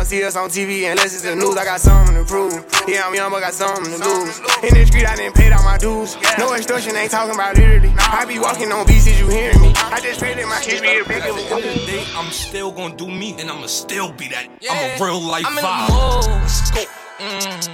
They 0.00 0.06
don't 0.22 0.24
wanna 0.24 0.24
see 0.24 0.24
us 0.24 0.36
on 0.36 0.48
TV 0.48 0.90
unless 0.90 1.12
it's 1.12 1.22
the 1.24 1.36
news. 1.36 1.58
I 1.58 1.64
got 1.64 1.78
something 1.78 2.14
to 2.14 2.24
prove. 2.24 2.54
Yeah, 2.88 3.04
I'm 3.04 3.14
young, 3.14 3.30
but 3.30 3.36
I 3.36 3.52
got 3.52 3.52
something 3.52 3.84
to 3.84 3.98
lose. 4.00 4.38
In 4.64 4.72
the 4.72 4.86
street, 4.86 5.04
I 5.04 5.14
didn't 5.14 5.34
pay 5.34 5.52
all 5.52 5.62
my 5.62 5.76
dues. 5.76 6.16
No 6.38 6.54
extortion, 6.54 6.96
ain't 6.96 7.10
talking 7.10 7.34
about 7.34 7.58
literally. 7.58 7.92
I 7.98 8.24
be 8.24 8.38
walking 8.38 8.72
on 8.72 8.86
beats, 8.86 9.06
is 9.06 9.20
you 9.20 9.28
hearing 9.28 9.60
me? 9.60 9.74
I 9.76 10.00
just 10.00 10.18
pray 10.18 10.32
that 10.32 10.48
my 10.48 10.58
kids 10.62 10.80
be 10.80 10.88
a 10.88 11.04
big 11.04 11.20
At 11.20 11.34
the 11.34 11.42
end 11.52 11.52
of 11.52 11.74
the 11.74 11.86
day, 11.86 12.04
I'm 12.16 12.30
still 12.30 12.72
gonna 12.72 12.96
do 12.96 13.08
me, 13.08 13.36
and 13.38 13.50
I'ma 13.50 13.66
still 13.66 14.10
be 14.10 14.28
that. 14.28 14.48
I'm 14.70 15.02
a 15.02 15.04
real 15.04 15.20
life 15.20 15.44
I'm 15.44 15.58
in 15.58 15.64
the 15.64 15.68
vibe. 15.68 15.92
mood. 15.92 16.40
Let's 16.40 16.70
go. 16.70 16.84
Mm. 17.20 17.68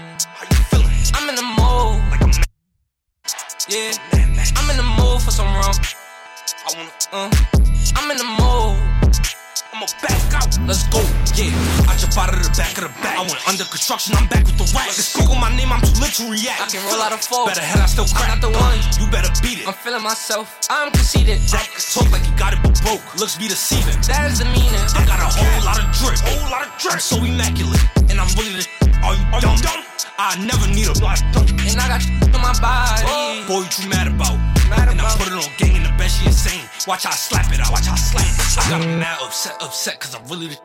I'm 1.14 1.28
in 1.28 1.36
the 1.36 1.46
mood. 1.46 2.10
Like 2.10 2.22
a 2.22 2.26
man. 2.26 2.42
Yeah, 3.70 3.94
man 4.12 4.34
I'm 4.56 4.70
in 4.70 4.76
the 4.76 4.88
mood 4.98 5.22
for 5.22 5.30
some 5.30 5.46
rum. 5.46 5.74
I 6.66 6.74
wanna, 6.74 6.90
uh, 7.12 7.30
I'm 7.94 8.10
in 8.10 8.18
the 8.18 8.24
mood. 8.24 8.95
I'ma 9.76 9.92
back 10.00 10.32
out. 10.32 10.48
Let's 10.64 10.88
go. 10.88 11.04
Yeah, 11.36 11.52
I 11.84 11.92
jump 12.00 12.16
out 12.16 12.32
of 12.32 12.40
the 12.40 12.48
back 12.56 12.80
of 12.80 12.88
the 12.88 12.92
back. 13.04 13.20
I 13.20 13.28
went 13.28 13.36
under 13.44 13.68
construction, 13.68 14.16
I'm 14.16 14.24
back 14.32 14.48
with 14.48 14.56
the 14.56 14.64
wax. 14.72 14.96
Let's 14.96 15.12
Google 15.12 15.36
my 15.36 15.52
name, 15.52 15.68
I'm 15.68 15.84
too 15.84 15.92
lit 16.00 16.16
to 16.16 16.24
react. 16.32 16.64
I 16.64 16.66
can 16.72 16.80
roll 16.88 16.96
out 17.04 17.12
a 17.12 17.20
four. 17.20 17.44
Better 17.44 17.60
head, 17.60 17.84
I 17.84 17.84
still 17.84 18.08
crack. 18.08 18.32
I'm 18.32 18.40
not 18.40 18.48
the 18.48 18.56
one. 18.56 18.80
You 18.96 19.04
better 19.12 19.28
beat 19.44 19.60
it. 19.60 19.68
I'm 19.68 19.76
feeling 19.76 20.00
myself. 20.00 20.48
I'm 20.72 20.88
conceited. 20.96 21.44
Jack 21.44 21.68
talk 21.76 22.08
like 22.08 22.24
he 22.24 22.32
got 22.40 22.56
it, 22.56 22.64
but 22.64 22.72
broke. 22.80 23.04
Looks 23.20 23.36
be 23.36 23.52
deceiving. 23.52 24.00
That 24.08 24.32
is 24.32 24.40
the 24.40 24.48
meaning. 24.48 24.80
I 24.96 25.04
got 25.04 25.20
a 25.20 25.28
whole 25.28 25.60
lot 25.68 25.76
of 25.76 25.92
drip. 25.92 26.24
Whole 26.24 26.48
lot 26.48 26.64
of 26.64 26.72
drip. 26.80 26.96
I'm 26.96 27.04
so 27.04 27.20
immaculate, 27.20 27.84
and 28.08 28.16
I'm 28.16 28.32
really 28.40 28.64
the. 28.64 28.68
Are 29.04 29.12
you 29.12 29.60
dumb? 29.60 29.84
I 30.16 30.40
never 30.40 30.64
need 30.72 30.88
a 30.88 30.96
block. 30.96 31.20
And 31.36 31.76
I 31.76 32.00
got 32.00 32.00
in 32.00 32.40
my 32.40 32.56
body. 32.64 33.44
Boy, 33.44 33.68
you 33.76 33.92
mad 33.92 34.08
about? 34.08 34.55
And 34.72 35.00
I 35.00 35.14
put 35.16 35.28
it 35.28 35.32
on 35.32 35.44
gang 35.58 35.76
in 35.76 35.82
the 35.82 35.92
bed, 35.98 36.10
she 36.10 36.26
insane. 36.26 36.62
Watch 36.86 37.04
how 37.04 37.10
I 37.10 37.14
slap 37.14 37.52
it 37.52 37.60
out. 37.60 37.70
Watch 37.70 37.86
how 37.86 37.94
I 37.94 37.96
slap 37.96 38.26
it. 38.26 38.58
I 38.58 38.70
got 38.70 38.82
him 38.82 38.90
mm. 38.90 38.98
mad, 38.98 39.18
upset, 39.22 39.62
upset, 39.62 40.00
cause 40.00 40.14
I'm 40.14 40.24
really 40.28 40.48
the. 40.48 40.58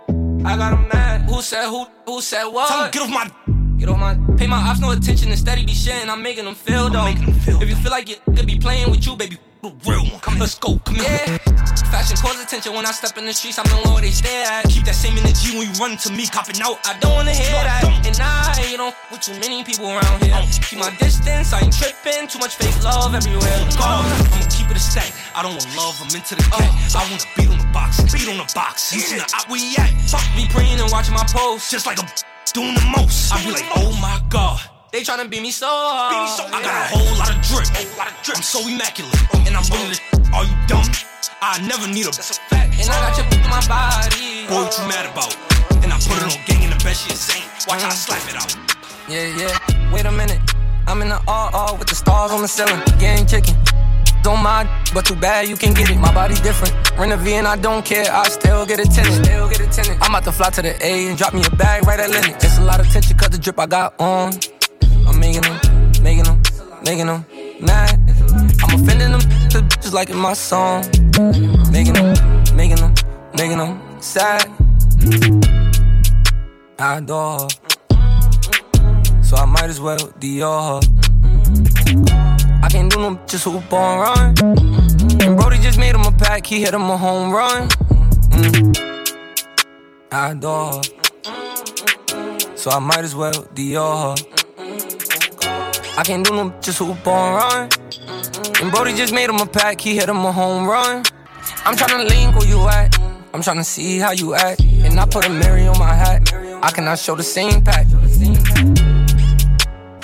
I 0.45 0.57
got 0.57 0.73
him 0.73 0.87
mad. 0.87 1.29
Who 1.29 1.41
said 1.41 1.67
who? 1.67 1.85
Who 2.05 2.21
said 2.21 2.45
what? 2.45 2.67
Tell 2.69 2.85
him 2.85 2.91
get 2.91 3.01
off 3.03 3.09
my. 3.09 3.31
Get 3.77 3.89
on 3.89 3.99
my. 3.99 4.35
Pay 4.37 4.47
my 4.47 4.57
ops 4.57 4.79
no 4.79 4.91
attention 4.91 5.29
and 5.29 5.39
steady 5.39 5.65
be 5.65 5.73
shitting. 5.73 6.07
I'm 6.07 6.21
making 6.21 6.45
them 6.45 6.55
feel 6.55 6.89
though. 6.89 7.07
if 7.07 7.69
you 7.69 7.75
feel 7.75 7.91
like 7.91 8.09
it 8.09 8.21
could 8.35 8.45
be 8.45 8.57
playing 8.57 8.89
with 8.91 9.05
you, 9.05 9.15
baby, 9.15 9.37
real 9.85 10.03
one. 10.09 10.19
Come 10.21 10.39
let's 10.39 10.57
go. 10.57 10.79
Come 10.79 10.97
yeah. 10.97 11.37
here. 11.37 11.37
Fashion 11.93 12.17
calls 12.17 12.39
attention 12.41 12.73
when 12.73 12.85
I 12.85 12.91
step 12.91 13.17
in 13.17 13.25
the 13.25 13.33
streets. 13.33 13.59
I'm 13.59 13.67
the 13.69 13.89
one 13.89 14.01
they 14.01 14.09
stare 14.09 14.47
at. 14.47 14.65
Keep 14.65 14.85
that 14.85 14.95
same 14.95 15.17
energy 15.17 15.57
when 15.57 15.69
you 15.69 15.73
run 15.77 15.97
to 15.97 16.09
me, 16.11 16.25
copping 16.25 16.61
out. 16.61 16.79
I 16.87 16.97
don't 16.99 17.13
wanna 17.13 17.35
hear 17.35 17.51
that. 17.51 17.83
And 18.05 18.17
I 18.17 18.55
don't 18.77 18.95
with 19.11 19.21
too 19.21 19.37
many 19.39 19.63
people 19.63 19.85
around 19.85 20.23
here. 20.23 20.33
Keep 20.65 20.79
my 20.79 20.89
distance. 20.97 21.53
I 21.53 21.61
ain't 21.61 21.75
tripping. 21.75 22.27
Too 22.27 22.39
much 22.39 22.55
fake 22.55 22.75
love 22.83 23.13
everywhere. 23.13 23.67
I'ma 23.77 24.49
keep 24.49 24.71
it 24.71 24.77
a 24.77 24.79
stack. 24.79 25.13
I 25.35 25.43
don't 25.43 25.53
want 25.53 25.69
love. 25.77 25.99
I'm 26.01 26.09
into 26.15 26.35
the 26.35 26.47
cat. 26.49 26.71
I 26.95 27.05
wanna 27.05 27.21
beat 27.37 27.49
on 27.49 27.59
the 27.59 27.69
box. 27.73 28.01
Beat 28.09 28.29
on 28.29 28.37
the 28.37 28.49
box. 28.55 28.93
You 28.93 29.01
see 29.01 29.17
the 29.17 29.27
out 29.35 29.45
you 29.49 29.75
at? 29.77 29.91
Fuck 30.09 30.25
me 30.35 30.47
praying 30.49 30.79
and 30.79 30.89
watching 30.91 31.13
my 31.13 31.25
posts. 31.29 31.69
Just 31.69 31.85
like 31.85 31.99
a 31.99 32.05
doing 32.53 32.73
the 32.73 32.85
most. 32.97 33.31
I 33.31 33.43
be 33.45 33.51
like, 33.51 33.67
oh 33.75 33.91
my 34.01 34.19
god. 34.29 34.80
They 34.91 35.03
tryna 35.07 35.29
beat 35.29 35.41
me 35.41 35.51
so 35.51 35.67
hard. 35.71 36.11
Beat 36.11 36.19
me 36.19 36.31
so 36.35 36.43
I 36.51 36.59
got 36.59 36.75
a 36.75 36.83
whole 36.91 37.15
lot 37.15 37.31
of 37.31 37.39
drip. 37.47 37.63
Whole 37.71 37.97
lot 37.97 38.11
of 38.11 38.15
drip. 38.27 38.35
I'm 38.35 38.43
so 38.43 38.59
immaculate, 38.67 39.15
oh, 39.31 39.39
and 39.47 39.55
I'm 39.55 39.63
the- 39.63 40.01
Are 40.35 40.43
you 40.43 40.55
dumb? 40.67 40.83
I 41.41 41.63
never 41.63 41.87
need 41.87 42.07
a. 42.07 42.11
That's 42.11 42.35
a 42.35 42.41
fact. 42.51 42.75
And 42.75 42.89
I 42.91 42.99
got 42.99 43.15
your 43.15 43.25
in 43.31 43.39
my 43.47 43.63
body. 43.71 44.47
Boy, 44.51 44.67
what 44.67 44.75
you 44.75 44.83
mad 44.91 45.07
about? 45.07 45.31
And 45.79 45.93
I 45.93 45.95
put 45.95 46.19
it 46.19 46.27
on 46.27 46.35
gang 46.43 46.63
in 46.67 46.69
the 46.75 46.79
bed, 46.83 46.95
she 46.99 47.09
insane. 47.09 47.47
Watch 47.71 47.81
how 47.81 47.87
I 47.87 47.95
slap 47.95 48.19
it 48.27 48.35
out. 48.35 48.51
Yeah, 49.07 49.31
yeah. 49.39 49.93
Wait 49.95 50.03
a 50.05 50.11
minute. 50.11 50.39
I'm 50.87 51.01
in 51.01 51.07
the 51.07 51.19
RR 51.23 51.79
with 51.79 51.87
the 51.87 51.95
stars 51.95 52.31
on 52.31 52.41
the 52.41 52.49
ceiling. 52.51 52.83
Getting 52.99 53.25
chicken. 53.25 53.55
Don't 54.23 54.43
mind, 54.43 54.67
but 54.93 55.05
too 55.05 55.15
bad 55.15 55.47
you 55.47 55.55
can 55.55 55.73
get 55.73 55.89
it. 55.89 55.97
My 55.97 56.13
body's 56.13 56.41
different. 56.41 56.75
Rent 56.99 57.13
a 57.13 57.17
V 57.17 57.33
and 57.35 57.47
I 57.47 57.55
don't 57.55 57.83
care. 57.85 58.11
I 58.11 58.27
still 58.27 58.65
get 58.65 58.79
a 58.79 58.85
tenant. 58.85 59.23
Still 59.25 59.47
get 59.49 59.61
a 59.61 59.67
tenant. 59.71 60.03
I'm 60.03 60.11
about 60.11 60.25
to 60.25 60.33
fly 60.33 60.49
to 60.51 60.61
the 60.61 60.75
A 60.85 61.07
and 61.07 61.17
drop 61.17 61.33
me 61.33 61.41
a 61.47 61.55
bag 61.55 61.87
right 61.87 61.99
at 61.99 62.09
Lenox. 62.11 62.43
It's 62.43 62.57
a 62.57 62.61
lot 62.61 62.81
of 62.81 62.87
tension 62.91 63.17
cause 63.17 63.29
the 63.29 63.37
drip 63.39 63.57
I 63.57 63.67
got 63.67 63.95
on. 63.99 64.33
Making 65.21 65.43
them, 65.43 65.59
making 66.01 66.23
them, 66.23 66.41
making 66.83 67.05
them 67.05 67.25
mad. 67.61 67.99
I'm 68.63 68.81
offending 68.81 69.11
them 69.11 69.21
just 69.79 69.93
like 69.93 70.09
in 70.09 70.17
my 70.17 70.33
song. 70.33 70.83
Making 71.71 71.93
them, 71.93 72.15
making 72.55 72.77
them, 72.77 72.93
making 73.37 73.59
them 73.59 73.79
sad. 74.01 74.49
I 76.79 76.97
adore. 76.97 77.41
her, 77.41 77.47
So 79.23 79.37
I 79.37 79.45
might 79.45 79.69
as 79.69 79.79
well 79.79 79.99
Dior 80.19 80.81
her. 80.81 82.63
I 82.63 82.67
can't 82.67 82.91
do 82.91 82.99
no 82.99 83.15
bitches 83.15 83.43
who 83.43 83.59
born 83.69 83.99
run. 83.99 84.35
And 85.21 85.37
Brody 85.37 85.59
just 85.59 85.77
made 85.77 85.93
him 85.93 86.01
a 86.01 86.11
pack, 86.11 86.47
he 86.47 86.61
hit 86.61 86.73
him 86.73 86.89
a 86.89 86.97
home 86.97 87.31
run. 87.31 87.69
I 90.11 90.31
adore 90.31 90.73
her. 90.73 90.81
So 92.55 92.71
I 92.71 92.79
might 92.79 93.03
as 93.03 93.15
well 93.15 93.33
Dior 93.55 94.40
I 96.01 96.03
can't 96.03 96.25
do 96.25 96.33
no 96.33 96.49
bitches 96.49 96.79
who 96.79 96.95
born 97.03 97.35
run. 97.35 97.69
And 98.59 98.71
Brody 98.71 98.95
just 98.95 99.13
made 99.13 99.29
him 99.29 99.35
a 99.35 99.45
pack, 99.45 99.79
he 99.79 99.93
hit 99.93 100.09
him 100.09 100.25
a 100.25 100.31
home 100.31 100.67
run. 100.67 101.03
I'm 101.63 101.75
tryna 101.75 102.09
link 102.09 102.35
where 102.35 102.47
you 102.47 102.67
at. 102.67 102.99
I'm 103.35 103.41
tryna 103.41 103.63
see 103.63 103.99
how 103.99 104.09
you 104.09 104.33
act. 104.33 104.61
And 104.61 104.99
I 104.99 105.05
put 105.05 105.27
a 105.27 105.29
Mary 105.29 105.67
on 105.67 105.77
my 105.77 105.93
hat. 105.93 106.33
I 106.63 106.71
cannot 106.71 106.97
show 106.97 107.15
the 107.15 107.21
same 107.21 107.63
pack. 107.63 107.85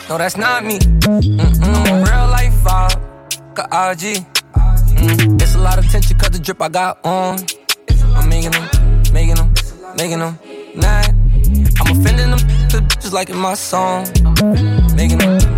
No, 0.08 0.20
that's 0.20 0.38
not 0.38 0.64
me. 0.64 0.78
Mm-mm, 0.78 2.06
real 2.06 2.28
life 2.30 2.54
vibe, 2.62 3.56
got 3.56 3.66
IG. 3.66 4.24
Mm, 4.54 5.42
it's 5.42 5.56
a 5.56 5.58
lot 5.58 5.80
of 5.80 5.90
tension 5.90 6.16
cause 6.20 6.30
the 6.30 6.38
drip 6.38 6.62
I 6.62 6.70
got 6.70 7.04
on. 7.04 7.40
I'm 8.16 8.30
making 8.30 8.52
them, 8.52 8.70
making 9.12 9.34
them, 9.34 9.52
making 9.98 10.20
them 10.20 10.38
mad. 10.76 11.10
I'm 11.82 12.00
offending 12.00 12.30
them 12.30 12.40
just 12.70 13.14
like 13.14 13.32
in 13.32 13.38
my 13.38 13.56
song. 13.56 14.06
Making 14.96 15.18
them, 15.18 15.57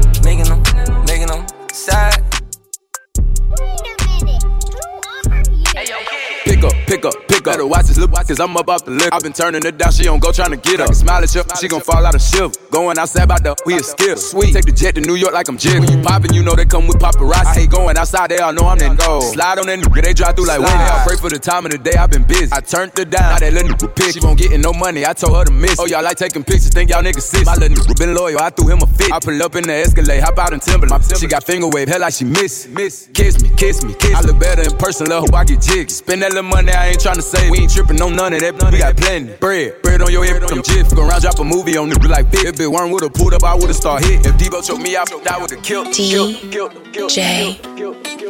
Pick 6.59 6.73
up, 6.73 6.87
pick 6.87 7.05
up, 7.05 7.13
pick 7.29 7.47
up. 7.47 7.53
Better 7.55 7.65
watch 7.65 7.85
this 7.85 7.97
little 7.97 8.13
cause 8.13 8.39
I'm 8.41 8.57
up 8.57 8.67
off 8.67 8.83
the 8.83 8.91
liquor. 8.91 9.15
i 9.15 9.19
been 9.19 9.31
turning 9.31 9.65
it 9.65 9.77
down, 9.77 9.93
she 9.93 10.03
don't 10.03 10.19
go 10.19 10.33
trying 10.33 10.51
to 10.51 10.57
get 10.57 10.81
up. 10.81 10.93
Smile 10.93 11.23
at 11.23 11.33
you, 11.33 11.41
she 11.55 11.69
gon' 11.69 11.79
fall 11.79 12.05
out 12.05 12.13
of 12.13 12.21
shiver. 12.21 12.51
Going 12.69 12.99
outside 12.99 13.23
about 13.23 13.43
the 13.43 13.55
we 13.65 13.75
a 13.75 13.83
skill. 13.83 14.17
Sweet, 14.17 14.51
take 14.51 14.65
the 14.65 14.73
jet 14.73 14.95
to 14.95 15.01
New 15.01 15.15
York 15.15 15.31
like 15.31 15.47
I'm 15.47 15.57
jig. 15.57 15.79
When 15.79 15.87
you 15.87 16.03
poppin', 16.03 16.33
you 16.33 16.43
know 16.43 16.55
they 16.55 16.65
come 16.65 16.85
with 16.85 16.99
paparazzi. 16.99 17.47
I 17.47 17.53
hate 17.63 17.69
going 17.69 17.97
outside, 17.97 18.31
they 18.31 18.39
all 18.39 18.51
know 18.51 18.67
I'm 18.67 18.77
that 18.79 18.99
go. 18.99 19.21
Slide 19.21 19.57
on 19.57 19.67
that 19.67 19.79
nigga, 19.79 20.03
they 20.03 20.11
drive 20.11 20.35
through 20.35 20.47
like 20.47 20.59
wind. 20.59 20.75
I 20.75 20.99
pray 21.07 21.15
for 21.15 21.29
the 21.29 21.39
time 21.39 21.63
of 21.65 21.71
the 21.71 21.77
day, 21.77 21.95
I've 21.95 22.11
been 22.11 22.27
busy. 22.27 22.51
I 22.51 22.59
turned 22.59 22.91
her 22.97 23.05
down, 23.05 23.23
now 23.23 23.39
that 23.39 23.53
little 23.53 23.69
nigga 23.71 23.95
pick. 23.95 24.11
She 24.11 24.19
won't 24.19 24.37
gettin' 24.37 24.59
no 24.59 24.73
money, 24.73 25.05
I 25.05 25.13
told 25.13 25.37
her 25.39 25.45
to 25.45 25.53
miss. 25.55 25.79
Oh, 25.79 25.87
y'all 25.87 26.03
like 26.03 26.17
taking 26.17 26.43
pictures, 26.43 26.75
think 26.75 26.89
y'all 26.91 27.01
niggas 27.01 27.23
sis. 27.23 27.45
My 27.45 27.55
little 27.55 27.71
nigga 27.71 27.95
been 27.95 28.13
loyal, 28.13 28.43
I 28.43 28.49
threw 28.49 28.67
him 28.67 28.83
a 28.83 28.87
fit. 28.99 29.13
I 29.15 29.19
pull 29.23 29.39
up 29.41 29.55
in 29.55 29.63
the 29.63 29.79
Escalade, 29.79 30.19
hop 30.19 30.37
out 30.37 30.51
in 30.51 30.59
Timberland. 30.59 31.07
She 31.15 31.27
got 31.27 31.45
finger 31.45 31.69
wave, 31.71 31.87
hell 31.87 32.01
like 32.01 32.13
she 32.13 32.25
miss. 32.25 32.67
Miss, 32.67 33.07
kiss 33.13 33.39
me, 33.41 33.47
kiss 33.55 33.79
me, 33.81 33.95
kiss 33.95 34.11
me. 34.11 34.19
I 34.19 34.27
look 34.27 34.39
better 34.39 34.67
in 34.67 34.75
person, 34.75 35.07
love 35.07 35.23
hope 35.23 35.35
I 35.39 35.45
get 35.45 35.61
jiggy. 35.61 35.87
Spend 35.87 36.21
that 36.21 36.35
little 36.35 36.48
money, 36.49 36.71
I 36.71 36.89
ain't 36.89 36.99
tryna 36.99 37.21
save. 37.21 37.51
We 37.51 37.59
ain't 37.59 37.71
trippin' 37.71 38.01
on 38.01 38.15
none 38.15 38.33
of 38.33 38.41
that, 38.41 38.71
we 38.71 38.79
got 38.79 38.97
plenty. 38.97 39.33
Bread, 39.37 39.81
bread 39.81 40.01
on 40.01 40.11
your 40.11 40.25
head, 40.25 40.41
come 40.41 40.61
jiff. 40.63 40.93
Go 40.95 41.07
around, 41.07 41.21
drop 41.21 41.39
a 41.39 41.43
movie 41.43 41.77
on 41.77 41.89
nigga 41.89 42.09
like 42.09 42.31
big. 42.31 42.45
If 42.45 42.57
Big 42.57 42.67
Worm 42.67 42.91
would've 42.91 43.13
pulled 43.13 43.33
up, 43.33 43.43
I 43.43 43.55
would've 43.55 43.75
started 43.75 44.07
hit. 44.07 44.25
If 44.25 44.35
Debo 44.35 44.65
choked 44.65 44.81
me, 44.81 44.95
I 44.95 45.05
I 45.29 45.37
would've 45.41 45.61
killed. 45.63 45.87
DJ 45.87 46.49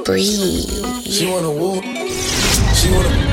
Bree. 0.05 0.23
She 1.03 1.25
wanna 1.27 1.51
woo. 1.51 1.81
She 2.73 2.91
wanna 2.91 3.28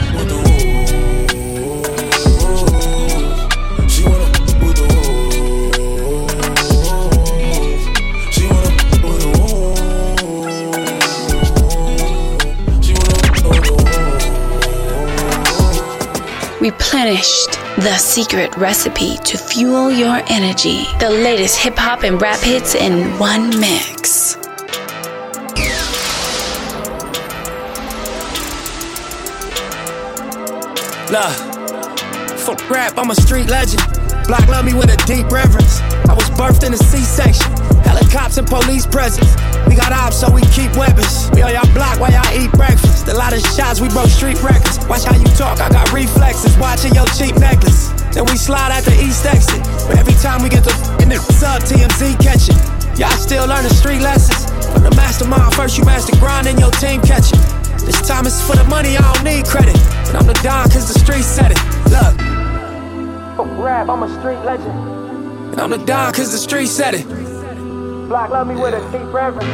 Replenished 16.61 17.53
the 17.77 17.97
secret 17.99 18.57
recipe 18.57 19.19
to 19.19 19.37
fuel 19.37 19.91
your 19.91 20.23
energy. 20.28 20.85
The 21.01 21.11
latest 21.11 21.59
hip 21.59 21.77
hop 21.77 22.03
and 22.03 22.20
rap 22.20 22.41
hits 22.41 22.74
in 22.74 23.07
one 23.19 23.51
mix. 23.61 24.37
Nah, 31.12 31.31
fuck 32.39 32.70
rap, 32.70 32.95
I'm 32.97 33.11
a 33.11 33.15
street 33.15 33.51
legend. 33.51 34.06
Block 34.27 34.48
love 34.51 34.66
me 34.66 34.74
with 34.74 34.90
a 34.90 34.98
deep 35.07 35.31
reverence. 35.31 35.78
I 36.11 36.15
was 36.15 36.27
birthed 36.35 36.66
in 36.66 36.74
a 36.74 36.77
C-section. 36.77 37.47
Helicopters 37.86 38.39
and 38.39 38.47
police 38.47 38.85
presence. 38.85 39.31
We 39.70 39.78
got 39.78 39.94
ops, 39.94 40.19
so 40.19 40.27
we 40.27 40.43
keep 40.51 40.74
weapons. 40.74 41.31
We 41.31 41.47
on 41.47 41.55
y'all 41.55 41.70
block 41.70 42.03
while 42.03 42.11
y'all 42.11 42.27
eat 42.35 42.51
breakfast. 42.59 43.07
A 43.07 43.15
lot 43.15 43.32
of 43.32 43.39
shots, 43.55 43.81
we 43.81 43.89
broke 43.89 44.11
street 44.11 44.43
records. 44.43 44.82
Watch 44.90 45.07
how 45.07 45.15
you 45.15 45.31
talk, 45.39 45.62
I 45.62 45.70
got 45.70 45.93
reflexes. 45.94 46.59
Watching 46.59 46.90
your 46.93 47.07
cheap 47.15 47.39
necklace. 47.39 47.94
Then 48.11 48.27
we 48.27 48.35
slide 48.35 48.74
at 48.74 48.82
the 48.82 48.98
east 48.98 49.23
exit. 49.27 49.62
But 49.86 50.03
every 50.03 50.19
time 50.19 50.43
we 50.43 50.51
get 50.51 50.66
to 50.66 50.74
in 50.98 51.09
the 51.09 51.23
sub, 51.39 51.62
TMZ 51.62 52.19
catch 52.19 52.51
it. 52.51 52.59
Y'all 52.98 53.15
still 53.15 53.47
learning 53.47 53.70
street 53.78 54.03
lessons. 54.03 54.51
From 54.74 54.82
the 54.82 54.90
mastermind, 54.98 55.55
first 55.55 55.78
you 55.78 55.85
master 55.85 56.19
grind 56.19 56.48
and 56.48 56.59
your 56.59 56.74
team 56.82 57.01
catch 57.03 57.31
it. 57.31 57.39
This 57.86 58.03
time 58.03 58.27
it's 58.27 58.43
for 58.43 58.57
the 58.57 58.65
money, 58.65 58.98
I 58.98 59.07
don't 59.07 59.23
need 59.23 59.47
credit. 59.47 59.78
And 60.11 60.19
I'm 60.19 60.27
the 60.27 60.35
Don 60.43 60.66
cause 60.66 60.90
the 60.90 60.98
street 60.98 61.23
said 61.23 61.55
it. 61.55 61.61
Look. 61.94 62.45
Fuck 63.37 63.49
rap, 63.59 63.91
I'm 63.91 64.03
a 64.03 64.09
street 64.19 64.39
legend. 64.47 64.71
And 65.53 65.61
I'm 65.61 65.69
the 65.69 65.77
Don 65.77 66.15
cause 66.15 66.33
the 66.33 66.39
street 66.39 66.69
said 66.69 66.95
it. 66.95 67.07
Block 68.09 68.31
love 68.31 68.47
me 68.47 68.55
with 68.55 68.73
a 68.73 68.81
deep 68.91 69.13
reverence. 69.13 69.45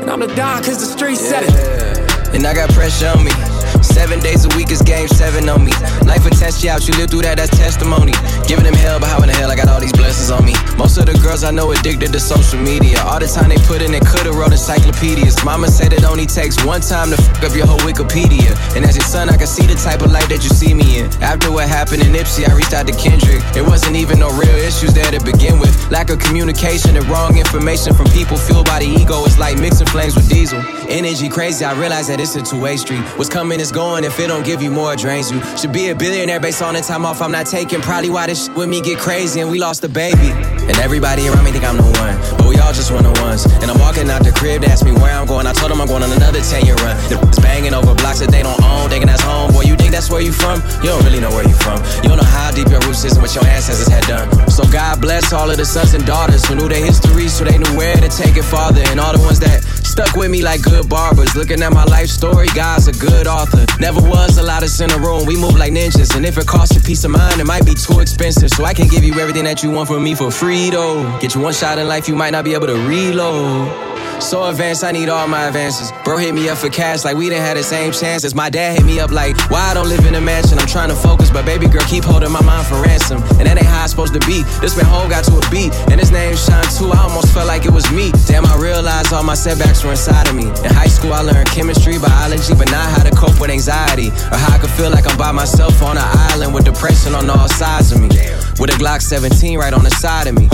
And 0.00 0.08
I'm 0.08 0.20
the 0.20 0.28
Don 0.28 0.62
cause 0.62 0.78
the 0.78 0.86
streets 0.86 1.20
said 1.20 1.42
it. 1.42 2.34
And 2.34 2.46
I 2.46 2.54
got 2.54 2.70
pressure 2.70 3.08
on 3.08 3.24
me. 3.24 3.51
Seven 3.80 4.20
days 4.20 4.44
a 4.44 4.50
week 4.56 4.70
is 4.70 4.82
game 4.82 5.08
seven 5.08 5.48
on 5.48 5.64
me. 5.64 5.72
Life 6.04 6.24
will 6.24 6.36
test 6.36 6.62
you 6.62 6.70
out, 6.70 6.86
you 6.86 6.94
live 6.98 7.10
through 7.10 7.22
that, 7.22 7.38
that's 7.38 7.56
testimony. 7.56 8.12
Giving 8.46 8.64
them 8.64 8.74
hell, 8.74 9.00
but 9.00 9.08
how 9.08 9.22
in 9.22 9.28
the 9.28 9.34
hell 9.34 9.50
I 9.50 9.56
got 9.56 9.68
all 9.68 9.80
these 9.80 9.92
blessings 9.92 10.30
on 10.30 10.44
me? 10.44 10.54
Most 10.76 10.98
of 10.98 11.06
the 11.06 11.14
girls 11.22 11.44
I 11.44 11.50
know 11.50 11.72
addicted 11.72 12.12
to 12.12 12.20
social 12.20 12.60
media. 12.60 13.00
All 13.02 13.18
the 13.18 13.26
time 13.26 13.48
they 13.48 13.60
put 13.64 13.80
in, 13.80 13.92
they 13.92 14.00
could've 14.00 14.34
wrote 14.34 14.52
encyclopedias. 14.52 15.44
Mama 15.44 15.68
said 15.68 15.92
it 15.92 16.04
only 16.04 16.26
takes 16.26 16.62
one 16.64 16.80
time 16.80 17.10
to 17.10 17.16
fuck 17.16 17.44
up 17.44 17.54
your 17.56 17.66
whole 17.66 17.80
Wikipedia. 17.80 18.52
And 18.76 18.84
as 18.84 18.96
your 18.96 19.06
son, 19.06 19.30
I 19.30 19.36
can 19.36 19.46
see 19.46 19.66
the 19.66 19.74
type 19.74 20.02
of 20.02 20.12
life 20.12 20.28
that 20.28 20.42
you 20.44 20.50
see 20.50 20.74
me 20.74 21.00
in. 21.00 21.06
After 21.22 21.50
what 21.50 21.68
happened 21.68 22.02
in 22.02 22.12
Ipsy, 22.12 22.48
I 22.48 22.54
reached 22.54 22.74
out 22.74 22.86
to 22.86 22.94
Kendrick. 22.94 23.42
It 23.56 23.62
wasn't 23.62 23.96
even 23.96 24.18
no 24.18 24.28
real 24.36 24.56
issues 24.60 24.92
there 24.92 25.10
to 25.10 25.20
begin 25.24 25.58
with. 25.58 25.72
Lack 25.90 26.10
of 26.10 26.18
communication 26.18 26.96
and 26.96 27.06
wrong 27.06 27.38
information 27.38 27.94
from 27.94 28.06
people 28.10 28.36
fueled 28.36 28.66
by 28.66 28.80
the 28.80 28.86
ego. 28.86 29.24
It's 29.24 29.38
like 29.38 29.58
mixing 29.58 29.86
flames 29.86 30.14
with 30.16 30.28
diesel. 30.28 30.60
Energy 30.88 31.28
crazy, 31.28 31.64
I 31.64 31.78
realize 31.78 32.08
that 32.08 32.20
it's 32.20 32.34
a 32.36 32.42
two-way 32.42 32.76
street. 32.76 33.00
What's 33.16 33.30
coming 33.30 33.60
is 33.60 33.72
going, 33.72 34.04
if 34.04 34.18
it 34.18 34.26
don't 34.26 34.44
give 34.44 34.62
you 34.62 34.70
more, 34.70 34.92
it 34.92 34.98
drains 35.00 35.30
you. 35.30 35.40
Should 35.56 35.72
be 35.72 35.88
a 35.88 35.94
billionaire 35.94 36.40
based 36.40 36.62
on 36.62 36.74
the 36.74 36.80
time 36.80 37.06
off 37.06 37.22
I'm 37.22 37.32
not 37.32 37.46
taking. 37.46 37.80
Probably 37.80 38.10
why 38.10 38.26
this 38.26 38.48
with 38.50 38.68
me 38.68 38.80
get 38.80 38.98
crazy 38.98 39.40
and 39.40 39.50
we 39.50 39.58
lost 39.58 39.84
a 39.84 39.88
baby. 39.88 40.30
And 40.68 40.78
everybody 40.78 41.28
around 41.28 41.44
me 41.44 41.52
think 41.52 41.64
I'm 41.64 41.76
the 41.76 41.82
one, 41.82 42.16
but 42.38 42.46
we 42.48 42.56
all 42.58 42.72
just 42.72 42.90
one 42.90 43.06
of 43.06 43.18
ones. 43.20 43.44
And 43.62 43.70
I'm 43.70 43.78
walking 43.78 44.08
out 44.10 44.24
the 44.24 44.32
crib, 44.32 44.62
they 44.62 44.68
ask 44.68 44.84
me 44.84 44.92
where 44.92 45.12
I'm 45.12 45.26
going. 45.26 45.46
I 45.46 45.52
told 45.52 45.70
them 45.70 45.80
I'm 45.80 45.88
going 45.88 46.02
on 46.02 46.12
another 46.12 46.40
10 46.40 46.64
year 46.64 46.76
run. 46.76 46.96
The 47.08 47.18
banging 47.42 47.74
over 47.74 47.94
blocks 47.94 48.20
that 48.20 48.30
they 48.30 48.42
don't 48.42 48.60
own, 48.62 48.90
thinking 48.90 49.08
that's 49.08 49.22
home. 49.22 49.52
Boy, 49.52 49.62
you 49.62 49.76
that's 49.92 50.10
where 50.10 50.20
you 50.20 50.32
from? 50.32 50.60
You 50.82 50.90
don't 50.90 51.04
really 51.04 51.20
know 51.20 51.30
where 51.30 51.46
you 51.46 51.54
from. 51.54 51.78
You 52.02 52.08
don't 52.10 52.18
know 52.18 52.32
how 52.34 52.50
deep 52.50 52.68
your 52.68 52.80
roots 52.80 53.04
is 53.04 53.12
and 53.12 53.22
what 53.22 53.34
your 53.34 53.44
ancestors 53.44 53.88
had 53.88 54.04
done. 54.04 54.26
So 54.50 54.64
God 54.64 55.00
bless 55.00 55.32
all 55.32 55.50
of 55.50 55.56
the 55.56 55.64
sons 55.64 55.94
and 55.94 56.04
daughters 56.04 56.44
who 56.46 56.56
knew 56.56 56.68
their 56.68 56.84
history, 56.84 57.28
so 57.28 57.44
they 57.44 57.58
knew 57.58 57.76
where 57.76 57.96
to 57.96 58.08
take 58.08 58.36
it 58.36 58.44
farther. 58.44 58.82
And 58.88 58.98
all 58.98 59.12
the 59.12 59.22
ones 59.22 59.38
that 59.40 59.62
stuck 59.84 60.16
with 60.16 60.30
me 60.30 60.42
like 60.42 60.62
good 60.62 60.88
barbers. 60.88 61.36
Looking 61.36 61.62
at 61.62 61.72
my 61.72 61.84
life 61.84 62.08
story, 62.08 62.48
God's 62.54 62.88
a 62.88 62.92
good 62.92 63.26
author. 63.26 63.64
Never 63.78 64.00
was 64.00 64.38
a 64.38 64.42
lot 64.42 64.62
of 64.62 64.72
in 64.80 64.90
a 64.90 64.98
room, 64.98 65.26
we 65.26 65.36
move 65.36 65.56
like 65.56 65.72
ninjas. 65.72 66.16
And 66.16 66.24
if 66.24 66.38
it 66.38 66.46
costs 66.46 66.74
you 66.74 66.80
peace 66.80 67.04
of 67.04 67.10
mind, 67.10 67.40
it 67.40 67.44
might 67.44 67.66
be 67.66 67.74
too 67.74 68.00
expensive. 68.00 68.50
So 68.50 68.64
I 68.64 68.72
can 68.72 68.88
give 68.88 69.04
you 69.04 69.20
everything 69.20 69.44
that 69.44 69.62
you 69.62 69.70
want 69.70 69.88
from 69.88 70.02
me 70.02 70.14
for 70.14 70.30
free, 70.30 70.70
though. 70.70 71.18
Get 71.20 71.34
you 71.34 71.40
one 71.42 71.52
shot 71.52 71.78
in 71.78 71.86
life, 71.86 72.08
you 72.08 72.16
might 72.16 72.30
not 72.30 72.44
be 72.44 72.54
able 72.54 72.68
to 72.68 72.88
reload. 72.88 73.92
So 74.22 74.44
advanced, 74.44 74.84
I 74.84 74.92
need 74.92 75.08
all 75.08 75.26
my 75.26 75.46
advances. 75.48 75.92
Bro 76.04 76.18
hit 76.18 76.34
me 76.34 76.48
up 76.48 76.58
for 76.58 76.68
cash 76.68 77.04
like 77.04 77.16
we 77.16 77.28
didn't 77.28 77.44
have 77.44 77.56
the 77.56 77.64
same 77.64 77.92
chances. 77.92 78.34
My 78.34 78.50
dad 78.50 78.76
hit 78.76 78.86
me 78.86 79.00
up 79.00 79.10
like, 79.10 79.36
why 79.50 79.70
I 79.70 79.74
don't 79.82 79.90
live 79.90 80.06
in 80.06 80.14
a 80.14 80.20
mansion? 80.20 80.58
I'm 80.58 80.66
trying 80.66 80.90
to 80.90 80.94
focus, 80.94 81.30
but 81.30 81.44
baby 81.44 81.66
girl 81.66 81.82
keep 81.82 82.04
holding 82.04 82.30
my 82.30 82.42
mind 82.42 82.66
for 82.66 82.80
ransom. 82.82 83.18
And 83.38 83.46
that 83.46 83.58
ain't 83.58 83.66
how 83.66 83.82
it's 83.82 83.90
supposed 83.90 84.14
to 84.14 84.22
be. 84.26 84.42
This 84.60 84.76
man 84.76 84.86
whole 84.86 85.08
got 85.08 85.24
to 85.24 85.34
a 85.34 85.42
beat, 85.50 85.74
and 85.90 85.98
his 85.98 86.10
name 86.10 86.36
Shine 86.36 86.64
too. 86.78 86.90
I 86.92 87.02
almost 87.02 87.34
felt 87.34 87.46
like 87.46 87.64
it 87.64 87.72
was 87.72 87.90
me. 87.90 88.12
Damn, 88.26 88.46
I 88.46 88.56
realized 88.56 89.12
all 89.12 89.24
my 89.24 89.34
setbacks 89.34 89.82
were 89.82 89.90
inside 89.90 90.28
of 90.28 90.34
me. 90.34 90.46
In 90.62 90.70
high 90.70 90.92
school, 90.92 91.12
I 91.12 91.22
learned 91.22 91.48
chemistry, 91.48 91.98
biology, 91.98 92.54
but 92.54 92.70
not 92.70 92.86
how 92.94 93.02
to 93.02 93.14
cope 93.14 93.40
with 93.40 93.50
anxiety. 93.50 94.08
Or 94.30 94.38
how 94.38 94.54
I 94.54 94.58
could 94.58 94.70
feel 94.70 94.90
like 94.90 95.08
I'm 95.10 95.18
by 95.18 95.32
myself 95.32 95.82
on 95.82 95.96
an 95.96 96.08
island 96.30 96.54
with 96.54 96.64
depression 96.64 97.14
on 97.14 97.28
all 97.28 97.48
sides 97.48 97.92
of 97.92 98.00
me. 98.00 98.08
With 98.60 98.70
a 98.70 98.78
Glock 98.78 99.00
17 99.00 99.58
right 99.58 99.72
on 99.72 99.84
the 99.84 99.90
side 99.90 100.26
of 100.26 100.34
me. 100.34 100.48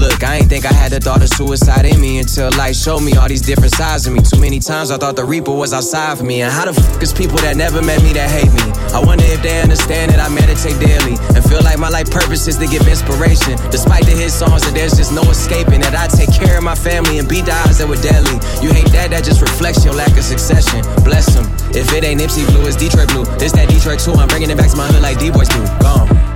Look, 0.00 0.24
I 0.24 0.40
ain't 0.40 0.48
think 0.48 0.64
I 0.64 0.72
had 0.72 0.92
the 0.92 1.00
thought 1.00 1.20
of 1.20 1.28
suicide 1.28 1.84
in 1.84 2.00
me 2.00 2.18
until 2.18 2.48
life 2.56 2.74
showed 2.74 3.00
me 3.00 3.12
all 3.20 3.28
these 3.28 3.42
different 3.42 3.74
sides 3.74 4.06
of 4.06 4.14
me. 4.14 4.22
Too 4.22 4.40
many 4.40 4.58
times 4.58 4.90
I 4.90 4.96
thought 4.96 5.14
the 5.14 5.24
Reaper 5.24 5.52
was 5.52 5.74
outside 5.74 6.16
for 6.16 6.24
me. 6.24 6.40
And 6.40 6.50
how 6.50 6.64
the 6.64 6.72
fuck 6.72 7.02
is 7.02 7.12
people 7.12 7.36
that 7.44 7.56
never 7.56 7.82
met 7.82 8.02
me 8.02 8.14
that 8.14 8.30
hate 8.32 8.48
me? 8.48 8.64
I 8.96 9.04
wonder 9.04 9.24
if 9.28 9.42
they 9.42 9.60
understand 9.60 10.12
that 10.12 10.20
I 10.20 10.32
meditate 10.32 10.80
daily 10.80 11.20
and 11.36 11.44
feel 11.44 11.60
like 11.60 11.78
my 11.78 11.90
life 11.90 12.08
purpose 12.10 12.48
is 12.48 12.56
to 12.56 12.66
give 12.66 12.88
inspiration. 12.88 13.60
Despite 13.68 14.08
the 14.08 14.16
hit 14.16 14.32
songs, 14.32 14.64
that 14.64 14.72
there's 14.72 14.96
just 14.96 15.12
no 15.12 15.22
escaping. 15.28 15.84
That 15.84 15.92
I 15.92 16.08
take 16.08 16.32
care 16.32 16.56
of 16.56 16.64
my 16.64 16.74
family 16.74 17.18
and 17.18 17.28
beat 17.28 17.44
the 17.44 17.52
odds 17.52 17.76
that 17.76 17.88
were 17.88 18.00
deadly. 18.00 18.40
You 18.64 18.72
hate 18.72 18.88
that, 18.96 19.12
that 19.12 19.20
just 19.20 19.42
reflects 19.42 19.84
your 19.84 19.92
lack 19.92 20.16
of 20.16 20.24
succession. 20.24 20.80
Bless 21.04 21.28
them. 21.36 21.44
If 21.76 21.92
it 21.92 22.08
ain't 22.08 22.24
Nipsey 22.24 22.48
Blue, 22.48 22.64
it's 22.64 22.80
Detroit 22.80 23.12
Blue. 23.12 23.28
This 23.36 23.52
that 23.52 23.68
Detroit 23.68 24.00
too. 24.00 24.16
I'm 24.16 24.28
bringing 24.32 24.48
it 24.48 24.56
back 24.56 24.70
to 24.70 24.76
my 24.80 24.88
hood 24.88 25.02
like 25.02 25.18
D-Boys 25.18 25.52
do. 25.52 25.60
Gone. 25.84 26.29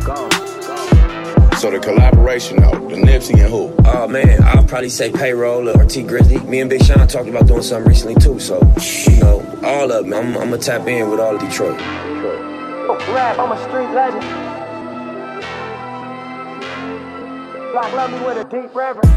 So 1.64 1.70
the 1.70 1.78
collaboration 1.78 2.60
though, 2.60 2.72
the 2.72 2.96
Nipsey 2.96 3.42
and 3.42 3.50
who? 3.50 3.74
Oh 3.86 4.06
man, 4.06 4.42
I'll 4.42 4.66
probably 4.66 4.90
say 4.90 5.10
payroll 5.10 5.66
or 5.66 5.86
Tee 5.86 6.02
Grizzley. 6.02 6.46
Me 6.46 6.60
and 6.60 6.68
Big 6.68 6.84
Sean 6.84 7.08
talked 7.08 7.26
about 7.26 7.46
doing 7.46 7.62
something 7.62 7.88
recently 7.88 8.16
too. 8.16 8.38
So 8.38 8.56
you 9.10 9.18
know, 9.20 9.60
all 9.64 9.90
of 9.90 10.04
them. 10.04 10.12
I'm, 10.12 10.36
I'm 10.36 10.50
gonna 10.50 10.58
tap 10.58 10.86
in 10.86 11.08
with 11.08 11.20
all 11.20 11.36
of 11.36 11.40
Detroit. 11.40 11.80
Oh, 11.80 12.98
rap, 13.14 13.38
I'm 13.38 13.50
a 13.50 13.56
street 13.62 13.88
legend. 13.94 14.20
Black 17.72 17.94
love 17.94 18.10
me 18.10 18.26
with 18.26 18.36
a 18.36 18.44
deep 18.50 18.74
reverence. 18.74 19.08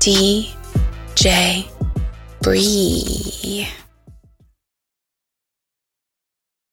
DJ 0.00 1.70
Bree. 2.42 3.68